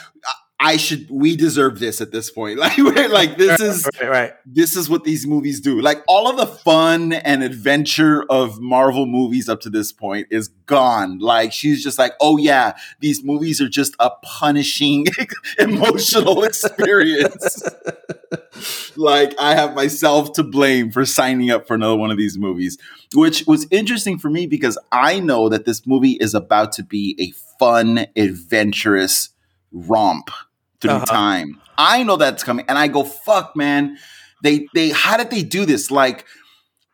I 0.63 0.77
should, 0.77 1.09
we 1.09 1.35
deserve 1.35 1.79
this 1.79 2.01
at 2.01 2.11
this 2.11 2.29
point. 2.29 2.59
Like, 2.61 2.77
we're 2.77 3.09
like, 3.09 3.37
this 3.37 3.59
is, 3.59 3.89
Right, 3.99 4.09
right. 4.09 4.33
this 4.45 4.75
is 4.75 4.87
what 4.89 5.03
these 5.03 5.25
movies 5.25 5.59
do. 5.59 5.81
Like 5.81 6.03
all 6.07 6.29
of 6.29 6.37
the 6.37 6.45
fun 6.45 7.13
and 7.13 7.41
adventure 7.41 8.23
of 8.29 8.61
Marvel 8.61 9.07
movies 9.07 9.49
up 9.49 9.61
to 9.61 9.69
this 9.71 9.91
point 9.91 10.27
is 10.29 10.49
gone. 10.67 11.17
Like 11.17 11.51
she's 11.51 11.83
just 11.83 11.97
like, 11.97 12.13
oh 12.21 12.37
yeah, 12.37 12.73
these 12.99 13.23
movies 13.23 13.59
are 13.59 13.67
just 13.69 13.95
a 13.99 14.11
punishing 14.23 15.07
emotional 15.59 16.43
experience. 16.51 17.63
like 18.95 19.33
I 19.39 19.55
have 19.55 19.73
myself 19.73 20.33
to 20.33 20.43
blame 20.43 20.91
for 20.91 21.05
signing 21.05 21.49
up 21.49 21.65
for 21.67 21.73
another 21.73 21.95
one 21.95 22.11
of 22.11 22.17
these 22.17 22.37
movies, 22.37 22.77
which 23.15 23.45
was 23.47 23.65
interesting 23.71 24.19
for 24.19 24.29
me 24.29 24.45
because 24.45 24.77
I 24.91 25.19
know 25.19 25.49
that 25.49 25.65
this 25.65 25.87
movie 25.87 26.17
is 26.19 26.33
about 26.35 26.71
to 26.73 26.83
be 26.83 27.15
a 27.19 27.31
fun, 27.57 28.05
adventurous 28.15 29.29
romp 29.71 30.29
through 30.81 30.91
Uh-huh. 30.91 31.05
time. 31.05 31.61
I 31.77 32.03
know 32.03 32.17
that's 32.17 32.43
coming, 32.43 32.65
and 32.67 32.77
I 32.77 32.87
go, 32.87 33.03
"Fuck, 33.03 33.55
man! 33.55 33.97
They 34.43 34.67
they 34.73 34.89
how 34.89 35.17
did 35.17 35.29
they 35.29 35.43
do 35.43 35.65
this? 35.65 35.91
Like, 35.91 36.25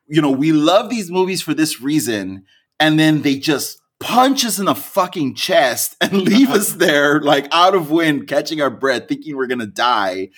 you 0.07 0.21
know, 0.21 0.31
we 0.31 0.51
love 0.51 0.89
these 0.89 1.09
movies 1.11 1.41
for 1.41 1.53
this 1.53 1.81
reason, 1.81 2.45
and 2.79 2.99
then 2.99 3.21
they 3.23 3.37
just 3.37 3.79
punch 3.99 4.45
us 4.45 4.59
in 4.59 4.65
the 4.65 4.75
fucking 4.75 5.35
chest 5.35 5.95
and 6.01 6.13
leave 6.21 6.49
us 6.51 6.73
there, 6.85 7.19
like 7.21 7.47
out 7.51 7.75
of 7.75 7.89
wind, 7.91 8.27
catching 8.27 8.61
our 8.61 8.69
breath, 8.69 9.07
thinking 9.07 9.35
we're 9.35 9.47
gonna 9.47 9.65
die." 9.65 10.29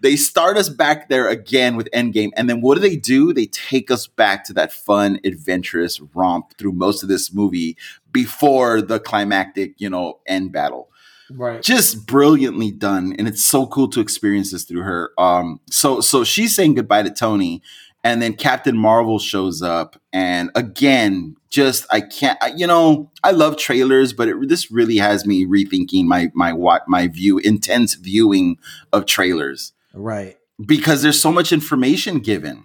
They 0.00 0.16
start 0.16 0.58
us 0.58 0.68
back 0.68 1.08
there 1.08 1.28
again 1.28 1.76
with 1.76 1.88
Endgame, 1.94 2.30
and 2.36 2.50
then 2.50 2.60
what 2.60 2.74
do 2.74 2.80
they 2.82 2.96
do? 2.96 3.32
They 3.32 3.46
take 3.46 3.90
us 3.90 4.06
back 4.06 4.44
to 4.44 4.52
that 4.52 4.70
fun, 4.70 5.18
adventurous 5.24 5.98
romp 6.14 6.58
through 6.58 6.72
most 6.72 7.02
of 7.02 7.08
this 7.08 7.32
movie 7.32 7.78
before 8.12 8.82
the 8.82 9.00
climactic, 9.00 9.74
you 9.78 9.88
know, 9.88 10.18
end 10.26 10.52
battle 10.52 10.90
Right. 11.36 11.62
just 11.62 12.06
brilliantly 12.06 12.70
done 12.70 13.14
and 13.18 13.26
it's 13.26 13.44
so 13.44 13.66
cool 13.66 13.88
to 13.88 14.00
experience 14.00 14.52
this 14.52 14.64
through 14.64 14.82
her 14.82 15.10
um 15.18 15.60
so 15.70 16.00
so 16.00 16.22
she's 16.24 16.54
saying 16.54 16.74
goodbye 16.74 17.02
to 17.02 17.10
tony 17.10 17.60
and 18.04 18.22
then 18.22 18.34
captain 18.34 18.76
marvel 18.76 19.18
shows 19.18 19.60
up 19.62 20.00
and 20.12 20.50
again 20.54 21.36
just 21.50 21.86
i 21.90 22.00
can't 22.00 22.38
I, 22.42 22.52
you 22.56 22.66
know 22.66 23.10
i 23.24 23.30
love 23.32 23.56
trailers 23.56 24.12
but 24.12 24.28
it, 24.28 24.48
this 24.48 24.70
really 24.70 24.96
has 24.98 25.26
me 25.26 25.44
rethinking 25.44 26.04
my 26.04 26.30
my 26.34 26.52
what 26.52 26.82
my 26.88 27.08
view 27.08 27.38
intense 27.38 27.94
viewing 27.94 28.56
of 28.92 29.06
trailers 29.06 29.72
Right. 29.92 30.36
because 30.64 31.02
there's 31.02 31.20
so 31.20 31.32
much 31.32 31.52
information 31.52 32.18
given 32.20 32.64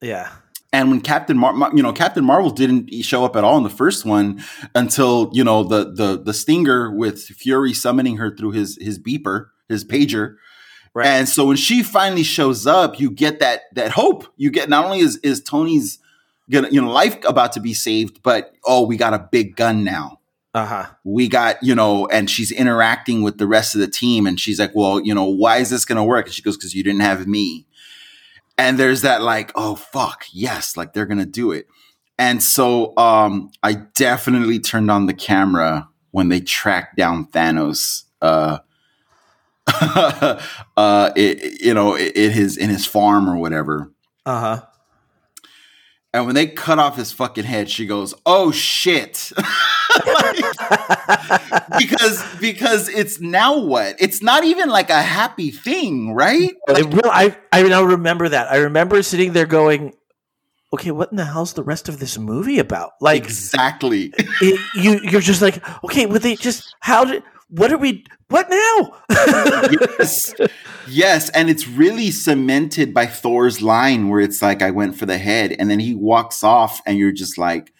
Yeah. 0.00 0.30
And 0.72 0.90
when 0.90 1.00
Captain 1.00 1.36
Mar- 1.38 1.70
you 1.74 1.82
know, 1.82 1.92
Captain 1.92 2.24
Marvel 2.24 2.50
didn't 2.50 2.90
show 3.02 3.24
up 3.24 3.36
at 3.36 3.44
all 3.44 3.56
in 3.56 3.62
the 3.62 3.70
first 3.70 4.04
one 4.04 4.42
until 4.74 5.30
you 5.32 5.44
know 5.44 5.62
the 5.62 5.92
the 5.92 6.20
the 6.22 6.34
stinger 6.34 6.90
with 6.90 7.22
Fury 7.22 7.72
summoning 7.72 8.16
her 8.16 8.34
through 8.34 8.52
his 8.52 8.78
his 8.80 8.98
beeper, 8.98 9.48
his 9.68 9.84
pager. 9.84 10.36
Right. 10.94 11.06
And 11.08 11.28
so 11.28 11.46
when 11.46 11.56
she 11.56 11.82
finally 11.82 12.22
shows 12.22 12.66
up, 12.66 12.98
you 12.98 13.10
get 13.10 13.38
that 13.40 13.62
that 13.74 13.90
hope. 13.92 14.26
You 14.36 14.50
get 14.50 14.68
not 14.68 14.84
only 14.86 15.00
is 15.00 15.16
is 15.18 15.42
Tony's 15.42 15.98
gonna 16.50 16.68
you 16.70 16.80
know 16.80 16.90
life 16.90 17.18
about 17.26 17.52
to 17.52 17.60
be 17.60 17.74
saved, 17.74 18.22
but 18.22 18.52
oh, 18.64 18.86
we 18.86 18.96
got 18.96 19.12
a 19.14 19.18
big 19.30 19.56
gun 19.56 19.84
now 19.84 20.20
Uh 20.54 20.64
huh. 20.64 20.86
we 21.04 21.28
got, 21.28 21.62
you 21.62 21.74
know, 21.74 22.06
and 22.08 22.30
she's 22.30 22.50
interacting 22.50 23.22
with 23.22 23.36
the 23.38 23.46
rest 23.46 23.74
of 23.74 23.80
the 23.82 23.88
team. 23.88 24.26
And 24.26 24.40
she's 24.40 24.58
like, 24.58 24.72
well, 24.74 25.00
you 25.00 25.14
know, 25.14 25.24
why 25.24 25.58
is 25.58 25.68
this 25.68 25.84
going 25.84 25.96
to 25.96 26.04
work? 26.04 26.26
And 26.26 26.34
she 26.34 26.40
goes, 26.42 26.56
because 26.56 26.74
you 26.74 26.82
didn't 26.82 27.02
have 27.02 27.26
me. 27.26 27.66
And 28.58 28.78
there's 28.78 29.02
that 29.02 29.22
like, 29.22 29.52
oh, 29.54 29.74
fuck, 29.74 30.24
yes, 30.32 30.76
like 30.76 30.92
they're 30.92 31.06
to 31.18 31.26
do 31.26 31.52
it. 31.52 31.66
And 32.18 32.42
so 32.42 32.96
um, 32.96 33.50
I 33.62 33.74
definitely 33.74 34.58
turned 34.58 34.90
on 34.90 35.06
the 35.06 35.14
camera 35.14 35.88
when 36.12 36.30
they 36.30 36.40
tracked 36.40 36.96
down 36.96 37.26
Thanos. 37.26 38.04
Uh, 38.22 38.58
uh, 40.76 41.10
it, 41.16 41.60
you 41.60 41.74
know, 41.74 41.96
in 41.96 42.30
his 42.30 42.56
in 42.56 42.70
his 42.70 42.86
farm 42.86 43.28
or 43.28 43.36
whatever. 43.36 43.92
Uh 44.24 44.40
huh. 44.40 44.66
And 46.16 46.24
when 46.24 46.34
they 46.34 46.46
cut 46.46 46.78
off 46.78 46.96
his 46.96 47.12
fucking 47.12 47.44
head, 47.44 47.68
she 47.68 47.84
goes, 47.84 48.14
"Oh 48.24 48.50
shit!" 48.50 49.32
Like, 49.36 50.42
because 51.78 52.24
because 52.40 52.88
it's 52.88 53.20
now 53.20 53.58
what? 53.58 53.96
It's 53.98 54.22
not 54.22 54.42
even 54.42 54.70
like 54.70 54.88
a 54.88 55.02
happy 55.02 55.50
thing, 55.50 56.14
right? 56.14 56.54
I, 56.70 56.80
real, 56.80 57.02
I 57.04 57.36
I 57.52 57.64
now 57.64 57.82
remember 57.82 58.30
that. 58.30 58.50
I 58.50 58.56
remember 58.56 59.02
sitting 59.02 59.34
there 59.34 59.44
going, 59.44 59.92
"Okay, 60.72 60.90
what 60.90 61.10
in 61.10 61.18
the 61.18 61.26
hell's 61.26 61.52
the 61.52 61.62
rest 61.62 61.86
of 61.86 61.98
this 61.98 62.16
movie 62.16 62.60
about?" 62.60 62.92
Like 62.98 63.22
exactly. 63.22 64.14
it, 64.16 64.58
you 64.74 65.00
you're 65.02 65.20
just 65.20 65.42
like, 65.42 65.62
"Okay, 65.84 66.06
well 66.06 66.18
they 66.18 66.36
just 66.36 66.74
how 66.80 67.04
did 67.04 67.24
what 67.50 67.70
are 67.70 67.78
we 67.78 68.06
what 68.28 68.48
now?" 68.50 68.96
yes. 69.98 70.34
yes, 70.88 71.30
and 71.30 71.48
it's 71.50 71.66
really 71.68 72.10
cemented 72.10 72.92
by 72.92 73.06
Thor's 73.06 73.62
line 73.62 74.08
where 74.08 74.20
it's 74.20 74.42
like, 74.42 74.62
"I 74.62 74.70
went 74.70 74.98
for 74.98 75.06
the 75.06 75.18
head," 75.18 75.54
and 75.58 75.70
then 75.70 75.80
he 75.80 75.94
walks 75.94 76.42
off, 76.44 76.80
and 76.86 76.98
you're 76.98 77.12
just 77.12 77.38
like. 77.38 77.72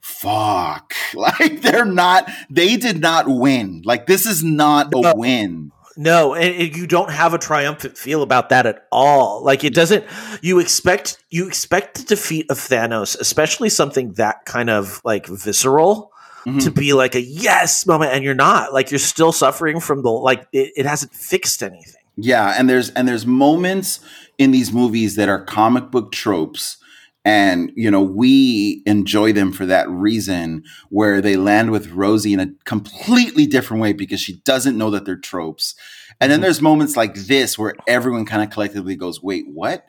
Fuck. 0.00 0.94
Like 1.14 1.60
they're 1.62 1.84
not, 1.84 2.30
they 2.48 2.76
did 2.76 3.00
not 3.00 3.26
win. 3.28 3.82
Like 3.84 4.06
this 4.06 4.24
is 4.26 4.44
not 4.44 4.94
a 4.94 5.00
No. 5.00 5.12
win. 5.16 5.72
No, 5.96 6.34
and, 6.34 6.54
and 6.54 6.76
you 6.76 6.86
don't 6.86 7.10
have 7.10 7.34
a 7.34 7.38
triumphant 7.38 7.98
feel 7.98 8.22
about 8.22 8.50
that 8.50 8.66
at 8.66 8.86
all. 8.92 9.42
Like 9.44 9.64
it 9.64 9.74
doesn't. 9.74 10.04
You 10.40 10.60
expect 10.60 11.18
you 11.30 11.48
expect 11.48 11.96
the 11.98 12.04
defeat 12.04 12.46
of 12.50 12.58
Thanos, 12.58 13.18
especially 13.18 13.68
something 13.68 14.12
that 14.14 14.44
kind 14.44 14.70
of 14.70 15.00
like 15.04 15.26
visceral, 15.26 16.12
Mhm. 16.48 16.64
to 16.64 16.70
be 16.70 16.92
like 16.92 17.14
a 17.14 17.20
yes 17.20 17.86
moment, 17.86 18.12
and 18.12 18.24
you're 18.24 18.34
not. 18.34 18.72
Like 18.72 18.90
you're 18.90 18.98
still 18.98 19.32
suffering 19.32 19.80
from 19.80 20.02
the 20.02 20.10
like 20.10 20.46
it, 20.52 20.72
it 20.76 20.86
hasn't 20.86 21.12
fixed 21.12 21.62
anything. 21.62 22.02
Yeah, 22.16 22.54
and 22.58 22.68
there's 22.68 22.90
and 22.90 23.06
there's 23.06 23.26
moments 23.26 24.00
in 24.38 24.50
these 24.50 24.72
movies 24.72 25.16
that 25.16 25.28
are 25.28 25.42
comic 25.44 25.90
book 25.90 26.12
tropes 26.12 26.78
and 27.24 27.72
you 27.76 27.90
know 27.90 28.00
we 28.02 28.82
enjoy 28.86 29.32
them 29.32 29.52
for 29.52 29.66
that 29.66 29.88
reason 29.90 30.64
where 30.88 31.20
they 31.20 31.36
land 31.36 31.70
with 31.70 31.90
Rosie 31.90 32.32
in 32.32 32.40
a 32.40 32.48
completely 32.64 33.46
different 33.46 33.82
way 33.82 33.92
because 33.92 34.20
she 34.20 34.40
doesn't 34.44 34.78
know 34.78 34.90
that 34.90 35.04
they're 35.04 35.16
tropes. 35.16 35.74
And 36.20 36.32
then 36.32 36.40
there's 36.40 36.62
moments 36.62 36.96
like 36.96 37.14
this 37.14 37.58
where 37.58 37.74
everyone 37.86 38.24
kind 38.24 38.42
of 38.42 38.50
collectively 38.50 38.96
goes, 38.96 39.22
"Wait, 39.22 39.44
what?" 39.48 39.86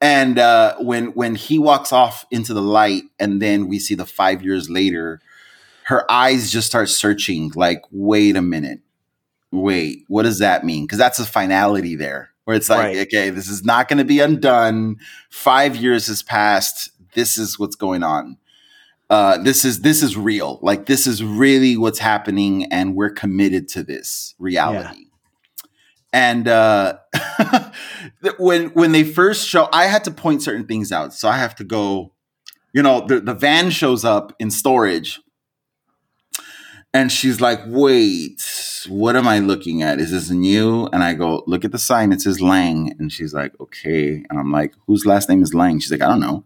And 0.00 0.38
uh, 0.38 0.76
when 0.78 1.08
when 1.08 1.34
he 1.34 1.58
walks 1.58 1.92
off 1.92 2.24
into 2.30 2.54
the 2.54 2.62
light, 2.62 3.02
and 3.18 3.40
then 3.42 3.68
we 3.68 3.78
see 3.78 3.94
the 3.94 4.06
five 4.06 4.42
years 4.42 4.70
later, 4.70 5.20
her 5.84 6.10
eyes 6.10 6.50
just 6.50 6.66
start 6.68 6.88
searching. 6.88 7.50
Like, 7.54 7.82
wait 7.90 8.36
a 8.36 8.42
minute, 8.42 8.80
wait, 9.50 10.04
what 10.08 10.22
does 10.22 10.38
that 10.38 10.64
mean? 10.64 10.84
Because 10.84 10.98
that's 10.98 11.18
a 11.18 11.26
finality 11.26 11.96
there, 11.96 12.30
where 12.44 12.56
it's 12.56 12.70
like, 12.70 12.78
Right. 12.84 12.96
okay, 12.98 13.30
this 13.30 13.48
is 13.48 13.64
not 13.64 13.88
going 13.88 13.98
to 13.98 14.04
be 14.04 14.20
undone. 14.20 14.96
Five 15.30 15.76
years 15.76 16.06
has 16.06 16.22
passed. 16.22 16.90
This 17.14 17.36
is 17.38 17.58
what's 17.58 17.76
going 17.76 18.02
on. 18.02 18.36
Uh, 19.08 19.38
this 19.42 19.64
is 19.64 19.80
this 19.80 20.04
is 20.04 20.16
real. 20.16 20.60
Like 20.62 20.86
this 20.86 21.06
is 21.08 21.24
really 21.24 21.76
what's 21.76 21.98
happening, 21.98 22.66
and 22.72 22.94
we're 22.94 23.10
committed 23.10 23.66
to 23.70 23.82
this 23.82 24.36
reality. 24.38 25.06
And 26.12 26.46
uh, 26.46 26.98
when 28.38 28.68
when 28.68 28.92
they 28.92 29.04
first 29.04 29.48
show, 29.48 29.68
I 29.72 29.86
had 29.86 30.04
to 30.04 30.10
point 30.10 30.42
certain 30.42 30.66
things 30.66 30.92
out. 30.92 31.12
So 31.14 31.28
I 31.28 31.38
have 31.38 31.54
to 31.56 31.64
go. 31.64 32.12
You 32.72 32.82
know, 32.82 33.04
the 33.04 33.20
the 33.20 33.34
van 33.34 33.70
shows 33.70 34.04
up 34.04 34.32
in 34.38 34.50
storage, 34.52 35.20
and 36.92 37.10
she's 37.12 37.40
like, 37.40 37.60
"Wait, 37.66 38.42
what 38.88 39.16
am 39.16 39.28
I 39.28 39.38
looking 39.38 39.82
at? 39.82 40.00
Is 40.00 40.10
this 40.10 40.30
new?" 40.30 40.86
And 40.86 41.02
I 41.02 41.14
go, 41.14 41.42
"Look 41.46 41.64
at 41.64 41.72
the 41.72 41.78
sign. 41.78 42.12
It 42.12 42.20
says 42.20 42.40
Lang." 42.40 42.94
And 42.98 43.12
she's 43.12 43.32
like, 43.32 43.52
"Okay." 43.60 44.24
And 44.28 44.38
I'm 44.38 44.50
like, 44.50 44.74
"Whose 44.86 45.06
last 45.06 45.28
name 45.28 45.42
is 45.42 45.54
Lang?" 45.54 45.78
She's 45.78 45.92
like, 45.92 46.02
"I 46.02 46.08
don't 46.08 46.20
know." 46.20 46.44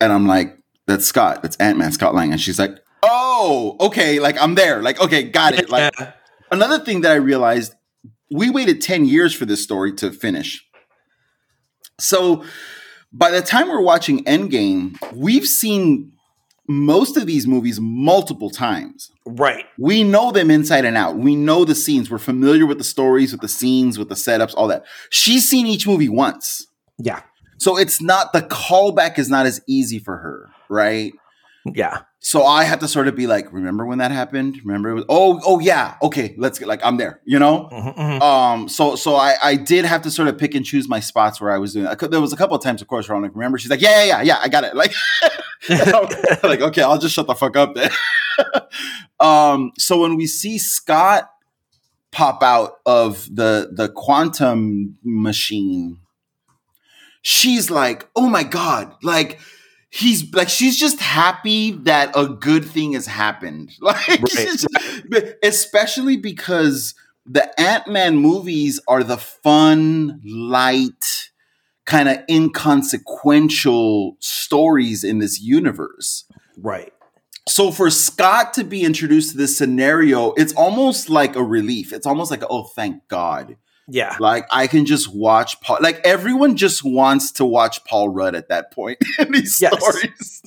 And 0.00 0.12
I'm 0.12 0.26
like, 0.26 0.58
"That's 0.86 1.06
Scott. 1.06 1.42
That's 1.42 1.56
Ant 1.56 1.78
Man, 1.78 1.92
Scott 1.92 2.14
Lang." 2.14 2.32
And 2.32 2.40
she's 2.40 2.58
like, 2.58 2.78
"Oh, 3.02 3.76
okay. 3.80 4.20
Like 4.20 4.40
I'm 4.40 4.54
there. 4.54 4.82
Like 4.82 5.00
okay, 5.00 5.24
got 5.24 5.54
it." 5.54 5.68
Like 5.70 5.92
another 6.50 6.78
thing 6.78 7.00
that 7.00 7.12
I 7.12 7.16
realized, 7.16 7.74
we 8.30 8.50
waited 8.50 8.80
ten 8.80 9.04
years 9.04 9.34
for 9.34 9.46
this 9.46 9.62
story 9.62 9.92
to 9.94 10.12
finish. 10.12 10.64
So 11.98 12.44
by 13.12 13.30
the 13.30 13.40
time 13.40 13.68
we're 13.68 13.80
watching 13.80 14.24
Endgame, 14.24 14.96
we've 15.14 15.46
seen 15.46 16.12
most 16.68 17.16
of 17.16 17.26
these 17.26 17.46
movies 17.46 17.78
multiple 17.80 18.50
times. 18.50 19.10
Right. 19.24 19.64
We 19.78 20.04
know 20.04 20.32
them 20.32 20.50
inside 20.50 20.84
and 20.84 20.96
out. 20.96 21.16
We 21.16 21.36
know 21.36 21.64
the 21.64 21.74
scenes. 21.74 22.10
We're 22.10 22.18
familiar 22.18 22.66
with 22.66 22.78
the 22.78 22.84
stories, 22.84 23.32
with 23.32 23.40
the 23.40 23.48
scenes, 23.48 23.98
with 23.98 24.08
the 24.08 24.14
setups, 24.14 24.54
all 24.56 24.68
that. 24.68 24.84
She's 25.10 25.48
seen 25.48 25.66
each 25.66 25.86
movie 25.86 26.08
once. 26.08 26.66
Yeah. 26.98 27.22
So 27.58 27.76
it's 27.78 28.02
not 28.02 28.32
the 28.32 28.42
callback 28.42 29.18
is 29.18 29.28
not 29.28 29.46
as 29.46 29.60
easy 29.66 29.98
for 29.98 30.16
her, 30.18 30.50
right? 30.68 31.12
Yeah. 31.64 32.02
So 32.18 32.44
I 32.44 32.64
had 32.64 32.80
to 32.80 32.88
sort 32.88 33.06
of 33.08 33.14
be 33.14 33.26
like, 33.26 33.52
remember 33.52 33.86
when 33.86 33.98
that 33.98 34.10
happened? 34.10 34.58
Remember? 34.64 34.88
It 34.90 34.94
was, 34.94 35.04
oh, 35.08 35.40
oh 35.46 35.60
yeah. 35.60 35.94
Okay, 36.02 36.34
let's 36.38 36.58
get 36.58 36.66
like 36.66 36.80
I'm 36.84 36.96
there. 36.96 37.20
You 37.24 37.38
know. 37.38 37.68
Mhm, 37.70 37.96
mhm. 37.96 38.22
Um. 38.22 38.68
So 38.68 38.96
so 38.96 39.14
I 39.14 39.36
I 39.42 39.54
did 39.56 39.84
have 39.84 40.02
to 40.02 40.10
sort 40.10 40.26
of 40.28 40.36
pick 40.38 40.54
and 40.54 40.64
choose 40.64 40.88
my 40.88 40.98
spots 40.98 41.40
where 41.40 41.52
I 41.52 41.58
was 41.58 41.74
doing. 41.74 41.86
I 41.86 41.94
could, 41.94 42.10
there 42.10 42.20
was 42.20 42.32
a 42.32 42.36
couple 42.36 42.56
of 42.56 42.62
times, 42.62 42.82
of 42.82 42.88
course, 42.88 43.08
where 43.08 43.16
I'm 43.16 43.22
like, 43.22 43.34
remember? 43.34 43.58
She's 43.58 43.70
like, 43.70 43.80
yeah, 43.80 44.02
yeah, 44.02 44.06
yeah, 44.16 44.22
yeah. 44.22 44.38
I 44.40 44.48
got 44.48 44.64
it. 44.64 44.74
Like, 45.68 46.42
like 46.42 46.60
okay, 46.60 46.82
I'll 46.82 46.98
just 46.98 47.14
shut 47.14 47.26
the 47.26 47.34
fuck 47.34 47.56
up 47.56 47.74
then. 47.74 47.90
um. 49.20 49.72
So 49.78 50.00
when 50.00 50.16
we 50.16 50.26
see 50.26 50.58
Scott 50.58 51.30
pop 52.12 52.42
out 52.42 52.78
of 52.86 53.28
the 53.34 53.70
the 53.72 53.88
quantum 53.88 54.98
machine, 55.04 55.98
she's 57.22 57.70
like, 57.70 58.08
oh 58.16 58.28
my 58.28 58.42
god, 58.42 58.94
like 59.02 59.38
he's 59.96 60.32
like 60.34 60.48
she's 60.48 60.78
just 60.78 61.00
happy 61.00 61.72
that 61.72 62.10
a 62.16 62.26
good 62.28 62.64
thing 62.64 62.92
has 62.92 63.06
happened 63.06 63.72
like 63.80 63.96
she's 64.30 64.62
just- 64.66 65.34
especially 65.42 66.16
because 66.16 66.94
the 67.24 67.58
ant-man 67.60 68.16
movies 68.16 68.78
are 68.86 69.02
the 69.02 69.16
fun 69.16 70.20
light 70.24 71.30
kind 71.84 72.08
of 72.08 72.18
inconsequential 73.06 74.16
stories 74.20 75.04
in 75.04 75.18
this 75.18 75.40
universe 75.40 76.24
Right. 76.58 76.92
so 77.48 77.70
for 77.70 77.90
Scott 77.90 78.54
to 78.54 78.64
be 78.64 78.82
introduced 78.82 79.32
to 79.32 79.36
this 79.36 79.56
scenario, 79.56 80.32
it's 80.32 80.52
almost 80.54 81.10
like 81.10 81.36
a 81.36 81.42
relief. 81.44 81.92
It's 81.92 82.06
almost 82.06 82.30
like, 82.30 82.42
oh, 82.48 82.64
thank 82.64 83.06
God. 83.08 83.56
Yeah. 83.88 84.16
Like 84.18 84.46
I 84.50 84.66
can 84.66 84.84
just 84.86 85.14
watch 85.14 85.60
Paul. 85.60 85.78
Like 85.80 86.00
everyone 86.04 86.56
just 86.56 86.84
wants 86.84 87.32
to 87.32 87.44
watch 87.44 87.84
Paul 87.84 88.08
Rudd 88.08 88.34
at 88.34 88.48
that 88.48 88.72
point 88.72 88.98
in 89.18 89.32
these 89.32 89.60
Yes. 89.60 89.74
stories. 89.78 90.42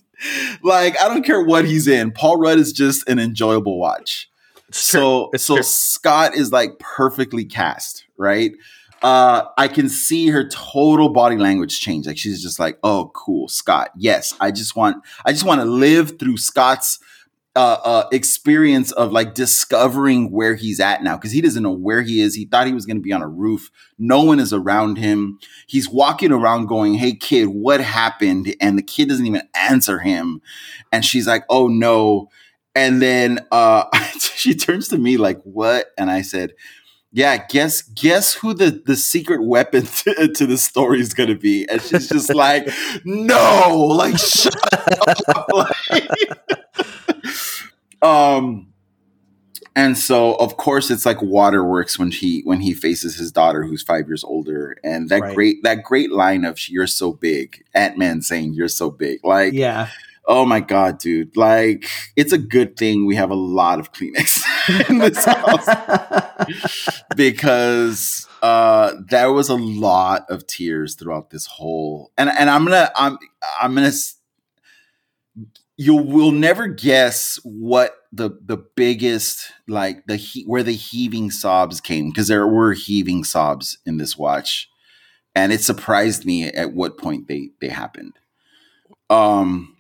Like 0.63 0.99
I 0.99 1.07
don't 1.07 1.23
care 1.23 1.41
what 1.41 1.65
he's 1.65 1.87
in. 1.87 2.11
Paul 2.11 2.37
Rudd 2.37 2.59
is 2.59 2.73
just 2.73 3.07
an 3.07 3.19
enjoyable 3.19 3.79
watch. 3.79 4.29
It's. 4.67 4.77
So 4.79 5.31
so 5.37 5.55
true. 5.55 5.63
Scott 5.63 6.35
is 6.35 6.51
like 6.51 6.77
perfectly 6.79 7.45
cast, 7.45 8.05
right? 8.17 8.51
Uh, 9.01 9.45
I 9.57 9.69
can 9.69 9.87
see 9.87 10.27
her 10.27 10.49
total 10.49 11.07
body 11.07 11.37
language 11.37 11.79
change. 11.79 12.05
Like 12.05 12.17
she's 12.17 12.43
just 12.43 12.59
like, 12.59 12.77
"Oh, 12.83 13.11
cool, 13.15 13.47
Scott. 13.47 13.91
Yes, 13.95 14.33
I 14.41 14.51
just 14.51 14.75
want, 14.75 14.97
I 15.25 15.31
just 15.31 15.45
want 15.45 15.61
to 15.61 15.65
live 15.65 16.19
through 16.19 16.35
Scott's 16.35 16.99
uh, 17.59 17.77
uh, 17.83 18.07
experience 18.13 18.93
of 18.93 19.11
like 19.11 19.33
discovering 19.33 20.31
where 20.31 20.55
he's 20.55 20.79
at 20.79 21.03
now 21.03 21.17
because 21.17 21.33
he 21.33 21.41
doesn't 21.41 21.61
know 21.61 21.73
where 21.73 22.01
he 22.01 22.21
is. 22.21 22.33
He 22.33 22.45
thought 22.45 22.67
he 22.67 22.73
was 22.73 22.85
going 22.85 22.95
to 22.95 23.03
be 23.03 23.11
on 23.11 23.21
a 23.21 23.27
roof. 23.27 23.69
No 23.97 24.23
one 24.23 24.39
is 24.39 24.53
around 24.53 24.97
him. 24.97 25.39
He's 25.67 25.89
walking 25.89 26.31
around 26.31 26.67
going, 26.67 26.93
Hey, 26.93 27.13
kid, 27.13 27.47
what 27.47 27.81
happened? 27.81 28.55
And 28.61 28.77
the 28.77 28.81
kid 28.81 29.09
doesn't 29.09 29.25
even 29.25 29.41
answer 29.53 29.99
him. 29.99 30.41
And 30.93 31.03
she's 31.03 31.27
like, 31.27 31.43
Oh, 31.49 31.67
no. 31.67 32.29
And 32.75 33.01
then 33.01 33.45
uh, 33.51 33.83
she 34.19 34.55
turns 34.55 34.87
to 34.87 34.97
me 34.97 35.17
like, 35.17 35.41
What? 35.43 35.87
And 35.97 36.09
I 36.09 36.21
said, 36.21 36.53
yeah, 37.11 37.45
guess 37.47 37.81
guess 37.81 38.35
who 38.35 38.53
the 38.53 38.83
the 38.85 38.95
secret 38.95 39.43
weapon 39.43 39.85
to, 40.05 40.27
to 40.27 40.45
the 40.45 40.57
story 40.57 41.01
is 41.01 41.13
gonna 41.13 41.35
be, 41.35 41.67
and 41.67 41.81
she's 41.81 42.07
just 42.07 42.31
like, 42.33 42.69
no, 43.03 43.75
like 43.97 44.17
shut 44.19 44.53
up, 45.27 45.75
um, 48.01 48.67
and 49.75 49.97
so 49.97 50.35
of 50.35 50.57
course 50.57 50.89
it's 50.89 51.05
like 51.05 51.21
waterworks 51.21 51.97
when 51.99 52.11
he 52.11 52.41
when 52.43 52.59
he 52.59 52.73
faces 52.73 53.15
his 53.17 53.31
daughter 53.31 53.63
who's 53.63 53.83
five 53.83 54.07
years 54.07 54.23
older, 54.23 54.77
and 54.83 55.09
that 55.09 55.21
Right. 55.21 55.35
great 55.35 55.63
that 55.63 55.83
great 55.83 56.11
line 56.11 56.45
of 56.45 56.69
"You're 56.69 56.87
so 56.87 57.13
big," 57.13 57.63
Ant 57.73 57.97
Man 57.97 58.21
saying 58.21 58.53
"You're 58.53 58.67
so 58.67 58.89
big," 58.89 59.23
like 59.23 59.53
Yeah. 59.53 59.89
Oh 60.25 60.45
my 60.45 60.59
god, 60.59 60.99
dude! 60.99 61.35
Like 61.35 61.89
it's 62.15 62.33
a 62.33 62.37
good 62.37 62.77
thing 62.77 63.05
we 63.07 63.15
have 63.15 63.31
a 63.31 63.35
lot 63.35 63.79
of 63.79 63.93
Kleenex 63.93 64.43
in 64.89 64.99
this 64.99 65.25
house 65.25 65.67
because 67.15 68.27
uh, 68.41 68.93
there 69.09 69.31
was 69.31 69.49
a 69.49 69.55
lot 69.55 70.25
of 70.29 70.45
tears 70.45 70.95
throughout 70.95 71.31
this 71.31 71.45
whole. 71.45 72.11
And 72.17 72.29
and 72.29 72.49
I'm 72.49 72.63
gonna 72.65 72.91
I'm 72.95 73.17
I'm 73.59 73.75
gonna. 73.75 73.91
You 75.81 75.95
will 75.95 76.31
never 76.33 76.67
guess 76.67 77.39
what 77.45 77.95
the 78.11 78.31
the 78.45 78.57
biggest 78.57 79.53
like 79.65 80.05
the 80.07 80.17
he, 80.17 80.43
where 80.43 80.61
the 80.61 80.73
heaving 80.73 81.31
sobs 81.31 81.79
came 81.79 82.09
because 82.09 82.27
there 82.27 82.45
were 82.45 82.73
heaving 82.73 83.23
sobs 83.23 83.77
in 83.85 83.95
this 83.97 84.17
watch, 84.17 84.69
and 85.35 85.53
it 85.53 85.61
surprised 85.61 86.25
me 86.25 86.45
at 86.45 86.73
what 86.73 86.97
point 86.97 87.27
they 87.27 87.51
they 87.61 87.69
happened. 87.69 88.13
Um 89.09 89.77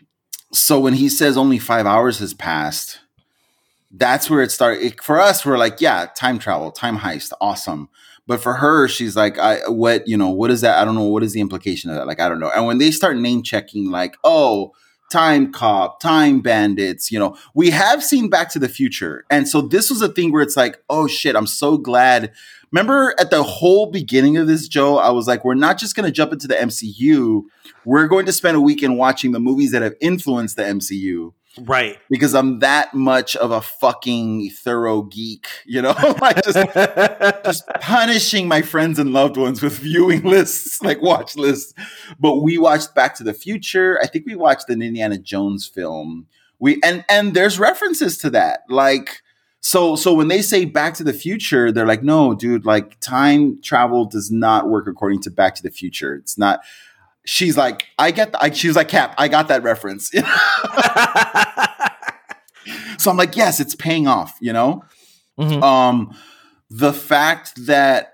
so 0.53 0.79
when 0.79 0.93
he 0.95 1.09
says 1.09 1.37
only 1.37 1.59
five 1.59 1.85
hours 1.85 2.19
has 2.19 2.33
passed, 2.33 2.99
that's 3.91 4.29
where 4.29 4.41
it 4.43 4.51
started. 4.51 4.83
It- 4.85 5.03
for 5.03 5.19
us, 5.19 5.45
we're 5.45 5.57
like, 5.57 5.81
yeah, 5.81 6.07
time 6.15 6.39
travel, 6.39 6.71
time 6.71 6.99
heist, 6.99 7.31
awesome. 7.41 7.89
But 8.27 8.41
for 8.41 8.55
her, 8.55 8.87
she's 8.87 9.15
like, 9.15 9.39
I 9.39 9.59
what 9.67 10.07
you 10.07 10.17
know, 10.17 10.29
what 10.29 10.51
is 10.51 10.61
that? 10.61 10.79
I 10.79 10.85
don't 10.85 10.95
know. 10.95 11.03
What 11.05 11.23
is 11.23 11.33
the 11.33 11.41
implication 11.41 11.89
of 11.89 11.95
that? 11.97 12.07
Like, 12.07 12.19
I 12.19 12.29
don't 12.29 12.39
know. 12.39 12.51
And 12.55 12.65
when 12.67 12.77
they 12.77 12.91
start 12.91 13.17
name 13.17 13.43
checking, 13.43 13.89
like, 13.91 14.15
oh, 14.23 14.73
time 15.09 15.51
cop, 15.51 15.99
time 15.99 16.41
bandits, 16.41 17.11
you 17.11 17.19
know, 17.19 17.37
we 17.53 17.69
have 17.69 18.03
seen 18.03 18.29
Back 18.29 18.49
to 18.51 18.59
the 18.59 18.69
Future, 18.69 19.25
and 19.29 19.47
so 19.47 19.61
this 19.61 19.89
was 19.89 20.01
a 20.01 20.09
thing 20.09 20.31
where 20.31 20.41
it's 20.41 20.57
like, 20.57 20.81
oh 20.89 21.07
shit, 21.07 21.35
I'm 21.35 21.47
so 21.47 21.77
glad. 21.77 22.31
Remember 22.71 23.15
at 23.19 23.31
the 23.31 23.43
whole 23.43 23.87
beginning 23.87 24.37
of 24.37 24.47
this, 24.47 24.67
Joe, 24.67 24.97
I 24.97 25.09
was 25.09 25.27
like, 25.27 25.43
we're 25.43 25.55
not 25.55 25.79
just 25.79 25.95
going 25.95 26.05
to 26.05 26.11
jump 26.11 26.31
into 26.31 26.47
the 26.47 26.53
MCU. 26.53 27.43
We're 27.83 28.07
going 28.07 28.27
to 28.27 28.31
spend 28.31 28.57
a 28.57 28.61
weekend 28.61 28.97
watching 28.97 29.31
the 29.31 29.39
movies 29.39 29.71
that 29.71 29.81
have 29.81 29.95
influenced 29.99 30.55
the 30.55 30.63
MCU 30.63 31.33
Right. 31.61 31.97
because 32.09 32.33
I'm 32.35 32.59
that 32.59 32.93
much 32.93 33.35
of 33.35 33.51
a 33.51 33.61
fucking 33.61 34.49
thorough 34.51 35.03
geek, 35.03 35.47
you 35.65 35.81
know? 35.81 35.91
like 36.21 36.43
just, 36.43 36.57
just 37.43 37.67
punishing 37.81 38.47
my 38.47 38.61
friends 38.61 38.99
and 38.99 39.13
loved 39.13 39.37
ones 39.37 39.61
with 39.61 39.77
viewing 39.79 40.23
lists, 40.23 40.81
like 40.83 41.01
watch 41.01 41.35
lists. 41.35 41.73
But 42.19 42.37
we 42.41 42.57
watched 42.57 42.95
Back 42.95 43.15
to 43.15 43.23
the 43.23 43.33
Future. 43.33 43.99
I 44.01 44.07
think 44.07 44.25
we 44.25 44.35
watched 44.35 44.69
an 44.69 44.81
Indiana 44.81 45.17
Jones 45.17 45.67
film. 45.67 46.27
We 46.59 46.79
and 46.83 47.05
and 47.09 47.33
there's 47.33 47.57
references 47.59 48.17
to 48.19 48.29
that. 48.31 48.61
Like 48.69 49.21
so 49.61 49.95
so 49.95 50.13
when 50.13 50.27
they 50.27 50.41
say 50.41 50.65
Back 50.65 50.93
to 50.95 51.03
the 51.03 51.13
Future, 51.13 51.71
they're 51.71 51.85
like, 51.85 52.03
no, 52.03 52.33
dude, 52.33 52.65
like 52.65 52.99
time 52.99 53.61
travel 53.61 54.05
does 54.05 54.29
not 54.31 54.69
work 54.69 54.87
according 54.87 55.21
to 55.21 55.31
Back 55.31 55.55
to 55.55 55.63
the 55.63 55.71
Future. 55.71 56.15
It's 56.15 56.37
not. 56.37 56.61
She's 57.29 57.55
like, 57.55 57.85
I 57.99 58.09
get. 58.09 58.31
The, 58.31 58.43
I, 58.43 58.49
she 58.49 58.67
was 58.67 58.75
like, 58.75 58.87
Cap, 58.87 59.13
I 59.19 59.27
got 59.27 59.49
that 59.49 59.61
reference. 59.61 60.09
so 62.97 63.11
I'm 63.11 63.17
like, 63.17 63.37
yes, 63.37 63.59
it's 63.59 63.75
paying 63.75 64.07
off. 64.07 64.35
You 64.41 64.51
know. 64.51 64.83
Mhm. 65.39 65.61
Um, 65.61 66.15
the 66.71 66.91
fact 66.91 67.67
that 67.67 68.13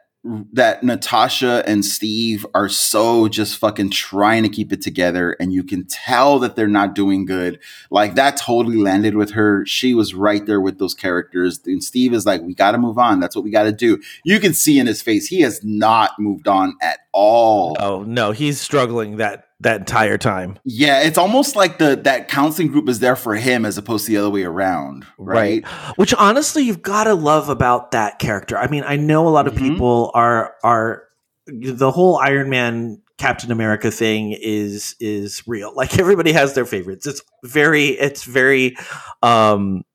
that 0.53 0.83
Natasha 0.83 1.63
and 1.67 1.85
Steve 1.85 2.47
are 2.55 2.67
so 2.67 3.27
just 3.27 3.59
fucking 3.59 3.91
trying 3.91 4.41
to 4.41 4.49
keep 4.49 4.73
it 4.73 4.81
together 4.81 5.37
and 5.39 5.53
you 5.53 5.63
can 5.63 5.85
tell 5.85 6.39
that 6.39 6.55
they're 6.55 6.67
not 6.67 6.95
doing 6.95 7.25
good. 7.25 7.59
Like 7.91 8.15
that 8.15 8.35
totally 8.35 8.77
landed 8.77 9.15
with 9.15 9.33
her. 9.33 9.63
She 9.67 9.93
was 9.93 10.15
right 10.15 10.43
there 10.43 10.59
with 10.59 10.79
those 10.79 10.95
characters. 10.95 11.59
And 11.67 11.83
Steve 11.83 12.11
is 12.11 12.25
like, 12.25 12.41
we 12.41 12.55
got 12.55 12.71
to 12.71 12.79
move 12.79 12.97
on. 12.97 13.19
That's 13.19 13.35
what 13.35 13.45
we 13.45 13.51
got 13.51 13.63
to 13.63 13.71
do. 13.71 14.01
You 14.23 14.39
can 14.39 14.55
see 14.55 14.79
in 14.79 14.87
his 14.87 14.99
face, 14.99 15.27
he 15.27 15.41
has 15.41 15.63
not 15.63 16.17
moved 16.17 16.47
on 16.47 16.75
at 16.81 17.04
all. 17.15 17.77
Oh 17.79 18.03
no, 18.03 18.31
he's 18.31 18.59
struggling 18.59 19.17
that 19.17 19.47
that 19.61 19.79
entire 19.79 20.17
time. 20.17 20.59
Yeah, 20.65 21.01
it's 21.01 21.17
almost 21.17 21.55
like 21.55 21.79
the 21.79 21.95
that 22.03 22.27
counseling 22.27 22.67
group 22.67 22.89
is 22.89 22.99
there 22.99 23.15
for 23.15 23.35
him 23.35 23.65
as 23.65 23.77
opposed 23.77 24.05
to 24.05 24.11
the 24.11 24.17
other 24.17 24.29
way 24.29 24.43
around, 24.43 25.07
right? 25.17 25.63
right. 25.65 25.97
Which 25.97 26.13
honestly, 26.13 26.63
you've 26.63 26.81
got 26.81 27.05
to 27.05 27.15
love 27.15 27.49
about 27.49 27.91
that 27.91 28.19
character. 28.19 28.57
I 28.57 28.67
mean, 28.67 28.83
I 28.85 28.97
know 28.97 29.27
a 29.27 29.29
lot 29.29 29.47
of 29.47 29.53
mm-hmm. 29.53 29.73
people 29.73 30.11
are 30.13 30.55
are 30.63 31.03
the 31.47 31.89
whole 31.89 32.17
Iron 32.17 32.49
Man 32.49 33.01
Captain 33.17 33.51
America 33.51 33.91
thing 33.91 34.33
is 34.33 34.95
is 34.99 35.47
real. 35.47 35.73
Like 35.75 35.97
everybody 35.99 36.33
has 36.33 36.53
their 36.53 36.65
favorites. 36.65 37.07
It's 37.07 37.21
very 37.43 37.87
it's 37.87 38.23
very 38.23 38.75
um 39.23 39.85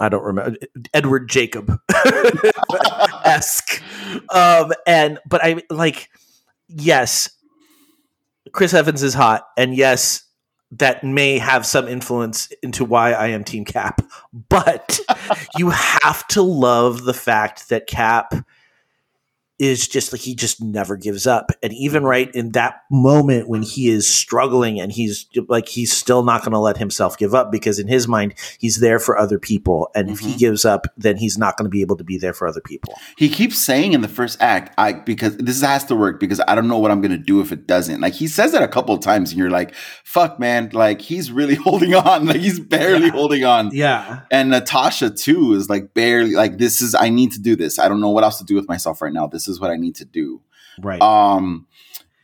I 0.00 0.08
don't 0.08 0.24
remember 0.24 0.56
Edward 0.94 1.28
Jacob 1.28 1.78
esque. 3.24 3.82
Um 4.34 4.72
and 4.88 5.20
but 5.24 5.40
I 5.44 5.62
like 5.70 6.10
yes, 6.70 7.30
Chris 8.52 8.74
Evans 8.74 9.02
is 9.02 9.14
hot, 9.14 9.46
and 9.56 9.74
yes, 9.74 10.24
that 10.72 11.02
may 11.02 11.38
have 11.38 11.66
some 11.66 11.88
influence 11.88 12.48
into 12.62 12.84
why 12.84 13.12
I 13.12 13.28
am 13.28 13.44
Team 13.44 13.64
Cap. 13.64 14.02
But 14.48 15.00
you 15.56 15.70
have 15.70 16.26
to 16.28 16.42
love 16.42 17.02
the 17.02 17.14
fact 17.14 17.68
that 17.68 17.86
Cap 17.88 18.34
is 19.60 19.86
just 19.86 20.10
like 20.10 20.22
he 20.22 20.34
just 20.34 20.62
never 20.62 20.96
gives 20.96 21.26
up. 21.26 21.52
And 21.62 21.70
even 21.74 22.02
right 22.02 22.34
in 22.34 22.52
that 22.52 22.80
moment 22.90 23.46
when 23.46 23.60
he 23.60 23.90
is 23.90 24.08
struggling 24.08 24.80
and 24.80 24.90
he's 24.90 25.26
like 25.48 25.68
he's 25.68 25.92
still 25.92 26.22
not 26.22 26.40
going 26.40 26.52
to 26.52 26.58
let 26.58 26.78
himself 26.78 27.18
give 27.18 27.34
up 27.34 27.52
because 27.52 27.78
in 27.78 27.86
his 27.86 28.08
mind 28.08 28.34
he's 28.58 28.80
there 28.80 28.98
for 28.98 29.18
other 29.18 29.38
people 29.38 29.90
and 29.94 30.06
mm-hmm. 30.06 30.14
if 30.14 30.20
he 30.20 30.28
mm-hmm. 30.28 30.38
gives 30.38 30.64
up 30.64 30.86
then 30.96 31.18
he's 31.18 31.36
not 31.36 31.58
going 31.58 31.66
to 31.66 31.70
be 31.70 31.82
able 31.82 31.96
to 31.96 32.02
be 32.02 32.16
there 32.16 32.32
for 32.32 32.48
other 32.48 32.62
people. 32.62 32.94
He 33.18 33.28
keeps 33.28 33.58
saying 33.58 33.92
in 33.92 34.00
the 34.00 34.08
first 34.08 34.40
act 34.40 34.74
I 34.78 34.94
because 34.94 35.36
this 35.36 35.60
has 35.60 35.84
to 35.84 35.94
work 35.94 36.18
because 36.18 36.40
I 36.48 36.54
don't 36.54 36.66
know 36.66 36.78
what 36.78 36.90
I'm 36.90 37.02
going 37.02 37.10
to 37.10 37.18
do 37.18 37.42
if 37.42 37.52
it 37.52 37.66
doesn't. 37.66 38.00
Like 38.00 38.14
he 38.14 38.28
says 38.28 38.54
it 38.54 38.62
a 38.62 38.68
couple 38.68 38.94
of 38.94 39.02
times 39.02 39.30
and 39.30 39.38
you're 39.38 39.50
like 39.50 39.74
fuck 40.04 40.40
man 40.40 40.70
like 40.72 41.02
he's 41.02 41.30
really 41.30 41.54
holding 41.66 41.94
on 41.94 42.24
like 42.24 42.40
he's 42.40 42.58
barely 42.58 43.06
yeah. 43.06 43.12
holding 43.12 43.44
on. 43.44 43.70
Yeah. 43.74 44.22
And 44.30 44.48
Natasha 44.48 45.10
too 45.10 45.52
is 45.52 45.68
like 45.68 45.92
barely 45.92 46.32
like 46.32 46.56
this 46.56 46.80
is 46.80 46.94
I 46.94 47.10
need 47.10 47.32
to 47.32 47.40
do 47.40 47.56
this. 47.56 47.78
I 47.78 47.88
don't 47.88 48.00
know 48.00 48.08
what 48.08 48.24
else 48.24 48.38
to 48.38 48.44
do 48.44 48.54
with 48.54 48.66
myself 48.66 49.02
right 49.02 49.12
now. 49.12 49.26
This 49.26 49.49
is 49.50 49.60
what 49.60 49.70
I 49.70 49.76
need 49.76 49.96
to 49.96 50.04
do. 50.04 50.40
Right. 50.80 51.00
Um, 51.02 51.66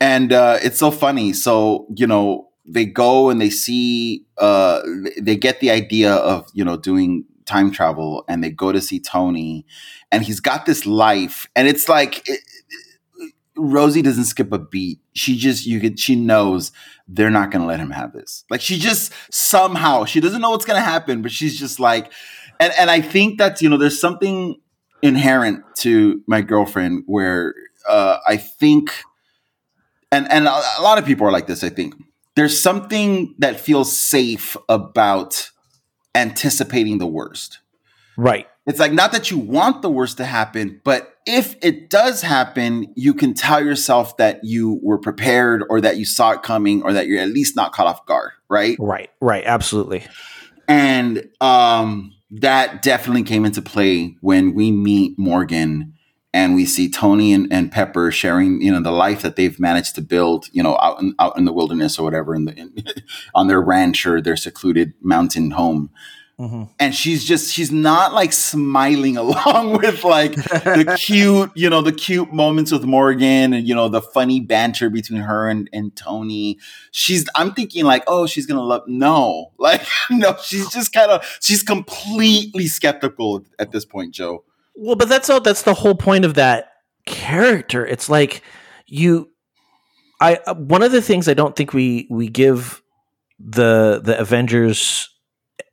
and 0.01 0.33
uh, 0.33 0.59
it's 0.63 0.79
so 0.79 0.91
funny. 0.91 1.33
So 1.33 1.87
you 1.95 2.07
know, 2.07 2.49
they 2.65 2.87
go 2.87 3.31
and 3.31 3.41
they 3.41 3.51
see, 3.51 4.25
uh, 4.39 4.81
they 5.21 5.37
get 5.37 5.61
the 5.61 5.71
idea 5.71 6.15
of 6.15 6.49
you 6.55 6.65
know 6.65 6.77
doing 6.77 7.25
time 7.45 7.71
travel, 7.71 8.25
and 8.29 8.43
they 8.43 8.51
go 8.51 8.73
to 8.73 8.81
see 8.81 9.01
Tony, 9.01 9.67
and 10.11 10.23
he's 10.23 10.41
got 10.41 10.67
this 10.67 10.87
life, 10.87 11.47
and 11.55 11.69
it's 11.69 11.89
like. 11.89 12.29
It, 12.29 12.41
Rosie 13.59 14.03
doesn't 14.03 14.25
skip 14.25 14.53
a 14.53 14.59
beat. 14.59 15.01
She 15.15 15.35
just 15.35 15.65
you 15.65 15.81
could 15.81 15.99
she 15.99 16.15
knows 16.15 16.73
they're 17.09 17.31
not 17.31 17.51
going 17.51 17.63
to 17.63 17.67
let 17.67 17.81
him 17.81 17.91
have 17.91 18.13
this. 18.13 18.45
Like 18.51 18.61
she 18.61 18.79
just 18.79 19.15
somehow 19.31 20.05
she 20.05 20.21
doesn't 20.21 20.43
know 20.43 20.51
what's 20.51 20.67
going 20.67 20.79
to 20.79 20.85
happen, 20.85 21.23
but 21.23 21.33
she's 21.33 21.59
just 21.59 21.81
like 21.81 22.13
and 22.61 22.73
and 22.79 22.91
I 22.91 23.01
think 23.01 23.39
that 23.39 23.61
you 23.61 23.69
know 23.69 23.77
there's 23.77 24.01
something 24.01 24.57
inherent 25.03 25.65
to 25.79 26.23
my 26.27 26.41
girlfriend 26.41 27.05
where 27.07 27.55
uh, 27.89 28.19
I 28.27 28.37
think, 28.37 28.91
and 30.11 30.31
and 30.31 30.47
a, 30.47 30.81
lot 30.81 30.99
of 30.99 31.05
people 31.05 31.27
are 31.27 31.33
like 31.33 31.47
this. 31.47 31.63
I 31.63 31.69
think 31.69 31.95
there's 32.35 32.61
something 32.61 33.35
that 33.39 33.61
feels 33.61 33.97
safe 33.97 34.57
about 34.69 35.51
anticipating 36.15 36.99
the 36.99 37.07
worst. 37.07 37.61
Right. 38.17 38.49
It's 38.67 38.81
like 38.81 38.93
not 38.93 39.13
that 39.13 39.31
you 39.31 39.39
want 39.39 39.83
the 39.83 39.91
worst 39.91 40.17
to 40.17 40.25
happen, 40.25 40.81
but 40.83 41.15
if 41.25 41.57
it 41.63 41.89
does 41.91 42.23
happen, 42.23 42.93
you 42.97 43.15
can 43.15 43.35
tell 43.35 43.65
yourself 43.65 44.17
that 44.17 44.41
you 44.43 44.81
were 44.83 44.99
prepared 44.99 45.63
or 45.69 45.81
that 45.81 45.99
you 45.99 46.05
saw 46.05 46.33
it 46.33 46.43
coming 46.43 46.83
or 46.83 46.93
that 46.93 47.07
you're 47.07 47.21
at 47.21 47.29
least 47.29 47.55
not 47.55 47.73
caught 47.73 47.87
off 47.87 48.07
guard, 48.07 48.33
right? 48.49 48.77
Right, 48.81 49.11
right, 49.21 49.45
absolutely. 49.45 50.05
And 50.67 51.29
um 51.41 52.16
that 52.31 52.83
definitely 52.83 53.23
came 53.23 53.45
into 53.45 53.63
play 53.63 54.17
when 54.21 54.55
we 54.55 54.71
meet 54.71 55.19
Morgan 55.19 55.93
and 56.37 56.55
we 56.55 56.67
see 56.67 56.91
Tony 56.91 57.33
and, 57.33 57.51
and 57.51 57.73
Pepper 57.73 58.11
sharing, 58.11 58.61
you 58.61 58.71
know, 58.71 58.83
the 58.83 58.91
life 58.91 59.23
that 59.23 59.37
they've 59.37 59.59
managed 59.59 59.95
to 59.95 60.03
build, 60.03 60.47
you 60.53 60.63
know, 60.63 60.77
out 60.83 61.01
in, 61.01 61.15
out 61.19 61.39
in 61.39 61.47
the 61.47 61.53
wilderness 61.53 61.99
or 61.99 62.03
whatever, 62.03 62.35
in 62.35 62.45
the 62.45 62.55
in, 62.55 62.75
on 63.35 63.47
their 63.47 63.61
ranch 63.61 64.05
or 64.05 64.21
their 64.21 64.37
secluded 64.37 64.93
mountain 65.01 65.53
home. 65.53 65.91
Mm-hmm. 66.39 66.65
And 66.79 66.95
she's 66.95 67.25
just, 67.25 67.55
she's 67.55 67.73
not 67.73 68.13
like 68.13 68.33
smiling 68.33 69.17
along 69.17 69.79
with 69.79 70.05
like 70.05 70.35
the 70.35 70.97
cute, 71.01 71.51
you 71.55 71.71
know, 71.71 71.81
the 71.81 71.93
cute 71.93 72.33
moments 72.33 72.71
with 72.71 72.85
Morgan 72.85 73.55
and, 73.55 73.67
you 73.67 73.75
know, 73.75 73.89
the 73.89 74.03
funny 74.03 74.41
banter 74.41 74.91
between 74.91 75.23
her 75.23 75.49
and, 75.49 75.71
and 75.73 75.97
Tony. 75.97 76.59
She's, 76.91 77.27
I'm 77.35 77.55
thinking 77.55 77.85
like, 77.85 78.05
oh, 78.07 78.27
she's 78.27 78.47
going 78.47 78.59
to 78.59 78.65
love, 78.65 78.83
no, 78.87 79.53
like, 79.59 79.87
no, 80.11 80.37
she's 80.43 80.71
just 80.71 80.93
kind 80.93 81.11
of, 81.11 81.39
she's 81.41 81.63
completely 81.63 82.67
skeptical 82.67 83.45
at 83.59 83.73
this 83.73 83.85
point, 83.85 84.13
Joe. 84.13 84.45
Well, 84.75 84.97
but 84.97 85.09
that's 85.09 85.31
all, 85.31 85.41
that's 85.41 85.63
the 85.63 85.75
whole 85.75 85.95
point 85.95 86.27
of 86.27 86.35
that 86.35 86.71
character. 87.07 87.87
It's 87.87 88.11
like 88.11 88.43
you, 88.87 89.31
I, 90.21 90.37
uh, 90.47 90.55
one 90.55 90.83
of 90.83 90.93
the 90.93 91.01
things 91.01 91.29
I 91.29 91.35
don't 91.35 91.57
think 91.57 91.73
we, 91.73 92.07
we 92.11 92.29
give 92.29 92.83
the, 93.39 94.03
the 94.05 94.19
Avengers 94.19 95.09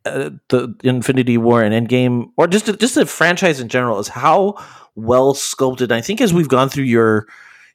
uh, 0.04 0.30
the 0.48 0.74
Infinity 0.82 1.38
War 1.38 1.62
and 1.62 1.88
Endgame, 1.88 2.30
or 2.36 2.46
just 2.46 2.66
just 2.78 2.94
the 2.94 3.06
franchise 3.06 3.60
in 3.60 3.68
general, 3.68 3.98
is 3.98 4.08
how 4.08 4.56
well 4.94 5.34
sculpted. 5.34 5.92
I 5.92 6.00
think 6.00 6.20
as 6.20 6.32
we've 6.32 6.48
gone 6.48 6.68
through 6.68 6.84
your 6.84 7.26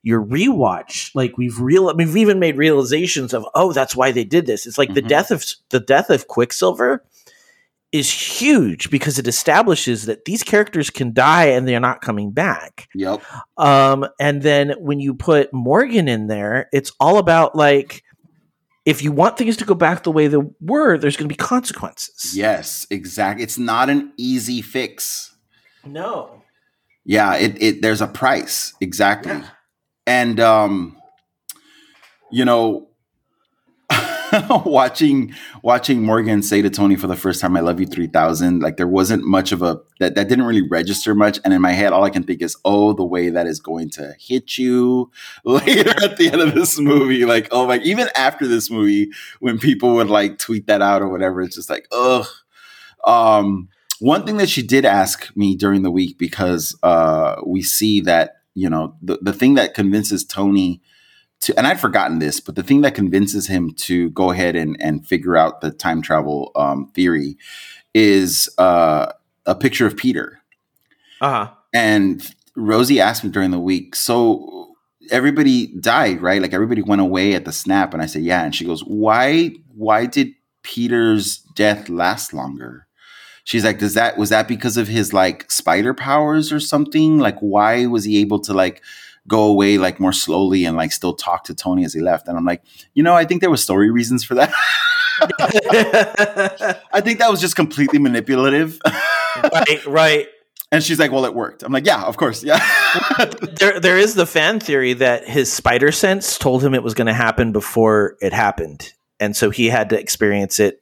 your 0.01 0.23
rewatch, 0.23 1.11
like 1.14 1.38
we've 1.38 1.60
real, 1.60 1.93
we've 1.95 2.15
even 2.15 2.39
made 2.39 2.56
realizations 2.56 3.34
of, 3.34 3.45
oh, 3.53 3.73
that's 3.73 3.95
why 3.95 4.11
they 4.11 4.23
did 4.23 4.45
this. 4.45 4.65
It's 4.65 4.77
like 4.77 4.89
mm-hmm. 4.89 4.95
the 4.95 5.01
death 5.01 5.31
of 5.31 5.45
the 5.69 5.80
death 5.80 6.10
of 6.10 6.27
Quicksilver 6.27 7.03
is 7.91 8.11
huge 8.11 8.91
because 8.91 9.18
it 9.18 9.27
establishes 9.27 10.06
that 10.06 10.26
these 10.26 10.43
characters 10.43 10.89
can 10.89 11.11
die 11.11 11.45
and 11.45 11.68
they're 11.68 11.80
not 11.80 12.01
coming 12.01 12.31
back. 12.31 12.88
Yep. 12.93 13.23
Um, 13.57 14.07
and 14.19 14.43
then 14.43 14.76
when 14.80 14.99
you 14.99 15.15
put 15.15 15.51
Morgan 15.51 16.07
in 16.07 16.27
there, 16.27 16.69
it's 16.72 16.91
all 16.99 17.18
about 17.18 17.56
like 17.56 18.03
if 18.89 19.03
you 19.03 19.11
want 19.11 19.37
things 19.37 19.55
to 19.57 19.65
go 19.65 19.75
back 19.75 20.03
the 20.03 20.11
way 20.11 20.27
they 20.27 20.41
were, 20.59 20.97
there's 20.97 21.15
going 21.15 21.29
to 21.29 21.33
be 21.33 21.37
consequences. 21.37 22.35
Yes, 22.35 22.87
exactly. 22.89 23.43
It's 23.43 23.59
not 23.59 23.89
an 23.89 24.11
easy 24.17 24.63
fix. 24.63 25.35
No. 25.85 26.41
Yeah, 27.05 27.35
it, 27.35 27.61
it 27.61 27.81
there's 27.81 28.01
a 28.01 28.07
price 28.07 28.73
exactly, 28.81 29.31
yeah. 29.31 29.47
and 30.05 30.39
um, 30.39 30.97
you 32.31 32.45
know, 32.45 32.88
watching 34.65 35.34
watching 35.64 36.03
Morgan 36.03 36.41
say 36.41 36.61
to 36.61 36.69
Tony 36.69 36.95
for 36.95 37.07
the 37.07 37.15
first 37.15 37.41
time, 37.41 37.56
"I 37.56 37.61
love 37.61 37.80
you 37.80 37.85
3000," 37.85 38.61
like 38.61 38.77
there 38.77 38.88
wasn't 38.88 39.23
much 39.23 39.51
of 39.51 39.61
a 39.61 39.80
that 39.99 40.15
that 40.15 40.27
didn't 40.27 40.45
really 40.45 40.68
register 40.68 41.15
much. 41.15 41.39
And 41.43 41.53
in 41.53 41.61
my 41.61 41.72
head, 41.72 41.93
all 41.93 42.03
I 42.03 42.10
can 42.10 42.23
think 42.23 42.41
is, 42.41 42.57
"Oh, 42.65 42.93
the 42.93 43.06
way 43.06 43.30
that 43.30 43.47
is 43.47 43.60
going 43.60 43.89
to 43.91 44.14
hit 44.19 44.57
you 44.57 45.11
later 45.43 45.93
at 46.03 46.18
the 46.18 46.30
end 46.31 46.41
of 46.41 46.53
this 46.53 46.80
movie." 46.80 47.26
Like, 47.26 47.47
oh 47.51 47.68
my! 47.68 47.77
Even 47.80 48.10
after 48.15 48.47
this 48.47 48.69
movie, 48.69 49.10
when 49.39 49.57
people 49.57 49.95
would 49.95 50.10
like 50.10 50.38
tweet 50.38 50.68
that 50.68 50.81
out 50.81 51.01
or 51.01 51.10
whatever, 51.10 51.41
it's 51.41 51.56
just 51.56 51.69
like, 51.69 51.88
ugh. 51.91 52.26
Um, 53.06 53.69
one 53.99 54.26
thing 54.26 54.38
that 54.38 54.49
she 54.49 54.61
did 54.61 54.85
ask 54.85 55.35
me 55.35 55.56
during 55.56 55.84
the 55.84 55.91
week 55.91 56.18
because 56.18 56.77
uh, 56.84 57.35
we 57.45 57.61
see 57.61 58.01
that 58.01 58.38
you 58.53 58.69
know 58.69 58.95
the 59.01 59.19
the 59.22 59.34
thing 59.34 59.56
that 59.56 59.73
convinces 59.73 60.23
Tony 60.26 60.81
to, 61.41 61.57
and 61.57 61.65
I'd 61.65 61.79
forgotten 61.79 62.19
this, 62.19 62.39
but 62.39 62.55
the 62.55 62.63
thing 62.63 62.81
that 62.81 62.95
convinces 62.95 63.47
him 63.47 63.73
to 63.75 64.09
go 64.11 64.31
ahead 64.31 64.55
and, 64.55 64.75
and 64.81 65.07
figure 65.07 65.37
out 65.37 65.61
the 65.61 65.71
time 65.71 66.01
travel 66.01 66.51
um, 66.55 66.87
theory 66.93 67.37
is 67.93 68.49
uh, 68.57 69.11
a 69.45 69.55
picture 69.55 69.87
of 69.87 69.95
Peter. 69.95 70.39
Uh 71.21 71.29
huh. 71.29 71.51
And 71.73 72.35
Rosie 72.55 72.99
asked 72.99 73.23
me 73.23 73.29
during 73.29 73.51
the 73.51 73.59
week, 73.59 73.95
so 73.95 74.75
everybody 75.11 75.67
died, 75.79 76.21
right? 76.21 76.41
Like 76.41 76.53
everybody 76.53 76.81
went 76.81 77.01
away 77.01 77.33
at 77.33 77.45
the 77.45 77.51
snap, 77.51 77.93
and 77.93 78.01
I 78.01 78.05
said, 78.05 78.23
yeah. 78.23 78.43
And 78.43 78.53
she 78.53 78.65
goes, 78.65 78.81
why? 78.81 79.51
Why 79.75 80.05
did 80.05 80.33
Peter's 80.63 81.37
death 81.55 81.89
last 81.89 82.33
longer? 82.33 82.85
She's 83.45 83.63
like, 83.63 83.79
does 83.79 83.93
that 83.95 84.17
was 84.17 84.29
that 84.29 84.47
because 84.47 84.77
of 84.77 84.87
his 84.87 85.13
like 85.13 85.49
spider 85.51 85.93
powers 85.93 86.51
or 86.51 86.59
something? 86.59 87.17
Like, 87.17 87.39
why 87.39 87.85
was 87.85 88.03
he 88.03 88.19
able 88.19 88.39
to 88.41 88.53
like? 88.53 88.83
Go 89.27 89.43
away 89.43 89.77
like 89.77 89.99
more 89.99 90.13
slowly 90.13 90.65
and 90.65 90.75
like 90.77 90.91
still 90.91 91.13
talk 91.13 91.43
to 91.45 91.53
Tony 91.55 91.85
as 91.85 91.93
he 91.93 91.99
left. 92.01 92.27
And 92.27 92.37
I'm 92.37 92.45
like, 92.45 92.61
you 92.93 93.03
know, 93.03 93.13
I 93.15 93.25
think 93.25 93.41
there 93.41 93.49
was 93.51 93.61
story 93.63 93.91
reasons 93.91 94.23
for 94.23 94.35
that. 94.35 94.53
I 96.93 97.01
think 97.01 97.19
that 97.19 97.29
was 97.29 97.41
just 97.41 97.55
completely 97.55 97.99
manipulative. 97.99 98.79
right, 99.43 99.85
right. 99.85 100.27
And 100.71 100.83
she's 100.83 100.99
like, 100.99 101.11
"Well, 101.11 101.25
it 101.25 101.33
worked." 101.33 101.63
I'm 101.63 101.71
like, 101.73 101.85
"Yeah, 101.87 102.03
of 102.03 102.15
course, 102.17 102.43
yeah." 102.43 102.59
there, 103.59 103.79
there 103.79 103.97
is 103.97 104.13
the 104.13 104.27
fan 104.27 104.59
theory 104.59 104.93
that 104.93 105.27
his 105.27 105.51
spider 105.51 105.91
sense 105.91 106.37
told 106.37 106.63
him 106.63 106.75
it 106.75 106.83
was 106.83 106.93
going 106.93 107.07
to 107.07 107.13
happen 107.13 107.51
before 107.51 108.17
it 108.21 108.33
happened, 108.33 108.93
and 109.19 109.35
so 109.35 109.49
he 109.49 109.65
had 109.67 109.89
to 109.89 109.99
experience 109.99 110.59
it 110.59 110.79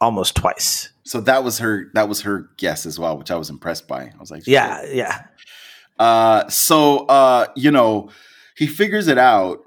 almost 0.00 0.36
twice. 0.36 0.90
so 1.02 1.20
that 1.22 1.42
was 1.42 1.58
her. 1.58 1.90
That 1.94 2.08
was 2.08 2.20
her 2.22 2.48
guess 2.58 2.86
as 2.86 2.96
well, 3.00 3.18
which 3.18 3.32
I 3.32 3.36
was 3.36 3.50
impressed 3.50 3.88
by. 3.88 4.02
I 4.02 4.14
was 4.20 4.30
like, 4.30 4.46
Yeah, 4.46 4.82
"Shit." 4.82 4.94
yeah. 4.94 5.24
Uh, 5.98 6.48
so 6.48 7.06
uh, 7.06 7.46
you 7.56 7.70
know, 7.70 8.10
he 8.56 8.66
figures 8.66 9.08
it 9.08 9.18
out, 9.18 9.58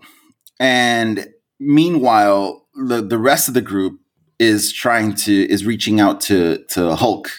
and 0.60 1.28
meanwhile, 1.60 2.68
the 2.76 3.02
the 3.02 3.18
rest 3.18 3.48
of 3.48 3.54
the 3.54 3.62
group 3.62 4.00
is 4.40 4.72
trying 4.74 5.14
to 5.14 5.50
is 5.52 5.66
reaching 5.66 6.00
out 6.00 6.22
to 6.22 6.64
to 6.70 6.96
Hulk 6.96 7.30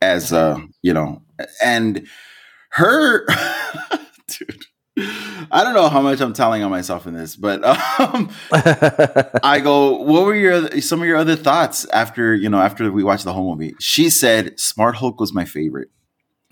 as 0.00 0.32
uh, 0.32 0.58
you 0.82 0.92
know, 0.92 1.22
and 1.62 2.06
her, 2.70 3.26
dude. 4.28 4.64
I 5.50 5.62
don't 5.62 5.74
know 5.74 5.90
how 5.90 6.00
much 6.00 6.22
I'm 6.22 6.32
telling 6.32 6.62
on 6.62 6.70
myself 6.70 7.06
in 7.06 7.12
this, 7.12 7.36
but 7.36 7.62
um, 7.62 8.30
I 8.52 9.60
go, 9.62 9.98
what 10.00 10.24
were 10.24 10.34
your 10.34 10.80
some 10.80 11.02
of 11.02 11.06
your 11.06 11.18
other 11.18 11.36
thoughts 11.36 11.84
after 11.86 12.34
you 12.34 12.48
know 12.48 12.60
after 12.60 12.90
we 12.90 13.04
watched 13.04 13.24
the 13.24 13.32
whole 13.34 13.54
movie? 13.54 13.74
She 13.78 14.08
said, 14.08 14.58
"Smart 14.58 14.96
Hulk 14.96 15.20
was 15.20 15.34
my 15.34 15.44
favorite." 15.44 15.88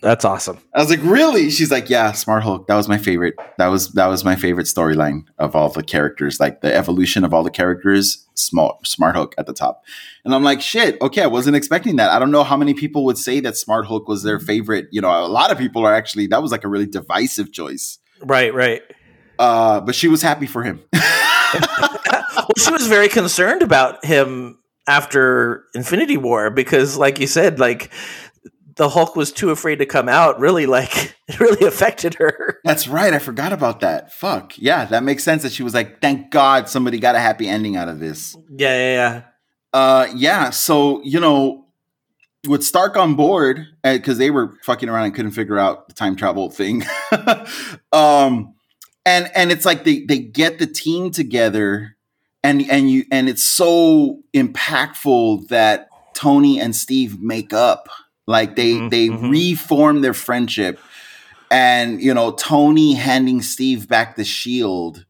That's 0.04 0.26
awesome. 0.26 0.58
I 0.74 0.80
was 0.80 0.90
like, 0.90 1.00
really? 1.02 1.48
She's 1.48 1.70
like, 1.70 1.88
yeah, 1.88 2.12
Smart 2.12 2.42
Hulk. 2.42 2.66
That 2.66 2.74
was 2.74 2.90
my 2.90 2.98
favorite. 2.98 3.36
That 3.56 3.68
was 3.68 3.88
that 3.92 4.06
was 4.08 4.22
my 4.22 4.36
favorite 4.36 4.66
storyline 4.66 5.22
of 5.38 5.56
all 5.56 5.70
the 5.70 5.82
characters, 5.82 6.38
like 6.38 6.60
the 6.60 6.74
evolution 6.74 7.24
of 7.24 7.32
all 7.32 7.42
the 7.42 7.50
characters. 7.50 8.26
Smart 8.34 8.86
Smart 8.86 9.16
Hulk 9.16 9.34
at 9.38 9.46
the 9.46 9.54
top, 9.54 9.82
and 10.22 10.34
I'm 10.34 10.42
like, 10.42 10.60
shit. 10.60 11.00
Okay, 11.00 11.22
I 11.22 11.26
wasn't 11.26 11.56
expecting 11.56 11.96
that. 11.96 12.10
I 12.10 12.18
don't 12.18 12.30
know 12.30 12.44
how 12.44 12.58
many 12.58 12.74
people 12.74 13.06
would 13.06 13.16
say 13.16 13.40
that 13.40 13.56
Smart 13.56 13.86
Hulk 13.86 14.06
was 14.06 14.22
their 14.22 14.38
favorite. 14.38 14.88
You 14.92 15.00
know, 15.00 15.08
a 15.08 15.26
lot 15.26 15.50
of 15.50 15.56
people 15.56 15.86
are 15.86 15.94
actually 15.94 16.26
that 16.26 16.42
was 16.42 16.52
like 16.52 16.64
a 16.64 16.68
really 16.68 16.86
divisive 16.86 17.50
choice. 17.50 17.98
Right, 18.20 18.52
right. 18.52 18.82
Uh, 19.38 19.80
but 19.80 19.94
she 19.94 20.08
was 20.08 20.20
happy 20.20 20.46
for 20.46 20.62
him. 20.62 20.82
well, 20.92 22.48
she 22.58 22.70
was 22.70 22.88
very 22.88 23.08
concerned 23.08 23.62
about 23.62 24.04
him 24.04 24.58
after 24.86 25.64
Infinity 25.74 26.16
War 26.16 26.50
because, 26.50 26.96
like 26.96 27.18
you 27.18 27.26
said, 27.26 27.58
like 27.58 27.90
the 28.76 28.88
Hulk 28.88 29.16
was 29.16 29.32
too 29.32 29.50
afraid 29.50 29.76
to 29.76 29.86
come 29.86 30.08
out. 30.08 30.38
Really, 30.40 30.66
like 30.66 31.16
it 31.28 31.40
really 31.40 31.66
affected 31.66 32.14
her. 32.14 32.60
That's 32.64 32.88
right. 32.88 33.12
I 33.12 33.18
forgot 33.18 33.52
about 33.52 33.80
that. 33.80 34.12
Fuck. 34.12 34.58
Yeah, 34.58 34.84
that 34.86 35.02
makes 35.02 35.24
sense 35.24 35.42
that 35.42 35.52
she 35.52 35.62
was 35.62 35.74
like, 35.74 36.00
thank 36.00 36.30
God 36.30 36.68
somebody 36.68 36.98
got 36.98 37.14
a 37.14 37.20
happy 37.20 37.48
ending 37.48 37.76
out 37.76 37.88
of 37.88 38.00
this. 38.00 38.36
Yeah, 38.50 38.74
yeah, 38.74 38.94
yeah. 38.94 39.22
Uh, 39.72 40.06
yeah. 40.14 40.50
So 40.50 41.02
you 41.02 41.20
know, 41.20 41.66
with 42.46 42.62
Stark 42.64 42.96
on 42.96 43.14
board, 43.14 43.66
because 43.82 44.18
they 44.18 44.30
were 44.30 44.56
fucking 44.62 44.88
around 44.88 45.06
and 45.06 45.14
couldn't 45.14 45.32
figure 45.32 45.58
out 45.58 45.88
the 45.88 45.94
time 45.94 46.16
travel 46.16 46.50
thing. 46.50 46.84
um, 47.92 48.54
and 49.06 49.30
and 49.34 49.52
it's 49.52 49.64
like 49.64 49.84
they 49.84 50.00
they 50.00 50.18
get 50.18 50.58
the 50.58 50.66
team 50.66 51.10
together, 51.10 51.96
and 52.42 52.68
and 52.70 52.90
you 52.90 53.04
and 53.10 53.28
it's 53.28 53.42
so 53.42 54.22
impactful 54.34 55.48
that 55.48 55.88
Tony 56.14 56.60
and 56.60 56.74
Steve 56.74 57.20
make 57.20 57.52
up. 57.52 57.88
Like 58.26 58.56
they 58.56 58.72
Mhm, 58.74 58.90
they 58.90 59.08
mhm. 59.08 59.30
reform 59.30 60.00
their 60.00 60.14
friendship, 60.14 60.80
and 61.50 62.02
you 62.02 62.14
know 62.14 62.32
Tony 62.32 62.94
handing 62.94 63.42
Steve 63.42 63.88
back 63.88 64.16
the 64.16 64.24
shield 64.24 65.04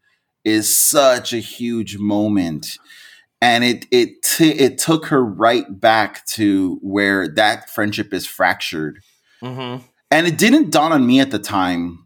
is 0.45 0.77
such 0.77 1.33
a 1.33 1.39
huge 1.39 1.97
moment 1.99 2.79
and 3.41 3.65
it 3.65 3.87
it 3.91 4.23
t- 4.23 4.51
it 4.51 4.79
took 4.79 5.07
her 5.07 5.25
right 5.25 5.81
back 5.81 6.25
to 6.27 6.79
where 6.83 7.29
that 7.29 7.71
friendship 7.71 8.13
is 8.13 8.27
fractured 8.27 9.01
Mm-hmm. 9.43 9.85
and 10.11 10.27
it 10.27 10.39
didn't 10.39 10.71
dawn 10.71 10.93
on 10.93 11.07
me 11.07 11.21
at 11.21 11.31
the 11.31 11.39
time 11.39 12.05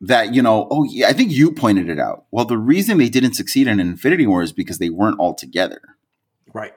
that 0.00 0.34
you 0.34 0.42
know 0.42 0.68
oh 0.70 0.84
yeah 0.84 1.08
i 1.08 1.12
think 1.12 1.30
you 1.30 1.50
pointed 1.52 1.88
it 1.88 1.98
out 1.98 2.24
well 2.30 2.44
the 2.44 2.58
reason 2.58 2.98
they 2.98 3.08
didn't 3.08 3.34
succeed 3.34 3.66
in 3.66 3.80
infinity 3.80 4.26
war 4.26 4.42
is 4.42 4.52
because 4.52 4.78
they 4.78 4.90
weren't 4.90 5.18
all 5.18 5.34
together 5.34 5.80
Right. 6.52 6.74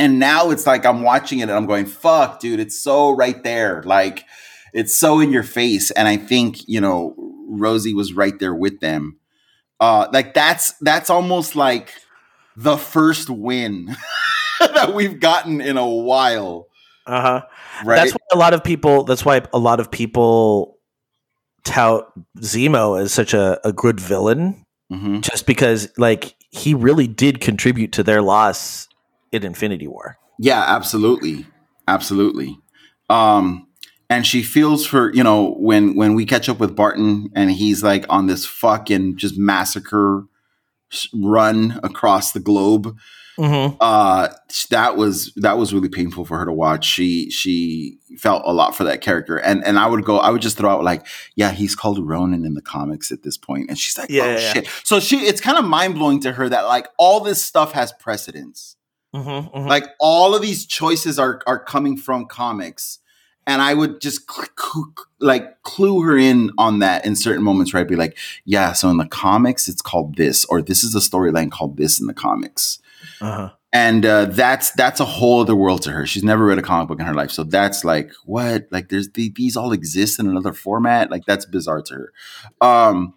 And 0.00 0.18
now 0.18 0.50
it's 0.50 0.66
like 0.66 0.84
i'm 0.86 1.02
watching 1.02 1.38
it 1.40 1.42
and 1.44 1.52
i'm 1.52 1.66
going 1.66 1.86
fuck 1.86 2.40
dude 2.40 2.58
it's 2.60 2.78
so 2.80 3.10
right 3.10 3.42
there 3.44 3.82
like 3.84 4.24
it's 4.72 4.96
so 4.96 5.20
in 5.20 5.30
your 5.30 5.42
face 5.44 5.90
and 5.92 6.08
i 6.08 6.16
think 6.16 6.66
you 6.68 6.80
know 6.80 7.14
rosie 7.48 7.94
was 7.94 8.12
right 8.14 8.38
there 8.40 8.54
with 8.54 8.80
them 8.80 9.18
uh 9.80 10.06
like 10.12 10.34
that's 10.34 10.72
that's 10.80 11.10
almost 11.10 11.54
like 11.56 11.92
the 12.56 12.76
first 12.76 13.28
win 13.30 13.94
that 14.60 14.94
we've 14.94 15.20
gotten 15.20 15.60
in 15.60 15.76
a 15.76 15.86
while 15.88 16.66
Uh 17.06 17.20
huh. 17.22 17.40
right 17.84 17.96
That's 17.96 18.12
why 18.12 18.26
a 18.32 18.36
lot 18.38 18.54
of 18.54 18.62
people. 18.62 19.04
That's 19.04 19.24
why 19.24 19.40
a 19.52 19.58
lot 19.58 19.80
of 19.80 19.90
people 19.90 20.78
tout 21.64 22.12
Zemo 22.38 23.00
as 23.00 23.12
such 23.12 23.32
a, 23.34 23.58
a 23.66 23.72
good 23.72 23.98
villain, 24.00 24.64
Mhm. 24.92 25.22
just 25.22 25.46
because 25.46 25.88
like 25.96 26.36
he 26.50 26.74
really 26.74 27.06
did 27.08 27.40
contribute 27.40 27.92
to 27.92 28.02
their 28.02 28.20
loss 28.22 28.86
in 29.32 29.44
Infinity 29.44 29.86
War. 29.88 30.18
Yeah, 30.38 30.64
absolutely. 30.66 31.46
Absolutely. 31.86 32.58
Um 33.08 33.66
and 34.08 34.26
she 34.26 34.42
feels 34.42 34.84
for, 34.86 35.12
you 35.14 35.22
know, 35.22 35.54
when 35.58 35.94
when 35.94 36.14
we 36.14 36.24
catch 36.26 36.48
up 36.48 36.58
with 36.58 36.74
Barton 36.74 37.30
and 37.34 37.50
he's 37.50 37.82
like 37.82 38.04
on 38.08 38.26
this 38.26 38.44
fucking 38.44 39.16
just 39.16 39.38
massacre 39.38 40.24
run 41.14 41.78
across 41.84 42.32
the 42.32 42.40
globe. 42.40 42.96
Mm-hmm. 43.38 43.76
Uh 43.80 44.28
that 44.70 44.96
was 44.96 45.32
that 45.36 45.56
was 45.58 45.72
really 45.72 45.88
painful 45.88 46.24
for 46.24 46.38
her 46.38 46.44
to 46.44 46.52
watch. 46.52 46.84
She 46.84 47.30
she 47.30 47.98
felt 48.18 48.42
a 48.44 48.52
lot 48.52 48.74
for 48.74 48.84
that 48.84 49.00
character. 49.00 49.36
And 49.36 49.64
and 49.64 49.78
I 49.78 49.86
would 49.86 50.04
go 50.04 50.18
I 50.18 50.30
would 50.30 50.42
just 50.42 50.56
throw 50.56 50.70
out 50.70 50.82
like, 50.82 51.06
yeah, 51.36 51.52
he's 51.52 51.76
called 51.76 52.04
Ronin 52.06 52.44
in 52.44 52.54
the 52.54 52.62
comics 52.62 53.12
at 53.12 53.22
this 53.22 53.36
point. 53.36 53.68
And 53.68 53.78
she's 53.78 53.96
like, 53.96 54.10
Yeah, 54.10 54.24
oh 54.24 54.26
yeah, 54.30 54.38
yeah. 54.38 54.52
shit. 54.52 54.68
So 54.84 54.98
she 55.00 55.18
it's 55.20 55.40
kind 55.40 55.56
of 55.58 55.64
mind-blowing 55.64 56.20
to 56.22 56.32
her 56.32 56.48
that 56.48 56.62
like 56.62 56.88
all 56.98 57.20
this 57.20 57.44
stuff 57.44 57.72
has 57.72 57.92
precedence 57.92 58.76
Mm-hmm. 59.14 59.66
like 59.66 59.86
all 59.98 60.36
of 60.36 60.42
these 60.42 60.64
choices 60.66 61.18
are 61.18 61.42
are 61.46 61.58
coming 61.58 61.96
from 61.96 62.26
comics 62.26 63.00
and 63.44 63.60
i 63.60 63.74
would 63.74 64.00
just 64.00 64.20
like 65.18 65.60
clue 65.64 66.02
her 66.02 66.16
in 66.16 66.52
on 66.58 66.78
that 66.78 67.04
in 67.04 67.16
certain 67.16 67.42
moments 67.42 67.72
where 67.72 67.80
i'd 67.80 67.88
be 67.88 67.96
like 67.96 68.16
yeah 68.44 68.72
so 68.72 68.88
in 68.88 68.98
the 68.98 69.08
comics 69.08 69.68
it's 69.68 69.82
called 69.82 70.16
this 70.16 70.44
or 70.44 70.62
this 70.62 70.84
is 70.84 70.94
a 70.94 71.00
storyline 71.00 71.50
called 71.50 71.76
this 71.76 72.00
in 72.00 72.06
the 72.06 72.14
comics. 72.14 72.78
Uh-huh. 73.20 73.50
and 73.72 74.04
uh, 74.04 74.26
that's 74.26 74.70
that's 74.72 75.00
a 75.00 75.04
whole 75.04 75.40
other 75.40 75.56
world 75.56 75.82
to 75.82 75.90
her. 75.90 76.06
She's 76.06 76.22
never 76.22 76.44
read 76.44 76.58
a 76.58 76.62
comic 76.62 76.88
book 76.88 77.00
in 77.00 77.06
her 77.06 77.14
life 77.14 77.30
so 77.30 77.44
that's 77.44 77.84
like 77.84 78.12
what? 78.24 78.66
Like 78.70 78.90
there's 78.90 79.10
the, 79.10 79.32
these 79.34 79.56
all 79.56 79.72
exist 79.72 80.20
in 80.20 80.28
another 80.28 80.52
format? 80.52 81.10
Like 81.10 81.24
that's 81.24 81.46
bizarre 81.46 81.82
to 81.82 81.94
her. 81.94 82.12
Um 82.60 83.14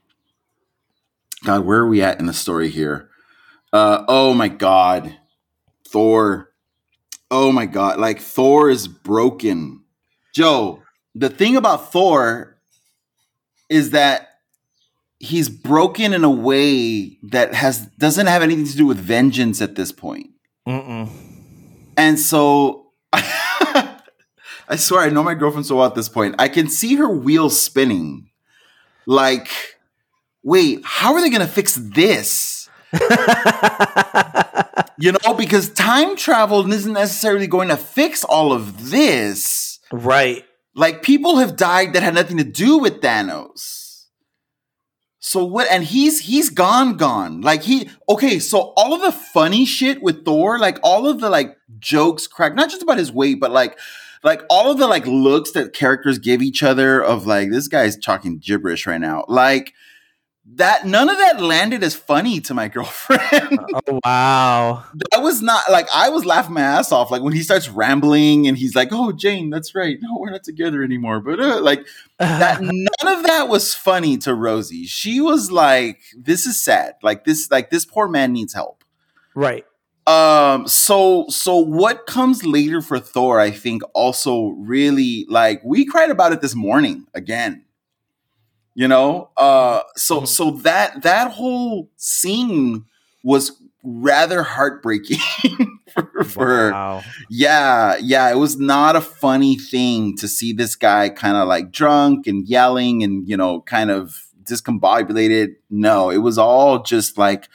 god 1.44 1.66
where 1.66 1.80
are 1.80 1.88
we 1.88 2.02
at 2.02 2.20
in 2.20 2.26
the 2.26 2.34
story 2.34 2.70
here? 2.70 3.10
Uh 3.72 4.04
oh 4.08 4.34
my 4.34 4.48
god 4.48 5.18
thor 5.94 6.50
oh 7.32 7.52
my 7.52 7.66
god 7.66 8.00
like 8.00 8.20
thor 8.20 8.70
is 8.70 8.88
broken 8.88 9.82
joe 10.34 10.82
the 11.16 11.30
thing 11.30 11.56
about 11.56 11.92
thor 11.92 12.58
is 13.70 13.92
that 13.92 14.30
he's 15.20 15.48
broken 15.48 16.14
in 16.14 16.24
a 16.24 16.30
way 16.30 17.18
that 17.24 17.54
has 17.54 17.86
doesn't 17.98 18.28
have 18.28 18.42
anything 18.42 18.66
to 18.66 18.76
do 18.76 18.86
with 18.86 18.98
vengeance 18.98 19.62
at 19.62 19.76
this 19.76 19.92
point 19.92 20.32
Mm-mm. 20.68 21.10
and 21.96 22.20
so 22.20 22.88
I 24.68 24.76
swear 24.76 25.02
I 25.02 25.10
know 25.10 25.24
my 25.24 25.34
girlfriend 25.36 25.66
so 25.66 25.76
well 25.76 25.86
at 25.86 25.94
this 25.94 26.10
point. 26.10 26.36
I 26.40 26.48
can 26.48 26.68
see 26.70 26.96
her 26.96 27.10
wheels 27.10 27.62
spinning. 27.62 28.30
Like, 29.06 29.50
wait, 30.42 30.82
how 30.84 31.14
are 31.14 31.22
they 31.22 31.30
gonna 31.30 31.48
fix 31.48 31.76
this? 31.76 32.70
You 34.98 35.14
know, 35.14 35.34
because 35.34 35.70
time 35.70 36.16
travel 36.16 36.72
isn't 36.72 36.94
necessarily 36.94 37.48
going 37.48 37.70
to 37.70 37.78
fix 37.78 38.24
all 38.24 38.54
of 38.54 38.92
this. 38.92 39.80
right. 39.92 40.44
Like 40.76 41.04
people 41.04 41.38
have 41.38 41.56
died 41.56 41.94
that 41.94 42.04
had 42.04 42.16
nothing 42.16 42.38
to 42.38 42.44
do 42.44 42.80
with 42.80 43.02
Thanos. 43.02 44.06
So 45.20 45.46
what? 45.46 45.68
And 45.72 45.84
he's 45.84 46.20
he's 46.20 46.50
gone, 46.50 46.98
gone. 46.98 47.42
Like 47.42 47.64
he 47.64 47.90
okay. 48.10 48.40
So 48.40 48.74
all 48.76 48.94
of 48.94 49.02
the 49.02 49.12
funny 49.12 49.66
shit 49.66 50.02
with 50.02 50.26
Thor, 50.26 50.60
like 50.60 50.80
all 50.84 51.08
of 51.08 51.22
the 51.22 51.30
like 51.30 51.56
jokes, 51.80 52.28
crack, 52.28 52.56
not 52.56 52.70
just 52.70 52.82
about 52.82 52.98
his 52.98 53.12
weight, 53.12 53.40
but 53.40 53.52
like 53.52 53.78
like 54.24 54.42
all 54.50 54.72
of 54.72 54.80
the 54.80 54.88
like 54.88 55.06
looks 55.06 55.52
that 55.52 55.74
characters 55.74 56.20
give 56.20 56.42
each 56.42 56.64
other 56.64 57.02
of 57.02 57.26
like 57.26 57.52
this 57.52 57.68
guy's 57.68 57.98
talking 57.98 58.38
gibberish 58.38 58.86
right 58.86 59.00
now. 59.00 59.26
Like 59.28 59.74
that, 60.46 60.86
none 60.86 61.10
of 61.10 61.18
that 61.18 61.42
landed 61.42 61.84
as 61.84 61.96
funny 61.96 62.42
to 62.42 62.54
my 62.54 62.68
girlfriend. 62.70 63.60
Oh 63.88 64.00
wow. 64.04 64.84
that 65.12 65.22
was 65.22 65.42
not 65.42 65.72
like 65.72 65.88
I 65.94 66.10
was 66.10 66.26
laughing 66.26 66.54
my 66.54 66.62
ass 66.62 66.92
off. 66.92 67.12
Like 67.12 67.22
when 67.22 67.34
he 67.34 67.42
starts 67.42 67.70
rambling 67.70 68.48
and 68.48 68.58
he's 68.58 68.76
like, 68.76 68.90
"Oh, 68.92 69.12
Jane, 69.12 69.50
that's 69.50 69.74
right. 69.74 69.98
No, 70.02 70.18
we're 70.20 70.32
not 70.32 70.44
together 70.44 70.84
anymore." 70.84 71.22
But 71.22 71.40
uh, 71.40 71.62
like 71.62 71.88
that, 72.20 72.62
none 72.62 73.18
of 73.18 73.24
that 73.24 73.48
was 73.48 73.74
funny 73.74 74.18
to 74.20 74.34
Rosie. 74.34 74.86
She 74.86 75.22
was 75.22 75.52
like, 75.52 76.02
"This 76.18 76.46
is 76.46 76.60
sad. 76.60 76.96
Like 77.02 77.24
this, 77.24 77.50
like 77.50 77.70
this 77.70 77.86
poor 77.86 78.08
man 78.08 78.34
needs 78.34 78.54
help." 78.54 78.84
right. 79.36 79.66
Um, 80.06 80.68
so 80.68 81.28
so 81.30 81.58
what 81.58 82.06
comes 82.08 82.46
later 82.46 82.82
for 82.82 83.00
Thor, 83.00 83.40
I 83.40 83.52
think 83.52 83.84
also 83.94 84.48
really 84.58 85.26
like 85.30 85.62
we 85.64 85.86
cried 85.86 86.10
about 86.10 86.34
it 86.34 86.42
this 86.42 86.56
morning 86.56 87.08
again. 87.14 87.64
You 88.76 88.88
know? 88.88 89.30
Uh 89.38 89.82
so 89.96 90.26
so 90.26 90.52
that 90.52 91.04
that 91.04 91.32
whole 91.32 91.90
scene 91.98 92.86
was 93.24 93.52
rather 93.84 94.44
heartbreaking 94.44 95.20
for, 95.94 96.24
for 96.24 96.72
Wow. 96.72 97.04
yeah, 97.30 97.98
yeah, 97.98 98.32
it 98.32 98.38
was 98.38 98.58
not 98.58 98.96
a 98.96 99.02
funny 99.02 99.58
thing 99.58 100.16
to 100.18 100.28
see 100.28 100.54
this 100.54 100.76
guy 100.76 101.10
kind 101.10 101.36
of 101.38 101.48
like 101.48 101.72
drunk 101.72 102.26
and 102.28 102.48
yelling 102.48 103.04
and 103.04 103.28
you 103.28 103.38
know 103.38 103.62
kind 103.62 103.92
of 103.92 104.28
discombobulated. 104.44 105.56
No, 105.70 106.10
it 106.10 106.18
was 106.18 106.38
all 106.38 106.82
just 106.84 107.18
like 107.18 107.48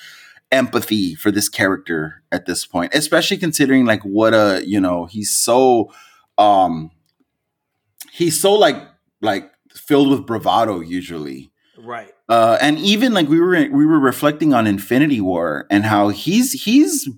empathy 0.50 1.14
for 1.14 1.30
this 1.30 1.48
character 1.48 2.22
at 2.32 2.46
this 2.46 2.64
point, 2.66 2.94
especially 2.94 3.36
considering 3.36 3.84
like 3.84 4.02
what 4.02 4.32
a, 4.34 4.62
you 4.66 4.80
know, 4.80 5.06
he's 5.06 5.30
so 5.30 5.92
um 6.38 6.90
he's 8.12 8.40
so 8.40 8.54
like 8.54 8.76
like 9.20 9.50
filled 9.78 10.10
with 10.10 10.26
bravado 10.26 10.80
usually. 10.80 11.50
Right. 11.78 12.12
Uh, 12.28 12.58
and 12.60 12.78
even 12.78 13.14
like 13.14 13.28
we 13.28 13.40
were 13.40 13.68
we 13.70 13.86
were 13.86 14.00
reflecting 14.00 14.52
on 14.52 14.66
Infinity 14.66 15.20
War 15.20 15.66
and 15.70 15.84
how 15.84 16.08
he's 16.08 16.64
he's 16.64 17.08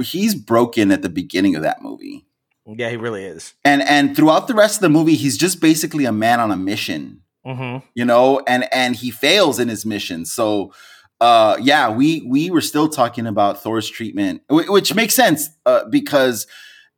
he's 0.00 0.34
broken 0.34 0.90
at 0.90 1.02
the 1.02 1.08
beginning 1.08 1.56
of 1.56 1.62
that 1.62 1.82
movie. 1.82 2.26
Yeah, 2.66 2.90
he 2.90 2.96
really 2.96 3.24
is. 3.24 3.54
And 3.64 3.82
and 3.82 4.14
throughout 4.14 4.46
the 4.48 4.54
rest 4.54 4.76
of 4.76 4.82
the 4.82 4.88
movie, 4.88 5.14
he's 5.16 5.36
just 5.36 5.60
basically 5.60 6.04
a 6.04 6.12
man 6.12 6.40
on 6.40 6.50
a 6.50 6.56
mission, 6.56 7.22
Mm-hmm. 7.44 7.84
you 7.94 8.04
know, 8.04 8.40
and 8.46 8.72
and 8.72 8.94
he 8.94 9.10
fails 9.10 9.58
in 9.58 9.68
his 9.68 9.84
mission. 9.84 10.24
So 10.26 10.72
uh 11.20 11.56
yeah, 11.60 11.90
we 11.90 12.20
we 12.28 12.50
were 12.50 12.60
still 12.60 12.88
talking 12.88 13.26
about 13.26 13.62
Thor's 13.62 13.90
treatment, 13.90 14.42
which 14.48 14.94
makes 14.94 15.14
sense 15.14 15.48
uh, 15.66 15.84
because 15.90 16.46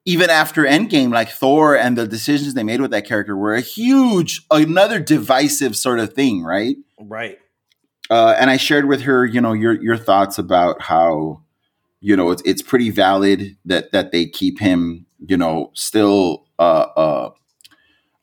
even 0.05 0.29
after 0.31 0.65
Endgame, 0.65 1.13
like 1.13 1.31
Thor 1.31 1.77
and 1.77 1.97
the 1.97 2.07
decisions 2.07 2.55
they 2.55 2.63
made 2.63 2.81
with 2.81 2.91
that 2.91 3.07
character 3.07 3.37
were 3.37 3.55
a 3.55 3.61
huge, 3.63 4.45
another 4.51 5.01
divisive 5.01 5.75
sort 5.77 5.99
of 5.99 6.13
thing, 6.13 6.43
right? 6.45 6.77
Right. 7.01 7.39
uh, 8.11 8.35
and 8.39 8.51
I 8.51 8.57
shared 8.59 8.87
with 8.87 9.03
her, 9.03 9.25
you 9.25 9.41
know, 9.41 9.53
your 9.53 9.73
your 9.83 9.97
thoughts 9.97 10.39
about 10.39 10.83
how, 10.83 11.43
you 12.01 12.17
know, 12.17 12.31
it's 12.31 12.43
it's 12.45 12.63
pretty 12.63 12.91
valid 12.91 13.57
that 13.65 13.93
that 13.93 14.13
they 14.13 14.27
keep 14.27 14.59
him, 14.59 15.07
you 15.27 15.37
know, 15.37 15.71
still, 15.75 16.45
uh, 16.59 16.87
uh, 16.97 17.31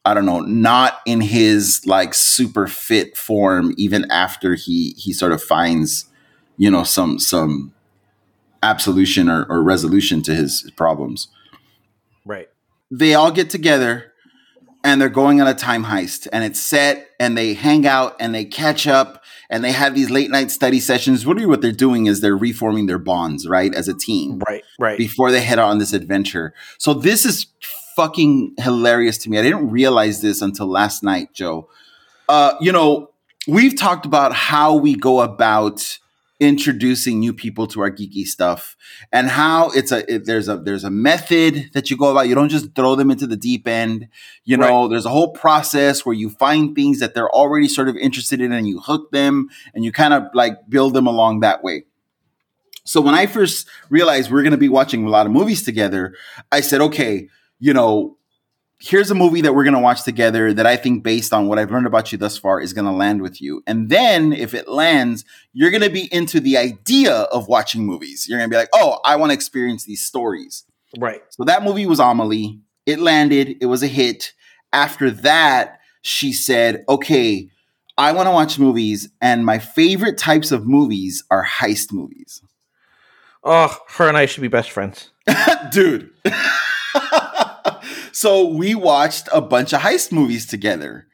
I 0.06 0.14
don't 0.14 0.26
know, 0.26 0.42
not 0.42 1.00
in 1.06 1.22
his 1.22 1.86
like 1.88 2.14
super 2.14 2.68
fit 2.68 3.18
form, 3.18 3.74
even 3.78 4.10
after 4.12 4.54
he 4.56 4.92
he 4.98 5.14
sort 5.14 5.32
of 5.32 5.42
finds, 5.42 6.06
you 6.58 6.70
know, 6.70 6.84
some 6.84 7.18
some 7.18 7.74
absolution 8.62 9.30
or, 9.30 9.46
or 9.46 9.64
resolution 9.64 10.22
to 10.22 10.36
his 10.36 10.70
problems 10.76 11.28
Right. 12.26 12.50
they 12.90 13.14
all 13.14 13.32
get 13.32 13.50
together 13.50 14.14
and 14.84 15.00
they're 15.00 15.10
going 15.10 15.40
on 15.42 15.48
a 15.48 15.54
time 15.54 15.86
heist 15.86 16.28
and 16.34 16.44
it's 16.44 16.60
set 16.60 17.08
and 17.20 17.38
they 17.38 17.54
hang 17.54 17.86
out 17.86 18.16
and 18.20 18.34
they 18.34 18.46
catch 18.46 18.88
up 18.88 19.24
and 19.50 19.64
they 19.64 19.72
have 19.72 19.94
these 19.96 20.10
late 20.10 20.32
night 20.32 20.50
study 20.52 20.80
sessions 20.80 21.26
really 21.26 21.46
what 21.46 21.62
they're 21.62 21.72
doing 21.72 22.06
is 22.08 22.22
they're 22.22 22.38
reforming 22.38 22.88
their 22.88 22.98
bonds 23.00 23.48
right 23.48 23.74
as 23.76 23.88
a 23.88 23.94
team 23.94 24.40
Right. 24.48 24.64
Right. 24.80 24.98
before 24.98 25.32
they 25.32 25.42
head 25.42 25.60
on 25.60 25.78
this 25.78 25.94
adventure 25.94 26.54
so 26.78 26.94
this 26.94 27.26
is 27.26 27.48
fucking 27.96 28.54
hilarious 28.58 29.18
to 29.20 29.30
me 29.30 29.38
i 29.38 29.42
didn't 29.42 29.70
realize 29.70 30.22
this 30.22 30.42
until 30.42 30.68
last 30.68 31.04
night 31.04 31.34
joe 31.34 31.70
uh, 32.30 32.54
you 32.62 32.72
know 32.72 33.10
we've 33.48 33.78
talked 33.78 34.06
about 34.06 34.34
how 34.34 34.76
we 34.76 34.96
go 34.96 35.20
about 35.22 35.98
introducing 36.42 37.20
new 37.20 37.32
people 37.32 37.68
to 37.68 37.82
our 37.82 37.92
geeky 37.92 38.26
stuff 38.26 38.76
and 39.12 39.30
how 39.30 39.70
it's 39.70 39.92
a 39.92 40.14
it, 40.14 40.26
there's 40.26 40.50
a 40.50 40.58
there's 40.58 40.84
a 40.84 40.90
method 40.90 41.70
that 41.74 41.92
you 41.92 41.96
go 41.96 42.10
about. 42.10 42.28
You 42.28 42.36
don't 42.36 42.50
just 42.50 42.74
throw 42.76 42.96
them 42.96 43.12
into 43.12 43.28
the 43.28 43.38
deep 43.38 43.68
end. 43.68 44.10
You 44.44 44.58
know 44.58 44.88
there's 44.88 45.06
a 45.06 45.10
whole 45.10 45.32
process 45.32 46.04
where 46.06 46.16
you 46.16 46.32
find 46.32 46.76
things 46.76 47.00
that 47.00 47.14
they're 47.14 47.30
already 47.30 47.68
sort 47.68 47.88
of 47.88 47.96
interested 47.96 48.42
in 48.42 48.52
and 48.52 48.68
you 48.68 48.80
hook 48.82 49.12
them 49.12 49.50
and 49.76 49.86
you 49.86 49.92
kind 49.92 50.14
of 50.16 50.24
like 50.34 50.68
build 50.68 50.96
them 50.96 51.06
along 51.08 51.42
that 51.42 51.64
way. 51.64 51.86
So 52.84 53.00
when 53.00 53.14
i 53.14 53.28
first 53.28 53.68
realized 53.90 54.32
we 54.32 54.40
are 54.40 54.44
going 54.44 54.52
to 54.52 54.58
be 54.58 54.68
watching 54.68 55.06
a 55.06 55.10
lot 55.10 55.28
of 55.28 55.32
movies 55.32 55.62
together 55.62 56.16
i 56.52 56.62
said 56.62 56.82
okay 56.82 57.30
you 57.60 57.74
know 57.74 58.18
here's 58.82 59.12
a 59.12 59.16
movie 59.16 59.42
that 59.42 59.54
we're 59.54 59.64
going 59.64 59.76
to 59.76 59.80
watch 59.80 60.04
together 60.04 60.54
that 60.54 60.66
I 60.66 60.76
think, 60.76 61.04
based 61.04 61.34
on 61.34 61.48
what 61.48 61.60
I've 61.60 61.72
learned 61.72 61.86
about 61.86 62.12
you 62.12 62.18
thus 62.18 62.38
far, 62.38 62.60
is 62.60 62.74
going 62.74 62.86
to 62.86 62.92
land 62.92 63.22
with 63.22 63.42
you. 63.42 63.64
And 63.68 63.90
then 63.90 64.34
if 64.34 64.54
it 64.54 64.68
lands, 64.68 65.24
you're 65.54 65.70
going 65.70 65.84
to 65.84 65.90
be 65.90 66.12
into 66.12 66.40
the 66.40 66.58
idea 66.58 67.14
of 67.14 67.48
watching 67.48 67.86
movies. 67.86 68.28
You're 68.28 68.40
going 68.40 68.50
to 68.50 68.54
be 68.54 68.58
like, 68.58 68.70
oh, 68.74 69.00
I 69.06 69.16
want 69.16 69.30
to 69.30 69.36
experience 69.36 69.86
these 69.86 70.04
stories. 70.04 70.64
right. 70.98 71.22
So 71.30 71.44
that 71.44 71.64
movie 71.64 71.86
was 71.86 72.00
Amelie. 72.00 72.60
It 72.86 73.00
landed, 73.00 73.58
it 73.62 73.68
was 73.68 73.84
a 73.84 73.88
hit. 73.88 74.34
After 74.74 75.12
that, 75.12 75.80
she 76.02 76.34
said, 76.34 76.84
okay, 76.90 77.50
I 77.98 78.14
want 78.14 78.28
to 78.28 78.32
watch 78.32 78.58
movies, 78.58 79.10
and 79.22 79.46
my 79.46 79.60
favorite 79.60 80.18
types 80.18 80.52
of 80.52 80.66
movies 80.66 81.24
are 81.30 81.46
heist 81.46 81.94
movies. 81.94 82.42
Oh, 83.44 83.78
her 83.90 84.08
and 84.08 84.18
I 84.18 84.26
should 84.26 84.42
be 84.42 84.48
best 84.48 84.72
friends. 84.72 85.12
dude. 85.72 86.10
so 88.22 88.46
we 88.46 88.76
watched 88.76 89.28
a 89.34 89.42
bunch 89.42 89.74
of 89.74 89.82
heist 89.82 90.12
movies 90.12 90.46
together. 90.46 91.08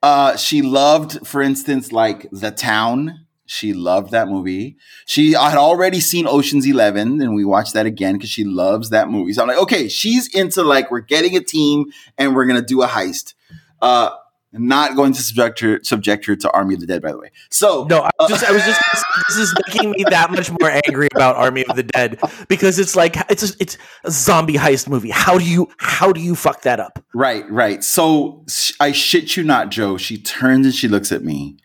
Uh, 0.00 0.36
she 0.36 0.62
loved, 0.62 1.26
for 1.26 1.42
instance, 1.42 1.90
like 1.90 2.28
The 2.30 2.52
Town. 2.52 3.26
She 3.46 3.72
loved 3.72 4.12
that 4.12 4.28
movie. 4.28 4.76
She 5.04 5.32
had 5.32 5.58
already 5.58 5.98
seen 5.98 6.28
Ocean's 6.28 6.64
Eleven, 6.64 7.20
and 7.20 7.34
we 7.34 7.44
watched 7.44 7.74
that 7.74 7.84
again 7.84 8.14
because 8.14 8.30
she 8.30 8.44
loves 8.44 8.90
that 8.90 9.08
movie. 9.10 9.32
So 9.32 9.42
I'm 9.42 9.48
like, 9.48 9.58
okay, 9.58 9.88
she's 9.88 10.32
into 10.32 10.62
like 10.62 10.88
we're 10.88 11.00
getting 11.00 11.36
a 11.36 11.40
team 11.40 11.86
and 12.16 12.32
we're 12.32 12.46
gonna 12.46 12.62
do 12.62 12.82
a 12.82 12.86
heist. 12.86 13.34
Uh, 13.80 14.10
not 14.52 14.96
going 14.96 15.12
to 15.12 15.22
subject 15.22 15.60
her 15.60 15.80
subject 15.82 16.26
her 16.26 16.36
to 16.36 16.50
Army 16.52 16.74
of 16.74 16.80
the 16.80 16.86
Dead, 16.86 17.02
by 17.02 17.12
the 17.12 17.18
way. 17.18 17.30
So 17.50 17.84
No, 17.84 18.02
I 18.02 18.10
was 18.20 18.30
just 18.30 18.44
I 18.44 18.52
was 18.52 18.62
just 18.64 18.80
this 19.28 19.36
is 19.38 19.54
making 19.66 19.90
me 19.92 20.04
that 20.10 20.30
much 20.30 20.50
more 20.50 20.70
angry 20.86 21.08
about 21.14 21.36
Army 21.36 21.64
of 21.66 21.76
the 21.76 21.82
Dead 21.82 22.20
because 22.48 22.78
it's 22.78 22.94
like 22.94 23.16
it's 23.30 23.50
a, 23.50 23.54
it's 23.60 23.78
a 24.04 24.10
zombie 24.10 24.54
heist 24.54 24.88
movie. 24.88 25.10
How 25.10 25.38
do 25.38 25.44
you 25.44 25.68
how 25.78 26.12
do 26.12 26.20
you 26.20 26.34
fuck 26.34 26.62
that 26.62 26.80
up? 26.80 27.02
Right, 27.14 27.50
right. 27.50 27.82
So 27.82 28.44
sh- 28.48 28.72
I 28.80 28.92
shit 28.92 29.36
you 29.36 29.42
not, 29.42 29.70
Joe. 29.70 29.96
She 29.96 30.18
turns 30.18 30.66
and 30.66 30.74
she 30.74 30.88
looks 30.88 31.12
at 31.12 31.24
me 31.24 31.56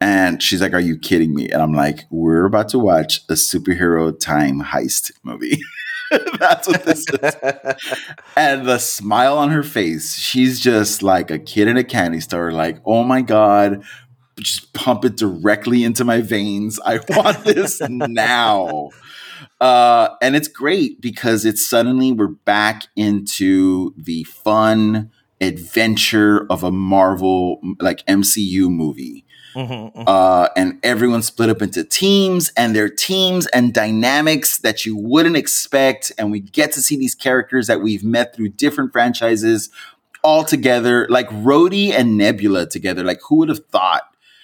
and 0.00 0.42
she's 0.42 0.60
like, 0.60 0.72
Are 0.72 0.80
you 0.80 0.98
kidding 0.98 1.34
me? 1.34 1.50
And 1.50 1.62
I'm 1.62 1.74
like, 1.74 2.00
We're 2.10 2.46
about 2.46 2.68
to 2.70 2.78
watch 2.78 3.24
a 3.28 3.34
superhero 3.34 4.18
time 4.18 4.62
heist 4.62 5.12
movie. 5.22 5.60
That's 6.38 6.68
what 6.68 6.84
this 6.84 7.04
is. 7.08 7.36
and 8.36 8.66
the 8.66 8.78
smile 8.78 9.38
on 9.38 9.50
her 9.50 9.62
face, 9.62 10.14
she's 10.16 10.60
just 10.60 11.02
like 11.02 11.30
a 11.30 11.38
kid 11.38 11.68
in 11.68 11.76
a 11.76 11.84
candy 11.84 12.20
store, 12.20 12.52
like, 12.52 12.78
Oh 12.84 13.02
my 13.02 13.22
God, 13.22 13.82
just 14.38 14.72
pump 14.72 15.04
it 15.04 15.16
directly 15.16 15.84
into 15.84 16.04
my 16.04 16.20
veins. 16.20 16.78
I 16.84 17.00
want 17.08 17.44
this 17.44 17.80
now. 17.88 18.90
Uh, 19.60 20.08
and 20.20 20.36
it's 20.36 20.48
great 20.48 21.00
because 21.00 21.44
it's 21.44 21.66
suddenly 21.66 22.12
we're 22.12 22.28
back 22.28 22.84
into 22.94 23.94
the 23.96 24.24
fun 24.24 25.10
adventure 25.40 26.46
of 26.50 26.62
a 26.62 26.70
Marvel 26.70 27.60
like 27.80 28.04
MCU 28.06 28.70
movie. 28.70 29.25
Mhm, 29.56 29.94
mhm. 29.94 30.04
Uh, 30.06 30.48
and 30.54 30.78
everyone 30.82 31.22
split 31.22 31.48
up 31.48 31.62
into 31.62 31.82
teams 31.82 32.52
and 32.56 32.76
their 32.76 32.90
teams 32.90 33.46
and 33.48 33.72
dynamics 33.72 34.58
that 34.58 34.84
you 34.84 34.96
wouldn't 34.96 35.36
expect. 35.36 36.12
And 36.18 36.30
we 36.30 36.40
get 36.40 36.72
to 36.72 36.82
see 36.82 36.96
these 36.96 37.14
characters 37.14 37.66
that 37.66 37.80
we've 37.80 38.04
met 38.04 38.36
through 38.36 38.50
different 38.50 38.92
franchises 38.92 39.70
all 40.22 40.44
together, 40.44 41.06
like 41.08 41.28
Rhodey 41.30 41.92
and 41.92 42.16
Nebula 42.16 42.66
together. 42.68 43.02
Like, 43.02 43.20
who 43.28 43.36
would 43.36 43.48
have 43.48 43.64
thought? 43.66 44.02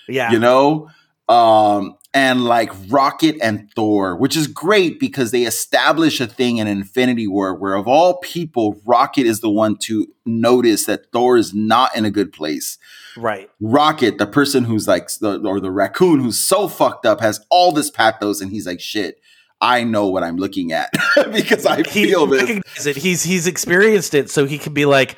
yeah, 0.08 0.30
you 0.32 0.38
know 0.38 0.90
um 1.28 1.96
and 2.14 2.44
like 2.44 2.70
rocket 2.88 3.36
and 3.40 3.70
thor 3.74 4.16
which 4.16 4.36
is 4.36 4.46
great 4.48 4.98
because 4.98 5.30
they 5.30 5.44
establish 5.44 6.20
a 6.20 6.26
thing 6.26 6.56
in 6.58 6.66
infinity 6.66 7.26
war 7.28 7.54
where 7.54 7.74
of 7.74 7.86
all 7.86 8.18
people 8.18 8.80
rocket 8.84 9.24
is 9.24 9.40
the 9.40 9.48
one 9.48 9.76
to 9.76 10.08
notice 10.26 10.86
that 10.86 11.10
thor 11.12 11.36
is 11.36 11.54
not 11.54 11.94
in 11.96 12.04
a 12.04 12.10
good 12.10 12.32
place 12.32 12.76
right. 13.16 13.50
rocket 13.60 14.18
the 14.18 14.26
person 14.26 14.64
who's 14.64 14.88
like 14.88 15.08
the, 15.20 15.40
or 15.46 15.60
the 15.60 15.70
raccoon 15.70 16.20
who's 16.20 16.38
so 16.38 16.68
fucked 16.68 17.06
up 17.06 17.20
has 17.20 17.44
all 17.50 17.72
this 17.72 17.90
pathos 17.90 18.40
and 18.40 18.50
he's 18.50 18.66
like 18.66 18.80
shit 18.80 19.20
i 19.60 19.84
know 19.84 20.06
what 20.06 20.22
i'm 20.22 20.36
looking 20.36 20.72
at 20.72 20.90
because 21.32 21.66
i 21.66 21.82
He 21.82 22.06
feel 22.06 22.26
this 22.26 22.62
it. 22.86 22.96
He's 22.96 23.22
he's 23.22 23.46
experienced 23.46 24.14
it, 24.14 24.30
so 24.30 24.46
he 24.46 24.58
can 24.58 24.74
be 24.74 24.86
like, 24.86 25.16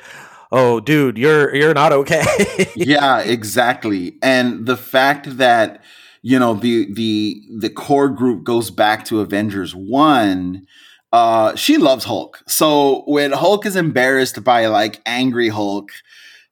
"Oh, 0.51 0.79
dude, 0.79 1.17
you're 1.17 1.53
you're 1.55 1.73
not 1.73 1.91
okay." 1.93 2.23
yeah, 2.75 3.19
exactly. 3.19 4.17
And 4.21 4.65
the 4.65 4.77
fact 4.77 5.37
that 5.37 5.83
you 6.21 6.39
know 6.39 6.53
the 6.53 6.91
the 6.93 7.41
the 7.57 7.69
core 7.69 8.09
group 8.09 8.43
goes 8.43 8.71
back 8.71 9.05
to 9.05 9.21
Avengers 9.21 9.75
one. 9.75 10.65
Uh, 11.13 11.55
she 11.55 11.77
loves 11.77 12.03
Hulk. 12.03 12.43
So 12.45 13.03
when 13.07 13.31
Hulk 13.31 13.65
is 13.65 13.77
embarrassed 13.77 14.43
by 14.43 14.65
like 14.65 15.01
angry 15.05 15.47
Hulk, 15.47 15.91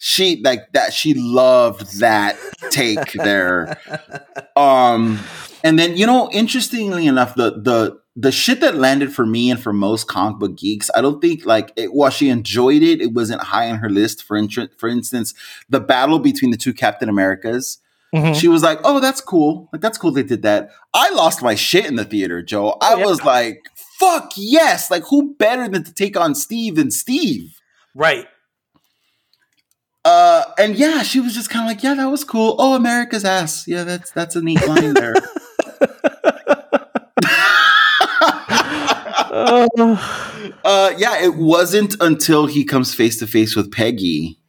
she 0.06 0.42
like 0.44 0.74
that. 0.74 0.92
She 0.94 1.14
loved 1.14 2.00
that 2.02 2.38
take 2.72 3.14
there. 3.14 3.78
Um, 4.58 5.18
and 5.64 5.80
then 5.80 5.96
you 5.96 6.06
know, 6.06 6.30
interestingly 6.34 7.08
enough, 7.08 7.36
the 7.36 7.52
the 7.52 8.00
the 8.18 8.32
shit 8.34 8.60
that 8.60 8.76
landed 8.76 9.14
for 9.14 9.26
me 9.26 9.50
and 9.50 9.60
for 9.62 9.72
most 9.72 10.10
comic 10.10 10.40
book 10.40 10.58
geeks, 10.58 10.92
I 10.94 11.00
don't 11.00 11.22
think 11.22 11.46
like 11.46 11.72
it, 11.78 11.94
while 11.94 12.10
she 12.10 12.28
enjoyed 12.28 12.84
it, 12.84 13.00
it 13.02 13.14
wasn't 13.14 13.42
high 13.44 13.70
on 13.72 13.78
her 13.78 13.90
list. 13.90 14.24
For 14.24 14.38
intr- 14.38 14.78
for 14.78 14.90
instance, 14.90 15.34
the 15.70 15.80
battle 15.80 16.20
between 16.20 16.52
the 16.52 16.58
two 16.58 16.74
Captain 16.74 17.08
Americas. 17.08 17.80
Mhm. 18.14 18.36
She 18.36 18.50
was 18.50 18.62
like, 18.62 18.80
"Oh, 18.84 19.00
that's 19.00 19.22
cool. 19.22 19.70
Like 19.72 19.82
that's 19.82 19.98
cool 19.98 20.12
they 20.12 20.22
did 20.24 20.42
that." 20.42 20.70
I 20.94 21.12
lost 21.12 21.42
my 21.42 21.56
shit 21.56 21.86
in 21.86 21.96
the 21.96 22.04
theater, 22.06 22.44
Joe. 22.44 22.78
I 22.82 22.96
Yeah. 22.98 23.06
was 23.06 23.24
like, 23.24 23.62
"Fuck 24.00 24.34
yes!" 24.36 24.92
Like 24.92 25.04
who 25.10 25.34
better 25.40 25.70
than 25.70 25.86
to 25.86 25.94
take 25.94 26.18
on 26.18 26.36
Steve 26.36 26.76
than 26.76 26.92
Steve? 26.92 27.58
Right. 27.96 28.26
Uh, 30.06 30.44
and 30.58 30.76
yeah, 30.76 31.02
she 31.02 31.20
was 31.20 31.34
just 31.34 31.50
kind 31.50 31.64
of 31.66 31.70
like, 31.70 31.82
"Yeah, 31.84 31.94
that 31.94 32.08
was 32.08 32.24
cool." 32.24 32.56
Oh, 32.60 32.76
America's 32.76 33.24
ass. 33.24 33.68
Yeah, 33.68 33.84
that's 33.84 34.12
that's 34.12 34.36
a 34.36 34.42
neat 34.42 34.66
line 34.68 34.94
there. 34.94 35.14
uh, 40.66 40.94
yeah, 40.98 41.24
it 41.24 41.36
wasn't 41.36 41.96
until 42.02 42.46
he 42.46 42.64
comes 42.64 42.94
face 42.94 43.18
to 43.20 43.28
face 43.28 43.56
with 43.56 43.72
Peggy 43.72 44.40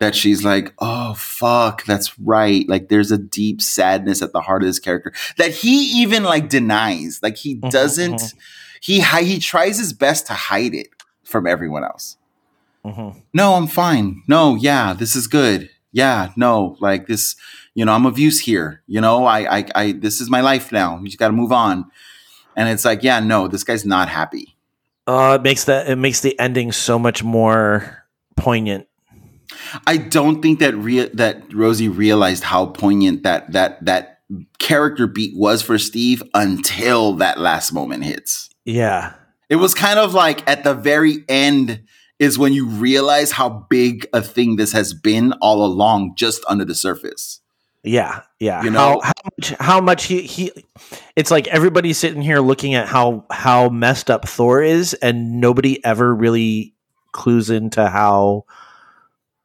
that 0.00 0.14
she's 0.14 0.44
like, 0.44 0.72
"Oh 0.78 1.14
fuck, 1.14 1.84
that's 1.84 2.18
right." 2.18 2.68
Like, 2.68 2.88
there's 2.88 3.10
a 3.10 3.18
deep 3.18 3.62
sadness 3.62 4.22
at 4.22 4.32
the 4.32 4.40
heart 4.40 4.62
of 4.62 4.68
this 4.68 4.78
character 4.78 5.12
that 5.38 5.50
he 5.52 6.00
even 6.00 6.22
like 6.24 6.48
denies. 6.48 7.20
Like, 7.22 7.36
he 7.36 7.56
Mhm, 7.56 7.70
doesn't. 7.70 8.14
mhm. 8.20 8.34
He 8.80 9.00
he 9.00 9.38
tries 9.38 9.78
his 9.78 9.92
best 9.92 10.26
to 10.28 10.32
hide 10.34 10.74
it 10.74 10.88
from 11.24 11.46
everyone 11.46 11.84
else. 11.84 12.16
Mhm. 12.86 13.22
No, 13.34 13.54
I'm 13.54 13.66
fine. 13.66 14.22
No, 14.28 14.54
yeah, 14.54 14.92
this 14.92 15.16
is 15.16 15.26
good. 15.26 15.68
Yeah, 15.92 16.30
no, 16.36 16.76
like 16.80 17.06
this. 17.06 17.34
You 17.74 17.84
know, 17.84 17.92
I'm 17.92 18.06
of 18.06 18.18
use 18.18 18.38
here. 18.40 18.82
You 18.86 19.00
know, 19.00 19.24
I, 19.24 19.58
I, 19.58 19.64
I 19.74 19.92
this 19.92 20.20
is 20.20 20.30
my 20.30 20.40
life 20.40 20.70
now. 20.70 20.98
You 20.98 21.06
just 21.06 21.18
got 21.18 21.28
to 21.28 21.32
move 21.32 21.52
on. 21.52 21.90
And 22.54 22.68
it's 22.68 22.84
like, 22.84 23.02
yeah, 23.02 23.20
no, 23.20 23.48
this 23.48 23.64
guy's 23.64 23.84
not 23.84 24.08
happy. 24.08 24.56
Uh, 25.06 25.36
it 25.38 25.42
makes 25.42 25.64
that 25.64 25.88
it 25.88 25.96
makes 25.96 26.20
the 26.20 26.38
ending 26.38 26.72
so 26.72 26.98
much 26.98 27.22
more 27.22 28.04
poignant. 28.36 28.86
I 29.86 29.96
don't 29.96 30.42
think 30.42 30.60
that 30.60 30.74
rea- 30.74 31.10
that 31.14 31.52
Rosie 31.52 31.88
realized 31.88 32.44
how 32.44 32.66
poignant 32.66 33.22
that 33.24 33.52
that 33.52 33.84
that 33.84 34.20
character 34.58 35.06
beat 35.06 35.36
was 35.36 35.62
for 35.62 35.78
Steve 35.78 36.22
until 36.34 37.14
that 37.14 37.38
last 37.38 37.72
moment 37.72 38.04
hits. 38.04 38.48
Yeah. 38.64 39.14
It 39.48 39.56
was 39.56 39.74
kind 39.74 39.98
of 39.98 40.14
like 40.14 40.48
at 40.48 40.64
the 40.64 40.74
very 40.74 41.24
end 41.28 41.84
is 42.18 42.38
when 42.38 42.52
you 42.52 42.66
realize 42.66 43.32
how 43.32 43.48
big 43.68 44.06
a 44.12 44.22
thing 44.22 44.56
this 44.56 44.72
has 44.72 44.94
been 44.94 45.32
all 45.34 45.64
along, 45.64 46.14
just 46.16 46.44
under 46.48 46.64
the 46.64 46.74
surface. 46.74 47.40
Yeah, 47.82 48.22
yeah. 48.40 48.62
You 48.64 48.70
know- 48.70 49.00
how, 49.00 49.12
how 49.12 49.12
much 49.38 49.48
how 49.60 49.80
much 49.80 50.04
he 50.04 50.22
he 50.22 50.52
it's 51.14 51.30
like 51.30 51.46
everybody's 51.48 51.98
sitting 51.98 52.22
here 52.22 52.40
looking 52.40 52.74
at 52.74 52.88
how 52.88 53.24
how 53.30 53.68
messed 53.68 54.10
up 54.10 54.26
Thor 54.26 54.62
is 54.62 54.94
and 54.94 55.40
nobody 55.40 55.84
ever 55.84 56.14
really 56.14 56.74
clues 57.12 57.48
into 57.48 57.88
how 57.88 58.44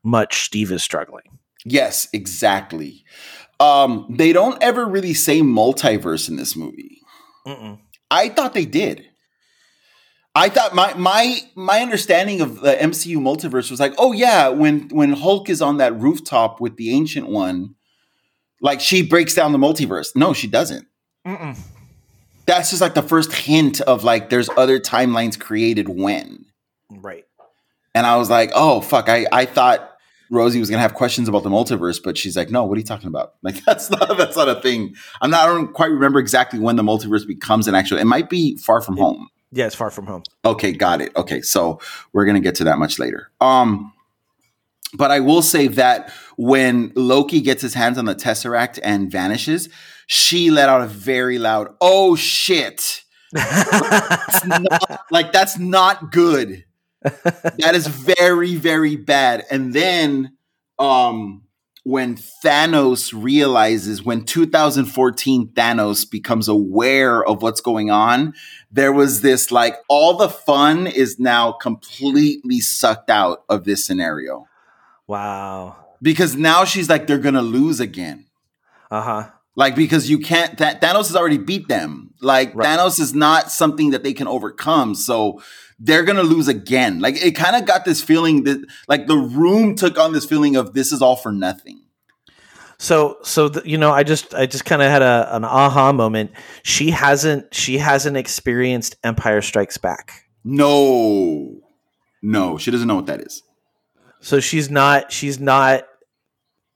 much 0.03 0.45
Steve 0.45 0.71
is 0.71 0.83
struggling. 0.83 1.37
Yes, 1.65 2.07
exactly. 2.13 3.05
Um, 3.59 4.07
they 4.09 4.33
don't 4.33 4.61
ever 4.63 4.85
really 4.87 5.13
say 5.13 5.41
multiverse 5.41 6.27
in 6.27 6.35
this 6.35 6.55
movie. 6.55 7.01
Mm-mm. 7.45 7.79
I 8.09 8.29
thought 8.29 8.55
they 8.55 8.65
did. 8.65 9.07
I 10.33 10.47
thought 10.49 10.73
my 10.73 10.93
my 10.93 11.39
my 11.55 11.81
understanding 11.81 12.39
of 12.41 12.61
the 12.61 12.73
MCU 12.73 13.17
multiverse 13.17 13.69
was 13.69 13.79
like, 13.79 13.93
oh 13.97 14.13
yeah, 14.13 14.47
when 14.47 14.87
when 14.89 15.13
Hulk 15.13 15.49
is 15.49 15.61
on 15.61 15.77
that 15.77 15.99
rooftop 15.99 16.61
with 16.61 16.77
the 16.77 16.91
ancient 16.91 17.27
one, 17.27 17.75
like 18.61 18.79
she 18.79 19.01
breaks 19.01 19.33
down 19.33 19.51
the 19.51 19.57
multiverse. 19.57 20.15
No, 20.15 20.33
she 20.33 20.47
doesn't. 20.47 20.87
Mm-mm. 21.27 21.59
That's 22.45 22.69
just 22.69 22.81
like 22.81 22.93
the 22.93 23.03
first 23.03 23.33
hint 23.33 23.81
of 23.81 24.03
like 24.03 24.29
there's 24.29 24.49
other 24.55 24.79
timelines 24.79 25.37
created 25.37 25.89
when. 25.89 26.45
Right. 26.89 27.25
And 27.93 28.05
I 28.05 28.15
was 28.15 28.29
like, 28.29 28.51
oh 28.55 28.79
fuck, 28.79 29.09
I 29.09 29.27
I 29.33 29.45
thought 29.45 29.89
Rosie 30.31 30.61
was 30.61 30.69
gonna 30.69 30.81
have 30.81 30.93
questions 30.93 31.27
about 31.27 31.43
the 31.43 31.49
multiverse, 31.49 32.01
but 32.01 32.17
she's 32.17 32.37
like, 32.37 32.49
no, 32.49 32.63
what 32.63 32.77
are 32.77 32.79
you 32.79 32.85
talking 32.85 33.07
about? 33.07 33.33
Like 33.43 33.65
that's 33.65 33.89
not 33.89 34.17
that's 34.17 34.37
not 34.37 34.47
a 34.47 34.61
thing. 34.61 34.95
I'm 35.21 35.29
not 35.29 35.49
I 35.49 35.53
don't 35.53 35.73
quite 35.73 35.91
remember 35.91 36.19
exactly 36.19 36.57
when 36.57 36.77
the 36.77 36.83
multiverse 36.83 37.27
becomes 37.27 37.67
an 37.67 37.75
actual. 37.75 37.97
It 37.97 38.05
might 38.05 38.29
be 38.29 38.55
far 38.55 38.79
from 38.79 38.95
home. 38.95 39.27
Yeah, 39.51 39.65
it's 39.65 39.75
far 39.75 39.91
from 39.91 40.07
home. 40.07 40.23
Okay, 40.45 40.71
got 40.71 41.01
it. 41.01 41.15
Okay, 41.15 41.41
so 41.41 41.79
we're 42.13 42.25
gonna 42.25 42.39
get 42.39 42.55
to 42.55 42.63
that 42.65 42.79
much 42.79 42.99
later. 42.99 43.31
Um, 43.41 43.93
but 44.93 45.11
I 45.11 45.19
will 45.19 45.41
say 45.41 45.67
that 45.67 46.11
when 46.37 46.91
Loki 46.95 47.41
gets 47.41 47.61
his 47.61 47.73
hands 47.73 47.97
on 47.97 48.05
the 48.05 48.15
Tesseract 48.15 48.79
and 48.83 49.11
vanishes, 49.11 49.69
she 50.07 50.51
let 50.51 50.69
out 50.69 50.81
a 50.81 50.87
very 50.87 51.37
loud 51.37 51.69
"Oh 51.81 52.15
shit!" 52.15 53.03
It's 53.33 54.45
not, 54.45 55.01
like 55.11 55.31
that's 55.31 55.57
not 55.57 56.11
good. 56.11 56.65
That 57.01 57.71
is 57.73 57.87
very 57.87 58.55
very 58.55 58.95
bad. 58.95 59.45
And 59.49 59.73
then, 59.73 60.37
um, 60.79 61.43
when 61.83 62.15
Thanos 62.45 63.11
realizes, 63.15 64.03
when 64.03 64.23
2014 64.23 65.53
Thanos 65.53 66.09
becomes 66.09 66.47
aware 66.47 67.23
of 67.23 67.41
what's 67.41 67.61
going 67.61 67.89
on, 67.89 68.33
there 68.71 68.93
was 68.93 69.21
this 69.21 69.51
like 69.51 69.75
all 69.87 70.17
the 70.17 70.29
fun 70.29 70.87
is 70.87 71.19
now 71.19 71.51
completely 71.51 72.61
sucked 72.61 73.09
out 73.09 73.43
of 73.49 73.65
this 73.65 73.85
scenario 73.85 74.47
wow. 75.07 75.75
because 76.01 76.35
now 76.35 76.63
she's 76.63 76.89
like 76.89 77.07
they're 77.07 77.17
gonna 77.17 77.41
lose 77.41 77.79
again. 77.79 78.25
Uh 78.89 79.01
huh. 79.01 79.29
Like 79.55 79.75
because 79.75 80.09
you 80.09 80.19
can't 80.19 80.57
that 80.59 80.81
Thanos 80.81 81.07
has 81.07 81.15
already 81.15 81.37
beat 81.37 81.67
them. 81.67 82.13
Like 82.21 82.55
Right. 82.55 82.67
Thanos 82.67 82.99
is 82.99 83.13
not 83.13 83.51
something 83.51 83.91
that 83.91 84.03
they 84.03 84.13
can 84.13 84.27
overcome. 84.27 84.95
So 84.95 85.41
they're 85.77 86.03
gonna 86.03 86.23
lose 86.23 86.47
again. 86.47 86.99
Like 86.99 87.21
it 87.21 87.31
kind 87.31 87.55
of 87.55 87.65
got 87.65 87.83
this 87.83 88.01
feeling 88.01 88.43
that 88.45 88.65
like 88.87 89.07
the 89.07 89.17
room 89.17 89.75
took 89.75 89.97
on 89.99 90.13
this 90.13 90.25
feeling 90.25 90.55
of 90.55 90.73
this 90.73 90.91
is 90.91 91.01
all 91.01 91.17
for 91.17 91.31
nothing. 91.31 91.81
So 92.81 93.17
so 93.21 93.47
th- 93.47 93.63
you 93.63 93.77
know, 93.77 93.91
I 93.91 94.01
just 94.01 94.33
I 94.33 94.47
just 94.47 94.65
kind 94.65 94.81
of 94.81 94.89
had 94.89 95.03
a 95.03 95.35
an 95.35 95.45
aha 95.45 95.91
moment. 95.91 96.31
She 96.63 96.89
hasn't 96.89 97.53
she 97.53 97.77
hasn't 97.77 98.17
experienced 98.17 98.95
Empire 99.03 99.43
Strikes 99.43 99.77
Back. 99.77 100.25
No, 100.43 101.59
no, 102.23 102.57
she 102.57 102.71
doesn't 102.71 102.87
know 102.87 102.95
what 102.95 103.05
that 103.05 103.21
is. 103.21 103.43
So 104.19 104.39
she's 104.39 104.71
not 104.71 105.11
she's 105.11 105.39
not 105.39 105.83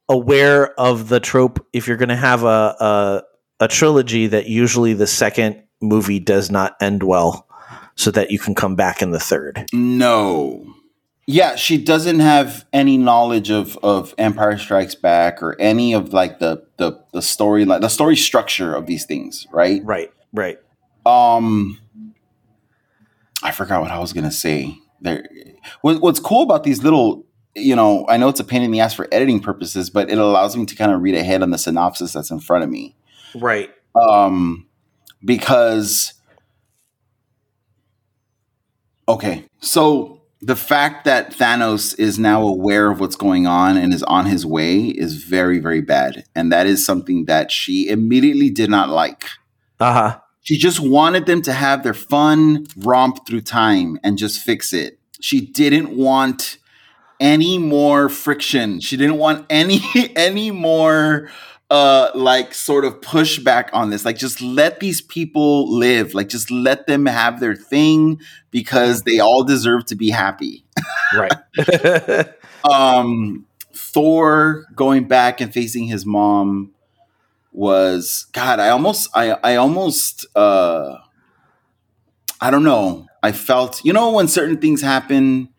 aware 0.08 0.80
of 0.80 1.10
the 1.10 1.20
trope 1.20 1.66
if 1.74 1.88
you're 1.88 1.98
going 1.98 2.10
to 2.10 2.16
have 2.16 2.44
a, 2.44 2.76
a 2.80 3.24
a 3.62 3.68
trilogy 3.68 4.28
that 4.28 4.46
usually 4.46 4.94
the 4.94 5.08
second 5.08 5.64
movie 5.82 6.20
does 6.20 6.52
not 6.52 6.76
end 6.80 7.02
well 7.02 7.48
so 7.96 8.12
that 8.12 8.30
you 8.30 8.38
can 8.38 8.54
come 8.54 8.76
back 8.76 9.02
in 9.02 9.10
the 9.10 9.20
third. 9.20 9.66
No. 9.74 10.68
Yeah, 11.28 11.56
she 11.56 11.78
doesn't 11.78 12.20
have 12.20 12.66
any 12.72 12.98
knowledge 12.98 13.50
of 13.50 13.78
of 13.78 14.14
Empire 14.18 14.58
Strikes 14.58 14.94
Back 14.94 15.42
or 15.42 15.60
any 15.60 15.94
of 15.94 16.14
like 16.14 16.40
the 16.40 16.66
the 16.78 17.04
the 17.14 17.22
story 17.22 17.66
like 17.66 17.82
the 17.82 17.90
story 17.90 18.16
structure 18.16 18.76
of 18.76 18.86
these 18.86 19.06
things, 19.06 19.48
right? 19.52 19.82
Right. 19.84 20.12
Right. 20.32 20.60
Um 21.06 21.80
I 23.42 23.52
forgot 23.52 23.82
what 23.82 23.92
I 23.92 24.00
was 24.00 24.14
gonna 24.14 24.32
say. 24.32 24.78
There 25.02 25.28
what, 25.82 26.00
what's 26.02 26.20
cool 26.20 26.44
about 26.44 26.64
these 26.64 26.84
little 26.84 27.26
you 27.56 27.76
know, 27.76 28.06
I 28.10 28.18
know 28.18 28.28
it's 28.28 28.42
a 28.42 28.44
pain 28.44 28.62
in 28.62 28.72
the 28.72 28.82
ass 28.82 28.94
for 28.94 29.08
editing 29.12 29.40
purposes, 29.40 29.90
but 29.90 30.10
it 30.12 30.18
allows 30.18 30.56
me 30.58 30.66
to 30.66 30.76
kind 30.76 30.92
of 30.92 31.02
read 31.02 31.16
ahead 31.16 31.42
on 31.42 31.52
the 31.52 31.58
synopsis 31.58 32.14
that's 32.14 32.30
in 32.30 32.40
front 32.40 32.64
of 32.66 32.70
me. 32.70 32.96
Right. 33.34 33.72
Um, 33.96 34.68
because 35.24 36.14
okay, 39.08 39.46
so 39.62 40.15
the 40.46 40.56
fact 40.56 41.06
that 41.06 41.32
Thanos 41.32 41.98
is 41.98 42.20
now 42.20 42.44
aware 42.44 42.92
of 42.92 43.00
what's 43.00 43.16
going 43.16 43.48
on 43.48 43.78
and 43.78 43.92
is 43.92 44.04
on 44.04 44.28
his 44.28 44.46
way 44.46 44.80
is 44.82 45.24
very, 45.24 45.58
very 45.58 45.82
bad, 45.82 46.24
and 46.36 46.52
that 46.52 46.68
is 46.68 46.86
something 46.86 47.26
that 47.26 47.52
she 47.52 47.90
immediately 47.90 48.52
did 48.52 48.70
not 48.70 48.90
like. 48.90 49.26
Uh-huh. 49.80 50.20
She 50.42 50.60
just 50.60 50.80
wanted 50.80 51.26
them 51.26 51.42
to 51.42 51.54
have 51.54 51.82
their 51.82 51.96
fun 51.96 52.68
romp 52.78 53.26
through 53.26 53.42
time 53.42 53.98
and 54.04 54.20
just 54.20 54.40
fix 54.40 54.72
it. 54.72 55.00
She 55.20 55.42
didn't 55.42 55.98
want 55.98 56.60
any 57.20 57.58
more 57.58 58.08
friction. 58.08 58.82
She 58.82 58.98
didn't 58.98 59.18
want 59.18 59.48
any 59.50 59.82
any 60.16 60.52
more 60.52 61.32
uh 61.70 62.12
like 62.14 62.54
sort 62.54 62.86
of 62.86 63.02
pushback 63.02 63.70
on 63.74 63.90
this. 63.90 64.06
Like 64.06 64.18
just 64.18 64.42
let 64.42 64.80
these 64.80 65.02
people 65.02 65.72
live. 65.78 66.14
Like 66.14 66.30
just 66.30 66.52
let 66.52 66.88
them 66.88 67.06
have 67.06 67.40
their 67.40 67.56
thing 67.56 68.20
because 68.52 69.04
they 69.04 69.20
all 69.20 69.44
deserve 69.44 69.86
to 69.88 69.96
be 69.96 70.10
happy. 70.10 70.66
Right. 71.14 71.32
Um 72.72 73.46
Thor 73.74 74.66
going 74.76 75.08
back 75.08 75.40
and 75.40 75.54
facing 75.54 75.86
his 75.86 76.06
mom 76.06 76.72
was 77.52 78.28
God, 78.34 78.60
I 78.60 78.70
almost 78.70 79.10
I 79.14 79.32
I 79.44 79.56
almost 79.56 80.26
uh 80.36 80.98
I 82.42 82.52
don't 82.52 82.64
know. 82.64 83.08
I 83.24 83.32
felt, 83.32 83.84
you 83.84 83.94
know, 83.94 84.12
when 84.12 84.28
certain 84.28 84.58
things 84.58 84.82
happen 84.82 85.50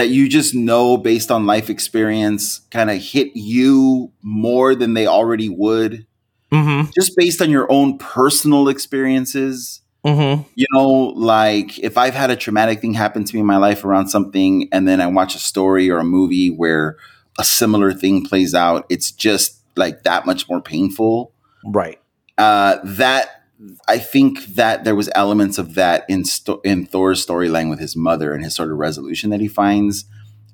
that 0.00 0.08
you 0.08 0.30
just 0.30 0.54
know 0.54 0.96
based 0.96 1.30
on 1.30 1.44
life 1.44 1.68
experience 1.68 2.60
kind 2.70 2.90
of 2.90 2.96
hit 2.96 3.32
you 3.34 4.10
more 4.22 4.74
than 4.74 4.94
they 4.94 5.06
already 5.06 5.50
would, 5.50 6.06
mm-hmm. 6.50 6.90
just 6.98 7.14
based 7.18 7.42
on 7.42 7.50
your 7.50 7.70
own 7.70 7.98
personal 7.98 8.70
experiences. 8.70 9.82
Mm-hmm. 10.02 10.44
You 10.54 10.66
know, 10.72 10.88
like 10.88 11.78
if 11.80 11.98
I've 11.98 12.14
had 12.14 12.30
a 12.30 12.36
traumatic 12.36 12.80
thing 12.80 12.94
happen 12.94 13.24
to 13.24 13.34
me 13.34 13.40
in 13.40 13.46
my 13.46 13.58
life 13.58 13.84
around 13.84 14.08
something, 14.08 14.70
and 14.72 14.88
then 14.88 15.02
I 15.02 15.06
watch 15.06 15.34
a 15.34 15.38
story 15.38 15.90
or 15.90 15.98
a 15.98 16.04
movie 16.04 16.48
where 16.48 16.96
a 17.38 17.44
similar 17.44 17.92
thing 17.92 18.24
plays 18.24 18.54
out, 18.54 18.86
it's 18.88 19.10
just 19.10 19.60
like 19.76 20.04
that 20.04 20.24
much 20.24 20.48
more 20.48 20.62
painful. 20.62 21.34
Right. 21.62 22.00
Uh, 22.38 22.78
that 22.84 23.39
I 23.86 23.98
think 23.98 24.44
that 24.54 24.84
there 24.84 24.94
was 24.94 25.10
elements 25.14 25.58
of 25.58 25.74
that 25.74 26.04
in 26.08 26.24
sto- 26.24 26.60
in 26.64 26.86
Thor's 26.86 27.24
storyline 27.24 27.68
with 27.68 27.78
his 27.78 27.94
mother 27.96 28.32
and 28.32 28.42
his 28.42 28.54
sort 28.54 28.70
of 28.70 28.78
resolution 28.78 29.30
that 29.30 29.40
he 29.40 29.48
finds. 29.48 30.04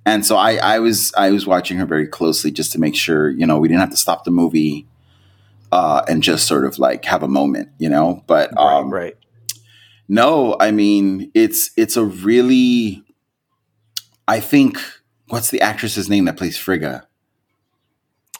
And 0.05 0.24
so 0.24 0.37
I, 0.37 0.57
I 0.57 0.78
was 0.78 1.12
I 1.16 1.31
was 1.31 1.47
watching 1.47 1.78
her 1.78 1.87
very 1.87 2.07
closely 2.07 2.51
just 2.51 2.73
to 2.73 2.81
make 2.81 2.97
sure 2.97 3.31
you 3.31 3.47
know 3.47 3.59
we 3.59 3.69
didn't 3.69 3.81
have 3.81 3.91
to 3.91 3.97
stop 3.97 4.24
the 4.24 4.31
movie 4.31 4.87
uh, 5.73 6.03
and 6.09 6.23
just 6.23 6.47
sort 6.47 6.65
of 6.65 6.78
like 6.78 7.05
have 7.05 7.23
a 7.23 7.28
moment, 7.28 7.70
you 7.78 7.89
know. 7.89 8.24
But 8.27 8.57
um, 8.59 8.91
right. 8.91 9.03
Right. 9.03 9.16
no, 10.09 10.57
I 10.59 10.70
mean 10.70 11.31
it's 11.35 11.70
it's 11.77 11.97
a 11.97 12.05
really 12.05 13.05
I 14.28 14.41
think 14.41 14.78
what's 15.28 15.51
the 15.51 15.61
actress's 15.61 16.09
name 16.09 16.24
that 16.24 16.37
plays 16.37 16.57
Frigga? 16.59 17.07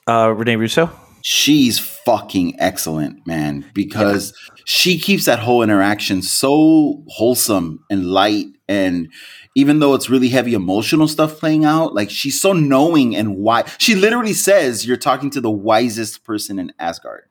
Uh, 0.09 0.33
Rene 0.37 0.57
Russo. 0.57 0.91
She's 1.23 1.96
fucking 2.07 2.55
excellent, 2.61 3.27
man, 3.27 3.69
because 3.75 4.33
she 4.65 4.97
keeps 4.97 5.25
that 5.25 5.41
whole 5.41 5.61
interaction 5.61 6.23
so 6.23 7.03
wholesome 7.09 7.85
and 7.91 8.07
light 8.07 8.47
and 8.69 9.13
even 9.57 9.81
though 9.81 9.95
it's 9.95 10.09
really 10.09 10.29
heavy 10.29 10.55
emotional 10.55 11.09
stuff 11.09 11.39
playing 11.39 11.65
out, 11.65 11.95
like 11.95 12.11
she's 12.11 12.41
so 12.41 12.53
knowing 12.53 13.17
and 13.17 13.37
why 13.37 13.65
she 13.79 13.97
literally 13.97 14.33
says 14.33 14.87
you're 14.87 14.97
talking 14.97 15.31
to 15.31 15.41
the 15.41 15.51
wisest 15.51 16.25
person 16.25 16.61
in 16.61 16.73
Asgard. 16.79 17.25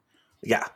Yeah. 0.43 0.67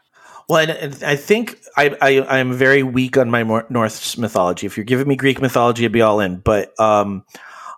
Well, 0.47 0.61
and, 0.61 0.71
and 0.71 1.03
I 1.03 1.15
think 1.15 1.59
I, 1.75 1.95
I 2.01 2.39
I'm 2.39 2.53
very 2.53 2.83
weak 2.83 3.17
on 3.17 3.29
my 3.29 3.43
Norse 3.69 4.17
mythology. 4.17 4.65
If 4.65 4.77
you're 4.77 4.85
giving 4.85 5.07
me 5.07 5.15
Greek 5.15 5.41
mythology, 5.41 5.85
I'd 5.85 5.91
be 5.91 6.01
all 6.01 6.19
in. 6.21 6.37
But 6.37 6.79
um, 6.79 7.25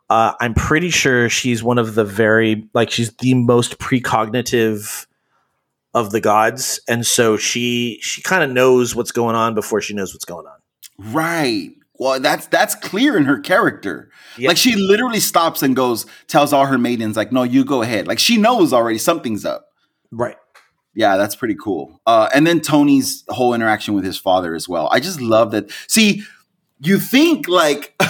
uh, 0.09 0.33
I'm 0.39 0.53
pretty 0.53 0.89
sure 0.89 1.29
she's 1.29 1.63
one 1.63 1.77
of 1.77 1.95
the 1.95 2.05
very 2.05 2.69
like 2.73 2.91
she's 2.91 3.11
the 3.17 3.33
most 3.33 3.79
precognitive 3.79 5.07
of 5.93 6.11
the 6.11 6.21
gods, 6.21 6.79
and 6.87 7.05
so 7.05 7.37
she 7.37 7.99
she 8.01 8.21
kind 8.21 8.43
of 8.43 8.49
knows 8.49 8.95
what's 8.95 9.11
going 9.11 9.35
on 9.35 9.53
before 9.53 9.81
she 9.81 9.93
knows 9.93 10.13
what's 10.13 10.25
going 10.25 10.45
on. 10.45 11.13
Right. 11.13 11.71
Well, 11.99 12.19
that's 12.19 12.47
that's 12.47 12.75
clear 12.75 13.17
in 13.17 13.25
her 13.25 13.39
character. 13.39 14.09
Yeah. 14.37 14.49
Like 14.49 14.57
she 14.57 14.75
literally 14.75 15.19
stops 15.19 15.61
and 15.61 15.75
goes, 15.75 16.05
tells 16.27 16.53
all 16.53 16.65
her 16.65 16.77
maidens, 16.77 17.15
like, 17.15 17.31
no, 17.31 17.43
you 17.43 17.63
go 17.63 17.81
ahead. 17.81 18.07
Like 18.07 18.19
she 18.19 18.37
knows 18.37 18.73
already 18.73 18.97
something's 18.97 19.45
up. 19.45 19.67
Right. 20.11 20.37
Yeah, 20.93 21.17
that's 21.17 21.35
pretty 21.35 21.55
cool. 21.61 22.01
Uh, 22.05 22.29
and 22.33 22.45
then 22.45 22.59
Tony's 22.59 23.23
whole 23.29 23.53
interaction 23.53 23.93
with 23.93 24.03
his 24.03 24.17
father 24.17 24.55
as 24.55 24.67
well. 24.67 24.89
I 24.91 24.99
just 24.99 25.21
love 25.21 25.51
that. 25.51 25.71
See, 25.87 26.23
you 26.79 26.99
think 26.99 27.47
like 27.47 27.93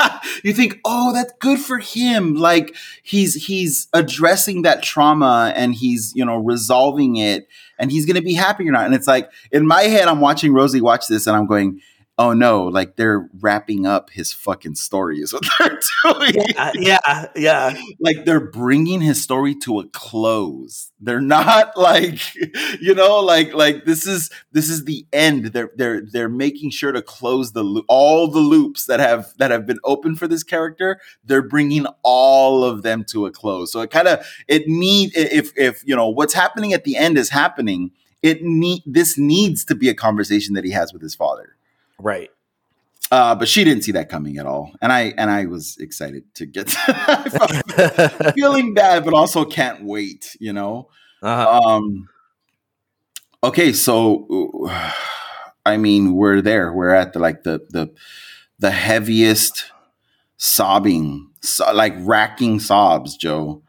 you 0.44 0.52
think, 0.52 0.80
oh, 0.84 1.12
that's 1.12 1.32
good 1.38 1.58
for 1.58 1.78
him. 1.78 2.34
Like 2.34 2.74
he's 3.02 3.34
he's 3.34 3.88
addressing 3.92 4.62
that 4.62 4.82
trauma 4.82 5.52
and 5.54 5.74
he's 5.74 6.14
you 6.14 6.24
know 6.24 6.36
resolving 6.36 7.16
it 7.16 7.48
and 7.78 7.90
he's 7.90 8.06
gonna 8.06 8.22
be 8.22 8.34
happy 8.34 8.68
or 8.68 8.72
not. 8.72 8.86
And 8.86 8.94
it's 8.94 9.06
like 9.06 9.30
in 9.50 9.66
my 9.66 9.82
head, 9.82 10.08
I'm 10.08 10.20
watching 10.20 10.52
Rosie 10.52 10.80
watch 10.80 11.06
this 11.06 11.26
and 11.26 11.36
I'm 11.36 11.46
going, 11.46 11.80
oh 12.20 12.34
no, 12.34 12.64
like 12.64 12.96
they're 12.96 13.30
wrapping 13.40 13.86
up 13.86 14.10
his 14.10 14.30
fucking 14.30 14.74
story 14.74 15.20
is 15.20 15.32
what 15.32 15.42
they're 15.58 15.80
doing. 16.04 16.34
Uh, 16.54 16.70
yeah. 16.74 17.26
Yeah. 17.34 17.80
Like 17.98 18.26
they're 18.26 18.46
bringing 18.50 19.00
his 19.00 19.22
story 19.22 19.54
to 19.64 19.80
a 19.80 19.86
close. 19.86 20.92
They're 21.00 21.22
not 21.22 21.74
like, 21.78 22.20
you 22.78 22.94
know, 22.94 23.20
like 23.20 23.54
like 23.54 23.86
this 23.86 24.06
is 24.06 24.30
this 24.52 24.68
is 24.68 24.84
the 24.84 25.06
end. 25.14 25.46
They're 25.46 25.70
they're 25.74 26.02
they're 26.02 26.28
making 26.28 26.70
sure 26.70 26.92
to 26.92 27.00
close 27.00 27.52
the 27.52 27.62
loo- 27.62 27.86
all 27.88 28.28
the 28.28 28.38
loops 28.38 28.84
that 28.84 29.00
have 29.00 29.32
that 29.38 29.50
have 29.50 29.64
been 29.66 29.80
open 29.82 30.14
for 30.14 30.28
this 30.28 30.42
character. 30.42 31.00
They're 31.24 31.40
bringing 31.40 31.86
all 32.02 32.64
of 32.64 32.82
them 32.82 33.02
to 33.12 33.24
a 33.24 33.30
close. 33.30 33.72
So 33.72 33.80
it 33.80 33.90
kind 33.90 34.08
of 34.08 34.26
it 34.46 34.68
need 34.68 35.12
if 35.16 35.56
if 35.56 35.82
you 35.86 35.96
know 35.96 36.10
what's 36.10 36.34
happening 36.34 36.74
at 36.74 36.84
the 36.84 36.96
end 36.96 37.16
is 37.16 37.30
happening. 37.30 37.92
It 38.22 38.42
need 38.42 38.82
this 38.84 39.16
needs 39.16 39.64
to 39.64 39.74
be 39.74 39.88
a 39.88 39.94
conversation 39.94 40.54
that 40.54 40.64
he 40.66 40.72
has 40.72 40.92
with 40.92 41.00
his 41.00 41.14
father. 41.14 41.56
Right. 42.00 42.30
Uh, 43.10 43.34
but 43.34 43.48
she 43.48 43.64
didn't 43.64 43.82
see 43.82 43.92
that 43.92 44.08
coming 44.08 44.38
at 44.38 44.46
all, 44.46 44.72
and 44.80 44.92
I 44.92 45.12
and 45.18 45.30
I 45.30 45.46
was 45.46 45.76
excited 45.78 46.32
to 46.36 46.46
get 46.46 46.68
to, 46.86 48.32
feeling 48.36 48.72
bad, 48.72 49.04
but 49.04 49.14
also 49.14 49.44
can't 49.44 49.84
wait. 49.84 50.36
You 50.38 50.52
know. 50.52 50.88
Uh-huh. 51.20 51.60
Um. 51.60 52.08
Okay, 53.42 53.72
so 53.72 54.70
I 55.66 55.76
mean, 55.76 56.14
we're 56.14 56.40
there. 56.40 56.72
We're 56.72 56.94
at 56.94 57.12
the 57.12 57.18
like 57.18 57.42
the 57.42 57.66
the 57.70 57.92
the 58.60 58.70
heaviest 58.70 59.72
sobbing, 60.36 61.30
so, 61.40 61.72
like 61.72 61.94
racking 61.98 62.60
sobs. 62.60 63.16
Joe 63.16 63.62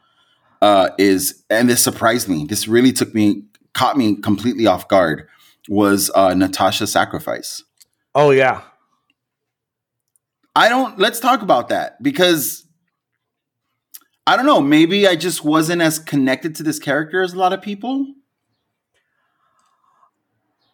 uh, 0.62 0.90
is, 0.98 1.44
and 1.50 1.70
this 1.70 1.84
surprised 1.84 2.30
me. 2.30 2.46
This 2.46 2.68
really 2.68 2.92
took 2.92 3.14
me, 3.16 3.44
caught 3.74 3.98
me 3.98 4.16
completely 4.16 4.68
off 4.68 4.88
guard. 4.88 5.28
Was 5.68 6.12
uh, 6.16 6.34
Natasha's 6.34 6.92
sacrifice? 6.92 7.64
Oh 8.14 8.32
yeah. 8.32 8.62
I 10.56 10.70
don't. 10.70 11.00
Let's 11.00 11.20
talk 11.20 11.42
about 11.42 11.70
that 11.70 12.02
because 12.04 12.68
I 14.28 14.36
don't 14.36 14.46
know. 14.46 14.62
Maybe 14.62 15.08
I 15.08 15.16
just 15.16 15.44
wasn't 15.44 15.82
as 15.82 15.98
connected 16.00 16.56
to 16.56 16.64
this 16.64 16.80
character 16.80 17.22
as 17.22 17.34
a 17.34 17.38
lot 17.38 17.54
of 17.54 17.62
people. 17.62 18.06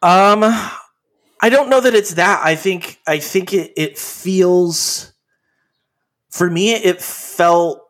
Um, 0.01 0.43
I 1.41 1.49
don't 1.49 1.69
know 1.69 1.81
that 1.81 1.93
it's 1.93 2.15
that. 2.15 2.41
I 2.43 2.55
think 2.55 2.99
I 3.07 3.19
think 3.19 3.53
it 3.53 3.73
it 3.77 3.97
feels 3.97 5.13
for 6.29 6.49
me 6.49 6.73
it 6.73 7.01
felt 7.01 7.86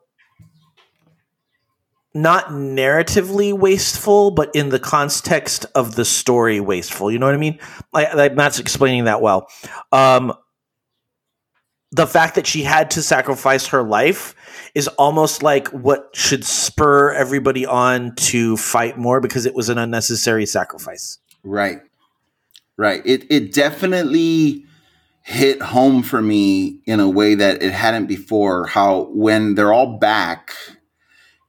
not 2.22 2.48
narratively 2.48 3.58
wasteful, 3.58 4.32
but 4.32 4.54
in 4.56 4.70
the 4.70 4.80
context 4.80 5.66
of 5.76 5.96
the 5.96 6.06
story 6.06 6.60
wasteful. 6.60 7.12
You 7.12 7.20
know 7.20 7.26
what 7.26 7.36
I 7.36 7.40
mean? 7.40 7.60
Like 7.94 8.14
I'm 8.14 8.36
not 8.36 8.60
explaining 8.60 9.06
that 9.06 9.22
well. 9.22 9.50
Um, 9.92 10.34
the 11.92 12.08
fact 12.08 12.36
that 12.36 12.46
she 12.46 12.64
had 12.64 12.92
to 12.92 13.02
sacrifice 13.02 13.68
her 13.68 13.84
life 13.84 14.36
is 14.76 14.88
almost 14.90 15.42
like 15.42 15.68
what 15.70 16.10
should 16.14 16.44
spur 16.44 17.14
everybody 17.14 17.66
on 17.66 18.14
to 18.16 18.58
fight 18.58 18.98
more 18.98 19.22
because 19.22 19.46
it 19.46 19.56
was 19.56 19.70
an 19.70 19.78
unnecessary 19.78 20.46
sacrifice. 20.46 21.20
Right. 21.44 21.80
Right. 22.76 23.02
It 23.06 23.26
it 23.32 23.54
definitely 23.54 24.66
hit 25.24 25.62
home 25.62 26.04
for 26.04 26.22
me 26.22 26.80
in 26.86 27.00
a 27.00 27.10
way 27.10 27.36
that 27.36 27.62
it 27.64 27.72
hadn't 27.72 28.06
before. 28.08 28.68
How 28.68 29.10
when 29.14 29.56
they're 29.56 29.74
all 29.74 29.98
back 29.98 30.54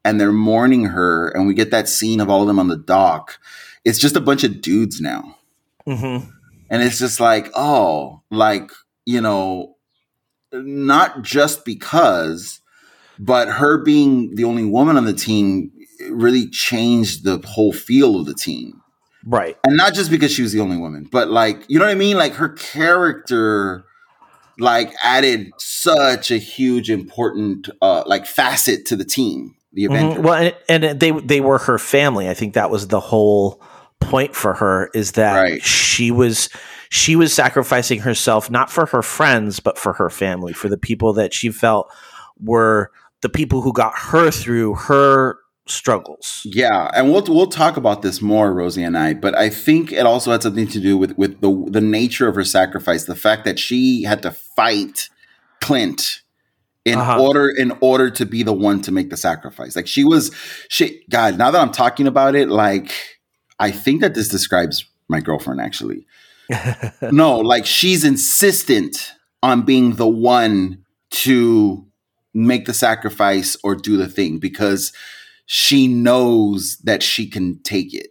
and 0.05 0.21
they're 0.21 0.33
mourning 0.33 0.87
her, 0.87 1.29
and 1.29 1.47
we 1.47 1.55
get 1.55 1.71
that 1.71 1.89
scene 1.89 2.21
of 2.21 2.31
all 2.31 2.43
of 2.43 2.47
them 2.47 2.59
on 2.59 2.69
the 2.69 2.77
dock, 2.77 3.39
it's 3.85 3.99
just 3.99 4.17
a 4.17 4.21
bunch 4.21 4.45
of 4.45 4.61
dudes 4.61 5.01
now. 5.01 5.37
Mm-hmm. 5.87 6.31
And 6.71 6.83
it's 6.83 6.99
just 6.99 7.21
like, 7.21 7.51
oh, 7.55 8.23
like, 8.31 8.71
you 9.07 9.21
know, 9.21 9.77
not 10.53 11.23
just 11.23 11.65
because, 11.65 12.61
but 13.19 13.49
her 13.49 13.83
being 13.83 14.35
the 14.35 14.45
only 14.45 14.65
woman 14.65 14.97
on 14.97 15.05
the 15.05 15.13
team 15.13 15.73
really 16.11 16.49
changed 16.49 17.25
the 17.25 17.39
whole 17.47 17.73
feel 17.73 18.21
of 18.21 18.27
the 18.27 18.35
team. 18.35 18.83
Right. 19.25 19.57
And 19.65 19.77
not 19.77 19.95
just 19.95 20.11
because 20.11 20.33
she 20.33 20.43
was 20.43 20.53
the 20.53 20.61
only 20.61 20.77
woman, 20.77 21.09
but 21.11 21.29
like, 21.29 21.65
you 21.69 21.79
know 21.79 21.87
what 21.87 21.91
I 21.91 21.97
mean? 21.97 22.17
Like 22.17 22.35
her 22.35 22.49
character 22.51 23.85
like 24.59 24.93
added 25.03 25.51
such 25.59 26.31
a 26.31 26.37
huge 26.37 26.91
important 26.91 27.71
uh 27.81 28.03
like 28.07 28.27
facet 28.27 28.87
to 28.87 28.97
the 28.97 29.05
team, 29.05 29.55
the 29.73 29.85
Avengers. 29.87 30.19
Mhm. 30.19 30.23
Well, 30.23 30.53
and, 30.69 30.85
and 30.85 31.01
they 31.01 31.11
they 31.11 31.41
were 31.41 31.59
her 31.59 31.79
family. 31.79 32.29
I 32.29 32.35
think 32.35 32.55
that 32.55 32.71
was 32.71 32.89
the 32.89 33.01
whole 33.01 33.63
point 34.01 34.35
for 34.35 34.55
her 34.55 34.91
is 34.95 35.13
that 35.13 35.35
Right. 35.37 35.63
she 35.63 36.11
was 36.11 36.49
she 36.89 37.17
was 37.17 37.33
sacrificing 37.35 37.99
herself 38.01 38.51
not 38.51 38.71
for 38.71 38.87
her 38.87 39.03
friends 39.03 39.61
but 39.61 39.77
for 39.77 39.93
her 39.95 40.09
family, 40.09 40.53
for 40.53 40.69
the 40.69 40.79
people 40.79 41.13
that 41.15 41.35
she 41.35 41.51
felt 41.51 41.91
were 42.41 42.91
the 43.23 43.29
people 43.29 43.61
who 43.63 43.73
got 43.73 43.93
her 43.97 44.31
through 44.31 44.75
her 44.75 45.39
struggles. 45.67 46.43
Yeah, 46.47 46.91
and 46.95 47.13
we'll 47.13 47.25
we'll 47.29 47.49
talk 47.49 47.77
about 47.77 48.01
this 48.03 48.23
more, 48.23 48.55
Rosie 48.55 48.85
and 48.85 48.97
I. 48.97 49.13
But 49.15 49.37
I 49.37 49.51
think 49.51 49.93
it 49.93 50.07
also 50.07 50.31
had 50.31 50.43
something 50.43 50.69
to 50.69 50.81
do 50.81 50.97
with 50.97 51.19
with 51.19 51.41
the 51.41 51.67
the 51.69 51.81
nature 51.81 52.29
of 52.29 52.37
her 52.37 52.45
sacrifice, 52.45 53.05
the 53.05 53.17
fact 53.17 53.45
that 53.45 53.59
she 53.59 54.05
had 54.05 54.23
to 54.23 54.31
fight 54.31 55.11
Clint 55.61 56.23
in 56.85 56.99
Uh-huh. 56.99 57.23
order 57.23 57.51
in 57.51 57.73
order 57.81 58.11
to 58.11 58.25
be 58.25 58.43
the 58.43 58.53
one 58.53 58.81
to 58.83 58.93
make 58.93 59.11
the 59.11 59.17
sacrifice. 59.17 59.77
Like 59.77 59.87
she 59.87 60.05
was, 60.05 60.35
she 60.69 61.03
God. 61.11 61.39
Now 61.39 61.51
that 61.51 61.61
I'm 61.61 61.73
talking 61.73 62.07
about 62.07 62.35
it, 62.35 62.49
like 62.49 62.93
I 63.59 63.71
think 63.71 64.01
that 64.01 64.15
this 64.15 64.29
describes 64.29 64.87
my 65.09 65.21
girlfriend 65.21 65.61
actually. 65.61 66.07
no, 67.13 67.39
like 67.39 67.67
she's 67.67 68.05
insistent 68.05 69.13
on 69.43 69.63
being 69.63 69.95
the 69.95 70.09
one 70.09 70.85
to 71.11 71.87
make 72.35 72.67
the 72.67 72.75
sacrifice 72.75 73.57
or 73.63 73.75
do 73.75 73.97
the 73.97 74.09
thing 74.09 74.39
because 74.39 74.93
she 75.47 75.89
knows 75.89 76.79
that 76.85 77.03
she 77.03 77.29
can 77.29 77.61
take 77.63 77.95
it. 77.95 78.09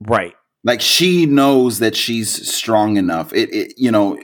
Right. 0.00 0.34
Like 0.64 0.80
she 0.80 1.26
knows 1.26 1.78
that 1.78 1.94
she's 1.96 2.52
strong 2.54 2.96
enough. 2.96 3.32
It, 3.32 3.52
it 3.52 3.74
you 3.76 3.90
know, 3.90 4.18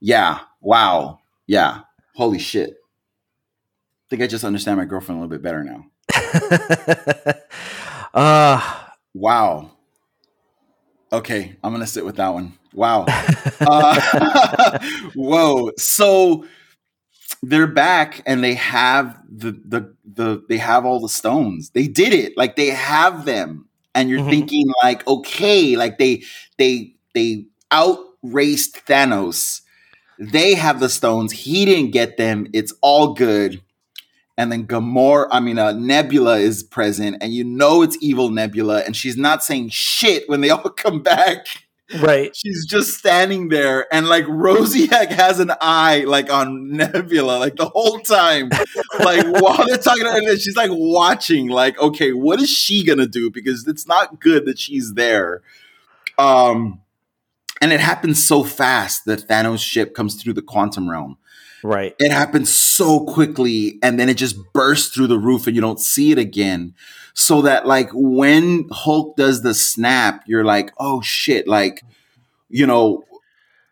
yeah. 0.00 0.40
Wow. 0.60 1.20
Yeah. 1.46 1.80
Holy 2.14 2.38
shit. 2.38 2.70
I 2.70 4.06
think 4.10 4.22
I 4.22 4.26
just 4.26 4.44
understand 4.44 4.78
my 4.78 4.84
girlfriend 4.84 5.20
a 5.20 5.22
little 5.24 5.36
bit 5.36 5.42
better 5.42 5.62
now. 5.64 5.86
uh 8.14 8.76
Wow. 9.14 9.70
Okay, 11.12 11.56
I'm 11.62 11.72
gonna 11.72 11.86
sit 11.86 12.04
with 12.04 12.16
that 12.16 12.28
one. 12.28 12.52
Wow. 12.72 13.06
uh, 13.60 14.78
whoa. 15.14 15.70
So 15.76 16.46
they're 17.42 17.66
back 17.66 18.22
and 18.26 18.42
they 18.44 18.54
have 18.54 19.20
the 19.28 19.52
the 19.64 19.94
the 20.04 20.44
they 20.48 20.58
have 20.58 20.84
all 20.84 21.00
the 21.00 21.08
stones. 21.08 21.70
They 21.70 21.86
did 21.88 22.12
it. 22.12 22.36
Like 22.36 22.56
they 22.56 22.68
have 22.68 23.24
them. 23.24 23.66
And 23.94 24.08
you're 24.08 24.20
Mhm. 24.20 24.30
thinking 24.30 24.72
like, 24.82 25.06
okay, 25.08 25.76
like 25.76 25.98
they 25.98 26.22
they 26.58 26.94
they 27.14 27.46
outraced 27.72 28.86
Thanos. 28.86 29.62
They 30.20 30.52
have 30.54 30.80
the 30.80 30.90
stones. 30.90 31.32
He 31.32 31.64
didn't 31.64 31.92
get 31.92 32.18
them. 32.18 32.46
It's 32.52 32.74
all 32.82 33.14
good. 33.14 33.62
And 34.36 34.52
then 34.52 34.66
Gamora, 34.66 35.28
I 35.30 35.40
mean, 35.40 35.58
uh, 35.58 35.72
Nebula 35.72 36.38
is 36.38 36.62
present, 36.62 37.16
and 37.22 37.32
you 37.32 37.42
know 37.42 37.80
it's 37.82 37.96
evil 38.02 38.28
Nebula, 38.30 38.82
and 38.84 38.94
she's 38.94 39.16
not 39.16 39.42
saying 39.42 39.70
shit 39.70 40.28
when 40.28 40.42
they 40.42 40.50
all 40.50 40.68
come 40.70 41.02
back. 41.02 41.46
right. 42.02 42.36
She's 42.36 42.66
just 42.66 42.98
standing 42.98 43.48
there, 43.48 43.86
and 43.92 44.08
like 44.08 44.24
Rosiak 44.26 45.08
has 45.08 45.40
an 45.40 45.52
eye 45.60 46.04
like 46.06 46.30
on 46.30 46.70
Nebula, 46.76 47.38
like 47.38 47.56
the 47.56 47.70
whole 47.70 47.98
time. 48.00 48.50
like 49.02 49.26
while 49.42 49.66
they're 49.66 49.78
talking 49.78 50.04
to 50.04 50.10
her, 50.12 50.36
she's 50.36 50.56
like 50.56 50.70
watching, 50.72 51.48
like, 51.48 51.78
okay, 51.80 52.12
what 52.12 52.40
is 52.40 52.50
she 52.50 52.84
gonna 52.84 53.06
do? 53.06 53.30
Because 53.30 53.66
it's 53.66 53.86
not 53.86 54.20
good 54.20 54.44
that 54.44 54.58
she's 54.58 54.94
there. 54.94 55.42
Um, 56.18 56.82
and 57.60 57.72
it 57.72 57.80
happens 57.80 58.24
so 58.24 58.42
fast 58.42 59.04
that 59.04 59.28
Thanos' 59.28 59.60
ship 59.60 59.94
comes 59.94 60.20
through 60.20 60.34
the 60.34 60.42
quantum 60.42 60.90
realm. 60.90 61.18
Right. 61.62 61.94
It 61.98 62.10
happens 62.10 62.52
so 62.52 63.04
quickly, 63.04 63.78
and 63.82 64.00
then 64.00 64.08
it 64.08 64.16
just 64.16 64.52
bursts 64.52 64.94
through 64.94 65.08
the 65.08 65.18
roof, 65.18 65.46
and 65.46 65.54
you 65.54 65.60
don't 65.60 65.80
see 65.80 66.10
it 66.10 66.18
again. 66.18 66.74
So 67.12 67.42
that 67.42 67.66
like 67.66 67.90
when 67.92 68.68
Hulk 68.70 69.16
does 69.16 69.42
the 69.42 69.52
snap, 69.52 70.24
you're 70.26 70.44
like, 70.44 70.72
oh 70.78 71.02
shit, 71.02 71.46
like, 71.46 71.82
you 72.48 72.66
know, 72.66 73.04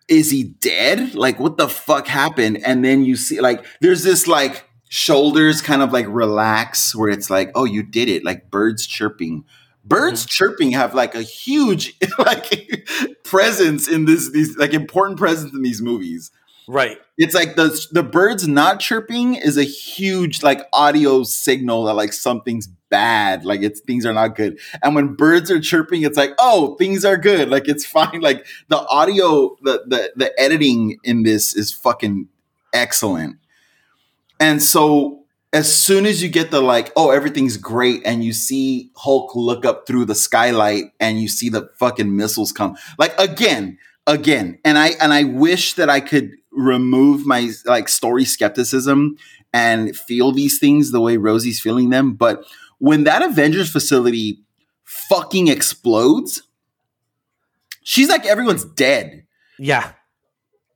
is 0.09 0.31
he 0.31 0.43
dead? 0.43 1.15
Like, 1.15 1.39
what 1.39 1.57
the 1.57 1.69
fuck 1.69 2.07
happened? 2.07 2.61
And 2.65 2.85
then 2.85 3.05
you 3.05 3.17
see 3.17 3.41
like 3.41 3.65
there's 3.81 4.03
this 4.03 4.27
like 4.27 4.65
shoulders 4.89 5.63
kind 5.63 5.83
of 5.83 5.93
like 5.93 6.07
relax 6.09 6.95
where 6.95 7.11
it's 7.11 7.31
like, 7.31 7.51
oh, 7.55 7.65
you 7.65 7.83
did 7.83 8.09
it, 8.09 8.25
like 8.25 8.51
birds 8.51 8.87
chirping. 8.87 9.45
Birds 9.89 10.23
mm-hmm. 10.23 10.29
chirping 10.29 10.71
have 10.73 10.95
like 10.95 11.15
a 11.15 11.23
huge 11.23 11.97
like 12.19 12.89
presence 13.25 13.89
in 13.89 14.05
this 14.05 14.31
these 14.31 14.57
like 14.57 14.75
important 14.75 15.19
presence 15.19 15.53
in 15.53 15.63
these 15.63 15.81
movies. 15.81 16.31
Right. 16.69 16.99
It's 17.17 17.35
like 17.35 17.57
the 17.57 17.87
the 17.93 18.03
birds 18.03 18.47
not 18.47 18.79
chirping 18.79 19.35
is 19.35 19.57
a 19.57 19.65
huge 19.65 20.43
like 20.43 20.61
audio 20.75 21.23
signal 21.23 21.85
that 21.85 21.95
like 21.95 22.13
something's 22.13 22.67
bad, 22.91 23.45
like 23.47 23.63
it's 23.63 23.81
things 23.81 24.05
are 24.05 24.13
not 24.13 24.37
good. 24.37 24.61
And 24.83 24.95
when 24.95 25.15
birds 25.15 25.51
are 25.51 25.61
chirping, 25.61 26.03
it's 26.03 26.19
like 26.19 26.33
oh 26.39 26.75
things 26.77 27.07
are 27.07 27.17
good, 27.17 27.49
like 27.51 27.69
it's 27.69 27.87
fine. 27.87 28.21
Like 28.21 28.47
the 28.69 28.79
audio, 28.87 29.57
the 29.63 29.83
the 29.87 30.13
the 30.15 30.41
editing 30.41 30.99
in 31.03 31.23
this 31.23 31.57
is 31.57 31.73
fucking 31.73 32.29
excellent. 32.75 33.39
And 34.39 34.63
so 34.63 35.25
as 35.53 35.75
soon 35.75 36.05
as 36.05 36.23
you 36.23 36.29
get 36.29 36.51
the 36.51 36.61
like 36.61 36.93
oh 36.97 37.11
everything's 37.11 37.57
great, 37.57 38.03
and 38.05 38.23
you 38.25 38.33
see 38.33 38.91
Hulk 38.97 39.35
look 39.35 39.65
up 39.65 39.87
through 39.87 40.05
the 40.05 40.15
skylight 40.15 40.93
and 41.01 41.21
you 41.21 41.29
see 41.29 41.49
the 41.49 41.71
fucking 41.79 42.15
missiles 42.15 42.53
come, 42.53 42.77
like 42.99 43.19
again 43.19 43.79
again 44.07 44.59
and 44.65 44.79
i 44.79 44.89
and 45.03 45.13
i 45.13 45.23
wish 45.23 45.75
that 45.75 45.91
i 45.91 46.01
could 46.01 46.33
remove 46.51 47.27
my 47.27 47.51
like 47.67 47.89
story 47.91 48.25
skepticism 48.25 49.17
and 49.53 49.95
feel 49.95 50.33
these 50.33 50.59
things 50.59 50.91
the 50.93 51.01
way 51.01 51.19
rosie's 51.19 51.61
feeling 51.61 51.91
them 51.91 52.15
but 52.15 52.43
when 52.79 53.05
that 53.05 53.21
avengers 53.21 53.71
facility 53.71 54.43
fucking 54.85 55.49
explodes 55.49 56.43
she's 57.83 58.09
like 58.09 58.25
everyone's 58.25 58.65
dead 58.65 59.27
Yeah. 59.59 59.93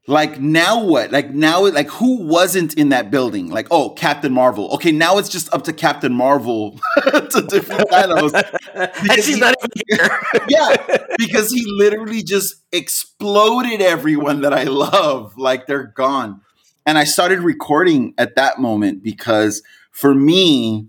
Like 0.09 0.41
now 0.41 0.83
what 0.83 1.13
like 1.13 1.31
now 1.31 1.65
like 1.69 1.89
who 1.89 2.27
wasn't 2.27 2.75
in 2.75 2.89
that 2.89 3.09
building 3.11 3.49
like 3.51 3.69
oh 3.71 3.91
captain 3.91 4.33
marvel 4.33 4.69
okay 4.73 4.91
now 4.91 5.17
it's 5.17 5.29
just 5.29 5.53
up 5.55 5.63
to 5.63 5.73
captain 5.73 6.13
marvel 6.13 6.73
to 7.05 7.47
defeat 7.49 7.87
thanos 7.89 8.33
and 8.75 9.23
she's 9.23 9.39
not 9.39 9.55
even 9.59 9.83
here. 9.89 10.21
yeah, 10.49 10.99
because 11.19 11.53
he 11.53 11.65
literally 11.67 12.23
just 12.23 12.57
exploded 12.73 13.81
everyone 13.81 14.43
that 14.43 14.53
I 14.53 14.65
love. 14.65 15.37
Like 15.37 15.67
they're 15.67 15.85
gone. 15.85 16.41
And 16.87 16.99
I 16.99 17.05
started 17.05 17.41
recording 17.41 18.15
at 18.19 18.35
that 18.37 18.59
moment 18.59 19.03
because 19.03 19.63
for 19.91 20.15
me, 20.15 20.89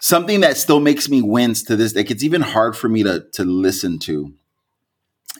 something 0.00 0.40
that 0.40 0.56
still 0.56 0.80
makes 0.80 1.08
me 1.08 1.22
wince 1.22 1.62
to 1.64 1.76
this, 1.76 1.94
like 1.94 2.10
it's 2.10 2.24
even 2.24 2.42
hard 2.42 2.76
for 2.76 2.88
me 2.88 3.02
to 3.02 3.26
to 3.32 3.44
listen 3.44 3.98
to, 4.00 4.32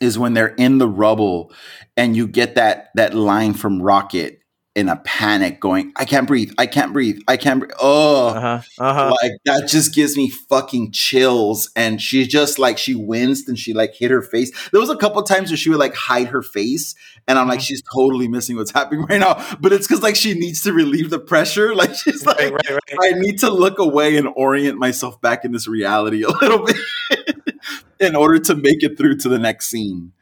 is 0.01 0.19
when 0.19 0.35
they're 0.35 0.55
in 0.57 0.79
the 0.79 0.89
rubble 0.89 1.53
and 1.97 2.17
you 2.17 2.27
get 2.27 2.55
that 2.57 2.89
that 2.95 3.15
line 3.15 3.55
from 3.55 3.83
Rocket 3.83 4.37
in 4.77 4.89
a 4.89 4.97
panic 4.99 5.59
going, 5.61 5.93
I 5.97 6.05
can't 6.05 6.29
breathe, 6.29 6.53
I 6.57 6.67
can't 6.67 6.93
breathe, 6.93 7.19
I 7.27 7.37
can't 7.37 7.59
breathe. 7.59 7.73
Oh, 7.81 8.29
Uh-huh. 8.29 8.63
Uh-huh. 8.79 9.15
like 9.21 9.33
that 9.45 9.69
just 9.69 9.93
gives 9.95 10.17
me 10.17 10.31
fucking 10.31 10.93
chills 10.93 11.69
and 11.75 12.01
she 12.01 12.25
just 12.25 12.59
like 12.61 12.79
she 12.79 12.95
winced 12.95 13.49
and 13.49 13.59
she 13.59 13.75
like 13.75 13.95
hit 13.95 14.13
her 14.13 14.23
face 14.23 14.53
there 14.71 14.81
was 14.81 14.89
a 14.89 14.97
couple 14.97 15.21
times 15.25 15.51
where 15.51 15.57
she 15.57 15.71
would 15.71 15.81
like 15.81 15.95
hide 15.95 16.29
her 16.29 16.41
face 16.41 16.95
and 17.27 17.37
i'm 17.37 17.43
Mm-hmm. 17.43 17.51
like 17.51 17.61
she's 17.61 17.83
totally 17.93 18.29
missing 18.29 18.57
what's 18.57 18.71
happening 18.71 19.05
right 19.07 19.19
now 19.21 19.45
but 19.61 19.73
it's 19.73 19.89
because 19.89 20.03
like 20.05 20.15
she 20.17 20.35
needs 20.35 20.63
to 20.63 20.73
relieve 20.73 21.11
the 21.11 21.19
pressure 21.19 21.75
like 21.83 21.93
she's 21.95 22.25
like 22.25 22.39
Right, 22.39 22.53
right, 22.53 22.71
right. 22.71 23.15
i 23.15 23.19
need 23.19 23.41
to 23.41 23.51
look 23.51 23.81
away 23.81 24.17
and 24.17 24.29
orient 24.37 24.79
myself 24.79 25.21
back 25.21 25.45
in 25.45 25.51
this 25.53 25.67
reality 25.67 26.23
a 26.23 26.29
little 26.31 26.65
bit 26.65 26.77
in 28.01 28.17
order 28.17 28.39
to 28.39 28.55
make 28.55 28.83
it 28.83 28.97
through 28.97 29.17
to 29.17 29.29
the 29.29 29.39
next 29.39 29.69
scene 29.69 30.13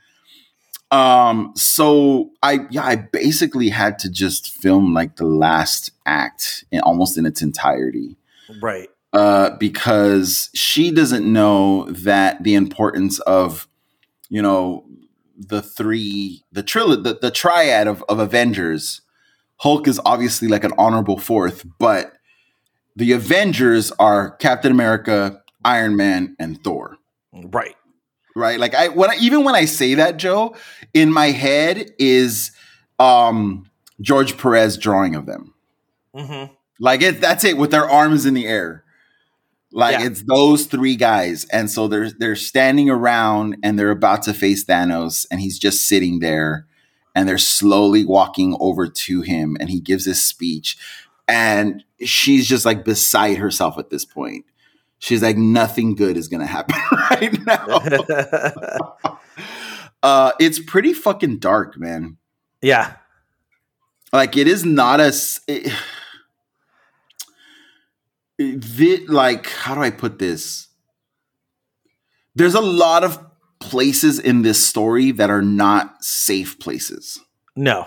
um 0.91 1.53
so 1.55 2.31
i 2.43 2.61
yeah 2.71 2.85
i 2.85 2.97
basically 2.97 3.69
had 3.69 3.99
to 3.99 4.11
just 4.11 4.51
film 4.51 4.95
like 4.95 5.17
the 5.17 5.27
last 5.27 5.91
act 6.07 6.65
in 6.73 6.81
almost 6.81 7.19
in 7.19 7.27
its 7.27 7.43
entirety 7.43 8.17
Right. 8.63 8.89
uh, 9.13 9.51
because 9.59 10.51
she 10.55 10.91
doesn't 10.91 11.31
know 11.31 11.85
that 11.91 12.43
the 12.43 12.55
importance 12.55 13.21
of, 13.21 13.69
you 14.31 14.41
know, 14.41 14.85
the 15.37 15.63
three, 15.63 16.45
the 16.51 16.63
trilogy, 16.63 17.03
the, 17.03 17.19
the 17.21 17.31
triad 17.31 17.87
of, 17.87 18.03
of 18.09 18.19
Avengers. 18.19 19.03
Hulk 19.59 19.89
is 19.89 20.01
obviously 20.05 20.49
like 20.49 20.65
an 20.65 20.73
honorable 20.79 21.19
fourth, 21.19 21.65
but 21.79 22.13
the 22.97 23.13
Avengers 23.13 23.93
are 23.99 24.33
Captain 24.37 24.73
America, 24.73 25.43
Iron 25.65 25.97
Man, 25.97 26.37
and 26.39 26.63
Thor. 26.63 26.98
Right. 27.33 27.77
Right? 28.35 28.59
Like 28.59 28.75
I 28.75 28.89
when 28.89 29.11
I, 29.11 29.17
even 29.21 29.45
when 29.45 29.55
I 29.55 29.65
say 29.65 29.95
that, 29.95 30.17
Joe, 30.17 30.55
in 30.95 31.13
my 31.13 31.27
head 31.27 31.91
is 31.99 32.53
um 32.99 33.69
George 34.01 34.37
Perez 34.39 34.77
drawing 34.79 35.15
of 35.15 35.27
them. 35.27 35.55
Mm-hmm. 36.15 36.53
Like 36.81 37.03
it, 37.03 37.21
that's 37.21 37.45
it 37.45 37.57
with 37.57 37.71
their 37.73 37.89
arms 37.89 38.27
in 38.27 38.35
the 38.35 38.47
air. 38.47 38.85
Like 39.73 39.99
Yeah. 39.99 40.07
it's 40.07 40.23
those 40.23 40.67
three 40.67 40.97
guys, 40.97 41.45
and 41.47 41.71
so 41.71 41.89
they're 41.89 42.11
they're 42.11 42.37
standing 42.37 42.89
around 42.89 43.57
and 43.63 43.79
they're 43.79 43.91
about 43.91 44.23
to 44.23 44.33
face 44.33 44.65
Thanos, 44.65 45.27
and 45.31 45.41
he's 45.41 45.59
just 45.59 45.87
sitting 45.87 46.21
there, 46.21 46.67
and 47.15 47.29
they're 47.29 47.39
slowly 47.39 48.05
walking 48.05 48.57
over 48.61 48.87
to 48.89 49.21
him, 49.23 49.57
and 49.61 49.69
he 49.69 49.81
gives 49.81 50.07
his 50.07 50.23
speech, 50.25 50.79
and 51.27 51.85
she's 52.01 52.47
just 52.47 52.65
like 52.65 52.85
beside 52.85 53.37
herself 53.39 53.77
at 53.79 53.91
this 53.91 54.05
point. 54.07 54.47
She's 54.99 55.23
like, 55.23 55.37
nothing 55.37 55.95
good 55.95 56.17
is 56.17 56.29
gonna 56.29 56.47
happen 56.47 56.77
right 57.11 57.39
now. 57.47 58.97
uh, 60.03 60.33
it's 60.41 60.59
pretty 60.59 60.93
fucking 60.93 61.39
dark, 61.39 61.79
man. 61.79 62.17
Yeah. 62.61 62.95
like 64.13 64.37
it 64.37 64.49
is 64.49 64.65
not 64.65 65.01
as 65.01 65.41
it, 65.47 65.73
it- 68.39 69.09
like 69.09 69.49
how 69.51 69.75
do 69.75 69.83
i 69.83 69.91
put 69.91 70.19
this? 70.19 70.69
There's 72.35 72.55
a 72.55 72.61
lot 72.61 73.03
of 73.05 73.19
places 73.61 74.19
in 74.21 74.43
this 74.43 74.65
story 74.65 75.11
that 75.13 75.29
are 75.31 75.43
not 75.43 76.05
safe 76.05 76.59
places. 76.61 77.19
No, 77.57 77.87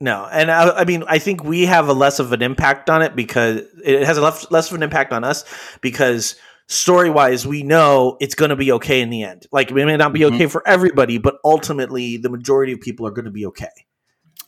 no, 0.00 0.28
and 0.30 0.50
I, 0.52 0.70
I 0.70 0.84
mean, 0.84 1.02
I 1.08 1.18
think 1.18 1.42
we 1.42 1.66
have 1.66 1.88
a 1.88 1.92
less 1.92 2.20
of 2.20 2.32
an 2.32 2.40
impact 2.42 2.88
on 2.88 3.02
it 3.02 3.16
because 3.16 3.62
it 3.84 4.04
has 4.04 4.16
a 4.16 4.20
less, 4.20 4.48
less 4.52 4.70
of 4.70 4.76
an 4.76 4.84
impact 4.84 5.12
on 5.12 5.24
us 5.24 5.44
because 5.80 6.36
story 6.68 7.10
wise, 7.10 7.46
we 7.46 7.62
know 7.62 8.16
it's 8.20 8.34
going 8.34 8.50
to 8.50 8.56
be 8.56 8.70
okay 8.72 9.00
in 9.00 9.10
the 9.10 9.22
end. 9.22 9.46
Like 9.50 9.70
it 9.70 9.74
may 9.74 9.96
not 9.96 10.12
be 10.12 10.20
Mhm. 10.20 10.34
okay 10.34 10.46
for 10.46 10.66
everybody, 10.68 11.18
but 11.18 11.38
ultimately, 11.44 12.16
the 12.18 12.28
majority 12.30 12.72
of 12.72 12.80
people 12.80 13.06
are 13.06 13.10
going 13.10 13.24
to 13.24 13.30
be 13.30 13.46
okay. 13.46 13.68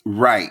right 0.06 0.50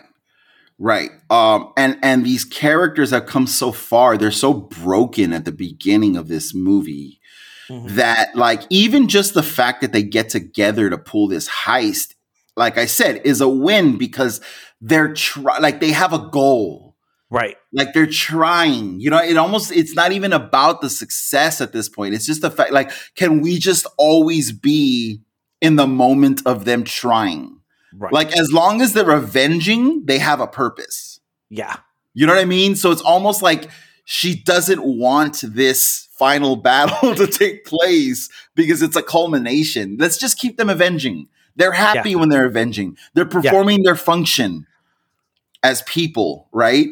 right 0.78 1.10
um 1.32 1.74
and 1.76 1.98
and 2.04 2.24
these 2.24 2.46
characters 2.46 3.10
have 3.10 3.26
come 3.26 3.48
so 3.48 3.72
far 3.72 4.16
they're 4.16 4.30
so 4.32 4.54
broken 4.54 5.34
at 5.34 5.44
the 5.44 5.52
beginning 5.52 6.16
of 6.16 6.28
this 6.28 6.54
movie 6.54 7.20
Mhm. 7.68 7.90
that 7.96 8.36
like 8.36 8.62
even 8.70 9.08
just 9.08 9.34
the 9.34 9.42
fact 9.44 9.82
that 9.82 9.92
they 9.92 10.04
get 10.04 10.30
together 10.30 10.88
to 10.90 10.98
pull 11.00 11.28
this 11.28 11.50
heist 11.50 12.14
like 12.56 12.78
i 12.78 12.86
said 12.86 13.22
is 13.26 13.42
a 13.42 13.50
win 13.50 13.98
because 13.98 14.40
they're 14.80 15.14
try- 15.14 15.58
like 15.58 15.80
they 15.82 15.92
have 15.92 16.14
a 16.14 16.30
goal 16.32 16.89
Right. 17.32 17.58
like 17.72 17.94
they're 17.94 18.08
trying 18.08 19.00
you 19.00 19.10
know 19.12 19.20
it 19.20 19.38
almost 19.38 19.72
it's 19.72 19.94
not 19.94 20.12
even 20.12 20.34
about 20.34 20.82
the 20.82 20.90
success 20.90 21.62
at 21.62 21.74
this 21.74 21.88
point 21.88 22.16
it's 22.16 22.26
just 22.26 22.42
the 22.42 22.50
fact 22.50 22.72
like 22.72 22.92
can 23.16 23.42
we 23.42 23.60
just 23.60 23.86
always 23.98 24.52
be 24.52 25.22
in 25.62 25.76
the 25.76 25.86
moment 25.88 26.42
of 26.46 26.66
them 26.66 26.84
trying 26.84 27.56
Right. 27.92 28.14
like 28.14 28.38
as 28.38 28.52
long 28.52 28.82
as 28.82 28.94
they're 28.94 29.12
avenging 29.12 30.06
they 30.06 30.20
have 30.20 30.40
a 30.42 30.48
purpose 30.48 31.20
yeah. 31.50 31.78
you 32.14 32.26
know 32.28 32.34
what 32.34 32.42
I 32.42 32.46
mean? 32.46 32.76
So 32.76 32.92
it's 32.92 33.02
almost 33.02 33.42
like 33.42 33.70
she 34.06 34.36
doesn't 34.44 34.84
want 34.84 35.42
this 35.44 36.08
final 36.18 36.56
battle 36.70 37.16
to 37.16 37.28
take 37.28 37.66
place 37.66 38.30
because 38.56 38.82
it's 38.82 38.96
a 38.96 39.04
culmination. 39.04 39.98
Let's 40.00 40.18
just 40.18 40.38
keep 40.38 40.58
them 40.58 40.70
avenging. 40.70 41.28
They're 41.56 41.72
happy 41.72 42.16
when 42.16 42.30
they're 42.30 42.46
avenging. 42.46 42.98
They're 43.16 43.26
performing 43.26 43.84
their 43.84 43.96
function 43.96 44.66
as 45.64 45.82
people, 45.84 46.48
right? 46.54 46.88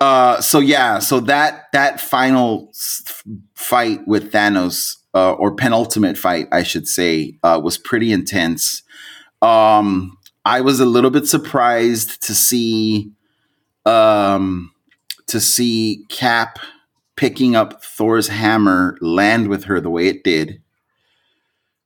Uh, 0.00 0.40
so 0.40 0.60
yeah, 0.60 0.98
so 0.98 1.20
that 1.20 1.66
that 1.72 2.00
final 2.00 2.72
fight 3.54 4.00
with 4.06 4.32
Thanos, 4.32 4.96
uh, 5.14 5.32
or 5.32 5.54
penultimate 5.54 6.16
fight, 6.16 6.48
I 6.52 6.62
should 6.62 6.88
say, 6.88 7.38
uh, 7.42 7.60
was 7.62 7.76
pretty 7.76 8.10
intense. 8.12 8.82
Um, 9.42 10.16
I 10.44 10.62
was 10.62 10.80
a 10.80 10.86
little 10.86 11.10
bit 11.10 11.26
surprised 11.26 12.22
to 12.26 12.34
see 12.34 13.12
um, 13.84 14.72
to 15.26 15.40
see 15.40 16.04
Cap 16.08 16.58
picking 17.16 17.54
up 17.54 17.84
Thor's 17.84 18.28
hammer 18.28 18.96
land 19.02 19.48
with 19.48 19.64
her 19.64 19.80
the 19.80 19.90
way 19.90 20.06
it 20.08 20.24
did. 20.24 20.62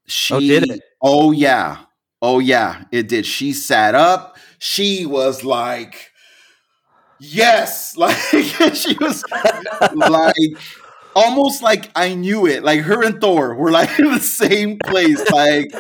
She, 0.07 0.35
Oh, 0.35 0.41
did 0.41 0.71
it? 0.71 0.81
Oh 1.03 1.33
yeah, 1.33 1.79
oh 2.23 2.39
yeah, 2.39 2.85
it 2.93 3.09
did. 3.09 3.27
She 3.27 3.53
sat 3.53 3.95
up. 3.95 4.37
She 4.59 5.05
was 5.07 5.45
like, 5.45 6.13
yes, 7.33 7.97
like 7.97 8.17
she 8.75 8.97
was 9.01 9.23
like 9.95 10.35
almost 11.15 11.63
like 11.63 11.91
I 11.97 12.15
knew 12.15 12.47
it. 12.47 12.65
Like 12.65 12.81
her 12.81 13.05
and 13.05 13.21
Thor 13.21 13.55
were 13.55 13.71
like 13.71 13.91
in 13.99 14.07
the 14.13 14.21
same 14.21 14.79
place. 14.85 15.23
Like 15.31 15.71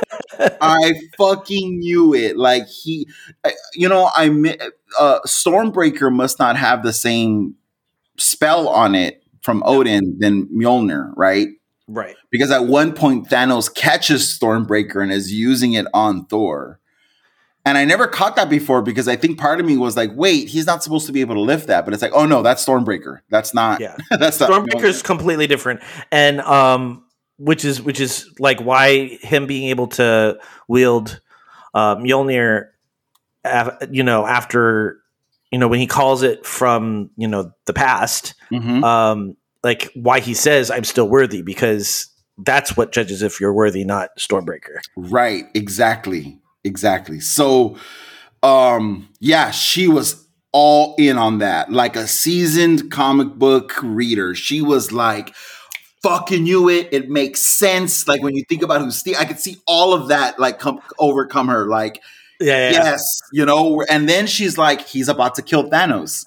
I 0.60 0.94
fucking 1.18 1.78
knew 1.78 2.14
it. 2.14 2.36
Like 2.36 2.66
he, 2.68 3.08
I- 3.44 3.54
you 3.74 3.88
know, 3.88 4.10
I 4.14 4.28
uh, 4.98 5.20
Stormbreaker 5.26 6.12
must 6.12 6.38
not 6.38 6.56
have 6.56 6.82
the 6.82 6.92
same 6.92 7.54
spell 8.18 8.68
on 8.68 8.94
it 8.94 9.22
from 9.42 9.62
Odin 9.66 10.16
than 10.18 10.46
Mjolnir, 10.46 11.12
right? 11.16 11.48
Right. 11.88 12.16
Because 12.30 12.50
at 12.50 12.66
one 12.66 12.94
point 12.94 13.28
Thanos 13.28 13.72
catches 13.74 14.22
Stormbreaker 14.38 15.02
and 15.02 15.12
is 15.12 15.32
using 15.32 15.74
it 15.74 15.86
on 15.94 16.26
Thor. 16.26 16.80
And 17.66 17.78
I 17.78 17.84
never 17.86 18.06
caught 18.06 18.36
that 18.36 18.50
before 18.50 18.82
because 18.82 19.08
I 19.08 19.16
think 19.16 19.38
part 19.38 19.58
of 19.58 19.64
me 19.66 19.76
was 19.78 19.96
like, 19.96 20.10
wait, 20.14 20.48
he's 20.48 20.66
not 20.66 20.82
supposed 20.82 21.06
to 21.06 21.12
be 21.12 21.22
able 21.22 21.34
to 21.36 21.40
lift 21.40 21.66
that. 21.68 21.84
But 21.86 21.94
it's 21.94 22.02
like, 22.02 22.12
oh 22.14 22.26
no, 22.26 22.42
that's 22.42 22.64
Stormbreaker. 22.64 23.20
That's 23.30 23.54
not. 23.54 23.80
Yeah. 23.80 23.96
that's 24.10 24.38
not. 24.38 24.50
Stormbreaker's 24.50 25.02
completely 25.02 25.46
different, 25.46 25.80
and 26.12 26.40
um, 26.42 27.04
which 27.38 27.64
is 27.64 27.80
which 27.80 28.00
is 28.00 28.28
like 28.38 28.60
why 28.60 29.06
him 29.22 29.46
being 29.46 29.70
able 29.70 29.86
to 29.88 30.38
wield 30.68 31.20
uh, 31.72 31.96
Mjolnir, 31.96 32.66
af- 33.44 33.78
you 33.90 34.02
know, 34.02 34.26
after 34.26 34.98
you 35.50 35.58
know 35.58 35.68
when 35.68 35.80
he 35.80 35.86
calls 35.86 36.22
it 36.22 36.44
from 36.44 37.10
you 37.16 37.28
know 37.28 37.50
the 37.64 37.72
past, 37.72 38.34
Mhm. 38.52 38.84
um, 38.84 39.36
like 39.62 39.90
why 39.94 40.20
he 40.20 40.34
says 40.34 40.70
I'm 40.70 40.84
still 40.84 41.08
worthy 41.08 41.40
because 41.40 42.08
that's 42.44 42.76
what 42.76 42.92
judges 42.92 43.22
if 43.22 43.40
you're 43.40 43.54
worthy, 43.54 43.84
not 43.84 44.10
Stormbreaker. 44.18 44.80
Right, 44.96 45.44
exactly. 45.54 46.40
Exactly. 46.64 47.20
So 47.20 47.76
um 48.42 49.08
yeah, 49.20 49.50
she 49.50 49.88
was 49.88 50.26
all 50.52 50.94
in 50.98 51.18
on 51.18 51.38
that. 51.38 51.70
Like 51.70 51.96
a 51.96 52.06
seasoned 52.06 52.90
comic 52.90 53.34
book 53.34 53.74
reader. 53.82 54.34
She 54.34 54.62
was 54.62 54.92
like 54.92 55.34
fucking 56.04 56.44
knew 56.44 56.68
it. 56.68 56.88
It 56.92 57.08
makes 57.08 57.40
sense. 57.40 58.06
Like 58.06 58.22
when 58.22 58.36
you 58.36 58.44
think 58.46 58.62
about 58.62 58.82
who 58.82 58.90
Steve, 58.90 59.16
I 59.18 59.24
could 59.24 59.38
see 59.38 59.56
all 59.66 59.94
of 59.94 60.08
that 60.08 60.38
like 60.38 60.58
come 60.58 60.80
overcome 60.98 61.48
her. 61.48 61.66
Like, 61.66 62.02
yeah, 62.40 62.70
yeah. 62.70 62.84
yes, 62.84 63.02
you 63.32 63.46
know, 63.46 63.82
and 63.88 64.06
then 64.06 64.26
she's 64.26 64.58
like, 64.58 64.82
he's 64.82 65.08
about 65.08 65.34
to 65.36 65.42
kill 65.42 65.70
Thanos. 65.70 66.26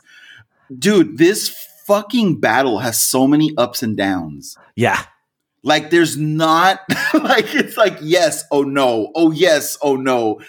Dude, 0.78 1.20
this 1.20 1.50
fucking 1.86 2.40
battle 2.40 2.80
has 2.80 3.00
so 3.00 3.28
many 3.28 3.54
ups 3.56 3.84
and 3.84 3.96
downs. 3.96 4.58
yeah. 4.76 5.04
Like 5.64 5.90
there's 5.90 6.18
not 6.18 6.80
like 7.14 7.54
it's 7.54 7.78
like 7.78 7.98
yes, 8.02 8.44
oh 8.52 8.64
no, 8.64 9.12
oh 9.16 9.32
yes, 9.32 9.78
oh 9.82 9.96
no. 9.96 10.40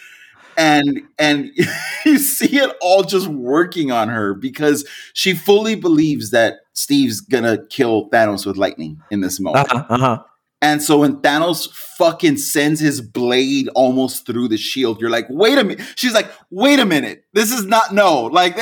And 0.56 1.02
and 1.18 1.50
you 2.04 2.18
see 2.18 2.58
it 2.58 2.76
all 2.80 3.04
just 3.04 3.28
working 3.28 3.90
on 3.90 4.08
her 4.08 4.34
because 4.34 4.86
she 5.14 5.34
fully 5.34 5.76
believes 5.76 6.30
that 6.30 6.60
Steve's 6.72 7.20
gonna 7.20 7.64
kill 7.66 8.08
Thanos 8.10 8.46
with 8.46 8.56
lightning 8.56 9.00
in 9.10 9.20
this 9.20 9.40
moment. 9.40 9.70
Uh-huh, 9.72 9.84
uh-huh. 9.88 10.22
And 10.60 10.82
so 10.82 10.98
when 10.98 11.18
Thanos 11.18 11.70
fucking 11.72 12.36
sends 12.36 12.80
his 12.80 13.00
blade 13.00 13.68
almost 13.74 14.26
through 14.26 14.48
the 14.48 14.56
shield, 14.56 15.00
you're 15.00 15.10
like, 15.10 15.26
wait 15.30 15.56
a 15.56 15.62
minute. 15.62 15.86
She's 15.94 16.14
like, 16.14 16.28
wait 16.50 16.80
a 16.80 16.84
minute. 16.84 17.24
This 17.32 17.52
is 17.52 17.64
not 17.64 17.94
no. 17.94 18.26
Like, 18.38 18.56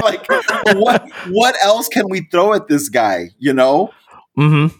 like 0.00 0.26
what 0.74 1.08
what 1.28 1.54
else 1.62 1.86
can 1.88 2.08
we 2.08 2.22
throw 2.32 2.52
at 2.52 2.66
this 2.66 2.88
guy? 2.88 3.30
You 3.38 3.52
know? 3.52 3.90
Mm-hmm. 4.36 4.76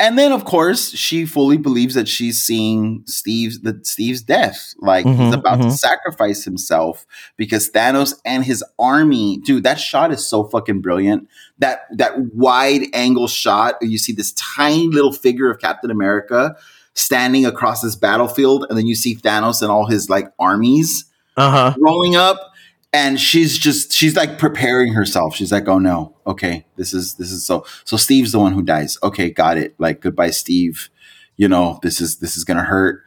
And 0.00 0.18
then, 0.18 0.32
of 0.32 0.44
course, 0.46 0.90
she 0.92 1.26
fully 1.26 1.58
believes 1.58 1.94
that 1.94 2.08
she's 2.08 2.42
seeing 2.42 3.04
Steve's 3.06 3.60
the 3.60 3.78
Steve's 3.84 4.22
death. 4.22 4.74
Like 4.80 5.04
he's 5.06 5.16
Mhm, 5.16 5.34
about 5.34 5.60
to 5.60 5.68
mhm. 5.68 5.72
sacrifice 5.72 6.42
himself 6.44 7.06
because 7.36 7.70
Thanos 7.70 8.14
and 8.24 8.44
his 8.44 8.64
army. 8.78 9.38
Dude, 9.44 9.62
that 9.64 9.78
shot 9.78 10.10
is 10.10 10.26
so 10.26 10.44
fucking 10.44 10.80
brilliant. 10.80 11.28
That 11.58 11.82
that 11.98 12.34
wide 12.34 12.86
angle 12.94 13.28
shot. 13.28 13.74
You 13.82 13.98
see 13.98 14.12
this 14.12 14.32
tiny 14.32 14.88
little 14.88 15.12
figure 15.12 15.50
of 15.50 15.60
Captain 15.60 15.90
America 15.90 16.56
standing 16.94 17.46
across 17.46 17.82
this 17.82 17.94
battlefield, 17.94 18.66
and 18.68 18.78
then 18.78 18.86
you 18.86 18.94
see 18.94 19.14
Thanos 19.14 19.62
and 19.62 19.70
all 19.70 19.86
his 19.86 20.08
like 20.10 20.32
armies 20.38 21.04
Uh-huh. 21.36 21.74
rolling 21.78 22.16
up 22.16 22.49
and 22.92 23.20
she's 23.20 23.56
just 23.58 23.92
she's 23.92 24.16
like 24.16 24.38
preparing 24.38 24.92
herself. 24.94 25.34
She's 25.36 25.52
like 25.52 25.68
oh 25.68 25.78
no. 25.78 26.16
Okay. 26.26 26.66
This 26.76 26.92
is 26.94 27.14
this 27.14 27.30
is 27.30 27.44
so 27.44 27.64
so 27.84 27.96
steve's 27.96 28.32
the 28.32 28.38
one 28.38 28.52
who 28.52 28.62
dies. 28.62 28.98
Okay. 29.02 29.30
Got 29.30 29.58
it. 29.58 29.74
Like 29.78 30.00
goodbye 30.00 30.30
steve. 30.30 30.90
You 31.36 31.48
know 31.48 31.78
this 31.82 32.00
is 32.00 32.18
this 32.18 32.36
is 32.36 32.44
gonna 32.44 32.64
hurt. 32.64 33.02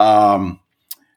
Um 0.00 0.60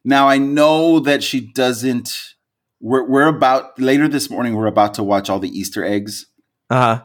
now 0.03 0.27
i 0.27 0.37
know 0.39 0.99
that 0.99 1.21
she 1.21 1.39
doesn't 1.39 2.33
we're, 2.79 3.07
we're 3.07 3.27
about 3.27 3.77
later 3.79 4.07
this 4.07 4.31
morning 4.31 4.55
we're 4.55 4.65
about 4.65 4.95
to 4.95 5.03
watch 5.03 5.29
all 5.29 5.37
the 5.39 5.49
easter 5.59 5.85
eggs. 5.85 6.25
Uh-huh. 6.71 7.03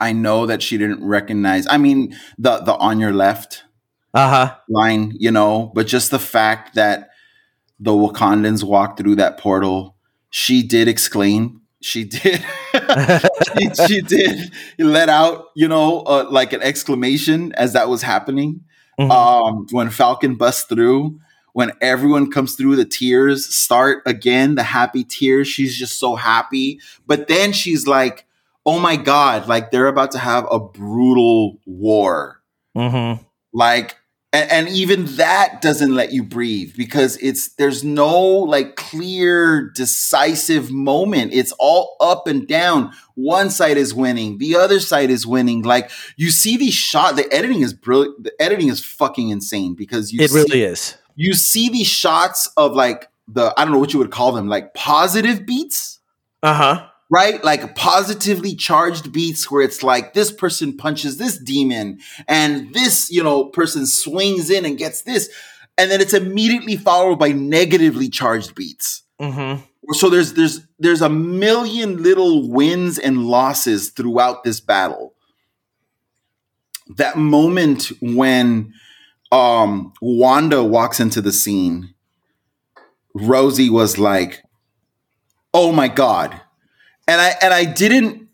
i 0.00 0.12
know 0.12 0.46
that 0.46 0.60
she 0.62 0.76
didn't 0.78 1.04
recognize 1.06 1.66
i 1.70 1.76
mean 1.78 2.16
the 2.38 2.58
the 2.62 2.74
on 2.76 2.98
your 2.98 3.12
left 3.12 3.62
Uh-huh. 4.14 4.56
line, 4.68 5.12
you 5.20 5.30
know, 5.30 5.70
but 5.74 5.86
just 5.86 6.10
the 6.10 6.18
fact 6.18 6.74
that 6.74 7.10
the 7.78 7.92
Wakandans 7.92 8.64
walked 8.64 8.98
through 8.98 9.14
that 9.16 9.38
portal, 9.38 9.94
she 10.30 10.62
did 10.62 10.88
exclaim. 10.88 11.60
She 11.82 12.04
did. 12.04 12.44
she, 13.58 13.74
she 13.86 14.00
did 14.02 14.52
let 14.78 15.08
out, 15.08 15.46
you 15.54 15.66
know, 15.68 16.00
uh, 16.00 16.26
like 16.30 16.52
an 16.52 16.62
exclamation 16.62 17.52
as 17.54 17.72
that 17.72 17.88
was 17.88 18.02
happening. 18.02 18.60
Mhm. 18.98 19.10
Um, 19.10 19.66
when 19.70 19.88
Falcon 19.90 20.36
busts 20.36 20.64
through, 20.64 21.18
when 21.54 21.72
everyone 21.80 22.30
comes 22.30 22.54
through, 22.54 22.76
the 22.76 22.84
tears 22.84 23.46
start 23.54 24.02
again, 24.06 24.54
the 24.56 24.62
happy 24.62 25.04
tears. 25.04 25.48
She's 25.48 25.76
just 25.76 25.98
so 25.98 26.16
happy. 26.16 26.80
But 27.06 27.26
then 27.28 27.52
she's 27.52 27.86
like, 27.86 28.26
oh 28.66 28.78
my 28.78 28.96
God, 28.96 29.48
like 29.48 29.70
they're 29.70 29.86
about 29.88 30.10
to 30.12 30.18
have 30.18 30.46
a 30.50 30.60
brutal 30.60 31.58
war 31.66 32.36
Mm-hmm. 32.76 33.22
like 33.52 33.96
and, 34.32 34.50
and 34.50 34.68
even 34.68 35.06
that 35.16 35.60
doesn't 35.60 35.94
let 35.94 36.12
you 36.12 36.22
breathe 36.22 36.74
because 36.76 37.16
it's 37.18 37.54
there's 37.54 37.82
no 37.82 38.16
like 38.20 38.76
clear 38.76 39.70
decisive 39.74 40.70
moment. 40.70 41.32
It's 41.32 41.52
all 41.58 41.96
up 42.00 42.26
and 42.28 42.46
down. 42.46 42.92
One 43.14 43.50
side 43.50 43.76
is 43.76 43.92
winning. 43.92 44.38
The 44.38 44.56
other 44.56 44.78
side 44.80 45.10
is 45.10 45.26
winning. 45.26 45.62
Like 45.62 45.90
you 46.16 46.30
see 46.30 46.56
these 46.56 46.74
shot 46.74 47.16
the 47.16 47.32
editing 47.32 47.60
is 47.62 47.72
brilliant 47.72 48.22
the 48.24 48.32
editing 48.40 48.68
is 48.68 48.84
fucking 48.84 49.30
insane 49.30 49.74
because 49.74 50.12
you 50.12 50.20
It 50.22 50.30
see, 50.30 50.36
really 50.36 50.62
is. 50.62 50.96
you 51.16 51.32
see 51.34 51.68
these 51.68 51.88
shots 51.88 52.48
of 52.56 52.72
like 52.74 53.08
the 53.28 53.52
i 53.56 53.64
don't 53.64 53.72
know 53.72 53.78
what 53.78 53.92
you 53.92 53.98
would 53.98 54.10
call 54.10 54.32
them 54.32 54.48
like 54.48 54.74
positive 54.74 55.46
beats? 55.46 55.98
Uh-huh. 56.42 56.86
Right? 57.10 57.42
Like 57.44 57.74
positively 57.74 58.54
charged 58.54 59.12
beats 59.12 59.50
where 59.50 59.62
it's 59.62 59.82
like 59.82 60.14
this 60.14 60.32
person 60.32 60.76
punches 60.76 61.16
this 61.16 61.38
demon 61.38 61.98
and 62.28 62.72
this, 62.72 63.10
you 63.10 63.22
know, 63.22 63.46
person 63.46 63.86
swings 63.86 64.48
in 64.50 64.64
and 64.64 64.78
gets 64.78 65.02
this. 65.02 65.28
And 65.76 65.90
then 65.90 66.00
it's 66.00 66.14
immediately 66.14 66.76
followed 66.76 67.18
by 67.18 67.32
negatively 67.32 68.08
charged 68.08 68.54
beats. 68.54 69.02
Mm-hmm. 69.20 69.62
So 69.92 70.08
there's 70.10 70.34
there's 70.34 70.60
there's 70.78 71.02
a 71.02 71.08
million 71.08 72.02
little 72.02 72.48
wins 72.48 72.98
and 72.98 73.24
losses 73.26 73.90
throughout 73.90 74.44
this 74.44 74.60
battle. 74.60 75.14
that 76.96 77.16
moment 77.16 77.92
when 78.00 78.72
um 79.32 79.92
Wanda 80.00 80.62
walks 80.62 81.00
into 81.00 81.20
the 81.20 81.32
scene, 81.32 81.94
Rosie 83.14 83.70
was 83.70 83.98
like, 83.98 84.42
"Oh 85.54 85.72
my 85.72 85.88
god." 85.88 86.40
And 87.10 87.20
I 87.20 87.34
and 87.42 87.52
I 87.52 87.64
didn't 87.64 88.28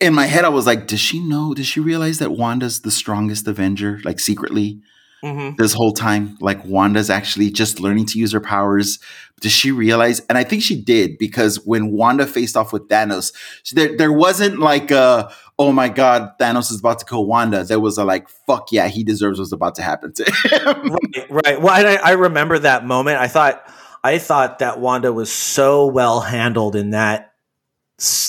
in 0.00 0.12
my 0.14 0.26
head 0.26 0.44
I 0.44 0.48
was 0.50 0.66
like, 0.66 0.86
"Does 0.86 1.00
she 1.00 1.20
know? 1.20 1.54
Does 1.54 1.66
she 1.66 1.80
realize 1.80 2.18
that 2.18 2.32
Wanda's 2.32 2.80
the 2.82 2.90
strongest 2.90 3.46
Avenger 3.48 4.00
like 4.04 4.20
secretly?" 4.20 4.80
Mhm. 5.24 5.56
this 5.56 5.72
whole 5.72 5.92
time. 5.92 6.36
Like 6.42 6.62
Wanda's 6.66 7.08
actually 7.08 7.50
just 7.50 7.80
learning 7.80 8.04
to 8.06 8.18
use 8.18 8.32
her 8.32 8.40
powers. 8.40 8.98
Does 9.40 9.50
she 9.50 9.72
realize? 9.72 10.20
And 10.28 10.36
I 10.36 10.44
think 10.44 10.62
she 10.62 10.80
did 10.80 11.16
because 11.18 11.64
when 11.64 11.90
Wanda 11.90 12.26
faced 12.26 12.54
off 12.56 12.70
with 12.72 12.86
Thanos, 12.88 13.32
she- 13.62 13.74
there 13.74 13.96
there 13.96 14.12
wasn't 14.12 14.58
like 14.58 14.90
a 14.90 15.32
oh 15.58 15.72
my 15.72 15.88
god 15.88 16.32
Thanos 16.38 16.70
is 16.70 16.80
about 16.80 16.98
to 16.98 17.06
kill 17.06 17.24
Wanda. 17.26 17.64
There 17.64 17.80
was 17.80 17.96
a 17.96 18.04
like 18.04 18.28
fuck 18.46 18.70
yeah 18.72 18.88
he 18.88 19.02
deserves 19.04 19.38
what's 19.38 19.52
about 19.52 19.74
to 19.76 19.82
happen 19.82 20.12
to 20.14 20.24
him. 20.24 20.92
right, 21.30 21.30
right. 21.46 21.62
Well, 21.62 21.74
and 21.74 21.88
I, 21.88 21.94
I 21.96 22.12
remember 22.12 22.58
that 22.58 22.84
moment. 22.86 23.18
I 23.18 23.26
thought, 23.28 23.62
I 24.04 24.18
thought 24.18 24.58
that 24.58 24.80
Wanda 24.80 25.12
was 25.14 25.32
so 25.32 25.86
well 25.86 26.20
handled 26.20 26.76
in 26.76 26.90
that 26.90 27.32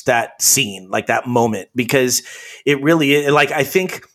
that 0.05 0.41
scene, 0.41 0.89
like 0.89 1.07
that 1.07 1.27
moment, 1.27 1.69
because 1.75 2.23
it 2.65 2.81
really, 2.81 3.27
like, 3.29 3.51
I 3.51 3.63
think, 3.63 4.05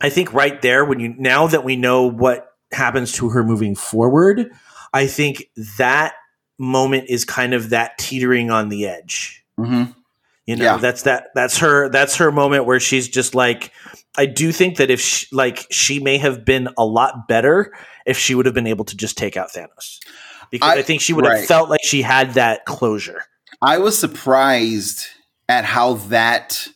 I 0.00 0.08
think 0.10 0.32
right 0.32 0.60
there 0.62 0.84
when 0.84 1.00
you 1.00 1.14
now 1.18 1.46
that 1.48 1.64
we 1.64 1.76
know 1.76 2.06
what 2.10 2.46
happens 2.72 3.12
to 3.14 3.30
her 3.30 3.42
moving 3.44 3.74
forward, 3.74 4.50
I 4.92 5.06
think 5.06 5.44
that 5.78 6.14
moment 6.58 7.06
is 7.08 7.24
kind 7.24 7.52
of 7.54 7.70
that 7.70 7.98
teetering 7.98 8.50
on 8.50 8.68
the 8.68 8.86
edge. 8.86 9.44
Mhm. 9.58 9.94
You 10.46 10.56
know, 10.56 10.64
Yeah. 10.64 10.76
that's 10.78 11.02
that 11.02 11.26
that's 11.34 11.58
her 11.58 11.88
that's 11.90 12.16
her 12.16 12.32
moment 12.32 12.64
where 12.64 12.80
she's 12.80 13.08
just 13.08 13.34
like 13.34 13.72
I 14.16 14.26
do 14.26 14.52
think 14.52 14.78
that 14.78 14.90
if 14.90 15.00
she, 15.00 15.26
like 15.32 15.66
she 15.70 16.00
may 16.00 16.18
have 16.18 16.44
been 16.44 16.68
a 16.78 16.84
lot 16.84 17.28
better 17.28 17.72
if 18.06 18.18
she 18.18 18.34
would 18.34 18.46
have 18.46 18.54
been 18.54 18.66
able 18.66 18.84
to 18.86 18.96
just 18.96 19.16
take 19.18 19.36
out 19.36 19.50
Thanos. 19.52 19.98
Because 20.50 20.68
I, 20.70 20.78
I- 20.78 20.82
think 20.82 21.00
she 21.00 21.12
would 21.12 21.24
have 21.24 21.34
right. 21.34 21.46
felt 21.46 21.68
like 21.70 21.80
she 21.84 22.02
had 22.02 22.34
that 22.34 22.64
closure. 22.64 23.22
I 23.62 23.78
was 23.78 23.98
surprised 23.98 25.06
at 25.48 25.64
how 25.64 25.94
that 25.94 26.66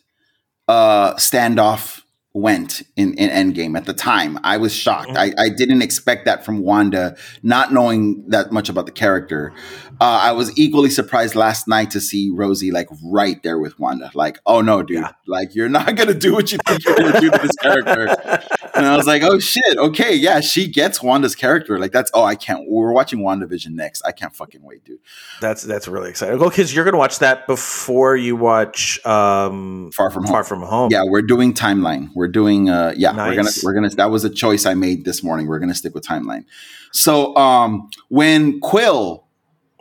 uh, 0.69 1.15
standoff 1.15 2.03
went 2.35 2.83
in, 2.97 3.15
in 3.15 3.31
Endgame 3.31 3.77
at 3.77 3.85
the 3.87 3.95
time. 3.95 4.39
I 4.43 4.57
was 4.57 4.75
shocked. 4.75 5.13
I, 5.15 5.33
I 5.39 5.49
didn't 5.49 5.83
expect 5.83 6.25
that 6.25 6.45
from 6.45 6.59
Wanda, 6.59 7.17
not 7.45 7.73
knowing 7.73 8.29
that 8.29 8.51
much 8.51 8.69
about 8.69 8.87
the 8.87 8.93
character. 8.93 9.53
Uh, 10.01 10.19
I 10.23 10.33
was 10.33 10.57
equally 10.59 10.91
surprised 10.91 11.37
last 11.37 11.69
night 11.69 11.93
to 11.93 12.01
see 12.01 12.31
Rosie 12.35 12.73
like 12.73 12.89
right 13.05 13.41
there 13.45 13.59
with 13.61 13.79
Wanda. 13.79 14.11
Like, 14.15 14.41
oh 14.47 14.61
no, 14.61 14.83
dude, 14.83 14.99
Yeah. 14.99 15.13
like 15.29 15.55
you're 15.55 15.69
not 15.69 15.95
gonna 15.95 16.13
do 16.15 16.33
what 16.35 16.51
you 16.51 16.59
think 16.67 16.85
you're 16.85 16.97
gonna 16.97 17.21
do 17.21 17.31
to 17.31 17.39
this 17.39 17.55
character. 17.63 18.43
And 18.75 18.85
I 18.85 18.97
was 18.97 19.07
like, 19.07 19.23
oh 19.23 19.39
shit, 19.39 19.79
okay, 19.79 20.13
yeah, 20.17 20.41
she 20.41 20.67
gets 20.67 21.01
Wanda's 21.01 21.37
character. 21.37 21.79
Like 21.79 21.93
that's 21.93 22.11
oh, 22.13 22.25
I 22.25 22.35
can't. 22.35 22.69
We're 22.69 22.93
watching 22.93 23.21
WandaVision 23.21 23.71
next. 23.71 24.03
I 24.05 24.11
can't 24.11 24.35
fucking 24.35 24.63
wait, 24.65 24.85
dude. 24.85 24.99
That's 25.41 25.63
that's 25.63 25.87
really 25.87 26.11
exciting. 26.11 26.41
Well, 26.41 26.49
because 26.51 26.75
you're 26.75 26.85
going 26.85 26.95
to 26.95 26.99
watch 26.99 27.21
that 27.21 27.47
before 27.47 28.17
you 28.17 28.35
watch 28.35 29.05
um, 29.07 29.93
Far 29.93 30.11
from 30.11 30.25
home. 30.25 30.33
Far 30.33 30.45
From 30.45 30.63
Home. 30.63 30.89
Yeah, 30.91 31.05
we're 31.07 31.23
doing 31.23 31.55
timeline. 31.55 32.09
We're 32.15 32.24
doing 32.29 32.69
uh 32.71 32.95
yeah, 32.97 33.15
we're 33.17 33.35
gonna 33.37 33.51
we're 33.63 33.75
gonna 33.75 33.91
that 33.91 34.11
was 34.11 34.25
a 34.25 34.31
choice 34.31 34.67
I 34.67 34.75
made 34.75 35.05
this 35.05 35.23
morning. 35.23 35.47
We're 35.47 35.59
gonna 35.59 35.75
stick 35.75 35.95
with 35.95 36.05
timeline. 36.07 36.45
So 36.93 37.35
um 37.37 37.91
when 38.09 38.61
Quill 38.61 39.27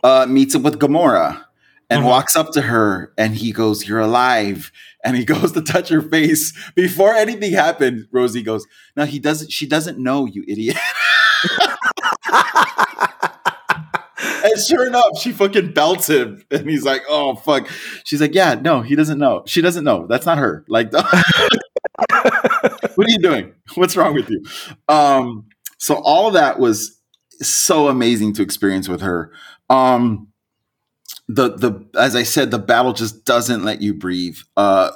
uh 0.02 0.26
meets 0.28 0.54
up 0.54 0.62
with 0.62 0.78
Gamora 0.78 1.44
and 1.90 2.02
Mhm. 2.02 2.06
walks 2.08 2.34
up 2.36 2.50
to 2.52 2.62
her 2.62 3.12
and 3.18 3.34
he 3.34 3.52
goes, 3.52 3.86
You're 3.86 4.00
alive. 4.00 4.72
And 5.04 5.16
he 5.16 5.24
goes 5.34 5.52
to 5.52 5.60
touch 5.62 5.90
her 5.90 6.00
face. 6.02 6.52
Before 6.74 7.14
anything 7.14 7.52
happened, 7.52 8.08
Rosie 8.10 8.42
goes, 8.42 8.66
No, 8.96 9.04
he 9.04 9.18
doesn't 9.18 9.52
she 9.52 9.66
doesn't 9.66 9.98
know, 9.98 10.26
you 10.26 10.44
idiot. 10.48 10.76
And 14.46 14.60
sure 14.60 14.86
enough, 14.86 15.18
she 15.20 15.32
fucking 15.32 15.72
belts 15.72 16.08
him. 16.08 16.44
And 16.50 16.68
he's 16.68 16.84
like, 16.84 17.02
oh, 17.08 17.34
fuck. 17.34 17.66
She's 18.04 18.20
like, 18.20 18.34
yeah, 18.34 18.54
no, 18.54 18.82
he 18.82 18.94
doesn't 18.94 19.18
know. 19.18 19.42
She 19.46 19.62
doesn't 19.62 19.84
know. 19.84 20.06
That's 20.06 20.26
not 20.26 20.36
her. 20.36 20.64
Like, 20.68 20.90
what 21.98 23.06
are 23.06 23.10
you 23.10 23.18
doing? 23.18 23.52
What's 23.74 23.96
wrong 23.96 24.14
with 24.14 24.28
you? 24.30 24.44
Um, 24.88 25.46
so 25.78 25.96
all 25.96 26.28
of 26.28 26.34
that 26.34 26.58
was 26.58 26.98
so 27.40 27.88
amazing 27.88 28.32
to 28.34 28.42
experience 28.42 28.88
with 28.88 29.00
her. 29.00 29.32
Um, 29.70 30.28
the 31.26 31.56
the 31.56 31.86
as 31.98 32.14
I 32.14 32.22
said, 32.22 32.50
the 32.50 32.58
battle 32.58 32.92
just 32.92 33.24
doesn't 33.24 33.64
let 33.64 33.80
you 33.80 33.94
breathe. 33.94 34.36
Uh, 34.56 34.90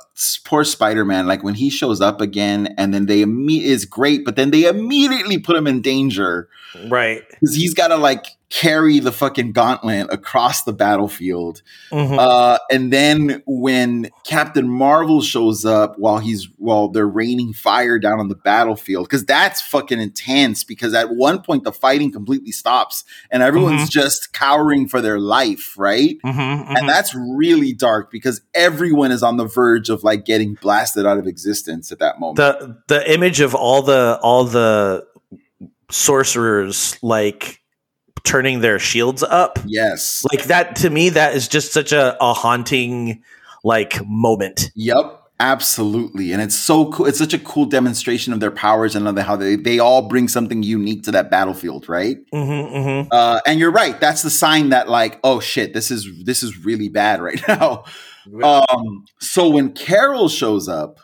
poor 0.44 0.62
Spider 0.64 1.04
Man. 1.04 1.26
Like 1.26 1.42
when 1.42 1.54
he 1.54 1.70
shows 1.70 2.00
up 2.00 2.20
again, 2.20 2.74
and 2.76 2.92
then 2.92 3.06
they 3.06 3.22
imme- 3.22 3.62
is 3.62 3.84
great, 3.86 4.24
but 4.24 4.36
then 4.36 4.50
they 4.50 4.64
immediately 4.64 5.38
put 5.38 5.56
him 5.56 5.66
in 5.66 5.80
danger 5.80 6.48
Right. 6.88 7.22
because 7.30 7.54
he's 7.54 7.72
got 7.72 7.88
to 7.88 7.96
like 7.96 8.26
carry 8.50 8.98
the 8.98 9.12
fucking 9.12 9.52
gauntlet 9.52 10.06
across 10.10 10.62
the 10.62 10.72
battlefield. 10.72 11.60
Mhm. 11.92 12.18
Uh, 12.18 12.58
and 12.70 12.90
then 12.90 13.42
when 13.46 14.08
Captain 14.24 14.66
Marvel 14.66 15.20
shows 15.20 15.66
up 15.66 15.98
while 15.98 16.16
he's 16.18 16.48
while 16.56 16.88
they're 16.88 17.06
raining 17.06 17.52
fire 17.52 17.98
down 17.98 18.18
on 18.20 18.28
the 18.28 18.34
battlefield, 18.34 19.04
because 19.06 19.26
that's 19.26 19.60
fucking 19.60 20.00
intense. 20.00 20.64
Because 20.64 20.94
at 20.94 21.14
one 21.14 21.42
point 21.42 21.64
the 21.64 21.72
fighting 21.72 22.10
completely 22.10 22.50
stops 22.50 23.04
and 23.30 23.42
everyone's 23.42 23.90
just 23.90 24.32
cowering 24.32 24.88
for 24.88 25.02
their 25.02 25.18
life, 25.18 25.74
right? 25.76 26.16
Mhm, 26.24 26.34
mhm. 26.68 26.78
And 26.78 26.88
that's 26.88 27.14
really 27.14 27.74
dark 27.74 28.10
because 28.10 28.40
everyone 28.54 29.12
is 29.12 29.22
on 29.22 29.36
the 29.36 29.44
verge 29.44 29.90
of 29.90 30.04
like 30.04 30.24
getting 30.24 30.54
blasted 30.54 31.04
out 31.04 31.18
of 31.18 31.26
existence 31.26 31.92
at 31.92 31.98
that 31.98 32.18
moment. 32.18 32.36
the 32.36 32.76
the 32.88 33.12
image 33.12 33.40
of 33.40 33.54
all 33.54 33.82
the 33.82 34.18
all 34.22 34.44
the 34.44 35.04
sorcerers 35.90 36.96
like 37.02 37.60
turning 38.24 38.60
their 38.60 38.78
shields 38.78 39.22
up 39.22 39.58
yes. 39.66 40.24
like 40.32 40.44
that 40.44 40.76
to 40.76 40.90
me 40.90 41.08
that 41.08 41.34
is 41.34 41.48
just 41.48 41.72
such 41.72 41.92
a, 41.92 42.16
a 42.20 42.32
haunting 42.32 43.22
like 43.64 44.04
moment 44.06 44.70
Yep, 44.74 45.22
absolutely. 45.40 46.32
And 46.32 46.42
it's 46.42 46.54
so 46.54 46.90
cool. 46.90 47.06
It's 47.06 47.18
such 47.18 47.34
a 47.34 47.38
cool 47.38 47.66
demonstration 47.66 48.32
of 48.32 48.40
their 48.40 48.50
powers 48.50 48.94
and 48.94 49.06
of 49.08 49.16
how 49.18 49.36
they, 49.36 49.56
they 49.56 49.78
all 49.78 50.08
bring 50.08 50.28
something 50.28 50.62
unique 50.62 51.04
to 51.04 51.10
that 51.12 51.30
battlefield, 51.30 51.88
right? 51.88 52.16
mm-hmm, 52.32 52.76
mm-hmm. 52.76 53.08
Uh, 53.10 53.40
and 53.46 53.58
you're 53.58 53.70
right. 53.72 53.98
That's 54.00 54.22
the 54.22 54.30
sign 54.30 54.70
that 54.70 54.88
like, 54.88 55.18
oh 55.24 55.40
shit, 55.40 55.74
this 55.74 55.90
is 55.90 56.08
this 56.24 56.42
is 56.42 56.64
really 56.64 56.88
bad 56.88 57.20
right 57.20 57.40
now. 57.48 57.84
Um, 58.42 59.06
so 59.20 59.48
when 59.48 59.72
Carol 59.72 60.28
shows 60.28 60.68
up, 60.68 61.00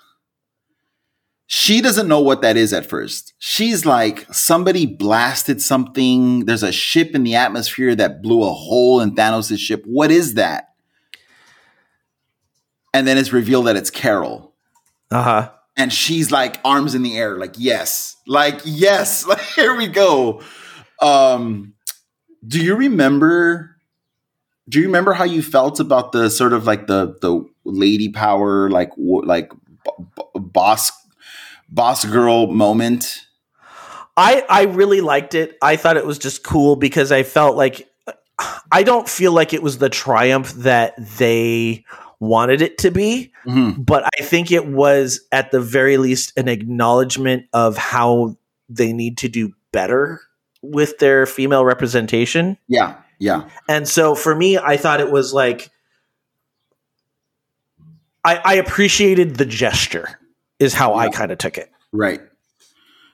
she 1.47 1.81
doesn't 1.81 2.09
know 2.09 2.21
what 2.21 2.43
that 2.43 2.57
is 2.57 2.73
at 2.73 2.87
first. 2.87 3.35
She's 3.39 3.85
like, 3.85 4.27
somebody 4.33 4.87
blasted 4.87 5.61
something. 5.61 6.47
There's 6.47 6.63
a 6.63 6.73
ship 6.73 7.15
in 7.15 7.23
the 7.23 7.35
atmosphere 7.35 7.95
that 7.95 8.23
blew 8.23 8.43
a 8.43 8.53
hole 8.53 9.01
in 9.01 9.15
Thanos' 9.15 9.59
ship. 9.59 9.83
What 9.85 10.11
is 10.11 10.35
that? 10.35 10.69
And 12.93 13.07
then 13.07 13.19
it's 13.19 13.33
revealed 13.33 13.67
that 13.67 13.77
it's 13.77 13.91
Carol 13.91 14.55
uh-huh 15.11 15.51
and 15.77 15.93
she's 15.93 16.31
like 16.31 16.61
arms 16.65 16.95
in 16.95 17.03
the 17.03 17.17
air 17.17 17.37
like 17.37 17.55
yes 17.57 18.17
like 18.27 18.61
yes 18.65 19.27
like 19.29 19.41
here 19.41 19.75
we 19.77 19.87
go 19.87 20.43
um 21.01 21.75
do 22.47 22.63
you 22.63 22.75
remember 22.75 23.77
do 24.69 24.81
you 24.81 24.87
remember 24.87 25.13
how 25.13 25.25
you 25.25 25.43
felt 25.43 25.79
about 25.81 26.13
the 26.13 26.31
sort 26.31 26.53
of 26.53 26.67
like 26.67 26.87
the 26.87 27.17
the 27.21 27.45
lady 27.65 28.09
power 28.09 28.71
like 28.71 28.91
like 28.97 29.51
b- 29.85 30.05
b- 30.17 30.41
boss 30.41 30.91
boss 31.69 32.05
girl 32.05 32.47
moment 32.49 33.21
I 34.17 34.45
I 34.49 34.63
really 34.65 35.01
liked 35.01 35.35
it. 35.35 35.59
I 35.61 35.75
thought 35.77 35.97
it 35.97 36.07
was 36.07 36.19
just 36.19 36.45
cool 36.45 36.77
because 36.77 37.11
I 37.11 37.25
felt 37.25 37.57
like 37.57 37.89
I 38.71 38.85
don't 38.85 39.09
feel 39.09 39.33
like 39.33 39.53
it 39.53 39.63
was 39.63 39.79
the 39.79 39.89
triumph 39.89 40.53
that 40.55 40.95
they 41.19 41.85
wanted 42.21 42.63
it 42.63 42.79
to 42.79 42.91
be, 42.93 43.33
Mhm. 43.47 43.85
but 43.85 44.05
I 44.19 44.23
think 44.23 44.53
it 44.53 44.67
was 44.69 45.21
at 45.33 45.51
the 45.51 45.61
very 45.61 45.97
least 45.97 46.33
an 46.39 46.47
acknowledgement 46.49 47.47
of 47.53 47.77
how 47.77 48.37
they 48.69 48.93
need 48.93 49.19
to 49.19 49.29
do 49.29 49.53
better 49.73 50.21
with 50.63 50.99
their 50.99 51.27
female 51.27 51.65
representation. 51.65 52.57
yeah 52.69 52.95
yeah 53.19 53.49
And 53.69 53.87
so 53.89 54.15
for 54.15 54.35
me, 54.35 54.59
I 54.59 54.77
thought 54.77 55.01
it 55.01 55.11
was 55.11 55.33
like 55.35 55.71
I, 58.25 58.37
I 58.45 58.55
appreciated 58.55 59.37
the 59.37 59.45
gesture, 59.45 60.19
is 60.59 60.75
how 60.75 60.95
I 60.95 61.09
kind 61.09 61.31
of 61.31 61.39
took 61.39 61.59
it. 61.59 61.71
Right. 61.93 62.21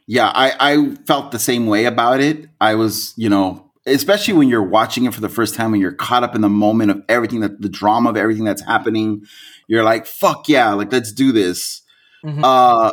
Yeah, 0.06 0.30
I, 0.34 0.52
I 0.58 0.94
felt 1.06 1.30
the 1.30 1.38
same 1.38 1.66
way 1.66 1.84
about 1.84 2.20
it. 2.20 2.46
I 2.60 2.74
was, 2.74 3.14
you 3.16 3.28
know, 3.28 3.70
especially 3.86 4.34
when 4.34 4.48
you're 4.48 4.62
watching 4.62 5.04
it 5.04 5.14
for 5.14 5.20
the 5.20 5.28
first 5.28 5.54
time 5.54 5.72
and 5.72 5.80
you're 5.80 5.92
caught 5.92 6.24
up 6.24 6.34
in 6.34 6.40
the 6.40 6.48
moment 6.48 6.90
of 6.90 7.02
everything 7.08 7.40
that 7.40 7.60
the 7.60 7.68
drama 7.68 8.10
of 8.10 8.16
everything 8.16 8.44
that's 8.44 8.64
happening. 8.64 9.22
You're 9.68 9.84
like, 9.84 10.06
fuck 10.06 10.48
yeah, 10.48 10.72
like 10.72 10.92
let's 10.92 11.12
do 11.12 11.32
this. 11.32 11.82
Mhm. 12.24 12.40
Uh 12.42 12.92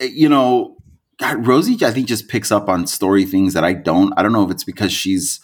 you 0.00 0.28
know, 0.28 0.76
God, 1.18 1.46
Rosie, 1.46 1.76
I 1.84 1.90
think 1.90 2.08
just 2.08 2.28
picks 2.28 2.50
up 2.50 2.68
on 2.68 2.86
story 2.86 3.26
things 3.26 3.52
that 3.52 3.64
I 3.64 3.74
don't. 3.74 4.14
I 4.16 4.22
don't 4.22 4.32
know 4.32 4.44
if 4.44 4.50
it's 4.50 4.64
because 4.64 4.92
she's 4.92 5.40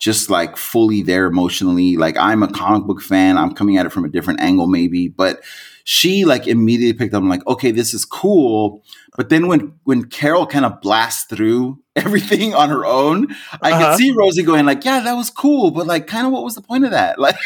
just 0.00 0.28
like 0.30 0.56
fully 0.56 1.02
there 1.02 1.26
emotionally. 1.26 1.96
Like 1.96 2.16
I'm 2.16 2.42
a 2.42 2.50
comic 2.50 2.86
book 2.88 3.00
fan. 3.00 3.38
I'm 3.38 3.54
coming 3.54 3.76
at 3.76 3.86
it 3.86 3.90
from 3.92 4.04
a 4.04 4.08
different 4.08 4.40
angle, 4.40 4.66
maybe, 4.66 5.06
but 5.08 5.40
she 5.84 6.24
like 6.24 6.46
immediately 6.48 6.92
picked 6.98 7.14
up. 7.14 7.22
I'm 7.22 7.28
like, 7.28 7.46
okay, 7.46 7.70
this 7.70 7.94
is 7.94 8.04
cool. 8.04 8.82
But 9.16 9.28
then 9.28 9.46
when 9.46 9.74
when 9.84 10.04
Carol 10.04 10.46
kind 10.46 10.64
of 10.64 10.80
blasts 10.80 11.24
through 11.24 11.78
everything 11.96 12.54
on 12.54 12.68
her 12.70 12.84
own, 12.86 13.28
I 13.62 13.72
Uh-huh. 13.72 13.90
could 13.90 13.98
see 13.98 14.10
Rosie 14.12 14.42
going 14.42 14.64
like, 14.66 14.84
yeah, 14.84 15.00
that 15.00 15.14
was 15.14 15.30
cool, 15.30 15.70
but 15.70 15.86
like, 15.86 16.06
kind 16.06 16.26
of 16.26 16.32
what 16.32 16.44
was 16.44 16.54
the 16.54 16.62
point 16.62 16.84
of 16.84 16.90
that? 16.92 17.18
Like, 17.18 17.36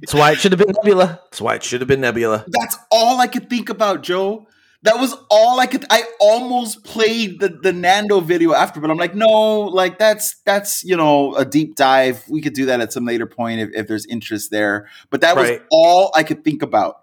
That's 0.00 0.14
why 0.14 0.32
it 0.32 0.38
should 0.40 0.52
have 0.52 0.58
been 0.58 0.72
Nebula. 0.72 1.20
That's 1.24 1.40
why 1.40 1.54
it 1.56 1.62
should 1.64 1.80
have 1.80 1.88
been 1.88 2.00
Nebula. 2.00 2.44
that's 2.48 2.76
all 2.90 3.20
I 3.20 3.26
could 3.26 3.48
think 3.50 3.68
about, 3.70 4.02
Joe. 4.02 4.46
That 4.82 5.00
was 5.00 5.14
all 5.30 5.58
I 5.58 5.66
could. 5.66 5.84
I 5.90 6.04
almost 6.20 6.84
played 6.84 7.40
the 7.40 7.48
the 7.48 7.72
Nando 7.72 8.20
video 8.20 8.52
after, 8.52 8.80
but 8.80 8.90
I'm 8.90 8.98
like, 8.98 9.14
no, 9.14 9.60
like 9.62 9.98
that's 9.98 10.36
that's 10.44 10.84
you 10.84 10.96
know 10.96 11.34
a 11.34 11.44
deep 11.44 11.76
dive. 11.76 12.24
We 12.28 12.40
could 12.40 12.52
do 12.52 12.66
that 12.66 12.80
at 12.80 12.92
some 12.92 13.04
later 13.04 13.26
point 13.26 13.60
if, 13.60 13.70
if 13.74 13.88
there's 13.88 14.06
interest 14.06 14.50
there. 14.50 14.88
But 15.10 15.22
that 15.22 15.36
was 15.36 15.58
all 15.70 16.12
I 16.14 16.22
could 16.22 16.44
think 16.44 16.62
about. 16.62 17.02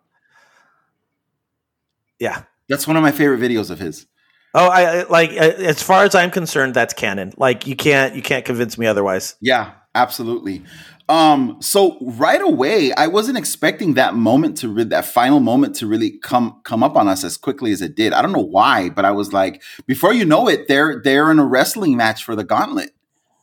Yeah. 2.20 2.44
That's 2.70 2.88
one 2.88 2.96
of 2.96 3.04
my 3.04 3.12
favorite 3.12 3.40
videos 3.40 3.70
of 3.70 3.80
his. 3.80 4.08
Oh, 4.54 4.68
I 4.68 5.04
like 5.04 5.32
as 5.32 5.82
far 5.82 6.04
as 6.04 6.16
I'm 6.16 6.32
concerned, 6.32 6.74
that's 6.74 6.94
canon. 6.94 7.34
Like 7.38 7.66
you 7.66 7.76
can't 7.76 8.16
you 8.16 8.22
can't 8.22 8.46
convince 8.46 8.78
me 8.78 8.86
otherwise. 8.86 9.36
Yeah, 9.42 9.72
absolutely. 9.96 10.64
Um, 11.10 11.58
so 11.60 11.98
right 12.02 12.42
away, 12.42 12.94
I 12.94 13.08
wasn't 13.08 13.38
expecting 13.38 13.96
that 13.96 14.16
moment 14.16 14.58
to 14.58 14.70
re- 14.70 14.84
that 14.86 15.06
final 15.06 15.42
moment 15.42 15.76
to 15.78 15.88
really 15.88 16.12
come 16.12 16.62
come 16.64 16.82
up 16.82 16.96
on 16.96 17.08
us 17.10 17.24
as 17.24 17.36
quickly 17.36 17.72
as 17.72 17.82
it 17.82 17.96
did. 17.96 18.14
I 18.14 18.22
don't 18.22 18.32
know 18.32 18.40
why, 18.40 18.90
but 18.90 19.04
I 19.04 19.12
was 19.12 19.34
like, 19.34 19.62
before 19.86 20.14
you 20.14 20.24
know 20.24 20.48
it, 20.48 20.68
they're 20.68 21.02
they're 21.04 21.30
in 21.30 21.40
a 21.40 21.46
wrestling 21.46 21.98
match 21.98 22.24
for 22.24 22.36
the 22.36 22.46
gauntlet. 22.46 22.92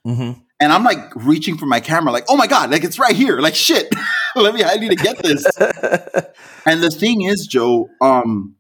Mm-hmm. 0.07 0.41
And 0.63 0.73
I'm 0.73 0.85
like 0.85 1.15
reaching 1.15 1.57
for 1.59 1.67
my 1.67 1.81
camera, 1.81 2.13
like, 2.13 2.27
oh 2.29 2.37
my 2.37 2.47
God, 2.47 2.71
like 2.71 2.85
it's 2.85 2.99
right 2.99 3.15
here. 3.15 3.41
Like 3.41 3.55
shit. 3.55 3.93
Let 4.37 4.55
me 4.55 4.65
I 4.65 4.77
need 4.77 4.91
to 4.91 4.97
get 4.97 5.19
this. 5.23 5.45
and 6.67 6.83
the 6.83 6.91
thing 6.91 7.23
is, 7.23 7.47
Joe, 7.47 7.91
um, 8.01 8.57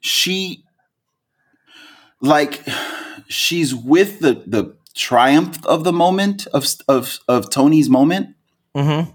she 0.00 0.64
like 2.20 2.62
she's 3.28 3.74
with 3.74 4.20
the 4.20 4.42
the 4.46 4.76
triumph 4.94 5.64
of 5.66 5.84
the 5.84 5.92
moment 5.92 6.46
of 6.48 6.66
of 6.88 7.18
of 7.28 7.50
Tony's 7.50 7.88
moment. 7.88 8.34
mm-hmm. 8.76 9.10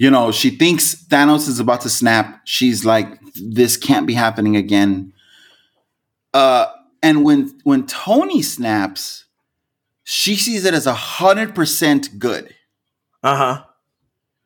You 0.00 0.10
know, 0.12 0.30
she 0.30 0.50
thinks 0.50 0.94
Thanos 0.94 1.48
is 1.48 1.58
about 1.58 1.80
to 1.80 1.90
snap. 1.90 2.42
She's 2.44 2.84
like, 2.84 3.18
this 3.34 3.76
can't 3.76 4.06
be 4.06 4.14
happening 4.14 4.54
again. 4.54 5.12
Uh, 6.32 6.66
and 7.02 7.24
when 7.24 7.58
when 7.64 7.84
Tony 7.86 8.42
snaps, 8.42 9.24
she 10.04 10.36
sees 10.36 10.64
it 10.64 10.72
as 10.72 10.86
a 10.86 10.94
hundred 10.94 11.54
percent 11.54 12.18
good. 12.18 12.54
Uh 13.22 13.36
huh. 13.36 13.64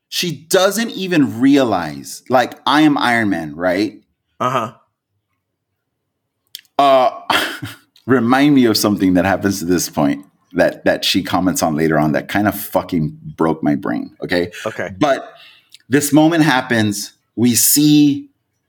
She 0.09 0.44
doesn't 0.47 0.90
even 0.90 1.40
realize, 1.40 2.22
like, 2.28 2.60
I 2.66 2.82
am 2.82 2.98
Iron 2.98 3.30
Man, 3.30 3.55
right? 3.56 4.02
Uh 4.40 4.51
huh. 4.51 4.72
Uh, 6.78 7.20
remind 8.07 8.55
me 8.55 8.65
of 8.66 8.77
something 8.77 9.15
that 9.15 9.24
happens 9.24 9.61
to 9.61 9.65
this 9.65 9.89
point 9.89 10.27
that 10.55 10.85
that 10.85 11.05
she 11.05 11.23
comments 11.23 11.62
on 11.62 11.77
later 11.77 11.99
on 11.99 12.12
that 12.12 12.29
kind 12.29 12.47
of 12.47 12.59
fucking 12.59 13.19
broke 13.37 13.62
my 13.62 13.74
brain. 13.74 14.16
Okay, 14.23 14.51
Okay. 14.66 14.91
but 14.99 15.35
this 15.89 16.12
moment 16.12 16.45
happens. 16.45 17.12
We 17.37 17.55
see 17.55 18.29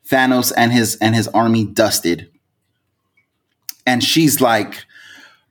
Thanos 0.10 0.52
and 0.56 0.72
his 0.72 0.96
and 0.98 1.16
his 1.16 1.28
army 1.30 1.66
dusted, 1.66 2.30
and 3.86 4.04
she's 4.04 4.42
like, 4.42 4.86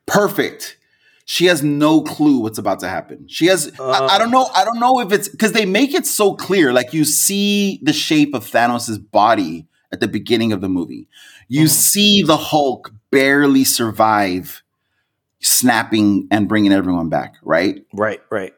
"Perfect." 0.07 0.79
She 1.25 1.47
has 1.47 1.63
no 1.63 2.03
clue 2.03 2.41
what's 2.41 2.59
about 2.59 2.81
to 2.81 2.89
happen. 2.89 3.27
She 3.29 3.47
has. 3.47 3.73
I, 3.79 3.83
I 3.83 4.17
uh. 4.17 4.19
don't 4.19 4.31
know. 4.31 4.49
I 4.55 4.65
don't 4.65 4.81
know 4.81 5.01
if 5.01 5.13
it's 5.13 5.29
because 5.29 5.53
they 5.53 5.67
make 5.67 5.95
it 5.95 6.07
so 6.07 6.35
clear. 6.35 6.73
Like 6.73 6.93
you 6.93 7.05
see 7.05 7.81
the 7.83 7.93
shape 7.93 8.35
of 8.35 8.45
Thanos's 8.45 8.99
body 8.99 9.67
at 9.93 10.01
the 10.01 10.09
beginning 10.09 10.53
of 10.53 10.61
the 10.61 10.69
movie. 10.69 11.09
You 11.49 11.65
mm-hmm. 11.65 11.69
see 11.69 12.23
the 12.23 12.37
Hulk 12.37 12.93
barely 13.12 13.62
survive 13.62 14.64
snapping 15.40 16.26
and 16.32 16.48
bringing 16.48 16.72
everyone 16.72 17.09
back. 17.09 17.36
Right. 17.43 17.84
Right. 17.94 18.20
Right. 18.30 18.55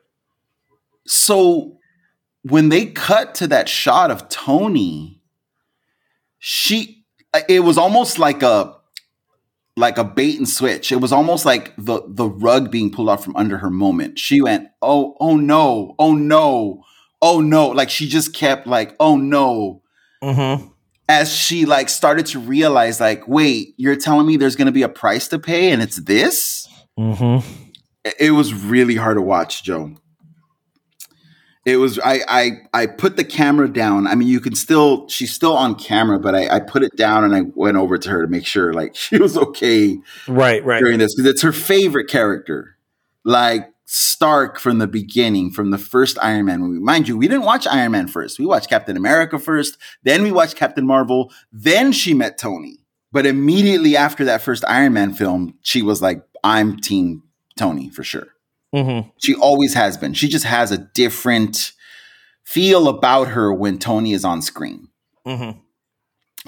So 1.07 1.79
when 2.43 2.71
they 2.71 2.87
cut 2.87 3.35
to 3.37 3.47
that 3.49 3.69
shot 3.69 4.11
of 4.11 4.29
Tony, 4.31 5.21
she 6.39 7.05
it 7.49 7.61
was 7.61 7.77
almost 7.77 8.19
like 8.19 8.43
a 8.43 8.77
like 9.77 9.99
a 9.99 10.05
bait 10.05 10.39
and 10.39 10.49
switch. 10.49 10.93
It 10.93 11.01
was 11.01 11.13
almost 11.13 11.45
like 11.45 11.75
the 11.77 12.03
the 12.07 12.29
rug 12.29 12.71
being 12.71 12.91
pulled 12.91 13.11
out 13.11 13.25
from 13.25 13.37
under 13.37 13.59
her 13.59 13.71
moment. 13.71 14.19
She 14.19 14.41
went, 14.41 14.69
"Oh, 14.81 15.17
oh 15.21 15.37
no. 15.37 15.95
Oh 15.99 16.15
no. 16.15 16.85
Oh 17.21 17.41
no." 17.41 17.69
Like 17.69 17.91
she 17.91 18.09
just 18.09 18.35
kept 18.35 18.67
like, 18.67 18.95
"Oh 19.01 19.17
no." 19.17 19.83
Mm-hmm. 20.23 20.69
As 21.09 21.31
she 21.33 21.67
like 21.67 21.89
started 21.91 22.27
to 22.27 22.39
realize 22.41 23.01
like, 23.01 23.29
"Wait, 23.29 23.75
you're 23.77 23.97
telling 23.97 24.27
me 24.27 24.37
there's 24.39 24.57
going 24.57 24.67
to 24.67 24.73
be 24.73 24.83
a 24.83 24.89
price 24.89 25.29
to 25.29 25.39
pay 25.39 25.71
and 25.71 25.83
it's 25.83 25.97
this?" 25.97 26.67
Mm-hmm. 26.99 27.47
it- 28.05 28.15
it 28.21 28.31
was 28.31 28.53
really 28.55 28.95
hard 28.97 29.17
to 29.17 29.23
watch, 29.23 29.63
Joe. 29.65 29.95
It 31.67 31.77
was 31.79 31.99
I 31.99 32.21
I 32.29 32.51
I 32.75 32.87
put 32.87 33.17
the 33.17 33.25
camera 33.25 33.69
down. 33.73 34.07
I 34.07 34.15
mean, 34.15 34.29
you 34.29 34.39
can 34.41 34.55
still 34.55 35.09
she's 35.09 35.33
still 35.33 35.57
on 35.57 35.75
camera, 35.77 36.19
but 36.19 36.35
I, 36.35 36.57
I 36.57 36.61
put 36.61 36.83
it 36.83 36.95
down 36.97 37.25
and 37.25 37.35
I 37.35 37.43
went 37.55 37.79
over 37.79 37.97
to 37.97 38.11
her 38.11 38.21
to 38.23 38.29
make 38.31 38.45
sure 38.45 38.75
like 38.75 38.95
she 39.05 39.17
was 39.17 39.37
okay 39.39 39.97
Right. 40.29 40.63
Right. 40.65 40.81
during 40.81 40.99
this 40.99 41.15
because 41.15 41.31
it's 41.31 41.43
her 41.43 41.53
favorite 41.53 42.09
character. 42.09 42.77
Like 43.25 43.71
Stark 43.97 44.59
from 44.59 44.79
the 44.79 44.89
beginning, 44.89 45.53
from 45.53 45.71
the 45.71 45.79
first 45.79 46.19
Iron 46.21 46.47
Man 46.47 46.61
movie. 46.61 46.81
Mind 46.81 47.07
you, 47.07 47.17
we 47.17 47.29
didn't 47.29 47.45
watch 47.45 47.65
Iron 47.69 47.93
Man 47.93 48.09
first. 48.09 48.41
We 48.41 48.45
watched 48.47 48.69
Captain 48.69 48.97
America 48.97 49.39
first, 49.39 49.79
then 50.03 50.25
we 50.25 50.33
watched 50.33 50.57
Captain 50.57 50.85
Marvel, 50.85 51.33
then 51.53 51.93
she 51.93 52.13
met 52.13 52.37
Tony. 52.37 52.79
But 53.13 53.25
immediately 53.25 53.97
after 53.97 54.25
that 54.25 54.43
first 54.43 54.65
Iron 54.67 54.95
Man 54.95 55.13
film, 55.13 55.55
she 55.63 55.81
was 55.81 56.03
like, 56.03 56.25
I'm 56.43 56.77
team 56.77 57.23
Tony 57.57 57.89
for 57.89 58.03
sure. 58.03 58.27
Mm-hmm. 58.75 59.11
She 59.19 59.37
always 59.37 59.75
has 59.75 59.97
been. 59.97 60.13
She 60.13 60.27
just 60.27 60.45
has 60.45 60.73
a 60.73 60.79
different 60.79 61.71
feel 62.43 62.89
about 62.89 63.29
her 63.29 63.55
when 63.55 63.79
Tony 63.79 64.13
is 64.13 64.25
on 64.25 64.43
screen. 64.43 64.89
Mm-hmm. 65.25 65.61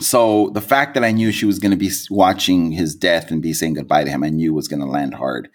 So 0.00 0.50
the 0.50 0.60
fact 0.60 0.94
that 0.94 1.04
I 1.04 1.12
knew 1.12 1.30
she 1.30 1.46
was 1.46 1.60
going 1.60 1.70
to 1.70 1.76
be 1.76 1.90
watching 2.10 2.72
his 2.72 2.96
death 2.96 3.30
and 3.30 3.40
be 3.40 3.52
saying 3.52 3.74
goodbye 3.74 4.02
to 4.02 4.10
him, 4.10 4.24
I 4.24 4.30
knew 4.30 4.52
was 4.52 4.66
going 4.66 4.80
to 4.80 4.86
land 4.86 5.14
hard. 5.14 5.48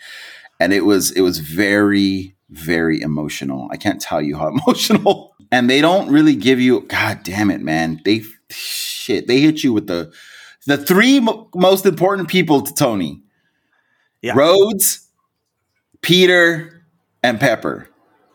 And 0.62 0.72
it 0.74 0.86
was 0.86 1.12
it 1.12 1.22
was 1.22 1.40
very 1.40 2.36
very 2.50 3.02
emotional. 3.02 3.68
I 3.72 3.78
can't 3.78 4.00
tell 4.02 4.22
you 4.22 4.38
how 4.38 4.48
emotional. 4.56 5.36
And 5.52 5.70
they 5.70 5.82
don't 5.82 6.10
really 6.10 6.36
give 6.36 6.60
you 6.60 6.82
god 6.82 7.24
damn 7.24 7.50
it, 7.52 7.62
man. 7.62 8.00
They 8.06 8.22
shit, 8.50 9.28
they 9.28 9.40
hit 9.42 9.64
you 9.64 9.74
with 9.74 9.88
the 9.88 10.12
the 10.68 10.78
three 10.78 11.20
mo- 11.20 11.50
most 11.56 11.86
important 11.86 12.30
people 12.30 12.62
to 12.62 12.74
Tony. 12.74 13.24
Yeah. 14.22 14.34
Rhodes, 14.36 15.08
Peter, 16.02 16.86
and 17.24 17.40
Pepper 17.40 17.90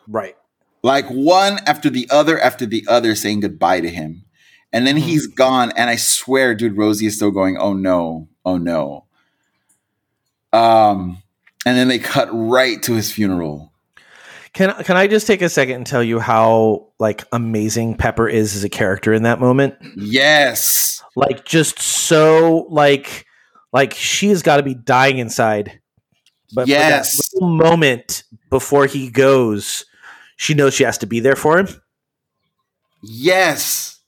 Right. 0.08 0.34
like 0.82 1.06
one 1.08 1.58
after 1.66 1.88
the 1.90 2.08
other 2.10 2.40
after 2.40 2.66
the 2.66 2.84
other 2.88 3.14
saying 3.14 3.40
goodbye 3.40 3.80
to 3.80 3.88
him. 3.88 4.24
And 4.72 4.86
then 4.86 4.96
he's 4.96 5.26
gone. 5.28 5.72
And 5.76 5.88
I 5.88 5.96
swear, 5.96 6.54
dude, 6.54 6.76
Rosie 6.76 7.06
is 7.06 7.14
still 7.16 7.30
going, 7.30 7.56
oh 7.56 7.72
no, 7.72 8.28
oh 8.44 8.58
no. 8.58 9.04
Um, 10.52 11.22
and 11.66 11.76
then 11.76 11.88
they 11.88 11.98
cut 11.98 12.28
right 12.32 12.82
to 12.84 12.94
his 12.94 13.12
funeral. 13.12 13.72
Can 14.54 14.72
can 14.84 14.96
I 14.96 15.06
just 15.06 15.26
take 15.26 15.42
a 15.42 15.50
second 15.50 15.74
and 15.74 15.86
tell 15.86 16.02
you 16.02 16.18
how 16.18 16.86
like 16.98 17.24
amazing 17.32 17.96
Pepper 17.96 18.26
is 18.26 18.56
as 18.56 18.64
a 18.64 18.70
character 18.70 19.12
in 19.12 19.24
that 19.24 19.38
moment? 19.38 19.74
Yes. 19.96 21.02
Like 21.14 21.44
just 21.44 21.78
so 21.78 22.66
like 22.70 23.26
like 23.74 23.92
she 23.92 24.28
has 24.28 24.42
got 24.42 24.56
to 24.56 24.62
be 24.62 24.74
dying 24.74 25.18
inside. 25.18 25.78
But 26.54 26.68
Yes. 26.68 27.16
for 27.16 27.22
that 27.22 27.44
little 27.44 27.56
moment 27.70 28.22
before 28.48 28.86
he 28.86 29.10
goes, 29.10 29.84
she 30.36 30.54
knows 30.54 30.72
she 30.72 30.84
has 30.84 30.96
to 30.98 31.06
be 31.06 31.20
there 31.20 31.36
for 31.36 31.58
him. 31.58 31.68
Yes. 33.02 34.00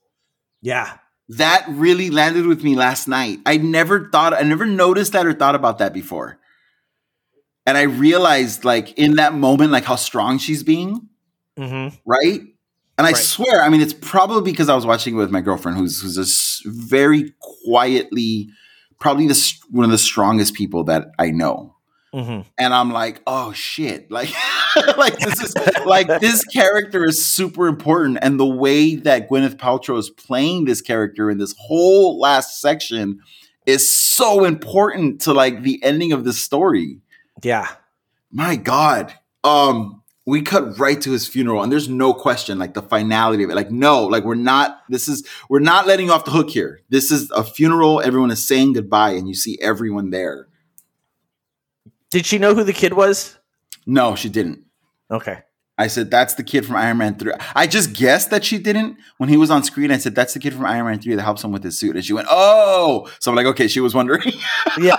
Yeah. 0.62 0.96
That 1.30 1.66
really 1.68 2.08
landed 2.10 2.46
with 2.46 2.62
me 2.64 2.74
last 2.74 3.06
night. 3.06 3.40
I 3.44 3.58
never 3.58 4.08
thought, 4.10 4.32
I 4.32 4.42
never 4.42 4.64
noticed 4.64 5.12
that 5.12 5.26
or 5.26 5.34
thought 5.34 5.54
about 5.54 5.78
that 5.78 5.92
before. 5.92 6.37
And 7.68 7.76
I 7.76 7.82
realized, 7.82 8.64
like, 8.64 8.98
in 8.98 9.16
that 9.16 9.34
moment, 9.34 9.72
like 9.72 9.84
how 9.84 9.96
strong 9.96 10.38
she's 10.38 10.62
being. 10.62 11.06
Mm-hmm. 11.58 11.96
right? 12.06 12.40
And 12.96 13.06
I 13.06 13.10
Right. 13.10 13.16
swear, 13.16 13.62
I 13.62 13.68
mean, 13.68 13.80
it's 13.82 13.92
probably 13.92 14.50
because 14.52 14.68
I 14.70 14.74
was 14.74 14.86
watching 14.86 15.14
it 15.14 15.18
with 15.18 15.30
my 15.30 15.40
girlfriend, 15.42 15.76
who's 15.76 16.00
who's 16.00 16.16
a 16.64 16.68
very 16.70 17.34
quietly, 17.66 18.48
probably 18.98 19.26
the 19.26 19.52
one 19.70 19.84
of 19.84 19.90
the 19.90 19.98
strongest 19.98 20.54
people 20.54 20.84
that 20.84 21.08
I 21.18 21.30
know. 21.30 21.74
Mm-hmm. 22.14 22.48
And 22.56 22.72
I'm 22.72 22.90
like, 22.90 23.20
oh 23.26 23.52
shit, 23.52 24.10
like, 24.10 24.30
like 24.96 25.18
this 25.18 25.42
is 25.42 25.54
like 25.84 26.06
this 26.20 26.42
character 26.44 27.04
is 27.04 27.22
super 27.22 27.66
important, 27.66 28.18
and 28.22 28.40
the 28.40 28.46
way 28.46 28.94
that 28.94 29.28
Gwyneth 29.28 29.56
Paltrow 29.56 29.98
is 29.98 30.08
playing 30.10 30.64
this 30.64 30.80
character 30.80 31.30
in 31.30 31.36
this 31.38 31.54
whole 31.58 32.18
last 32.18 32.60
section 32.62 33.20
is 33.66 33.90
so 33.90 34.44
important 34.44 35.20
to 35.22 35.34
like 35.34 35.62
the 35.62 35.82
ending 35.84 36.12
of 36.12 36.24
this 36.24 36.40
story 36.40 37.00
Yeah. 37.42 37.68
my 38.30 38.56
God. 38.56 39.14
Um, 39.44 40.02
we 40.26 40.42
cut 40.42 40.78
right 40.78 41.00
to 41.00 41.12
his 41.12 41.26
funeral, 41.26 41.62
and 41.62 41.72
there's 41.72 41.88
no 41.88 42.12
question, 42.12 42.58
like 42.58 42.74
the 42.74 42.82
finality 42.82 43.44
of 43.44 43.50
it. 43.50 43.54
Like, 43.54 43.70
no, 43.70 44.04
like 44.04 44.24
we're 44.24 44.34
not. 44.34 44.82
This 44.90 45.08
is 45.08 45.26
we're 45.48 45.60
not 45.60 45.86
letting 45.86 46.06
you 46.06 46.12
off 46.12 46.26
the 46.26 46.30
hook 46.30 46.50
here. 46.50 46.80
This 46.90 47.10
is 47.10 47.30
a 47.30 47.42
funeral. 47.42 48.02
Everyone 48.02 48.30
is 48.30 48.46
saying 48.46 48.74
goodbye, 48.74 49.12
and 49.12 49.26
you 49.26 49.34
see 49.34 49.58
everyone 49.62 50.10
there. 50.10 50.48
Did 52.10 52.26
she 52.26 52.38
know 52.38 52.54
who 52.54 52.64
the 52.64 52.72
kid 52.72 52.92
was? 52.92 53.38
No, 53.86 54.14
she 54.16 54.28
didn't. 54.28 54.64
Okay. 55.10 55.40
I 55.80 55.86
said, 55.86 56.10
that's 56.10 56.34
the 56.34 56.42
kid 56.42 56.66
from 56.66 56.74
Iron 56.74 56.98
Man 56.98 57.14
3. 57.14 57.32
I 57.54 57.68
just 57.68 57.92
guessed 57.92 58.30
that 58.30 58.44
she 58.44 58.58
didn't. 58.58 58.98
When 59.18 59.28
he 59.28 59.36
was 59.36 59.48
on 59.48 59.62
screen, 59.62 59.92
I 59.92 59.98
said, 59.98 60.14
that's 60.14 60.34
the 60.34 60.40
kid 60.40 60.52
from 60.52 60.66
Iron 60.66 60.86
Man 60.86 61.00
3 61.00 61.14
that 61.14 61.22
helps 61.22 61.44
him 61.44 61.52
with 61.52 61.62
his 61.62 61.78
suit. 61.78 61.94
And 61.94 62.04
she 62.04 62.12
went, 62.12 62.26
oh. 62.28 63.08
So 63.20 63.30
I'm 63.30 63.36
like, 63.36 63.46
okay, 63.46 63.68
she 63.68 63.78
was 63.78 63.94
wondering. 63.94 64.32
yeah. 64.78 64.96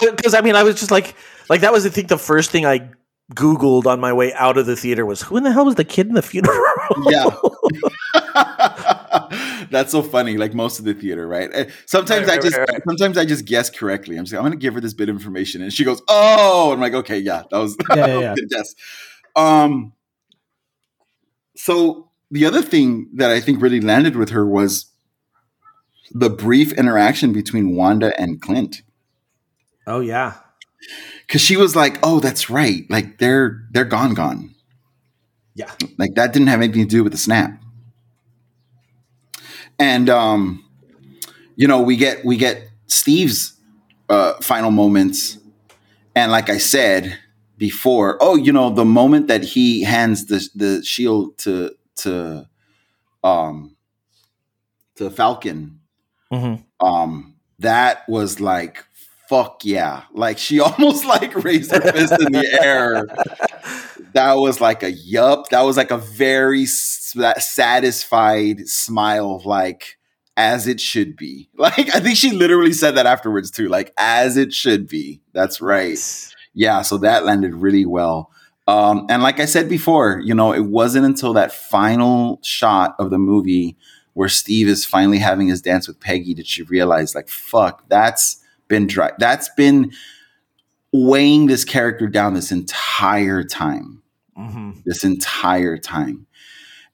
Because 0.00 0.32
I 0.32 0.40
mean, 0.40 0.56
I 0.56 0.62
was 0.62 0.76
just 0.76 0.90
like, 0.90 1.14
like 1.48 1.60
that 1.62 1.72
was, 1.72 1.86
I 1.86 1.90
think, 1.90 2.08
the 2.08 2.18
first 2.18 2.50
thing 2.50 2.66
I 2.66 2.90
Googled 3.34 3.86
on 3.86 3.98
my 4.00 4.12
way 4.12 4.32
out 4.34 4.56
of 4.56 4.66
the 4.66 4.76
theater 4.76 5.04
was 5.04 5.22
who 5.22 5.36
in 5.36 5.42
the 5.42 5.52
hell 5.52 5.64
was 5.64 5.74
the 5.74 5.84
kid 5.84 6.06
in 6.06 6.14
the 6.14 6.22
funeral? 6.22 6.62
yeah. 7.08 7.26
That's 9.70 9.90
so 9.90 10.02
funny. 10.02 10.36
Like 10.36 10.54
most 10.54 10.78
of 10.78 10.84
the 10.84 10.94
theater, 10.94 11.26
right? 11.26 11.50
Eh, 11.52 11.70
Sometimes 11.86 12.28
Right, 12.28 12.38
I 12.38 12.42
just 12.42 12.56
right, 12.56 12.68
right. 12.72 12.82
sometimes 12.86 13.18
I 13.18 13.24
just 13.24 13.44
guess 13.46 13.68
correctly. 13.70 14.16
I'm 14.16 14.24
just 14.24 14.32
like, 14.32 14.38
I'm 14.40 14.44
gonna 14.44 14.56
give 14.56 14.74
her 14.74 14.80
this 14.80 14.94
bit 14.94 15.08
of 15.08 15.16
information. 15.16 15.62
And 15.62 15.72
she 15.72 15.84
goes, 15.84 16.02
Oh, 16.08 16.72
I'm 16.72 16.80
like, 16.80 16.94
okay, 16.94 17.18
yeah, 17.18 17.42
that 17.50 17.58
was, 17.58 17.76
Yeah, 17.90 18.06
yeah, 18.06 18.18
yeah. 18.20 18.34
guess. 18.48 18.74
Um 19.34 19.92
so 21.56 22.10
the 22.30 22.44
other 22.44 22.62
thing 22.62 23.08
that 23.14 23.30
I 23.30 23.40
think 23.40 23.60
really 23.60 23.80
landed 23.80 24.14
with 24.16 24.30
her 24.30 24.46
was 24.46 24.86
the 26.12 26.30
brief 26.30 26.72
interaction 26.74 27.32
between 27.32 27.74
Wanda 27.74 28.18
and 28.20 28.40
Clint. 28.40 28.82
oh 29.86 30.00
yeah. 30.00 30.34
Cause 31.28 31.40
she 31.40 31.56
was 31.56 31.74
like, 31.76 31.98
Oh, 32.02 32.20
that's 32.20 32.50
right. 32.50 32.84
Like 32.90 33.18
they're 33.18 33.62
they're 33.72 33.84
gone, 33.84 34.14
gone. 34.14 34.54
Yeah. 35.54 35.72
Like 35.98 36.14
that 36.14 36.32
didn't 36.32 36.48
have 36.48 36.60
anything 36.62 36.82
to 36.82 36.88
do 36.88 37.02
with 37.04 37.12
the 37.12 37.18
snap. 37.18 37.60
And 39.78 40.08
um, 40.08 40.64
you 41.56 41.68
know, 41.68 41.80
we 41.80 41.96
get 41.96 42.24
we 42.24 42.36
get 42.36 42.68
Steve's 42.86 43.54
uh 44.08 44.34
final 44.40 44.70
moments. 44.70 45.38
And 46.14 46.30
like 46.32 46.48
I 46.48 46.58
said 46.58 47.18
before, 47.58 48.18
oh, 48.20 48.36
you 48.36 48.52
know, 48.52 48.70
the 48.70 48.84
moment 48.84 49.28
that 49.28 49.42
he 49.44 49.82
hands 49.82 50.26
the 50.26 50.48
the 50.54 50.84
shield 50.84 51.38
to 51.38 51.72
to 51.98 52.48
um 53.24 53.76
to 54.96 55.10
Falcon, 55.10 55.80
Mm-hmm. 56.32 56.86
um, 56.86 57.36
that 57.60 58.08
was 58.08 58.40
like 58.40 58.85
fuck 59.28 59.64
yeah. 59.64 60.02
Like 60.12 60.38
she 60.38 60.60
almost 60.60 61.04
like 61.04 61.34
raised 61.44 61.72
her 61.72 61.80
fist 61.80 62.12
in 62.12 62.32
the 62.32 62.58
air 62.62 63.06
that 64.16 64.34
was 64.34 64.62
like 64.62 64.82
a 64.82 64.92
yup. 64.92 65.50
That 65.50 65.60
was 65.60 65.76
like 65.76 65.90
a 65.90 65.98
very 65.98 66.66
that 67.14 67.42
satisfied 67.42 68.66
smile, 68.66 69.34
of 69.34 69.44
like 69.44 69.98
as 70.38 70.66
it 70.66 70.80
should 70.80 71.16
be. 71.16 71.50
Like 71.58 71.94
I 71.94 72.00
think 72.00 72.16
she 72.16 72.32
literally 72.32 72.72
said 72.72 72.96
that 72.96 73.06
afterwards 73.06 73.50
too. 73.50 73.68
Like 73.68 73.92
as 73.98 74.36
it 74.36 74.54
should 74.54 74.88
be. 74.88 75.20
That's 75.32 75.60
right. 75.60 75.98
Yeah. 76.54 76.82
So 76.82 76.96
that 76.98 77.24
landed 77.24 77.54
really 77.54 77.84
well. 77.84 78.30
Um, 78.66 79.06
and 79.10 79.22
like 79.22 79.38
I 79.38 79.44
said 79.44 79.68
before, 79.68 80.20
you 80.24 80.34
know, 80.34 80.52
it 80.52 80.64
wasn't 80.64 81.04
until 81.06 81.34
that 81.34 81.52
final 81.52 82.40
shot 82.42 82.96
of 82.98 83.10
the 83.10 83.18
movie 83.18 83.76
where 84.14 84.28
Steve 84.30 84.66
is 84.66 84.84
finally 84.84 85.18
having 85.18 85.48
his 85.48 85.60
dance 85.60 85.86
with 85.86 86.00
Peggy 86.00 86.32
did 86.32 86.46
she 86.46 86.62
realize, 86.62 87.14
like, 87.14 87.28
fuck, 87.28 87.86
that's 87.88 88.42
been 88.68 88.86
dry. 88.86 89.12
That's 89.18 89.48
been 89.50 89.92
weighing 90.92 91.46
this 91.46 91.64
character 91.64 92.06
down 92.08 92.34
this 92.34 92.50
entire 92.52 93.42
time 93.42 94.02
Mm-hmm. 94.38 94.80
this 94.84 95.02
entire 95.02 95.78
time. 95.78 96.26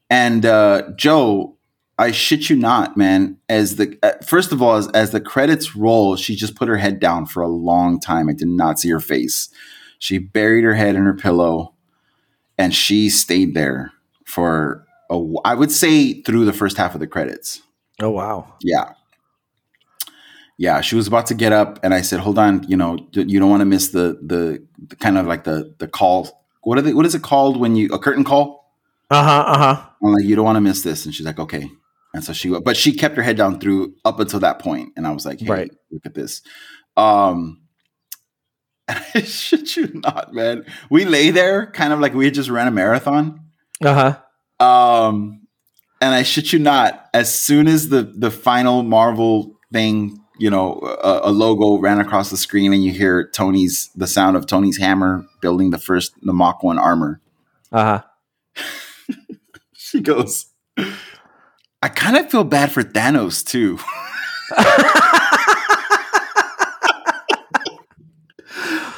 And 0.09 0.47
uh, 0.47 0.91
Joe, 0.97 1.57
I 1.99 2.13
shit 2.13 2.49
you 2.49 2.55
not, 2.55 2.97
man. 2.97 3.37
As 3.49 3.75
the 3.77 3.99
uh, 4.05 4.13
first 4.25 4.53
of 4.53 4.63
all, 4.63 4.77
as, 4.77 4.87
as 4.91 5.11
the 5.11 5.21
credits 5.21 5.75
roll, 5.75 6.15
she 6.15 6.37
just 6.37 6.55
put 6.55 6.69
her 6.69 6.77
head 6.77 7.01
down 7.01 7.27
for 7.27 7.43
a 7.43 7.49
long 7.49 7.99
time. 7.99 8.29
I 8.29 8.33
did 8.33 8.47
not 8.47 8.79
see 8.79 8.91
her 8.91 9.01
face. 9.01 9.49
She 9.99 10.19
buried 10.19 10.63
her 10.63 10.75
head 10.75 10.95
in 10.95 11.03
her 11.05 11.15
pillow, 11.15 11.75
and 12.57 12.73
she 12.73 13.11
stayed 13.11 13.55
there 13.55 13.93
for 14.25 14.87
a. 15.11 15.21
I 15.45 15.55
would 15.55 15.73
say 15.73 16.23
through 16.23 16.45
the 16.45 16.53
first 16.53 16.77
half 16.77 16.95
of 16.95 17.01
the 17.01 17.09
credits. 17.09 17.61
Oh 18.01 18.11
wow. 18.11 18.55
Yeah. 18.61 18.93
Yeah, 20.59 20.81
she 20.81 20.95
was 20.95 21.07
about 21.07 21.27
to 21.27 21.35
get 21.35 21.53
up, 21.53 21.81
and 21.83 21.93
I 21.95 22.03
said, 22.03 22.21
"Hold 22.21 22.39
on, 22.39 22.63
you 22.69 22.77
know, 22.77 22.99
you 23.13 23.41
don't 23.41 23.51
want 23.51 23.63
to 23.63 23.67
miss 23.67 23.89
the, 23.89 24.19
the 24.23 24.65
the 24.89 24.97
kind 24.97 25.19
of 25.19 25.27
like 25.27 25.45
the 25.45 25.75
the 25.79 25.89
call. 25.89 26.45
What 26.63 26.79
are 26.79 26.83
they? 26.83 26.93
What 26.95 27.07
is 27.07 27.15
it 27.15 27.23
called 27.23 27.59
when 27.59 27.75
you 27.75 27.89
a 27.93 27.99
curtain 27.99 28.23
call? 28.25 28.73
Uh 29.11 29.23
huh. 29.25 29.45
Uh 29.47 29.59
huh. 29.59 29.87
I'm 30.05 30.13
like, 30.13 30.25
you 30.25 30.37
don't 30.37 30.45
want 30.45 30.57
to 30.57 30.61
miss 30.61 30.83
this, 30.83 31.05
and 31.05 31.15
she's 31.15 31.27
like, 31.27 31.39
okay. 31.39 31.71
And 32.15 32.23
so 32.23 32.33
she, 32.35 32.51
but 32.61 32.77
she 32.77 32.93
kept 32.93 33.17
her 33.17 33.23
head 33.23 33.39
down 33.39 33.59
through 33.59 33.95
up 34.05 34.21
until 34.21 34.41
that 34.41 34.59
point, 34.59 34.91
and 34.97 35.07
I 35.07 35.11
was 35.13 35.25
like, 35.25 35.41
hey, 35.41 35.49
Right. 35.51 35.71
look 35.91 36.05
at 36.05 36.15
this. 36.15 36.43
Um, 36.97 37.63
should 39.25 39.75
you 39.77 39.91
not, 39.95 40.35
man. 40.35 40.65
We 40.91 41.05
lay 41.05 41.31
there, 41.31 41.67
kind 41.67 41.93
of 41.93 42.01
like 42.01 42.15
we 42.15 42.27
had 42.27 42.35
just 42.35 42.51
ran 42.51 42.69
a 42.69 42.71
marathon. 42.71 43.41
Uh 43.83 44.17
huh. 44.61 44.65
Um, 44.65 45.47
and 46.01 46.15
I 46.15 46.23
shit 46.23 46.53
you 46.53 46.59
not, 46.59 47.09
as 47.15 47.35
soon 47.37 47.67
as 47.67 47.89
the 47.89 48.03
the 48.03 48.31
final 48.31 48.83
Marvel 48.83 49.59
thing, 49.73 50.19
you 50.43 50.51
know, 50.51 50.81
a, 51.05 51.31
a 51.31 51.31
logo 51.31 51.77
ran 51.79 52.01
across 52.01 52.29
the 52.31 52.37
screen, 52.37 52.73
and 52.73 52.83
you 52.85 52.93
hear 52.93 53.29
Tony's 53.29 53.91
the 53.95 54.09
sound 54.09 54.37
of 54.37 54.45
Tony's 54.47 54.77
hammer 54.77 55.25
building 55.41 55.71
the 55.71 55.79
first 55.79 56.15
the 56.21 56.33
Mark 56.33 56.65
One 56.65 56.79
armor. 56.81 57.21
Uh 57.71 58.01
huh. 58.57 58.65
She 59.75 60.01
goes, 60.01 60.47
I 61.83 61.89
kind 61.89 62.17
of 62.17 62.31
feel 62.31 62.45
bad 62.45 62.73
for 62.73 62.83
Thanos 62.83 63.45
too. 63.45 63.79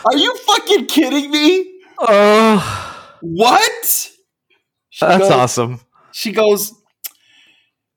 Are 0.06 0.16
you 0.16 0.36
fucking 0.46 0.86
kidding 0.86 1.30
me? 1.30 1.80
Oh, 1.98 3.06
What? 3.20 3.84
She 4.90 5.04
that's 5.06 5.18
goes- 5.22 5.30
awesome. 5.30 5.80
She 6.12 6.30
goes, 6.32 6.72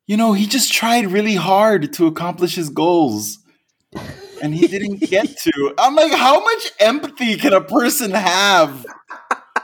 You 0.08 0.16
know, 0.16 0.32
he 0.34 0.48
just 0.48 0.72
tried 0.72 1.12
really 1.12 1.36
hard 1.36 1.92
to 1.94 2.08
accomplish 2.08 2.56
his 2.56 2.70
goals 2.70 3.40
and 4.42 4.56
he 4.56 4.66
didn't 4.68 5.02
get 5.10 5.38
to. 5.38 5.74
I'm 5.78 5.96
like, 5.96 6.14
How 6.14 6.42
much 6.44 6.72
empathy 6.80 7.36
can 7.36 7.54
a 7.54 7.62
person 7.62 8.12
have? 8.12 8.86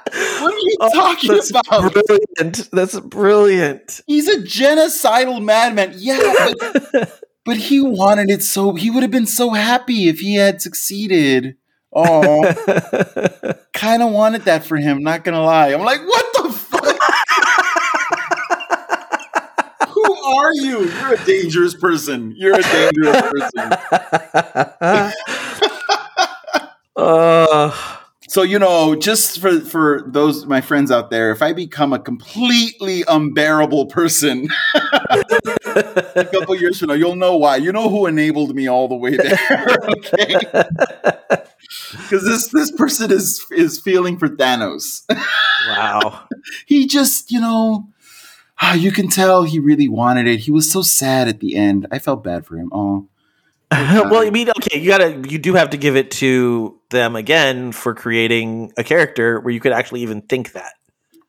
What 0.05 0.53
are 0.53 0.57
you 0.57 0.77
oh, 0.81 0.93
talking 0.93 1.31
Oh, 1.31 1.35
That's 1.35 1.49
about? 1.49 1.93
brilliant. 1.93 2.69
That's 2.71 2.99
brilliant. 2.99 4.01
He's 4.05 4.27
a 4.27 4.37
genocidal 4.37 5.41
madman. 5.43 5.93
Yeah, 5.95 6.51
but, 6.91 7.21
but 7.45 7.57
he 7.57 7.79
wanted 7.81 8.29
it 8.29 8.43
so 8.43 8.75
he 8.75 8.89
would 8.91 9.01
have 9.03 9.11
been 9.11 9.25
so 9.25 9.51
happy 9.51 10.09
if 10.09 10.19
he 10.19 10.35
had 10.35 10.61
succeeded. 10.61 11.55
Oh, 11.95 12.43
kind 13.73 14.03
of 14.03 14.11
wanted 14.11 14.43
that 14.43 14.65
for 14.65 14.77
him, 14.77 15.03
not 15.03 15.23
gonna 15.23 15.41
lie. 15.43 15.67
I'm 15.69 15.83
like, 15.83 16.01
what 16.01 16.25
the 16.33 16.51
fuck? 16.51 16.99
Who 20.23 20.35
are 20.37 20.53
you? 20.53 20.89
You're 20.89 21.13
a 21.13 21.25
dangerous 21.25 21.73
person. 21.75 22.33
You're 22.37 22.57
a 22.57 22.61
dangerous 22.61 23.21
person. 23.21 25.13
uh, 26.95 27.71
So 28.29 28.41
you 28.41 28.57
know, 28.57 28.95
just 28.95 29.39
for 29.39 29.59
for 29.59 30.03
those 30.07 30.45
my 30.47 30.61
friends 30.61 30.89
out 30.91 31.11
there, 31.11 31.31
if 31.31 31.41
I 31.43 31.53
become 31.53 31.93
a 31.93 31.99
completely 31.99 33.03
unbearable 33.07 33.87
person 33.87 34.47
a 34.73 36.25
couple 36.31 36.55
years 36.55 36.79
from 36.79 36.87
now, 36.87 36.93
you'll 36.95 37.15
know 37.15 37.37
why. 37.37 37.57
You 37.57 37.71
know 37.71 37.89
who 37.89 38.07
enabled 38.07 38.55
me 38.55 38.67
all 38.67 38.87
the 38.87 38.95
way 38.95 39.17
there, 39.17 39.37
okay? 39.97 40.35
Because 41.91 42.23
this 42.23 42.47
this 42.47 42.71
person 42.71 43.11
is 43.11 43.45
is 43.51 43.79
feeling 43.79 44.17
for 44.17 44.27
Thanos. 44.29 45.03
wow. 45.69 46.27
he 46.65 46.87
just, 46.87 47.31
you 47.31 47.39
know, 47.39 47.87
ah, 48.63 48.73
you 48.73 48.91
can 48.91 49.09
tell 49.09 49.43
he 49.43 49.59
really 49.59 49.87
wanted 49.87 50.27
it. 50.27 50.39
He 50.39 50.51
was 50.51 50.71
so 50.71 50.81
sad 50.81 51.27
at 51.27 51.39
the 51.39 51.55
end. 51.55 51.87
I 51.91 51.99
felt 51.99 52.23
bad 52.23 52.45
for 52.45 52.57
him. 52.57 52.69
Oh, 53.75 54.07
well, 54.07 54.21
I 54.21 54.29
mean, 54.29 54.49
okay, 54.49 54.79
you 54.79 54.87
gotta, 54.87 55.19
you 55.27 55.39
do 55.39 55.55
have 55.55 55.71
to 55.71 55.77
give 55.77 55.95
it 55.95 56.11
to 56.11 56.79
them 56.91 57.15
again 57.15 57.71
for 57.71 57.95
creating 57.95 58.71
a 58.77 58.83
character 58.83 59.39
where 59.39 59.51
you 59.51 59.59
could 59.59 59.71
actually 59.71 60.01
even 60.01 60.21
think 60.21 60.51
that. 60.51 60.73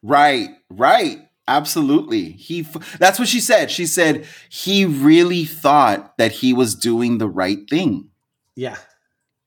Right, 0.03 0.51
right. 0.69 1.21
Absolutely. 1.49 2.33
He 2.33 2.61
f- 2.61 2.99
that's 2.99 3.19
what 3.19 3.29
she 3.29 3.41
said. 3.41 3.71
She 3.71 3.87
said 3.87 4.27
he 4.51 4.85
really 4.85 5.47
thought 5.47 6.19
that 6.19 6.33
he 6.33 6.53
was 6.53 6.75
doing 6.75 7.17
the 7.17 7.29
right 7.29 7.69
thing. 7.69 8.11
Yeah. 8.57 8.77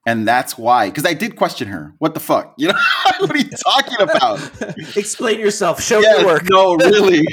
And 0.08 0.28
that's 0.28 0.58
why 0.58 0.90
cuz 0.90 1.06
I 1.06 1.14
did 1.14 1.36
question 1.36 1.68
her. 1.68 1.94
What 2.00 2.14
the 2.16 2.20
fuck? 2.20 2.54
You 2.58 2.70
know, 2.70 2.80
what 3.20 3.32
are 3.32 3.38
you 3.38 3.50
talking 3.64 4.02
about? 4.02 4.40
Explain 4.98 5.40
yourself. 5.40 5.82
Show 5.84 6.00
Yes, 6.00 6.22
your 6.22 6.28
work. 6.28 6.44
No, 6.50 6.76
really. 6.76 7.24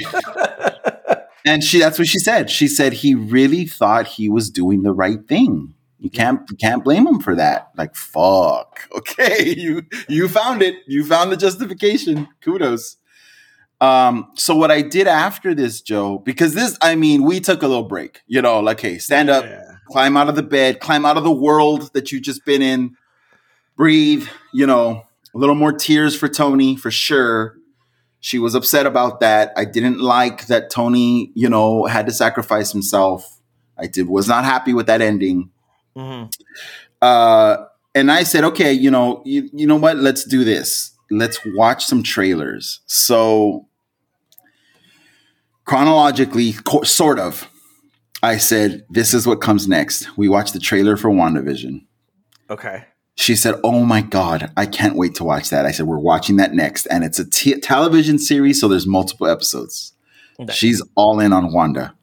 and 1.45 1.63
she 1.63 1.79
that's 1.79 1.97
what 1.97 2.07
she 2.07 2.19
said. 2.19 2.49
She 2.49 2.67
said 2.67 2.93
he 2.93 3.15
really 3.15 3.65
thought 3.65 4.07
he 4.07 4.29
was 4.29 4.49
doing 4.49 4.83
the 4.83 4.91
right 4.93 5.25
thing. 5.27 5.73
You 5.99 6.09
can't 6.09 6.41
you 6.51 6.57
can't 6.57 6.83
blame 6.83 7.07
him 7.07 7.19
for 7.19 7.35
that. 7.35 7.69
Like 7.77 7.95
fuck. 7.95 8.87
Okay, 8.95 9.53
you 9.55 9.83
you 10.07 10.27
found 10.27 10.61
it. 10.61 10.75
You 10.85 11.05
found 11.05 11.31
the 11.31 11.37
justification. 11.37 12.27
Kudos. 12.41 12.97
Um, 13.81 14.31
so 14.35 14.55
what 14.55 14.71
I 14.71 14.81
did 14.81 15.05
after 15.07 15.53
this, 15.53 15.81
Joe, 15.81 16.19
because 16.19 16.53
this, 16.53 16.77
I 16.81 16.95
mean, 16.95 17.23
we 17.23 17.39
took 17.41 17.61
a 17.61 17.67
little 17.67 17.83
break. 17.83 18.21
You 18.25 18.41
know, 18.41 18.59
like, 18.61 18.79
hey, 18.79 18.97
stand 18.99 19.29
up, 19.29 19.45
climb 19.85 20.17
out 20.17 20.29
of 20.29 20.35
the 20.35 20.43
bed, 20.43 20.79
climb 20.79 21.05
out 21.05 21.17
of 21.17 21.23
the 21.23 21.31
world 21.31 21.93
that 21.93 22.11
you've 22.11 22.23
just 22.23 22.45
been 22.45 22.61
in, 22.61 22.95
breathe. 23.75 24.27
You 24.53 24.67
know, 24.67 25.05
a 25.33 25.37
little 25.37 25.55
more 25.55 25.73
tears 25.73 26.15
for 26.15 26.27
Tony 26.27 26.75
for 26.75 26.91
sure. 26.91 27.57
She 28.19 28.39
was 28.39 28.55
upset 28.55 28.87
about 28.87 29.19
that. 29.19 29.53
I 29.55 29.65
didn't 29.65 29.99
like 29.99 30.47
that 30.47 30.71
Tony, 30.71 31.31
you 31.35 31.47
know, 31.47 31.85
had 31.85 32.07
to 32.07 32.11
sacrifice 32.11 32.71
himself. 32.71 33.39
I 33.77 33.87
did 33.87 34.07
was 34.07 34.27
not 34.27 34.45
happy 34.45 34.73
with 34.73 34.87
that 34.87 35.01
ending. 35.01 35.51
Mm-hmm. 35.95 36.29
Uh, 37.01 37.57
and 37.93 38.11
I 38.11 38.23
said, 38.23 38.43
okay, 38.45 38.73
you 38.73 38.89
know, 38.89 39.21
you, 39.25 39.49
you 39.53 39.67
know 39.67 39.75
what? 39.75 39.97
Let's 39.97 40.23
do 40.23 40.43
this. 40.43 40.91
Let's 41.11 41.39
watch 41.55 41.85
some 41.85 42.01
trailers. 42.01 42.79
So 42.87 43.67
chronologically, 45.65 46.53
co- 46.53 46.83
sort 46.83 47.19
of, 47.19 47.47
I 48.25 48.37
said, 48.37 48.85
this 48.89 49.13
is 49.13 49.27
what 49.27 49.39
comes 49.39 49.67
next. 49.67 50.17
We 50.17 50.27
watched 50.27 50.53
the 50.53 50.59
trailer 50.59 50.97
for 50.97 51.11
WandaVision. 51.11 51.85
Okay. 52.49 52.85
She 53.15 53.35
said, 53.35 53.55
"Oh 53.63 53.85
my 53.85 54.01
god, 54.01 54.51
I 54.57 54.65
can't 54.65 54.97
wait 54.97 55.15
to 55.15 55.23
watch 55.23 55.49
that." 55.49 55.65
I 55.65 55.71
said, 55.71 55.85
"We're 55.85 55.99
watching 55.99 56.35
that 56.37 56.53
next, 56.53 56.85
and 56.87 57.03
it's 57.03 57.19
a 57.19 57.29
t- 57.29 57.59
television 57.61 58.19
series, 58.19 58.59
so 58.59 58.67
there's 58.67 58.87
multiple 58.87 59.27
episodes." 59.27 59.93
She's 60.51 60.81
all 60.95 61.21
in 61.21 61.31
on 61.31 61.53
Wanda. 61.53 61.93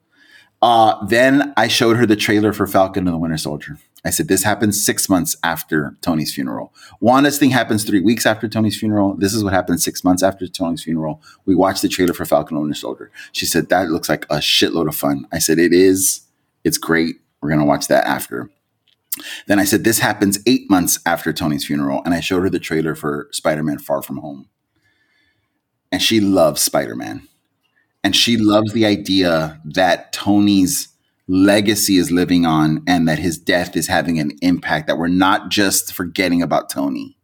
Uh, 0.62 1.04
then 1.06 1.52
I 1.56 1.66
showed 1.68 1.96
her 1.96 2.06
the 2.06 2.16
trailer 2.16 2.52
for 2.52 2.66
Falcon 2.66 3.06
and 3.06 3.14
the 3.14 3.18
Winter 3.18 3.36
Soldier. 3.36 3.78
I 4.04 4.10
said, 4.10 4.28
"This 4.28 4.44
happens 4.44 4.84
six 4.84 5.08
months 5.08 5.36
after 5.44 5.96
Tony's 6.00 6.32
funeral. 6.32 6.72
Wanda's 7.00 7.38
thing 7.38 7.50
happens 7.50 7.84
three 7.84 8.00
weeks 8.00 8.26
after 8.26 8.48
Tony's 8.48 8.78
funeral. 8.78 9.14
This 9.16 9.34
is 9.34 9.44
what 9.44 9.52
happens 9.52 9.84
six 9.84 10.02
months 10.04 10.22
after 10.22 10.46
Tony's 10.46 10.84
funeral." 10.84 11.20
We 11.46 11.54
watched 11.54 11.82
the 11.82 11.88
trailer 11.88 12.14
for 12.14 12.24
Falcon 12.24 12.56
and 12.56 12.62
the 12.62 12.68
Winter 12.68 12.78
Soldier. 12.78 13.10
She 13.32 13.44
said, 13.44 13.68
"That 13.68 13.90
looks 13.90 14.08
like 14.08 14.24
a 14.26 14.36
shitload 14.36 14.88
of 14.88 14.96
fun." 14.96 15.26
I 15.32 15.38
said, 15.38 15.58
"It 15.58 15.72
is. 15.72 16.22
It's 16.64 16.78
great. 16.78 17.16
We're 17.40 17.50
gonna 17.50 17.64
watch 17.64 17.88
that 17.88 18.06
after." 18.06 18.48
Then 19.46 19.58
I 19.58 19.64
said, 19.64 19.84
This 19.84 19.98
happens 19.98 20.38
eight 20.46 20.70
months 20.70 20.98
after 21.04 21.32
Tony's 21.32 21.66
funeral. 21.66 22.02
And 22.04 22.14
I 22.14 22.20
showed 22.20 22.42
her 22.42 22.50
the 22.50 22.58
trailer 22.58 22.94
for 22.94 23.28
Spider 23.30 23.62
Man 23.62 23.78
Far 23.78 24.02
From 24.02 24.18
Home. 24.18 24.48
And 25.90 26.00
she 26.00 26.20
loves 26.20 26.62
Spider 26.62 26.96
Man. 26.96 27.28
And 28.04 28.16
she 28.16 28.36
loves 28.36 28.72
the 28.72 28.84
idea 28.84 29.60
that 29.64 30.12
Tony's 30.12 30.88
legacy 31.28 31.96
is 31.96 32.10
living 32.10 32.44
on 32.44 32.82
and 32.86 33.08
that 33.08 33.18
his 33.18 33.38
death 33.38 33.76
is 33.76 33.86
having 33.86 34.18
an 34.18 34.32
impact, 34.42 34.86
that 34.86 34.98
we're 34.98 35.08
not 35.08 35.50
just 35.50 35.92
forgetting 35.92 36.42
about 36.42 36.68
Tony. 36.68 37.16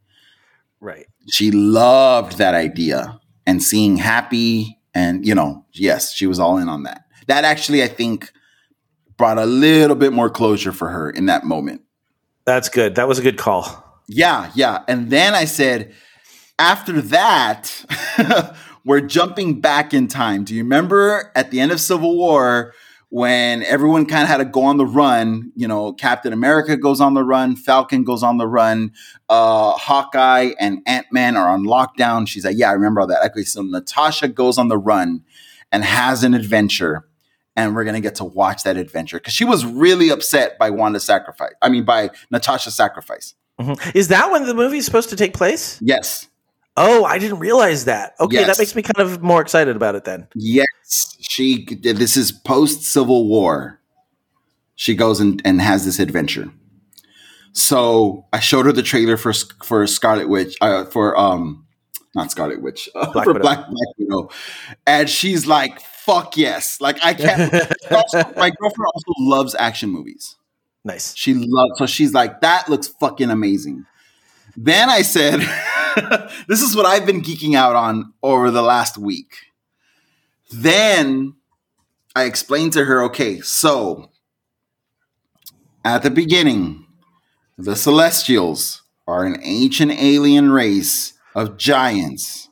Right. 0.81 1.07
She 1.29 1.51
loved 1.51 2.39
that 2.39 2.55
idea 2.55 3.21
and 3.47 3.63
seeing 3.63 3.97
happy. 3.97 4.79
And, 4.95 5.27
you 5.27 5.35
know, 5.35 5.67
yes, 5.73 6.13
she 6.13 6.27
was 6.27 6.39
all 6.39 6.59
in 6.59 6.69
on 6.69 6.85
that. 6.85 7.05
That 7.27 7.45
actually, 7.45 7.83
I 7.83 7.89
think, 7.89 8.33
brought 9.17 9.39
a 9.39 9.47
little 9.47 9.97
bit 9.97 10.13
more 10.13 10.31
closure 10.31 10.73
for 10.73 10.89
her 10.89 11.11
in 11.11 11.27
that 11.27 11.45
moment. 11.45 11.83
That's 12.47 12.69
good. 12.69 12.95
That 12.95 13.09
was 13.09 13.19
a 13.19 13.23
good 13.23 13.37
call. 13.37 13.85
Yeah, 14.07 14.51
yeah. 14.55 14.85
And 14.89 15.11
then 15.11 15.35
I 15.35 15.45
said, 15.45 15.93
after 16.59 17.03
that, 17.03 17.85
we're 18.85 19.01
jumping 19.01 19.61
back 19.61 19.93
in 19.95 20.09
time. 20.09 20.45
Do 20.45 20.55
you 20.55 20.63
remember 20.63 21.31
at 21.35 21.51
the 21.51 21.61
end 21.61 21.73
of 21.73 21.81
Civil 21.81 22.17
War 22.17 22.75
when 23.11 23.63
everyone 23.63 24.05
kind 24.05 24.23
of 24.23 24.29
had 24.29 24.39
to 24.39 24.45
go 24.45 24.63
on 24.65 24.77
the 24.77 24.87
run? 24.87 25.53
You 25.57 25.69
know, 25.69 25.93
Captain 25.93 26.33
America 26.33 26.77
goes 26.77 27.01
on 27.01 27.15
the 27.15 27.25
run, 27.25 27.57
Falcon 27.57 28.05
goes 28.05 28.23
on 28.23 28.39
the 28.39 28.47
run, 28.47 28.93
uh, 29.29 29.73
Hawkeye 29.73 30.53
and 30.59 30.81
Ant 30.87 31.07
Man 31.13 31.37
are 31.37 31.49
on 31.49 31.65
lockdown. 31.65 32.27
She's 32.29 32.45
like, 32.45 32.57
Yeah, 32.57 32.71
I 32.71 32.73
remember 32.73 33.01
all 33.01 33.07
that. 33.07 33.25
Okay, 33.31 33.43
so 33.45 33.63
Natasha 33.63 34.29
goes 34.29 34.59
on 34.59 34.69
the 34.69 34.79
run 34.79 35.23
and 35.73 35.85
has 35.85 36.25
an 36.25 36.35
adventure. 36.35 37.05
And 37.57 37.75
we're 37.75 37.85
gonna 37.85 38.01
get 38.01 38.15
to 38.17 38.25
watch 38.25 38.63
that 38.63 38.77
adventure 38.77 39.19
because 39.19 39.35
she 39.35 39.45
was 39.45 39.67
really 39.67 40.11
upset 40.11 40.59
by 40.59 40.71
Wanda's 40.71 41.05
sacrifice. 41.05 41.53
I 41.61 41.69
mean, 41.69 41.85
by 41.85 42.11
Natasha's 42.31 42.77
sacrifice. 42.77 43.35
Mhm. 43.61 43.97
Is 43.97 44.09
that 44.09 44.31
when 44.31 44.47
the 44.47 44.55
movie's 44.55 44.85
supposed 44.85 45.09
to 45.11 45.17
take 45.17 45.35
place? 45.35 45.77
Yes. 45.83 46.29
Oh, 46.81 47.05
I 47.05 47.19
didn't 47.19 47.41
realize 47.41 47.85
that. 47.87 48.15
Okay, 48.21 48.37
Yes. 48.37 48.47
that 48.47 48.59
makes 48.63 48.75
me 48.77 48.83
kind 48.83 48.99
of 49.07 49.21
more 49.23 49.41
excited 49.41 49.75
about 49.75 49.95
it 49.97 50.05
then. 50.05 50.29
Yes, 50.35 51.17
she. 51.21 51.67
This 51.83 52.17
is 52.17 52.31
post 52.31 52.83
Civil 52.85 53.27
War. 53.29 53.81
She 54.77 54.95
goes 54.95 55.19
and, 55.21 55.43
and 55.45 55.61
has 55.61 55.85
this 55.85 55.99
adventure. 55.99 56.53
So 57.53 58.27
I 58.33 58.39
showed 58.39 58.67
her 58.67 58.73
the 58.73 58.83
trailer 58.83 59.17
for 59.17 59.33
for 59.65 59.87
Scarlet 59.89 60.29
Witch, 60.29 60.57
uh, 60.61 60.85
for 60.85 61.19
um, 61.19 61.67
not 62.15 62.31
Scarlet 62.31 62.63
Witch, 62.63 62.89
uh, 62.95 63.11
Black 63.13 63.25
for 63.25 63.33
Widow. 63.33 63.43
Black 63.43 63.59
Black 63.69 63.89
Widow, 63.99 64.31
and 64.87 65.11
she's 65.11 65.47
like, 65.47 65.81
"Fuck 65.81 66.37
yes!" 66.37 66.81
Like 66.81 66.99
I 67.05 67.15
can't. 67.15 67.53
also, 67.91 68.19
my 68.37 68.51
girlfriend 68.51 68.87
also 68.95 69.13
loves 69.19 69.57
action 69.59 69.91
movies. 69.91 70.37
Nice. 70.85 71.17
She 71.17 71.35
loves. 71.35 71.73
So 71.79 71.87
she's 71.87 72.15
like, 72.15 72.41
"That 72.41 72.69
looks 72.69 72.87
fucking 72.87 73.31
amazing." 73.31 73.85
Then 74.57 74.89
I 74.91 75.03
said, 75.03 75.41
"This 76.49 76.63
is 76.63 76.75
what 76.77 76.87
I've 76.87 77.07
been 77.07 77.23
geeking 77.23 77.55
out 77.55 77.77
on 77.77 78.13
over 78.23 78.51
the 78.51 78.63
last 78.63 78.99
week." 78.99 79.35
Then 80.51 81.35
I 82.19 82.25
explained 82.25 82.73
to 82.73 82.85
her, 82.85 83.03
okay, 83.05 83.41
so 83.41 84.11
at 85.85 86.03
the 86.03 86.11
beginning, 86.11 86.87
the 87.57 87.77
Celestials 87.77 88.83
are 89.07 89.25
an 89.25 89.39
ancient 89.43 89.93
alien 89.93 90.51
race 90.51 91.15
of 91.35 91.57
giants. 91.57 92.49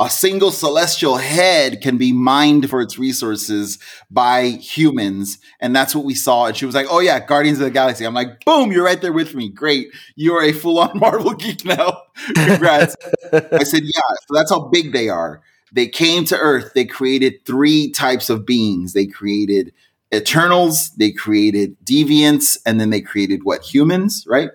A 0.00 0.10
single 0.10 0.50
celestial 0.50 1.18
head 1.18 1.80
can 1.80 1.96
be 1.96 2.12
mined 2.12 2.68
for 2.68 2.80
its 2.80 2.98
resources 2.98 3.78
by 4.10 4.46
humans. 4.48 5.38
And 5.60 5.76
that's 5.76 5.94
what 5.94 6.04
we 6.04 6.14
saw. 6.14 6.46
And 6.46 6.56
she 6.56 6.66
was 6.66 6.74
like, 6.74 6.88
Oh, 6.90 6.98
yeah, 6.98 7.24
Guardians 7.24 7.60
of 7.60 7.64
the 7.64 7.70
Galaxy. 7.70 8.04
I'm 8.04 8.14
like, 8.14 8.44
Boom, 8.44 8.72
you're 8.72 8.84
right 8.84 9.00
there 9.00 9.12
with 9.12 9.36
me. 9.36 9.48
Great. 9.48 9.88
You're 10.16 10.42
a 10.42 10.52
full 10.52 10.80
on 10.80 10.90
Marvel 10.98 11.34
geek 11.34 11.64
now. 11.64 12.01
Congrats. 12.34 12.96
I 13.32 13.64
said, 13.64 13.82
Yeah, 13.82 14.00
so 14.26 14.34
that's 14.34 14.50
how 14.50 14.68
big 14.68 14.92
they 14.92 15.08
are. 15.08 15.42
They 15.72 15.88
came 15.88 16.24
to 16.26 16.38
Earth. 16.38 16.72
They 16.74 16.84
created 16.84 17.44
three 17.46 17.90
types 17.90 18.28
of 18.28 18.44
beings. 18.44 18.92
They 18.92 19.06
created 19.06 19.72
Eternals, 20.14 20.90
they 20.96 21.10
created 21.10 21.76
Deviants, 21.84 22.58
and 22.66 22.78
then 22.78 22.90
they 22.90 23.00
created 23.00 23.44
what? 23.44 23.62
Humans, 23.62 24.26
right? 24.28 24.50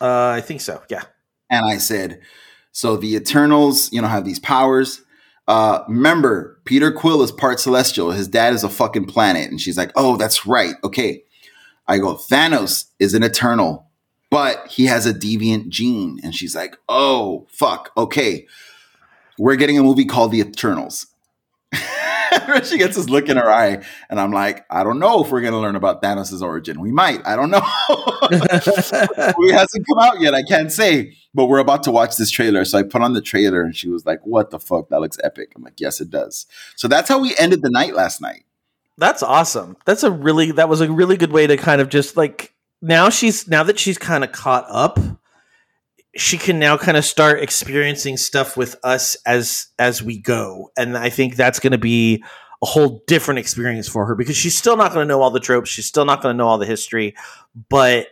Uh, 0.00 0.28
I 0.28 0.42
think 0.42 0.60
so. 0.60 0.82
Yeah. 0.90 1.04
And 1.48 1.64
I 1.64 1.78
said, 1.78 2.20
so 2.72 2.96
the 2.96 3.14
Eternals, 3.16 3.90
you 3.92 4.02
know, 4.02 4.08
have 4.08 4.26
these 4.26 4.38
powers. 4.38 5.00
Uh, 5.48 5.82
remember, 5.88 6.60
Peter 6.64 6.92
Quill 6.92 7.22
is 7.22 7.32
part 7.32 7.58
celestial. 7.58 8.10
His 8.10 8.28
dad 8.28 8.52
is 8.52 8.64
a 8.64 8.68
fucking 8.68 9.06
planet. 9.06 9.50
And 9.50 9.60
she's 9.60 9.78
like, 9.78 9.92
oh, 9.96 10.16
that's 10.16 10.44
right. 10.44 10.74
Okay. 10.84 11.22
I 11.88 11.98
go, 11.98 12.16
Thanos 12.16 12.86
is 12.98 13.14
an 13.14 13.22
Eternal, 13.22 13.85
but 14.36 14.66
he 14.66 14.84
has 14.84 15.06
a 15.06 15.14
deviant 15.14 15.70
gene. 15.70 16.20
And 16.22 16.34
she's 16.34 16.54
like, 16.54 16.76
oh, 16.90 17.46
fuck. 17.48 17.90
Okay. 17.96 18.46
We're 19.38 19.56
getting 19.56 19.78
a 19.78 19.82
movie 19.82 20.04
called 20.04 20.30
The 20.30 20.40
Eternals. 20.40 21.06
she 22.64 22.76
gets 22.76 22.96
this 22.96 23.08
look 23.08 23.30
in 23.30 23.38
her 23.38 23.50
eye, 23.50 23.82
and 24.10 24.20
I'm 24.20 24.32
like, 24.32 24.66
I 24.70 24.84
don't 24.84 24.98
know 24.98 25.24
if 25.24 25.30
we're 25.30 25.40
gonna 25.40 25.58
learn 25.58 25.74
about 25.74 26.02
Thanos' 26.02 26.42
origin. 26.42 26.80
We 26.80 26.92
might. 26.92 27.26
I 27.26 27.34
don't 27.34 27.50
know. 27.50 27.62
it 28.30 29.52
hasn't 29.54 29.86
come 29.86 29.98
out 30.00 30.20
yet. 30.20 30.34
I 30.34 30.42
can't 30.42 30.70
say. 30.70 31.16
But 31.32 31.46
we're 31.46 31.58
about 31.58 31.82
to 31.84 31.90
watch 31.90 32.16
this 32.16 32.30
trailer. 32.30 32.64
So 32.66 32.78
I 32.78 32.82
put 32.82 33.00
on 33.00 33.14
the 33.14 33.22
trailer, 33.22 33.62
and 33.62 33.74
she 33.74 33.88
was 33.88 34.04
like, 34.04 34.20
"What 34.24 34.50
the 34.50 34.58
fuck? 34.58 34.90
That 34.90 35.00
looks 35.00 35.18
epic." 35.24 35.52
I'm 35.56 35.62
like, 35.62 35.80
"Yes, 35.80 36.00
it 36.00 36.10
does." 36.10 36.46
So 36.76 36.88
that's 36.88 37.08
how 37.08 37.18
we 37.18 37.34
ended 37.38 37.62
the 37.62 37.70
night 37.70 37.94
last 37.94 38.20
night. 38.20 38.44
That's 38.98 39.22
awesome. 39.22 39.76
That's 39.86 40.02
a 40.02 40.10
really 40.10 40.52
that 40.52 40.68
was 40.68 40.82
a 40.82 40.92
really 40.92 41.16
good 41.16 41.32
way 41.32 41.46
to 41.46 41.56
kind 41.56 41.80
of 41.80 41.88
just 41.88 42.16
like 42.16 42.52
now 42.82 43.08
she's 43.10 43.48
now 43.48 43.62
that 43.62 43.78
she's 43.78 43.98
kind 43.98 44.24
of 44.24 44.32
caught 44.32 44.66
up, 44.68 44.98
she 46.16 46.38
can 46.38 46.58
now 46.58 46.76
kind 46.76 46.96
of 46.96 47.04
start 47.04 47.42
experiencing 47.42 48.16
stuff 48.16 48.56
with 48.56 48.76
us 48.82 49.16
as 49.26 49.68
as 49.78 50.02
we 50.02 50.18
go. 50.18 50.70
And 50.76 50.96
I 50.96 51.10
think 51.10 51.36
that's 51.36 51.60
going 51.60 51.72
to 51.72 51.78
be 51.78 52.22
a 52.62 52.66
whole 52.66 53.02
different 53.06 53.38
experience 53.38 53.88
for 53.88 54.06
her 54.06 54.14
because 54.14 54.36
she's 54.36 54.56
still 54.56 54.76
not 54.76 54.92
going 54.92 55.06
to 55.06 55.08
know 55.08 55.20
all 55.20 55.30
the 55.30 55.40
tropes, 55.40 55.68
she's 55.68 55.86
still 55.86 56.04
not 56.04 56.22
going 56.22 56.32
to 56.32 56.36
know 56.36 56.48
all 56.48 56.58
the 56.58 56.66
history, 56.66 57.14
but 57.68 58.08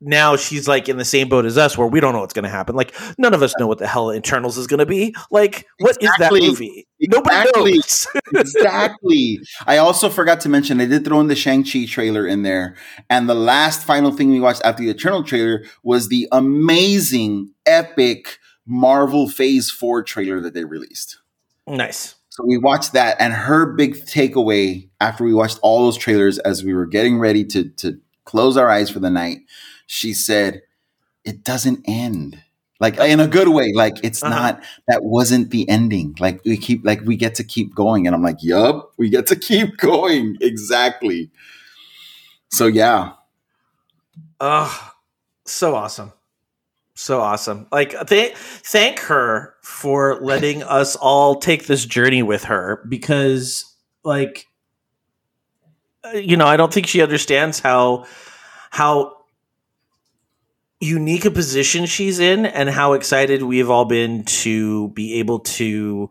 now 0.00 0.36
she's 0.36 0.66
like 0.66 0.88
in 0.88 0.96
the 0.96 1.04
same 1.04 1.28
boat 1.28 1.44
as 1.44 1.58
us 1.58 1.76
where 1.76 1.86
we 1.86 2.00
don't 2.00 2.14
know 2.14 2.20
what's 2.20 2.32
going 2.32 2.44
to 2.44 2.48
happen. 2.50 2.74
Like 2.74 2.94
none 3.18 3.34
of 3.34 3.42
us 3.42 3.54
know 3.58 3.66
what 3.66 3.78
the 3.78 3.86
hell 3.86 4.12
Eternals 4.12 4.56
is 4.56 4.66
going 4.66 4.78
to 4.78 4.86
be. 4.86 5.14
Like 5.30 5.66
what 5.78 5.90
is 5.90 5.96
Exactly. 5.98 6.40
that 6.40 6.46
movie? 6.46 6.86
Nobody 7.00 7.36
Exactly. 7.36 7.72
knows. 7.72 8.06
exactly. 8.34 9.40
I 9.66 9.76
also 9.78 10.08
forgot 10.08 10.40
to 10.40 10.48
mention 10.48 10.80
I 10.80 10.86
did 10.86 11.04
throw 11.04 11.20
in 11.20 11.28
the 11.28 11.34
Shang-Chi 11.36 11.86
trailer 11.86 12.26
in 12.26 12.42
there. 12.42 12.76
And 13.08 13.28
the 13.28 13.34
last 13.34 13.84
final 13.84 14.10
thing 14.10 14.30
we 14.30 14.40
watched 14.40 14.62
after 14.64 14.82
the 14.82 14.90
Eternal 14.90 15.22
trailer 15.22 15.64
was 15.82 16.08
the 16.08 16.28
amazing, 16.32 17.52
epic 17.66 18.38
Marvel 18.66 19.28
Phase 19.28 19.70
4 19.70 20.02
trailer 20.02 20.40
that 20.40 20.54
they 20.54 20.64
released. 20.64 21.18
nice. 21.66 22.14
So 22.32 22.44
we 22.46 22.58
watched 22.58 22.92
that, 22.92 23.16
and 23.20 23.32
her 23.32 23.74
big 23.74 23.94
takeaway 24.06 24.88
after 25.00 25.24
we 25.24 25.34
watched 25.34 25.58
all 25.62 25.84
those 25.86 25.96
trailers 25.98 26.38
as 26.38 26.62
we 26.62 26.72
were 26.72 26.86
getting 26.86 27.18
ready 27.18 27.44
to 27.46 27.68
to 27.70 27.98
close 28.24 28.56
our 28.56 28.70
eyes 28.70 28.88
for 28.88 29.00
the 29.00 29.10
night, 29.10 29.38
she 29.90 30.14
said, 30.14 30.62
"It 31.24 31.44
doesn't 31.44 31.82
end." 31.88 32.42
Like 32.80 32.98
in 32.98 33.20
a 33.20 33.28
good 33.28 33.48
way. 33.48 33.72
Like 33.74 33.98
it's 34.04 34.22
Uh-huh. 34.22 34.34
not 34.34 34.62
that 34.88 35.04
wasn't 35.04 35.50
the 35.50 35.68
ending. 35.68 36.16
Like 36.20 36.40
we 36.44 36.56
keep 36.56 36.84
like 36.84 37.00
we 37.02 37.16
get 37.16 37.34
to 37.36 37.44
keep 37.44 37.74
going. 37.74 38.06
And 38.06 38.14
I'm 38.16 38.22
like, 38.22 38.38
yup, 38.42 38.92
we 38.98 39.08
get 39.10 39.26
to 39.28 39.36
keep 39.48 39.76
going. 39.78 40.36
Exactly. 40.40 41.30
So 42.50 42.66
yeah. 42.66 43.12
Oh, 44.40 44.92
so 45.46 45.74
awesome. 45.74 46.12
So 46.94 47.20
awesome. 47.20 47.66
Like 47.72 47.94
th- 48.08 48.34
thank 48.36 49.00
her 49.00 49.54
for 49.62 50.20
letting 50.20 50.62
us 50.64 50.96
all 50.96 51.36
take 51.36 51.66
this 51.66 51.84
journey 51.86 52.22
with 52.22 52.44
her 52.44 52.84
because 52.88 53.74
like 54.04 54.46
uh, 56.04 56.16
you 56.18 56.36
know, 56.36 56.46
I 56.46 56.56
don't 56.56 56.72
think 56.72 56.86
she 56.86 57.02
understands 57.02 57.60
how 57.60 58.06
how 58.70 59.16
unique 60.80 61.24
a 61.26 61.30
position 61.30 61.86
she's 61.86 62.18
in 62.18 62.46
and 62.46 62.68
how 62.70 62.94
excited 62.94 63.42
we 63.42 63.58
have 63.58 63.70
all 63.70 63.84
been 63.84 64.24
to 64.24 64.88
be 64.88 65.14
able 65.20 65.40
to 65.40 66.10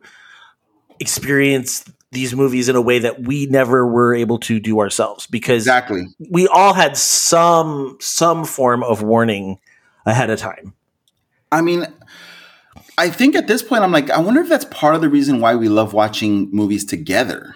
experience 1.00 1.84
these 2.12 2.36
movies 2.36 2.70
in 2.70 2.76
a 2.76 2.82
way 2.82 3.00
that 3.00 3.22
we 3.28 3.46
never 3.48 3.86
were 3.86 4.14
able 4.16 4.40
to 4.40 4.60
do 4.60 4.80
ourselves 4.80 5.28
because 5.28 5.64
Exactly. 5.64 6.04
we 6.32 6.48
all 6.48 6.74
had 6.74 6.98
some 6.98 7.98
some 8.00 8.46
form 8.46 8.84
of 8.84 9.02
warning 9.04 9.60
ahead 10.06 10.30
of 10.30 10.40
time. 10.40 10.74
I 11.52 11.62
mean, 11.62 11.86
I 12.98 13.10
think 13.10 13.36
at 13.36 13.48
this 13.48 13.64
point, 13.64 13.84
I'm 13.84 13.92
like, 13.92 14.10
I 14.10 14.20
wonder 14.20 14.42
if 14.42 14.50
that's 14.50 14.66
part 14.66 14.96
of 14.96 15.02
the 15.02 15.10
reason 15.10 15.40
why 15.40 15.56
we 15.56 15.70
love 15.70 15.94
watching 15.94 16.50
movies 16.52 16.84
together, 16.84 17.56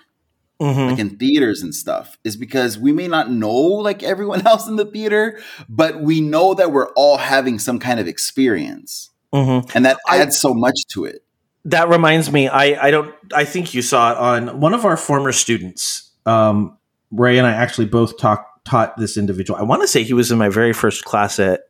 Mm-hmm. 0.62 0.90
like 0.92 1.00
in 1.00 1.18
theaters 1.18 1.62
and 1.62 1.76
stuff, 1.76 2.18
is 2.24 2.38
because 2.38 2.78
we 2.78 2.92
may 2.92 3.08
not 3.08 3.30
know 3.30 3.52
like 3.52 4.04
everyone 4.04 4.46
else 4.48 4.68
in 4.68 4.76
the 4.76 4.86
theater, 4.86 5.40
but 5.68 6.00
we 6.00 6.22
know 6.22 6.54
that 6.54 6.72
we're 6.72 6.90
all 6.94 7.18
having 7.18 7.60
some 7.60 7.80
kind 7.80 8.00
of 8.00 8.08
experience. 8.08 9.10
Mm-hmm. 9.34 9.70
And 9.76 9.86
that 9.86 9.98
I- 10.08 10.20
adds 10.20 10.38
so 10.38 10.54
much 10.54 10.86
to 10.94 11.06
it. 11.06 11.24
That 11.66 11.88
reminds 11.90 12.32
me, 12.32 12.50
I 12.50 12.88
I 12.88 12.92
don't 12.92 13.16
I 13.34 13.46
think 13.46 13.74
you 13.74 13.82
saw 13.82 14.12
it 14.12 14.18
on 14.18 14.60
one 14.60 14.74
of 14.74 14.86
our 14.86 14.98
former 14.98 15.32
students. 15.32 16.12
Um, 16.26 16.78
Ray 17.12 17.38
and 17.38 17.48
I 17.48 17.52
actually 17.52 17.86
both 17.88 18.18
talk, 18.18 18.64
taught 18.66 18.98
this 18.98 19.18
individual. 19.18 19.60
I 19.60 19.64
want 19.64 19.82
to 19.82 19.88
say 19.88 20.04
he 20.04 20.14
was 20.14 20.32
in 20.32 20.38
my 20.38 20.50
very 20.50 20.74
first 20.74 21.06
class 21.06 21.40
at 21.40 21.62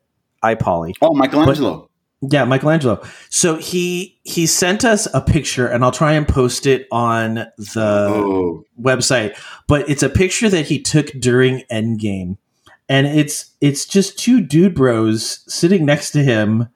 iPoly. 0.44 0.94
Oh, 1.02 1.14
Michelangelo. 1.14 1.90
Yeah, 2.30 2.46
Michelangelo. 2.46 3.04
So 3.30 3.58
he 3.58 4.20
he 4.24 4.46
sent 4.46 4.86
us 4.86 5.08
a 5.14 5.20
picture, 5.20 5.68
and 5.68 5.84
I'll 5.84 5.92
try 5.92 6.14
and 6.14 6.28
post 6.28 6.66
it 6.66 6.88
on 6.92 7.36
the 7.58 8.08
oh, 8.10 8.66
website, 8.80 9.38
but 9.68 9.90
it's 9.90 10.04
a 10.04 10.10
picture 10.10 10.50
that 10.50 10.68
he 10.68 10.82
took 10.82 11.08
during 11.20 11.64
Endgame, 11.72 12.38
and 12.88 13.08
it's 13.08 13.52
it's 13.60 13.86
just 13.86 14.18
two 14.18 14.40
dude 14.40 14.76
bros 14.76 15.44
sitting 15.54 15.86
next 15.86 16.12
to 16.12 16.24
him 16.24 16.70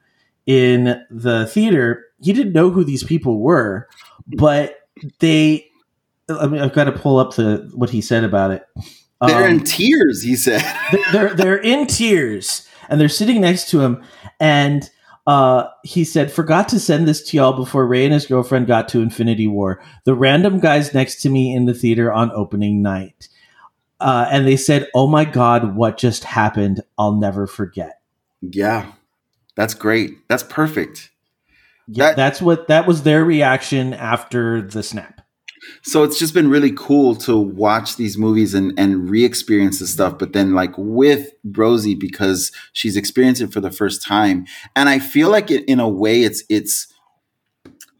in 0.46 1.02
the 1.10 1.46
theater. 1.48 2.06
He 2.20 2.34
didn't 2.34 2.54
know 2.54 2.70
who 2.70 2.84
these 2.84 3.04
people 3.04 3.40
were, 3.40 3.88
but 4.28 4.76
they. 5.20 5.66
I 6.30 6.48
mean, 6.48 6.60
I've 6.60 6.74
got 6.74 6.86
to 6.86 6.92
pull 6.92 7.20
up 7.20 7.36
the 7.36 7.72
what 7.74 7.90
he 7.90 8.02
said 8.02 8.26
about 8.26 8.52
it. 8.52 8.66
they're 9.22 9.46
Um, 9.46 9.60
in 9.60 9.64
tears, 9.64 10.24
he 10.24 10.36
said. 10.36 10.62
they're 11.14 11.34
they're 11.34 11.58
in 11.58 11.88
tears 11.88 12.68
and 12.90 13.00
they're 13.00 13.08
sitting 13.08 13.42
next 13.42 13.70
to 13.70 13.80
him 13.82 14.04
and 14.40 14.90
uh, 15.28 15.68
he 15.84 16.04
said 16.04 16.32
forgot 16.32 16.70
to 16.70 16.80
send 16.80 17.08
this 17.08 17.22
to 17.22 17.38
y'all 17.38 17.54
before 17.54 17.86
ray 17.86 18.06
and 18.06 18.14
his 18.14 18.26
girlfriend 18.26 18.66
got 18.66 18.88
to 18.90 19.02
infinity 19.02 19.48
war. 19.48 19.80
The 20.06 20.16
random 20.16 20.60
guys 20.60 20.94
next 20.94 21.22
to 21.22 21.30
me 21.30 21.54
in 21.54 21.66
the 21.66 21.74
theater 21.76 22.12
on 22.12 22.32
opening 22.32 22.82
night. 22.82 23.28
Uh, 24.00 24.28
and 24.32 24.48
they 24.48 24.56
said 24.58 24.88
oh 24.96 25.06
my 25.08 25.26
god 25.26 25.76
what 25.76 25.98
just 25.98 26.24
happened? 26.24 26.82
I'll 26.98 27.14
never 27.16 27.46
forget. 27.46 28.00
Yeah, 28.42 28.92
that's 29.56 29.74
great. 29.74 30.12
That's 30.30 30.44
perfect. 30.44 31.12
yeah 31.88 32.08
That- 32.08 32.16
that's 32.16 32.42
what 32.42 32.68
that 32.70 32.88
was 32.88 33.04
their 33.04 33.24
reaction 33.26 33.94
after 33.94 34.62
the 34.62 34.82
snap 34.82 35.17
So 35.82 36.04
it's 36.04 36.20
just 36.20 36.34
been 36.34 36.50
really 36.50 36.72
cool 36.72 37.16
to 37.18 37.38
watch 37.38 37.96
these 37.96 38.18
movies 38.18 38.54
and, 38.54 38.78
and 38.78 39.10
re-experience 39.10 39.80
this 39.80 39.92
stuff, 39.92 40.18
but 40.18 40.34
then 40.34 40.54
like 40.54 40.74
with 40.78 41.32
Rosie 41.44 41.96
because 41.96 42.52
she's 42.74 42.96
experienced 42.98 43.42
it 43.42 43.54
for 43.54 43.62
the 43.62 43.72
first 43.72 44.02
time. 44.02 44.46
And 44.76 44.90
I 44.90 45.00
feel 45.00 45.30
like 45.30 45.52
it 45.52 45.66
in 45.66 45.80
a 45.80 45.90
way 45.90 46.24
it's 46.24 46.44
it's 46.50 46.88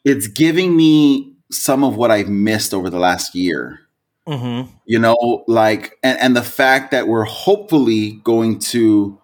it's 0.06 0.28
giving 0.28 0.76
me 0.76 1.34
some 1.52 1.84
of 1.84 1.96
what 1.96 2.12
I've 2.12 2.30
missed 2.30 2.74
over 2.74 2.90
the 2.90 3.00
last 3.00 3.36
year. 3.36 3.80
mm-hmm. 4.28 4.72
You 4.86 5.00
know, 5.00 5.44
like 5.48 5.98
and, 6.04 6.20
and 6.20 6.36
the 6.36 6.44
fact 6.44 6.92
that 6.92 7.08
we're 7.08 7.26
hopefully 7.26 8.20
going 8.24 8.60
to 8.60 9.20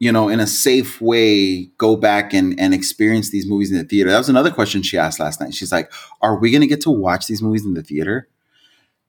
you 0.00 0.10
know, 0.10 0.28
in 0.28 0.40
a 0.40 0.46
safe 0.46 1.00
way, 1.00 1.66
go 1.78 1.94
back 1.94 2.32
and, 2.34 2.58
and 2.58 2.74
experience 2.74 3.30
these 3.30 3.46
movies 3.46 3.70
in 3.70 3.78
the 3.78 3.84
theater. 3.84 4.10
That 4.10 4.18
was 4.18 4.28
another 4.30 4.50
question 4.50 4.82
she 4.82 4.98
asked 4.98 5.20
last 5.20 5.40
night. 5.40 5.54
She's 5.54 5.70
like, 5.70 5.92
Are 6.22 6.36
we 6.36 6.50
going 6.50 6.62
to 6.62 6.66
get 6.66 6.80
to 6.82 6.90
watch 6.90 7.26
these 7.28 7.42
movies 7.42 7.64
in 7.64 7.74
the 7.74 7.82
theater? 7.82 8.26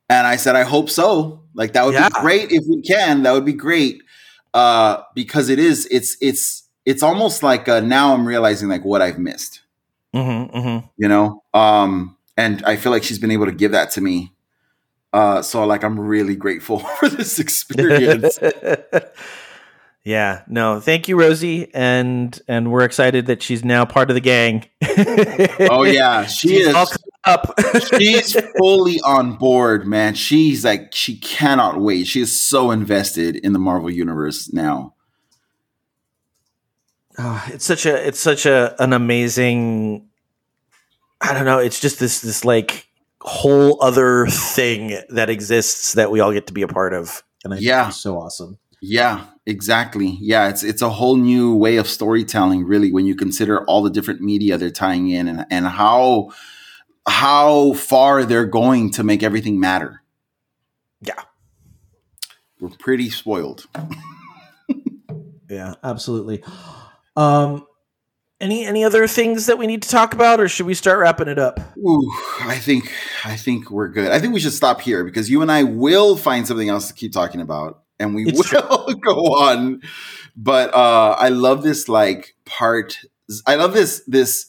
And 0.09 0.27
I 0.27 0.35
said, 0.35 0.55
I 0.57 0.63
hope 0.63 0.89
so. 0.89 1.41
Like, 1.53 1.73
that 1.73 1.85
would 1.85 1.93
Yeah. 1.95 2.09
be 2.09 2.15
great 2.21 2.51
if 2.51 2.65
we 2.67 2.81
can. 2.81 3.23
That 3.23 3.31
would 3.31 3.45
be 3.45 3.53
great. 3.53 4.03
Uh, 4.53 5.01
because 5.15 5.47
it 5.47 5.57
is, 5.59 5.87
it's, 5.89 6.17
it's, 6.19 6.63
it's 6.85 7.01
almost 7.01 7.41
like 7.41 7.69
uh, 7.69 7.79
now 7.79 8.13
I'm 8.13 8.27
realizing 8.27 8.67
like 8.67 8.83
what 8.83 9.01
I've 9.01 9.17
missed, 9.17 9.61
Mm-hmm, 10.13 10.57
mm-hmm. 10.57 10.87
you 10.97 11.07
know? 11.07 11.41
Um, 11.53 12.17
and 12.35 12.61
I 12.65 12.75
feel 12.75 12.91
like 12.91 13.03
she's 13.03 13.19
been 13.19 13.31
able 13.31 13.45
to 13.45 13.53
give 13.53 13.71
that 13.71 13.91
to 13.91 14.01
me. 14.01 14.33
Uh, 15.13 15.41
so 15.41 15.65
like 15.65 15.83
I'm 15.85 15.97
really 15.97 16.35
grateful 16.35 16.79
for 16.99 17.07
this 17.07 17.39
experience. 17.39 18.37
yeah, 20.03 20.43
no, 20.47 20.79
thank 20.79 21.07
you, 21.07 21.19
Rosie, 21.19 21.69
and 21.73 22.39
and 22.47 22.71
we're 22.71 22.83
excited 22.83 23.27
that 23.27 23.43
she's 23.43 23.63
now 23.63 23.85
part 23.85 24.09
of 24.09 24.15
the 24.15 24.21
gang. 24.21 24.65
oh 25.69 25.83
yeah, 25.83 26.25
she 26.25 26.49
she's 26.49 26.67
is. 26.67 26.75
all 26.75 26.87
up. 27.23 27.53
she's 27.97 28.35
fully 28.57 28.99
on 29.01 29.37
board, 29.37 29.85
man. 29.85 30.15
She's 30.15 30.65
like 30.65 30.93
she 30.93 31.17
cannot 31.17 31.79
wait. 31.79 32.07
She 32.07 32.19
is 32.21 32.41
so 32.41 32.71
invested 32.71 33.35
in 33.35 33.53
the 33.53 33.59
Marvel 33.59 33.91
universe 33.91 34.51
now. 34.51 34.95
Oh, 37.17 37.43
it's 37.49 37.65
such 37.65 37.85
a 37.85 38.07
it's 38.07 38.19
such 38.19 38.45
a 38.45 38.75
an 38.81 38.93
amazing. 38.93 40.07
I 41.21 41.33
don't 41.33 41.45
know. 41.45 41.59
It's 41.59 41.79
just 41.79 41.99
this 41.99 42.21
this 42.21 42.43
like 42.43 42.87
whole 43.21 43.77
other 43.83 44.25
thing 44.27 44.99
that 45.09 45.29
exists 45.29 45.93
that 45.93 46.09
we 46.09 46.19
all 46.19 46.31
get 46.33 46.47
to 46.47 46.53
be 46.53 46.63
a 46.63 46.67
part 46.67 46.93
of, 46.93 47.21
and 47.43 47.53
I 47.53 47.57
Yeah. 47.57 47.83
think 47.83 47.89
it's 47.89 48.01
so 48.01 48.17
awesome. 48.17 48.57
Yeah, 48.81 49.25
exactly. 49.45 50.17
Yeah, 50.19 50.49
it's 50.49 50.63
it's 50.63 50.81
a 50.81 50.89
whole 50.89 51.15
new 51.17 51.55
way 51.55 51.77
of 51.77 51.87
storytelling, 51.87 52.65
really, 52.65 52.91
when 52.91 53.05
you 53.05 53.15
consider 53.15 53.63
all 53.65 53.81
the 53.81 53.89
different 53.89 54.21
media 54.21 54.57
they're 54.57 54.69
tying 54.69 55.09
in 55.09 55.27
and 55.27 55.45
and 55.49 55.67
how 55.67 56.31
how 57.07 57.73
far 57.73 58.23
they're 58.25 58.45
going 58.45 58.91
to 58.91 59.03
make 59.03 59.23
everything 59.23 59.59
matter. 59.59 60.03
Yeah. 61.01 61.21
We're 62.59 62.69
pretty 62.69 63.09
spoiled. 63.09 63.65
Yeah, 65.49 65.73
absolutely. 65.83 66.43
Um, 67.17 67.65
any 68.39 68.65
any 68.65 68.83
other 68.85 69.05
things 69.07 69.47
that 69.47 69.57
we 69.57 69.67
need 69.67 69.81
to 69.81 69.89
talk 69.89 70.13
about, 70.13 70.39
or 70.39 70.47
should 70.47 70.65
we 70.65 70.73
start 70.73 70.99
wrapping 70.99 71.27
it 71.27 71.37
up? 71.37 71.59
Ooh, 71.77 72.09
I 72.41 72.57
think 72.57 72.91
I 73.25 73.35
think 73.35 73.69
we're 73.69 73.89
good. 73.89 74.11
I 74.11 74.19
think 74.19 74.33
we 74.33 74.39
should 74.39 74.53
stop 74.53 74.79
here 74.79 75.03
because 75.03 75.29
you 75.29 75.41
and 75.41 75.51
I 75.51 75.63
will 75.63 76.15
find 76.15 76.47
something 76.47 76.69
else 76.69 76.87
to 76.87 76.93
keep 76.93 77.11
talking 77.11 77.41
about, 77.41 77.83
and 78.01 78.15
we 78.15 78.25
It's 78.25 78.51
will 78.51 78.93
go 79.03 79.15
on. 79.35 79.81
But 80.35 80.73
uh, 80.73 81.15
I 81.17 81.29
love 81.29 81.63
this 81.63 81.87
like 81.87 82.35
part. 82.45 82.97
I 83.45 83.55
love 83.55 83.73
this 83.73 84.01
this 84.07 84.47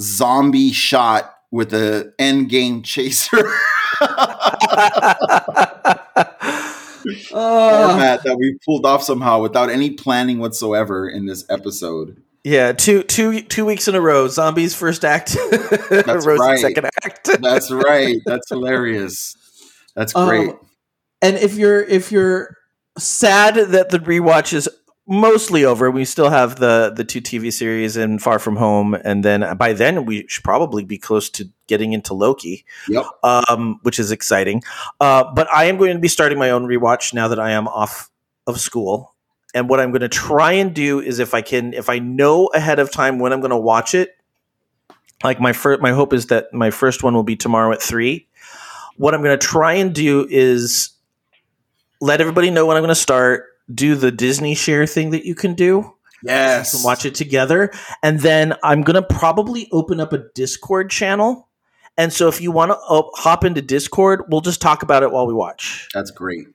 zombie 0.00 0.72
shot 0.72 1.32
with 1.50 1.70
the 1.70 2.14
end 2.18 2.48
game 2.48 2.82
chaser 2.82 3.36
format 7.30 8.22
that 8.24 8.36
we 8.38 8.56
pulled 8.64 8.86
off 8.86 9.02
somehow 9.02 9.40
without 9.40 9.70
any 9.70 9.90
planning 9.90 10.38
whatsoever 10.38 11.08
in 11.08 11.26
this 11.26 11.44
episode. 11.50 12.22
yeah, 12.44 12.72
two 12.72 13.02
two 13.02 13.42
two 13.42 13.64
weeks 13.64 13.88
in 13.88 13.94
a 13.94 14.00
row. 14.00 14.28
Zombies 14.28 14.74
first 14.74 15.04
act, 15.04 15.36
That's 15.90 16.26
right. 16.26 16.58
second 16.58 16.86
act. 17.04 17.28
That's 17.40 17.70
right. 17.70 18.16
That's 18.24 18.48
hilarious. 18.48 19.36
That's 19.94 20.12
great. 20.12 20.50
Um, 20.50 20.58
and 21.22 21.36
if 21.36 21.56
you're 21.56 21.82
if 21.82 22.12
you're 22.12 22.56
sad 22.98 23.54
that 23.54 23.90
the 23.90 23.98
rewatch 23.98 24.52
is 24.52 24.68
mostly 25.06 25.64
over, 25.64 25.90
we 25.90 26.04
still 26.04 26.30
have 26.30 26.56
the 26.56 26.92
the 26.94 27.04
two 27.04 27.20
TV 27.20 27.52
series 27.52 27.96
and 27.96 28.22
Far 28.22 28.38
From 28.38 28.56
Home, 28.56 28.94
and 28.94 29.24
then 29.24 29.56
by 29.56 29.72
then 29.72 30.06
we 30.06 30.26
should 30.28 30.44
probably 30.44 30.84
be 30.84 30.98
close 30.98 31.28
to 31.30 31.48
getting 31.66 31.92
into 31.92 32.14
Loki, 32.14 32.64
yep. 32.88 33.04
um, 33.22 33.80
which 33.82 33.98
is 33.98 34.10
exciting. 34.10 34.62
Uh, 35.00 35.24
but 35.34 35.48
I 35.52 35.64
am 35.64 35.76
going 35.76 35.94
to 35.94 35.98
be 36.00 36.08
starting 36.08 36.38
my 36.38 36.50
own 36.50 36.66
rewatch 36.66 37.12
now 37.12 37.28
that 37.28 37.40
I 37.40 37.50
am 37.50 37.68
off 37.68 38.10
of 38.46 38.60
school. 38.60 39.14
And 39.52 39.68
what 39.68 39.80
I'm 39.80 39.90
going 39.90 40.02
to 40.02 40.08
try 40.08 40.52
and 40.52 40.72
do 40.72 41.00
is 41.00 41.18
if 41.18 41.34
I 41.34 41.42
can, 41.42 41.74
if 41.74 41.88
I 41.88 41.98
know 41.98 42.46
ahead 42.48 42.78
of 42.78 42.92
time 42.92 43.18
when 43.18 43.32
I'm 43.32 43.40
going 43.40 43.50
to 43.50 43.56
watch 43.56 43.94
it, 43.94 44.16
like 45.24 45.40
my 45.40 45.52
first, 45.52 45.82
my 45.82 45.90
hope 45.90 46.12
is 46.12 46.26
that 46.26 46.54
my 46.54 46.70
first 46.70 47.02
one 47.02 47.14
will 47.14 47.24
be 47.24 47.34
tomorrow 47.34 47.72
at 47.72 47.82
three. 47.82 48.28
What 48.96 49.12
I'm 49.12 49.22
going 49.22 49.36
to 49.36 49.46
try 49.46 49.74
and 49.74 49.92
do 49.92 50.26
is 50.30 50.90
let 52.00 52.20
everybody 52.20 52.50
know 52.50 52.66
when 52.66 52.76
I'm 52.76 52.82
going 52.82 52.88
to 52.88 52.94
start. 52.94 53.44
do 53.72 53.94
the 53.94 54.10
Disney 54.10 54.54
share 54.54 54.86
thing 54.86 55.10
that 55.10 55.24
you 55.24 55.34
can 55.34 55.54
do. 55.54 55.94
Yes. 56.22 56.72
Can 56.74 56.82
watch 56.82 57.04
it 57.04 57.14
together. 57.14 57.70
And 58.02 58.20
then 58.20 58.54
I'm 58.62 58.82
going 58.82 59.00
to 59.00 59.02
probably 59.02 59.68
open 59.72 60.00
up 60.00 60.12
a 60.12 60.24
Discord 60.34 60.90
channel. 60.90 61.48
And 61.96 62.12
so 62.12 62.28
if 62.28 62.40
you 62.40 62.50
want 62.50 62.72
to 62.72 62.76
uh, 62.76 63.02
hop 63.14 63.44
into 63.44 63.62
Discord, 63.62 64.24
we'll 64.28 64.40
just 64.40 64.60
talk 64.60 64.82
about 64.82 65.02
it 65.02 65.12
while 65.12 65.26
we 65.26 65.34
watch. 65.34 65.88
That's 65.94 66.10
great. 66.10 66.46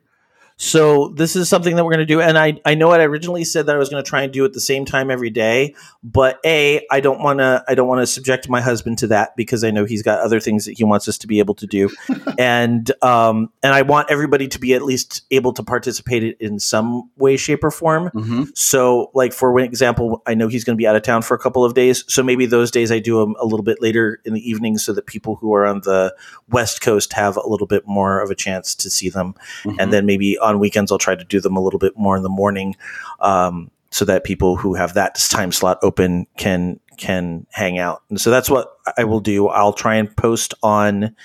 So 0.58 1.10
this 1.10 1.36
is 1.36 1.50
something 1.50 1.76
that 1.76 1.84
we're 1.84 1.92
going 1.92 2.08
to 2.08 2.14
do, 2.14 2.22
and 2.22 2.38
I 2.38 2.62
I 2.64 2.76
know 2.76 2.92
I 2.92 3.04
originally 3.04 3.44
said 3.44 3.66
that 3.66 3.76
I 3.76 3.78
was 3.78 3.90
going 3.90 4.02
to 4.02 4.10
try 4.10 4.22
and 4.22 4.32
do 4.32 4.46
it 4.46 4.54
the 4.54 4.62
same 4.62 4.86
time 4.86 5.12
every 5.12 5.30
day, 5.30 5.76
but 6.02 6.40
a 6.46 6.86
I 6.90 7.02
don't 7.02 7.20
want 7.20 7.40
to 7.40 7.64
I 7.68 7.76
don't 7.76 7.90
want 7.90 8.02
to 8.02 8.08
subject 8.08 8.48
my 8.48 8.62
husband 8.62 9.00
to 9.00 9.08
that 9.08 9.36
because 9.36 9.66
I 9.66 9.72
know 9.72 9.84
he's 9.84 10.02
got 10.02 10.20
other 10.20 10.40
things 10.40 10.66
that 10.66 10.78
he 10.78 10.86
wants 10.86 11.10
us 11.10 11.18
to 11.20 11.28
be 11.28 11.40
able 11.40 11.56
to 11.56 11.68
do, 11.68 11.90
and 12.40 12.90
um 13.04 13.50
and 13.64 13.74
I 13.74 13.82
want 13.82 14.10
everybody 14.10 14.48
to 14.48 14.60
be 14.60 14.74
at 14.74 14.82
least 14.82 15.24
able 15.30 15.52
to 15.54 15.64
participate 15.64 16.38
in 16.40 16.60
some 16.60 17.10
way, 17.18 17.36
shape, 17.36 17.64
or 17.64 17.72
form. 17.72 18.10
Mm-hmm. 18.12 18.44
So, 18.54 19.12
like 19.14 19.34
for 19.34 19.60
example, 19.60 20.24
I 20.26 20.36
know 20.36 20.48
he's 20.48 20.64
going 20.64 20.78
to 20.78 20.82
be 20.82 20.88
out 20.88 20.96
of 20.96 21.02
town 21.02 21.22
for 21.22 21.36
a 21.36 21.40
couple 21.40 21.66
of 21.66 21.74
days, 21.74 22.06
so 22.08 22.24
maybe 22.24 22.46
those 22.46 22.72
days 22.72 22.94
I 22.94 23.00
do 23.00 23.20
them 23.20 23.36
a 23.42 23.46
little 23.46 23.64
bit 23.64 23.82
later 23.82 24.22
in 24.24 24.34
the 24.34 24.50
evening, 24.50 24.78
so 24.78 24.94
that 24.94 25.06
people 25.06 25.36
who 25.36 25.54
are 25.54 25.66
on 25.66 25.82
the 25.82 26.16
West 26.48 26.80
Coast 26.80 27.12
have 27.12 27.36
a 27.36 27.48
little 27.48 27.68
bit 27.68 27.86
more 27.86 28.22
of 28.22 28.32
a 28.32 28.36
chance 28.36 28.74
to 28.76 28.90
see 28.90 29.10
them, 29.10 29.36
Mm-hmm. 29.66 29.80
and 29.80 29.92
then 29.92 30.06
maybe 30.06 30.38
on 30.46 30.60
weekends 30.60 30.92
I'll 30.92 30.98
try 30.98 31.16
to 31.16 31.24
do 31.24 31.40
them 31.40 31.56
a 31.56 31.62
little 31.62 31.80
bit 31.80 31.98
more 31.98 32.16
in 32.16 32.24
the 32.24 32.30
morning, 32.30 32.76
um, 33.20 33.72
so 33.92 34.06
that 34.06 34.24
people 34.24 34.56
who 34.56 34.74
have 34.76 34.94
that 34.94 35.16
time 35.16 35.52
slot 35.52 35.80
open 35.82 36.28
can 36.38 36.80
can 36.98 37.46
hang 37.52 37.78
out. 37.78 38.04
And 38.10 38.20
so 38.20 38.32
that's 38.32 38.50
what 38.50 38.70
I 38.98 39.04
will 39.04 39.20
do. 39.20 39.48
I'll 39.48 39.74
try 39.74 39.96
and 39.96 40.16
post 40.16 40.54
on 40.64 41.16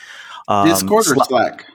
um, 0.49 0.69
Discord 0.69 1.07
or 1.07 1.15
Sla- 1.15 1.27
Slack? 1.27 1.67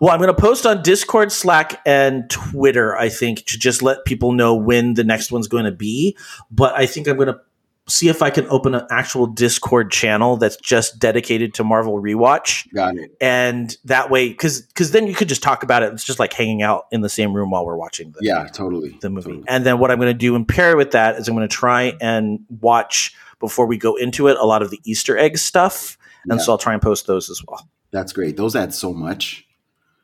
well, 0.00 0.12
I'm 0.12 0.20
going 0.20 0.34
to 0.34 0.40
post 0.40 0.66
on 0.66 0.82
Discord, 0.82 1.32
Slack, 1.32 1.80
and 1.84 2.28
Twitter, 2.30 2.96
I 2.96 3.08
think, 3.08 3.44
to 3.46 3.58
just 3.58 3.82
let 3.82 4.04
people 4.04 4.32
know 4.32 4.54
when 4.54 4.94
the 4.94 5.04
next 5.04 5.30
one's 5.30 5.48
going 5.48 5.64
to 5.64 5.72
be. 5.72 6.16
But 6.50 6.74
I 6.74 6.86
think 6.86 7.08
I'm 7.08 7.16
going 7.16 7.28
to 7.28 7.40
see 7.88 8.08
if 8.08 8.20
I 8.22 8.30
can 8.30 8.46
open 8.48 8.74
an 8.74 8.86
actual 8.90 9.26
Discord 9.26 9.92
channel 9.92 10.36
that's 10.36 10.56
just 10.56 10.98
dedicated 10.98 11.54
to 11.54 11.64
Marvel 11.64 12.00
Rewatch. 12.02 12.66
Got 12.74 12.96
it. 12.96 13.16
And 13.20 13.76
that 13.84 14.10
way, 14.10 14.28
because 14.30 14.62
because 14.62 14.90
then 14.90 15.06
you 15.06 15.14
could 15.14 15.28
just 15.28 15.42
talk 15.42 15.62
about 15.62 15.82
it. 15.82 15.92
It's 15.92 16.02
just 16.04 16.18
like 16.18 16.32
hanging 16.32 16.62
out 16.62 16.86
in 16.90 17.00
the 17.02 17.08
same 17.08 17.32
room 17.32 17.50
while 17.50 17.64
we're 17.64 17.76
watching 17.76 18.10
the, 18.12 18.18
Yeah, 18.22 18.46
totally. 18.52 18.98
the 19.02 19.10
movie. 19.10 19.28
Totally. 19.30 19.44
And 19.48 19.64
then 19.64 19.78
what 19.78 19.90
I'm 19.90 19.98
going 19.98 20.12
to 20.12 20.18
do 20.18 20.34
and 20.34 20.46
pair 20.48 20.76
with 20.76 20.90
that 20.92 21.16
is 21.16 21.28
I'm 21.28 21.34
going 21.36 21.48
to 21.48 21.54
try 21.54 21.96
and 22.00 22.40
watch 22.60 23.14
before 23.38 23.66
we 23.66 23.76
go 23.78 23.94
into 23.96 24.28
it 24.28 24.36
a 24.38 24.44
lot 24.44 24.62
of 24.62 24.70
the 24.70 24.80
Easter 24.84 25.16
egg 25.16 25.38
stuff. 25.38 25.96
And 26.28 26.40
Yeah. 26.40 26.44
so 26.44 26.52
I'll 26.52 26.58
try 26.58 26.72
and 26.72 26.82
post 26.82 27.06
those 27.06 27.30
as 27.30 27.40
well. 27.46 27.68
That's 27.92 28.12
great. 28.12 28.36
Those 28.36 28.56
add 28.56 28.74
so 28.74 28.92
much. 28.92 29.46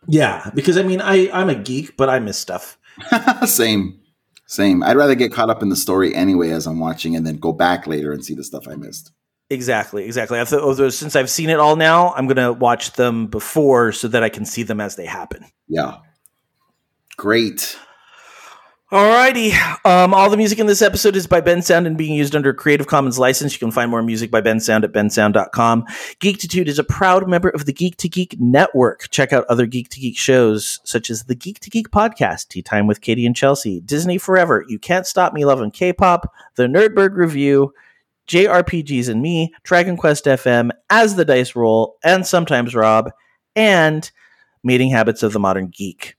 Yeah, 0.07 0.51
because 0.55 0.77
I 0.79 0.83
mean, 0.83 1.01
I 1.01 1.31
I'm 1.33 1.49
a 1.49 1.55
geek, 1.55 1.97
but 1.97 2.09
I 2.09 2.19
miss 2.21 2.37
stuff. 2.39 2.79
Same. 3.47 3.99
Same. 4.53 4.83
I'd 4.83 4.99
rather 4.99 5.15
get 5.15 5.33
caught 5.33 5.49
up 5.49 5.63
in 5.63 5.71
the 5.71 5.77
story 5.77 6.15
anyway 6.15 6.51
as 6.51 6.67
I'm 6.67 6.79
watching 6.79 7.17
and 7.17 7.27
then 7.27 7.39
go 7.39 7.55
back 7.55 7.87
later 7.87 8.13
and 8.13 8.23
see 8.23 8.35
the 8.35 8.45
stuff 8.45 8.69
I 8.69 8.75
missed. 8.75 9.11
Exactly, 9.49 10.05
exactly. 10.05 10.39
I've, 10.39 10.53
although 10.53 10.91
since 10.91 11.17
I've 11.17 11.31
seen 11.31 11.49
it 11.49 11.59
all 11.59 11.75
now, 11.75 12.13
I'm 12.13 12.27
gonna 12.27 12.53
watch 12.53 12.93
them 12.93 13.29
before 13.29 13.93
so 13.93 14.09
that 14.09 14.23
I 14.23 14.29
can 14.29 14.45
see 14.45 14.63
them 14.63 14.79
as 14.79 14.97
they 14.97 15.07
happen. 15.07 15.47
Yeah. 15.69 15.97
Great. 17.17 17.79
Alrighty. 18.93 19.55
Um, 19.87 20.13
all 20.13 20.29
the 20.29 20.37
music 20.37 20.59
in 20.59 20.67
this 20.67 20.83
episode 20.83 21.17
is 21.17 21.27
by 21.27 21.41
Bensound 21.41 21.87
and 21.87 21.97
being 21.97 22.13
used 22.13 22.37
under 22.37 22.51
a 22.51 22.55
Creative 22.55 22.87
Commons 22.87 23.19
license. 23.19 23.55
You 23.55 23.59
can 23.59 23.71
find 23.71 23.91
more 23.91 24.03
music 24.03 24.31
by 24.31 24.43
Bensound 24.43 24.85
at 24.85 24.93
bensound.com. 24.93 25.87
Geektitude 26.21 26.67
is 26.67 26.79
a 26.79 26.85
proud 26.85 27.27
member 27.27 27.49
of 27.49 27.65
the 27.65 27.73
Geek 27.73 27.97
to 27.97 28.09
Geek 28.11 28.39
Network. 28.39 29.09
Check 29.09 29.33
out 29.33 29.47
other 29.49 29.65
Geek 29.65 29.89
to 29.89 29.99
Geek 29.99 30.19
shows 30.19 30.79
such 30.85 31.09
as 31.09 31.25
the 31.25 31.35
Geek 31.35 31.59
to 31.61 31.71
Geek 31.71 31.89
podcast, 31.89 32.49
Tea 32.49 32.61
Time 32.61 32.87
with 32.87 33.01
Katie 33.01 33.25
and 33.25 33.35
Chelsea, 33.35 33.81
Disney 33.81 34.19
Forever, 34.19 34.63
You 34.69 34.79
Can't 34.79 35.07
Stop 35.07 35.33
Me 35.33 35.47
Loving 35.47 35.71
K-pop, 35.71 36.31
The 36.57 36.65
Nerdberg 36.65 37.17
Review, 37.17 37.73
JRPGs 38.29 39.09
and 39.09 39.23
Me, 39.23 39.55
Dragon 39.63 39.97
Quest 39.97 40.27
FM, 40.27 40.71
As 40.91 41.17
the 41.17 41.25
Dice 41.25 41.57
Roll, 41.57 41.97
and 42.05 42.27
sometimes 42.27 42.75
Rob, 42.75 43.11
and 43.57 44.11
Mating 44.63 44.91
Habits 44.91 45.23
of 45.23 45.33
the 45.33 45.41
Modern 45.41 45.69
Geek. 45.69 46.17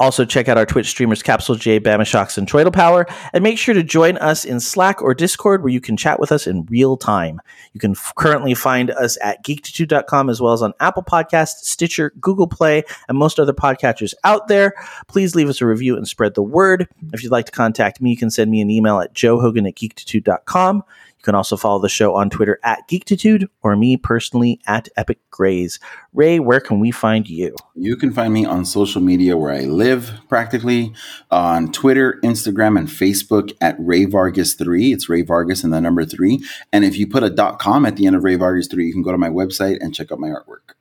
Also, 0.00 0.24
check 0.24 0.48
out 0.48 0.58
our 0.58 0.66
Twitch 0.66 0.88
streamers 0.88 1.22
Capsulejay, 1.22 1.78
Bama 1.78 2.04
Shocks, 2.04 2.36
and 2.36 2.48
Troidal 2.48 2.72
Power, 2.72 3.06
and 3.32 3.44
make 3.44 3.58
sure 3.58 3.74
to 3.74 3.82
join 3.84 4.16
us 4.18 4.44
in 4.44 4.58
Slack 4.58 5.00
or 5.00 5.14
Discord 5.14 5.62
where 5.62 5.72
you 5.72 5.80
can 5.80 5.96
chat 5.96 6.18
with 6.18 6.32
us 6.32 6.48
in 6.48 6.66
real 6.66 6.96
time. 6.96 7.40
You 7.74 7.80
can 7.80 7.92
f- 7.92 8.12
currently 8.16 8.54
find 8.54 8.90
us 8.90 9.16
at 9.22 9.44
geektitude.com 9.44 10.28
as 10.30 10.40
well 10.40 10.52
as 10.52 10.62
on 10.62 10.74
Apple 10.80 11.04
Podcasts, 11.04 11.64
Stitcher, 11.64 12.12
Google 12.20 12.48
Play, 12.48 12.82
and 13.08 13.16
most 13.16 13.38
other 13.38 13.52
podcatchers 13.52 14.14
out 14.24 14.48
there. 14.48 14.74
Please 15.06 15.36
leave 15.36 15.48
us 15.48 15.60
a 15.60 15.66
review 15.66 15.96
and 15.96 16.08
spread 16.08 16.34
the 16.34 16.42
word. 16.42 16.88
If 17.12 17.22
you'd 17.22 17.30
like 17.30 17.46
to 17.46 17.52
contact 17.52 18.00
me, 18.00 18.10
you 18.10 18.16
can 18.16 18.30
send 18.30 18.50
me 18.50 18.60
an 18.60 18.70
email 18.70 18.98
at 18.98 19.14
joehogan 19.14 19.68
at 19.68 19.76
geektitude.com. 19.76 20.82
You 21.24 21.32
can 21.32 21.36
also 21.36 21.56
follow 21.56 21.78
the 21.78 21.88
show 21.88 22.14
on 22.14 22.28
Twitter 22.28 22.60
at 22.62 22.86
Geektitude 22.86 23.48
or 23.62 23.76
me 23.76 23.96
personally 23.96 24.60
at 24.66 24.90
Epic 24.94 25.18
Grays. 25.30 25.80
Ray, 26.12 26.38
where 26.38 26.60
can 26.60 26.80
we 26.80 26.90
find 26.90 27.26
you? 27.30 27.56
You 27.74 27.96
can 27.96 28.12
find 28.12 28.30
me 28.30 28.44
on 28.44 28.66
social 28.66 29.00
media 29.00 29.34
where 29.34 29.50
I 29.50 29.60
live 29.60 30.12
practically 30.28 30.92
on 31.30 31.72
Twitter, 31.72 32.20
Instagram, 32.22 32.78
and 32.78 32.88
Facebook 32.88 33.54
at 33.62 33.74
Ray 33.78 34.04
Vargas3. 34.04 34.92
It's 34.92 35.08
Ray 35.08 35.22
Vargas 35.22 35.64
and 35.64 35.72
the 35.72 35.80
number 35.80 36.04
three. 36.04 36.44
And 36.74 36.84
if 36.84 36.98
you 36.98 37.06
put 37.06 37.22
a 37.22 37.30
dot 37.30 37.58
com 37.58 37.86
at 37.86 37.96
the 37.96 38.06
end 38.06 38.16
of 38.16 38.22
Ray 38.22 38.36
Vargas3, 38.36 38.84
you 38.84 38.92
can 38.92 39.00
go 39.00 39.10
to 39.10 39.16
my 39.16 39.30
website 39.30 39.78
and 39.80 39.94
check 39.94 40.12
out 40.12 40.20
my 40.20 40.28
artwork. 40.28 40.74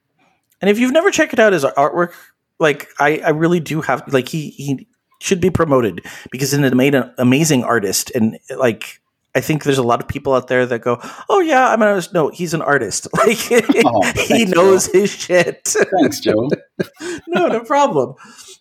And 0.60 0.70
if 0.70 0.78
you've 0.78 0.92
never 0.92 1.10
checked 1.10 1.40
out 1.40 1.54
his 1.54 1.64
artwork, 1.64 2.12
like 2.60 2.90
I, 3.00 3.20
I 3.20 3.30
really 3.30 3.62
do 3.62 3.80
have 3.80 4.04
like 4.12 4.28
he 4.28 4.50
he 4.50 4.90
should 5.22 5.40
be 5.40 5.50
promoted 5.50 6.06
because 6.32 6.52
he's 6.52 6.60
an 6.60 7.14
amazing 7.18 7.64
artist 7.64 8.12
and 8.14 8.38
like 8.58 9.00
I 9.36 9.42
think 9.42 9.64
there's 9.64 9.80
a 9.80 9.84
lot 9.84 10.00
of 10.00 10.08
people 10.08 10.34
out 10.34 10.48
there 10.48 10.66
that 10.66 10.80
go, 10.80 11.00
"Oh 11.30 11.40
yeah, 11.40 11.70
I'm 11.70 11.82
an 11.82 11.88
artist." 11.88 12.14
No, 12.14 12.30
he's 12.30 12.54
an 12.54 12.62
artist. 12.62 13.08
Like 13.24 13.38
Oh, 13.86 14.12
he 14.16 14.46
knows 14.46 14.88
his 14.88 15.10
shit. 15.10 15.76
Thanks, 16.00 16.20
Joe. 16.20 16.50
no, 17.28 17.48
no 17.48 17.62
problem. 17.62 18.16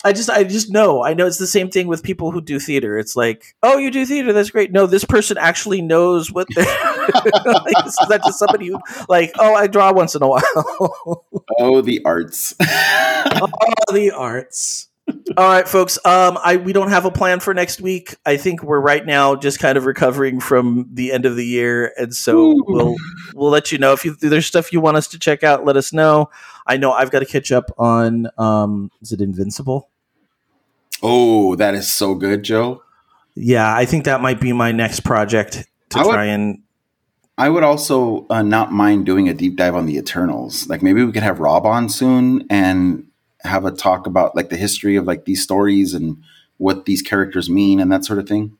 I 0.04 0.12
just 0.12 0.30
I 0.30 0.44
just 0.44 0.70
know. 0.70 1.02
I 1.02 1.14
know 1.14 1.26
it's 1.26 1.38
the 1.38 1.46
same 1.46 1.68
thing 1.68 1.88
with 1.88 2.02
people 2.02 2.30
who 2.30 2.40
do 2.40 2.60
theater. 2.60 2.96
It's 2.96 3.16
like, 3.16 3.56
"Oh, 3.62 3.78
you 3.78 3.90
do 3.90 4.06
theater. 4.06 4.32
That's 4.32 4.50
great." 4.50 4.72
No, 4.72 4.86
this 4.86 5.04
person 5.04 5.36
actually 5.36 5.82
knows 5.82 6.30
what 6.30 6.46
they're 6.54 6.64
like, 6.64 7.86
is 7.86 7.98
just 8.08 8.38
somebody 8.38 8.68
who 8.68 8.78
like, 9.08 9.32
"Oh, 9.38 9.54
I 9.54 9.66
draw 9.66 9.92
once 9.92 10.14
in 10.14 10.22
a 10.22 10.28
while." 10.28 11.24
oh, 11.58 11.80
the 11.80 12.00
arts. 12.04 12.54
all 12.60 13.50
oh, 13.88 13.92
the 13.92 14.12
arts. 14.12 14.88
All 15.36 15.48
right, 15.48 15.66
folks. 15.68 15.98
Um, 16.04 16.38
I 16.44 16.56
we 16.56 16.72
don't 16.72 16.90
have 16.90 17.04
a 17.04 17.10
plan 17.10 17.40
for 17.40 17.54
next 17.54 17.80
week. 17.80 18.14
I 18.26 18.36
think 18.36 18.62
we're 18.62 18.80
right 18.80 19.04
now 19.04 19.34
just 19.36 19.58
kind 19.58 19.78
of 19.78 19.86
recovering 19.86 20.40
from 20.40 20.88
the 20.92 21.12
end 21.12 21.26
of 21.26 21.36
the 21.36 21.44
year, 21.46 21.92
and 21.98 22.14
so 22.14 22.38
Ooh. 22.52 22.64
we'll 22.66 22.96
we'll 23.34 23.50
let 23.50 23.72
you 23.72 23.78
know 23.78 23.92
if 23.92 24.04
you, 24.04 24.14
there's 24.14 24.46
stuff 24.46 24.72
you 24.72 24.80
want 24.80 24.96
us 24.96 25.08
to 25.08 25.18
check 25.18 25.42
out. 25.42 25.64
Let 25.64 25.76
us 25.76 25.92
know. 25.92 26.30
I 26.66 26.76
know 26.76 26.92
I've 26.92 27.10
got 27.10 27.20
to 27.20 27.26
catch 27.26 27.50
up 27.52 27.70
on. 27.78 28.28
Um, 28.38 28.90
is 29.00 29.12
it 29.12 29.20
Invincible? 29.20 29.88
oh, 31.02 31.56
that 31.56 31.74
is 31.74 31.92
so 31.92 32.14
good, 32.14 32.42
Joe. 32.44 32.82
Yeah, 33.34 33.74
I 33.74 33.86
think 33.86 34.04
that 34.04 34.20
might 34.20 34.40
be 34.40 34.52
my 34.52 34.72
next 34.72 35.00
project 35.00 35.66
to 35.90 35.98
I 35.98 36.02
would- 36.04 36.12
try 36.12 36.24
and. 36.26 36.58
I 37.38 37.48
would 37.48 37.64
also 37.64 38.26
uh, 38.28 38.42
not 38.42 38.72
mind 38.72 39.06
doing 39.06 39.26
a 39.28 39.34
deep 39.34 39.56
dive 39.56 39.74
on 39.74 39.86
the 39.86 39.96
Eternals. 39.96 40.68
Like 40.68 40.82
maybe 40.82 41.02
we 41.02 41.10
could 41.12 41.22
have 41.22 41.40
Rob 41.40 41.64
on 41.64 41.88
soon 41.88 42.46
and 42.50 43.06
have 43.44 43.64
a 43.64 43.70
talk 43.70 44.06
about 44.06 44.34
like 44.36 44.48
the 44.48 44.56
history 44.56 44.96
of 44.96 45.04
like 45.04 45.24
these 45.24 45.42
stories 45.42 45.94
and 45.94 46.22
what 46.58 46.84
these 46.84 47.02
characters 47.02 47.50
mean 47.50 47.80
and 47.80 47.90
that 47.92 48.04
sort 48.04 48.18
of 48.18 48.28
thing. 48.28 48.56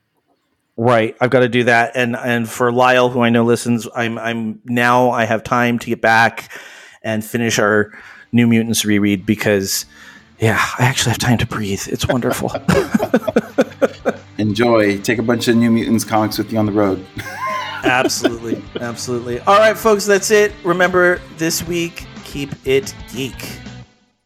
Right, 0.75 1.15
I've 1.21 1.29
got 1.29 1.41
to 1.41 1.49
do 1.49 1.65
that, 1.65 1.91
and 1.95 2.15
and 2.15 2.49
for 2.49 2.71
Lyle, 2.71 3.09
who 3.09 3.21
I 3.21 3.29
know 3.29 3.43
listens, 3.43 3.87
I'm 3.95 4.17
I'm 4.17 4.59
now 4.65 5.11
I 5.11 5.25
have 5.25 5.43
time 5.43 5.77
to 5.79 5.85
get 5.85 6.01
back 6.01 6.51
and 7.03 7.23
finish 7.23 7.59
our 7.59 7.91
New 8.31 8.47
Mutants 8.47 8.83
reread 8.83 9.25
because, 9.25 9.85
yeah, 10.39 10.59
I 10.79 10.85
actually 10.85 11.11
have 11.11 11.19
time 11.19 11.37
to 11.37 11.45
breathe. 11.45 11.87
It's 11.87 12.07
wonderful. 12.07 12.51
Enjoy. 14.39 14.97
Take 14.99 15.19
a 15.19 15.23
bunch 15.23 15.47
of 15.47 15.57
New 15.57 15.69
Mutants 15.69 16.03
comics 16.03 16.39
with 16.39 16.51
you 16.51 16.57
on 16.57 16.65
the 16.65 16.71
road. 16.71 17.05
absolutely, 17.83 18.63
absolutely. 18.81 19.39
All 19.41 19.59
right, 19.59 19.77
folks, 19.77 20.05
that's 20.05 20.31
it. 20.31 20.53
Remember 20.63 21.21
this 21.37 21.65
week, 21.67 22.07
keep 22.23 22.49
it 22.65 22.95
geek. 23.13 23.62